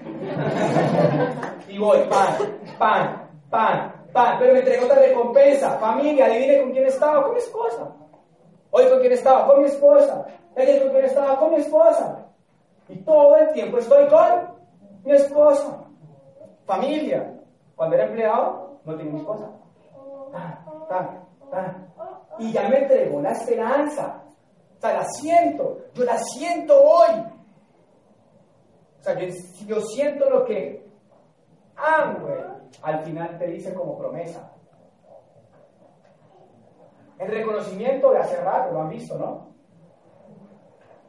y 1.68 1.78
voy, 1.78 2.00
pan, 2.08 2.34
pan, 2.80 3.28
pan, 3.48 3.92
pan. 4.12 4.36
Pero 4.40 4.52
me 4.52 4.58
entregó 4.58 4.86
otra 4.86 4.98
recompensa. 5.02 5.78
Familia, 5.78 6.26
adivine 6.26 6.60
con 6.60 6.72
quién 6.72 6.86
estaba, 6.86 7.22
con 7.22 7.34
mi 7.34 7.38
esposa. 7.38 7.94
Hoy 8.72 8.88
con 8.88 8.98
quién 8.98 9.12
estaba, 9.12 9.46
con 9.46 9.60
mi 9.60 9.68
esposa. 9.68 10.26
Ayer 10.56 10.82
con 10.82 10.90
quién 10.90 11.04
estaba, 11.04 11.38
con 11.38 11.50
mi 11.52 11.58
esposa. 11.58 12.26
Y 12.88 12.96
todo 13.02 13.36
el 13.36 13.52
tiempo 13.52 13.78
estoy 13.78 14.08
con 14.08 14.48
mi 15.04 15.12
esposa. 15.12 15.84
Familia. 16.66 17.37
Cuando 17.78 17.94
era 17.94 18.06
empleado, 18.06 18.80
no 18.84 18.96
tenía 18.96 19.20
esposa. 19.20 19.50
Y 22.40 22.52
ya 22.52 22.68
me 22.68 22.78
entregó 22.80 23.20
la 23.20 23.30
esperanza. 23.30 24.24
O 24.76 24.80
sea, 24.80 24.94
la 24.94 25.04
siento. 25.04 25.78
Yo 25.94 26.04
la 26.04 26.18
siento 26.18 26.74
hoy. 26.74 27.22
O 28.98 29.02
sea, 29.02 29.16
yo 29.16 29.80
siento 29.80 30.28
lo 30.28 30.44
que 30.44 30.90
amo, 31.76 32.26
al 32.82 32.98
final 33.04 33.38
te 33.38 33.46
dice 33.46 33.72
como 33.72 33.96
promesa. 33.96 34.50
El 37.16 37.28
reconocimiento 37.28 38.10
de 38.10 38.18
hace 38.18 38.40
rato, 38.42 38.72
lo 38.72 38.80
han 38.82 38.88
visto, 38.88 39.16
¿no? 39.16 39.50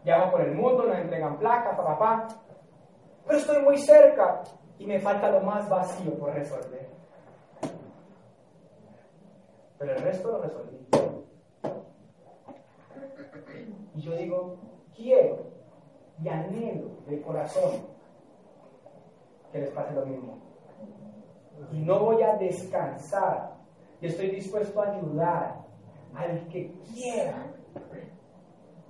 Llaman 0.04 0.30
por 0.30 0.42
el 0.42 0.54
mundo, 0.54 0.84
nos 0.84 1.00
entregan 1.00 1.40
placas, 1.40 1.76
papá. 1.76 2.28
Pero 3.26 3.40
estoy 3.40 3.64
muy 3.64 3.80
cerca 3.80 4.44
y 4.80 4.88
me 4.88 5.00
falta 5.00 5.30
lo 5.30 5.42
más 5.42 5.70
vacío 5.70 6.18
por 6.18 6.34
resolver. 6.34 6.88
Pero 9.78 9.94
el 9.94 10.02
resto 10.02 10.32
lo 10.32 10.42
resolví. 10.42 10.78
Y 13.96 14.02
yo 14.02 14.16
digo, 14.16 14.58
quiero 14.96 15.50
y 16.24 16.30
anhelo 16.30 16.90
de 17.08 17.22
corazón 17.22 17.88
que 19.52 19.60
les 19.60 19.70
pase 19.72 19.94
lo 19.94 20.06
mismo. 20.06 20.40
Y 21.72 21.80
no 21.80 22.00
voy 22.00 22.24
a 22.24 22.38
descansar. 22.38 23.52
Y 24.02 24.08
estoy 24.08 24.30
dispuesto 24.32 24.82
a 24.82 24.94
ayudar 24.94 25.56
al 26.16 26.48
que 26.48 26.72
quiera. 26.94 27.48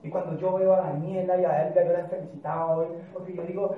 Y 0.03 0.09
cuando 0.09 0.37
yo 0.37 0.53
veo 0.53 0.73
a 0.73 0.81
Daniela 0.81 1.37
y 1.39 1.45
a 1.45 1.67
Edgar, 1.67 1.85
yo 1.85 1.93
las 1.93 2.09
felicitaba 2.09 2.77
hoy, 2.77 2.87
porque 3.11 3.33
yo 3.33 3.43
digo, 3.43 3.75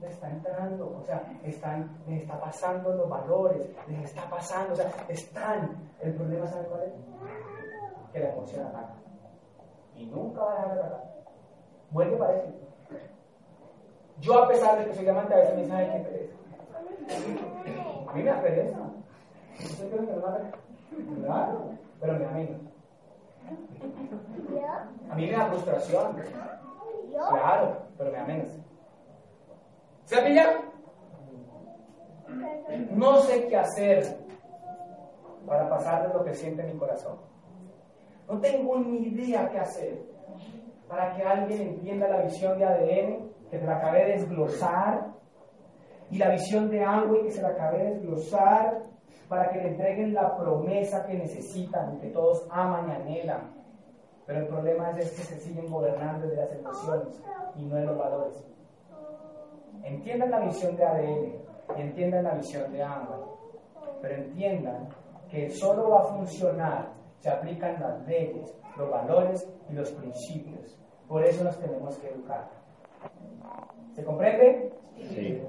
les 0.00 0.12
está 0.12 0.30
entrando, 0.30 0.96
o 0.98 1.02
sea, 1.04 1.22
están, 1.44 1.98
les 2.06 2.22
está 2.22 2.40
pasando 2.40 2.94
los 2.94 3.08
valores, 3.08 3.68
les 3.86 4.04
está 4.04 4.28
pasando, 4.30 4.72
o 4.72 4.76
sea, 4.76 4.90
están. 5.08 5.90
El 6.00 6.14
problema, 6.14 6.46
¿saben 6.46 6.66
cuál 6.66 6.82
es? 6.84 6.92
Que 8.12 8.20
la 8.20 8.30
emoción 8.30 8.66
ataca. 8.66 8.94
Y 9.96 10.06
nunca 10.06 10.42
va 10.42 10.52
a 10.52 10.54
dejar 10.54 10.74
de 10.74 10.80
atacar. 10.80 11.04
Vuelve 11.90 12.16
para 12.16 12.36
eso. 12.36 12.48
Yo, 14.20 14.44
a 14.44 14.48
pesar 14.48 14.78
de 14.78 14.86
que 14.86 14.94
soy 14.94 15.08
amante, 15.08 15.34
a 15.34 15.38
veces 15.38 15.56
me 15.56 15.62
dicen, 15.62 15.76
ay, 15.76 15.90
qué 15.92 15.98
pereza. 16.08 16.34
A 18.08 18.14
mí 18.14 18.22
me 18.22 18.30
da 18.30 18.40
pereza. 18.40 18.78
¿Usted 19.58 19.90
cree 19.90 20.06
que 20.06 20.12
no 20.12 20.22
me 20.22 21.24
Claro, 21.24 21.70
pero 22.00 22.12
me 22.14 22.24
da 22.24 22.30
menos. 22.32 22.60
A 25.10 25.14
mí 25.14 25.26
me 25.26 25.32
da 25.32 25.46
frustración. 25.46 26.16
Claro, 27.12 27.76
pero 27.98 28.10
me 28.10 28.16
da 28.16 28.24
menos. 28.24 28.48
¿Se 30.10 30.18
ha 30.18 30.24
pillado? 30.24 30.58
No 32.90 33.18
sé 33.18 33.46
qué 33.46 33.56
hacer 33.56 34.18
para 35.46 35.68
pasar 35.68 36.08
de 36.08 36.14
lo 36.14 36.24
que 36.24 36.34
siente 36.34 36.64
mi 36.64 36.76
corazón. 36.76 37.16
No 38.28 38.40
tengo 38.40 38.80
ni 38.80 39.06
idea 39.06 39.48
qué 39.48 39.60
hacer 39.60 40.02
para 40.88 41.14
que 41.14 41.22
alguien 41.22 41.60
entienda 41.60 42.08
la 42.08 42.22
visión 42.22 42.58
de 42.58 42.64
ADN 42.64 43.30
que 43.52 43.58
te 43.58 43.64
la 43.64 43.76
acabé 43.76 44.06
de 44.06 44.12
desglosar 44.14 45.12
y 46.10 46.18
la 46.18 46.30
visión 46.30 46.68
de 46.70 46.82
Amway 46.82 47.22
que 47.22 47.30
se 47.30 47.42
la 47.42 47.50
acabé 47.50 47.78
de 47.78 47.90
desglosar 47.94 48.82
para 49.28 49.50
que 49.50 49.60
le 49.60 49.68
entreguen 49.68 50.12
la 50.12 50.36
promesa 50.36 51.06
que 51.06 51.14
necesitan 51.14 52.00
que 52.00 52.08
todos 52.08 52.48
aman 52.50 52.88
y 52.88 52.92
anhelan. 52.94 53.54
Pero 54.26 54.40
el 54.40 54.48
problema 54.48 54.90
es 54.90 55.08
que 55.12 55.22
se 55.22 55.38
siguen 55.38 55.70
gobernando 55.70 56.26
desde 56.26 56.42
las 56.42 56.52
emociones 56.52 57.22
y 57.54 57.64
no 57.64 57.76
de 57.76 57.86
los 57.86 57.96
valores. 57.96 58.50
Entiendan 59.82 60.30
la 60.30 60.40
visión 60.40 60.76
de 60.76 60.84
ADN, 60.84 61.32
entiendan 61.76 62.24
la 62.24 62.34
visión 62.34 62.72
de 62.72 62.82
Amway, 62.82 63.20
pero 64.02 64.14
entiendan 64.14 64.88
que 65.30 65.50
solo 65.50 65.90
va 65.90 66.00
a 66.00 66.04
funcionar 66.04 66.88
si 67.18 67.28
aplican 67.28 67.80
las 67.80 68.06
leyes, 68.06 68.54
los 68.76 68.90
valores 68.90 69.48
y 69.68 69.74
los 69.74 69.90
principios. 69.92 70.78
Por 71.08 71.24
eso 71.24 71.44
nos 71.44 71.58
tenemos 71.58 71.96
que 71.98 72.08
educar. 72.08 72.48
¿Se 73.94 74.04
comprende? 74.04 74.72
Sí. 74.96 75.42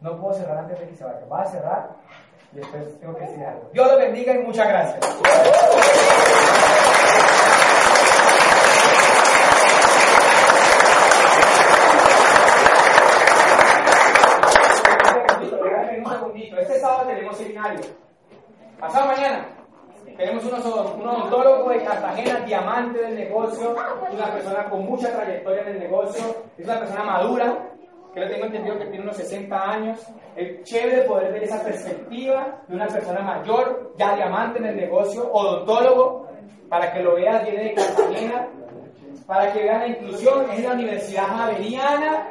No 0.00 0.20
puedo 0.20 0.34
cerrar 0.34 0.58
antes 0.58 0.78
de 0.78 0.88
que 0.88 0.94
se 0.94 1.04
vaya. 1.04 1.24
Va 1.26 1.42
a 1.42 1.46
cerrar 1.46 1.90
y 2.52 2.56
después 2.56 2.98
tengo 3.00 3.14
que 3.16 3.24
decir 3.24 3.44
algo. 3.44 3.68
Dios 3.72 3.90
lo 3.90 3.98
bendiga 3.98 4.34
y 4.34 4.38
muchas 4.38 4.68
gracias. 4.68 5.18
Este 16.58 16.80
sábado 16.80 17.08
seminario. 17.68 17.96
Pasado 18.80 19.06
mañana 19.06 19.46
tenemos 20.16 20.44
un 20.44 20.54
odontólogo 20.54 21.70
de 21.70 21.84
Cartagena, 21.84 22.40
diamante 22.40 22.98
del 23.00 23.14
negocio, 23.14 23.76
una 24.10 24.32
persona 24.32 24.68
con 24.68 24.84
mucha 24.84 25.12
trayectoria 25.12 25.62
en 25.62 25.68
el 25.68 25.78
negocio, 25.80 26.24
es 26.56 26.64
una 26.64 26.80
persona 26.80 27.04
madura, 27.04 27.68
que 28.12 28.20
lo 28.20 28.28
tengo 28.28 28.46
entendido 28.46 28.78
que 28.78 28.86
tiene 28.86 29.02
unos 29.04 29.16
60 29.16 29.56
años. 29.56 30.12
Es 30.34 30.62
chévere 30.64 31.02
poder 31.02 31.32
ver 31.32 31.44
esa 31.44 31.62
perspectiva 31.62 32.62
de 32.66 32.74
una 32.74 32.86
persona 32.86 33.20
mayor, 33.20 33.94
ya 33.96 34.16
diamante 34.16 34.58
en 34.58 34.66
el 34.66 34.76
negocio, 34.76 35.30
odontólogo, 35.30 36.26
para 36.68 36.92
que 36.92 37.00
lo 37.00 37.14
veas, 37.14 37.44
viene 37.44 37.64
de 37.64 37.74
Cartagena, 37.74 38.48
para 39.26 39.52
que 39.52 39.62
vean 39.62 39.80
la 39.80 39.88
inclusión, 39.88 40.50
es 40.50 40.64
la 40.64 40.72
Universidad 40.72 41.26
Javeriana, 41.26 42.28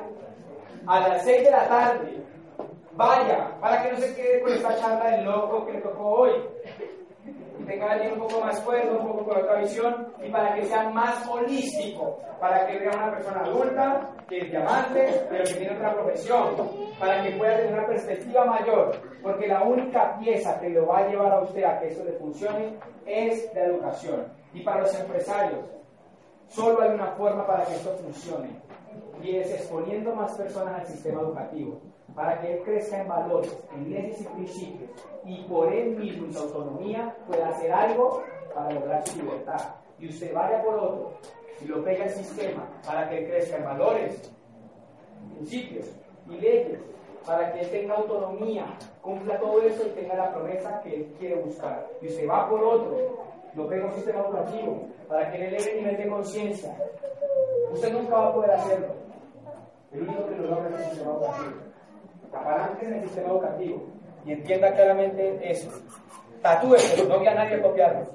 a 0.88 1.00
las 1.08 1.24
6 1.24 1.44
de 1.44 1.52
la 1.52 1.68
tarde. 1.68 2.17
Vaya, 2.98 3.56
para 3.62 3.84
que 3.84 3.92
no 3.92 3.98
se 4.00 4.16
quede 4.16 4.42
con 4.42 4.52
esta 4.52 4.76
charla 4.76 5.12
del 5.12 5.26
loco 5.26 5.66
que 5.66 5.74
le 5.74 5.82
tocó 5.82 6.04
hoy 6.04 6.32
tenga 7.68 7.92
alguien 7.92 8.14
un 8.14 8.20
poco 8.20 8.40
más 8.40 8.60
fuerte, 8.62 8.90
un 8.90 9.06
poco 9.06 9.26
con 9.26 9.38
otra 9.38 9.60
visión, 9.60 10.08
y 10.24 10.30
para 10.30 10.56
que 10.56 10.64
sea 10.64 10.90
más 10.90 11.28
holístico, 11.28 12.18
para 12.40 12.66
que 12.66 12.80
vea 12.80 12.92
una 12.96 13.12
persona 13.12 13.42
adulta, 13.42 14.10
que 14.28 14.40
es 14.40 14.50
diamante, 14.50 15.26
pero 15.30 15.44
que 15.44 15.54
tiene 15.54 15.76
otra 15.76 15.94
profesión, 15.94 16.56
para 16.98 17.22
que 17.24 17.32
pueda 17.32 17.58
tener 17.58 17.74
una 17.74 17.88
perspectiva 17.88 18.46
mayor, 18.46 18.96
porque 19.22 19.48
la 19.48 19.64
única 19.64 20.18
pieza 20.18 20.60
que 20.60 20.70
lo 20.70 20.88
va 20.88 21.00
a 21.00 21.08
llevar 21.08 21.34
a 21.34 21.42
usted 21.42 21.64
a 21.66 21.78
que 21.80 21.90
eso 21.90 22.04
le 22.06 22.14
funcione 22.14 22.78
es 23.06 23.54
la 23.54 23.66
educación. 23.66 24.26
Y 24.54 24.62
para 24.62 24.82
los 24.82 25.00
empresarios, 25.00 25.66
solo 26.48 26.82
hay 26.82 26.92
una 26.92 27.12
forma 27.12 27.46
para 27.46 27.66
que 27.66 27.74
esto 27.74 27.92
funcione, 28.02 28.62
y 29.22 29.36
es 29.36 29.52
exponiendo 29.52 30.16
más 30.16 30.34
personas 30.38 30.80
al 30.80 30.88
sistema 30.88 31.22
educativo 31.22 31.82
para 32.18 32.42
que 32.42 32.52
él 32.52 32.64
crezca 32.64 33.00
en 33.00 33.08
valores, 33.08 33.56
en 33.76 33.92
leyes 33.92 34.22
y 34.22 34.24
principios, 34.24 34.90
y 35.24 35.44
por 35.44 35.72
él 35.72 35.96
mismo 35.98 36.26
y 36.26 36.34
su 36.34 36.40
autonomía 36.40 37.16
pueda 37.28 37.50
hacer 37.50 37.72
algo 37.72 38.24
para 38.56 38.72
lograr 38.72 39.08
su 39.08 39.22
libertad. 39.22 39.76
Y 40.00 40.10
usted 40.10 40.34
vaya 40.34 40.64
por 40.64 40.80
otro 40.80 41.12
y 41.62 41.66
lo 41.66 41.84
pega 41.84 42.06
al 42.06 42.10
sistema 42.10 42.68
para 42.84 43.08
que 43.08 43.20
él 43.20 43.28
crezca 43.28 43.58
en 43.58 43.66
valores, 43.66 44.32
principios 45.36 45.96
y 46.28 46.42
leyes, 46.42 46.80
para 47.24 47.54
que 47.54 47.60
él 47.62 47.70
tenga 47.70 47.94
autonomía, 47.94 48.66
cumpla 49.00 49.40
todo 49.40 49.62
eso 49.62 49.86
y 49.86 49.90
tenga 49.92 50.16
la 50.16 50.34
promesa 50.34 50.82
que 50.82 50.96
él 50.96 51.14
quiere 51.20 51.36
buscar. 51.36 51.88
Y 52.02 52.08
usted 52.08 52.28
va 52.28 52.50
por 52.50 52.64
otro, 52.64 52.98
lo 53.54 53.68
pega 53.68 53.86
un 53.86 53.94
sistema 53.94 54.22
educativo, 54.22 54.88
para 55.08 55.32
que 55.32 55.38
él 55.38 55.54
eleve 55.54 55.72
el 55.72 55.78
nivel 55.84 55.98
de 55.98 56.10
conciencia. 56.10 56.76
Usted 57.72 57.94
nunca 57.94 58.16
va 58.16 58.30
a 58.30 58.34
poder 58.34 58.52
hacerlo. 58.52 58.88
El 59.92 60.02
único 60.02 60.26
que 60.26 60.36
lo 60.36 60.48
logra 60.48 60.70
es 60.70 60.80
el 60.80 60.90
sistema 60.90 61.12
educativo 61.12 61.67
apalanque 62.40 62.86
en 62.86 62.94
el 62.94 63.04
sistema 63.04 63.30
educativo 63.30 63.84
y 64.26 64.32
entienda 64.34 64.74
claramente 64.74 65.40
eso. 65.52 65.70
Tatúese, 66.42 67.06
no 67.08 67.18
voy 67.18 67.28
a 67.28 67.34
nadie 67.34 67.56
a 67.56 67.62
copiarlo. 67.62 68.08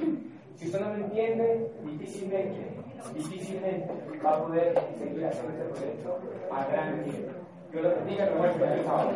Si 0.57 0.67
usted 0.67 0.81
no 0.81 0.91
lo 0.91 0.95
entiende, 0.97 1.71
difícilmente, 1.85 2.67
difícilmente 3.15 3.89
va 4.25 4.37
a 4.37 4.45
poder 4.45 4.75
seguir 4.99 5.27
haciendo 5.27 5.53
este 5.53 5.65
proyecto 5.65 6.19
a 6.51 6.65
gran 6.67 7.03
nivel. 7.05 7.31
Yo 7.73 7.81
lo 7.83 7.89
bendiga, 7.97 8.31
muestro 8.37 8.65
el 8.67 8.85
sábado. 8.85 9.11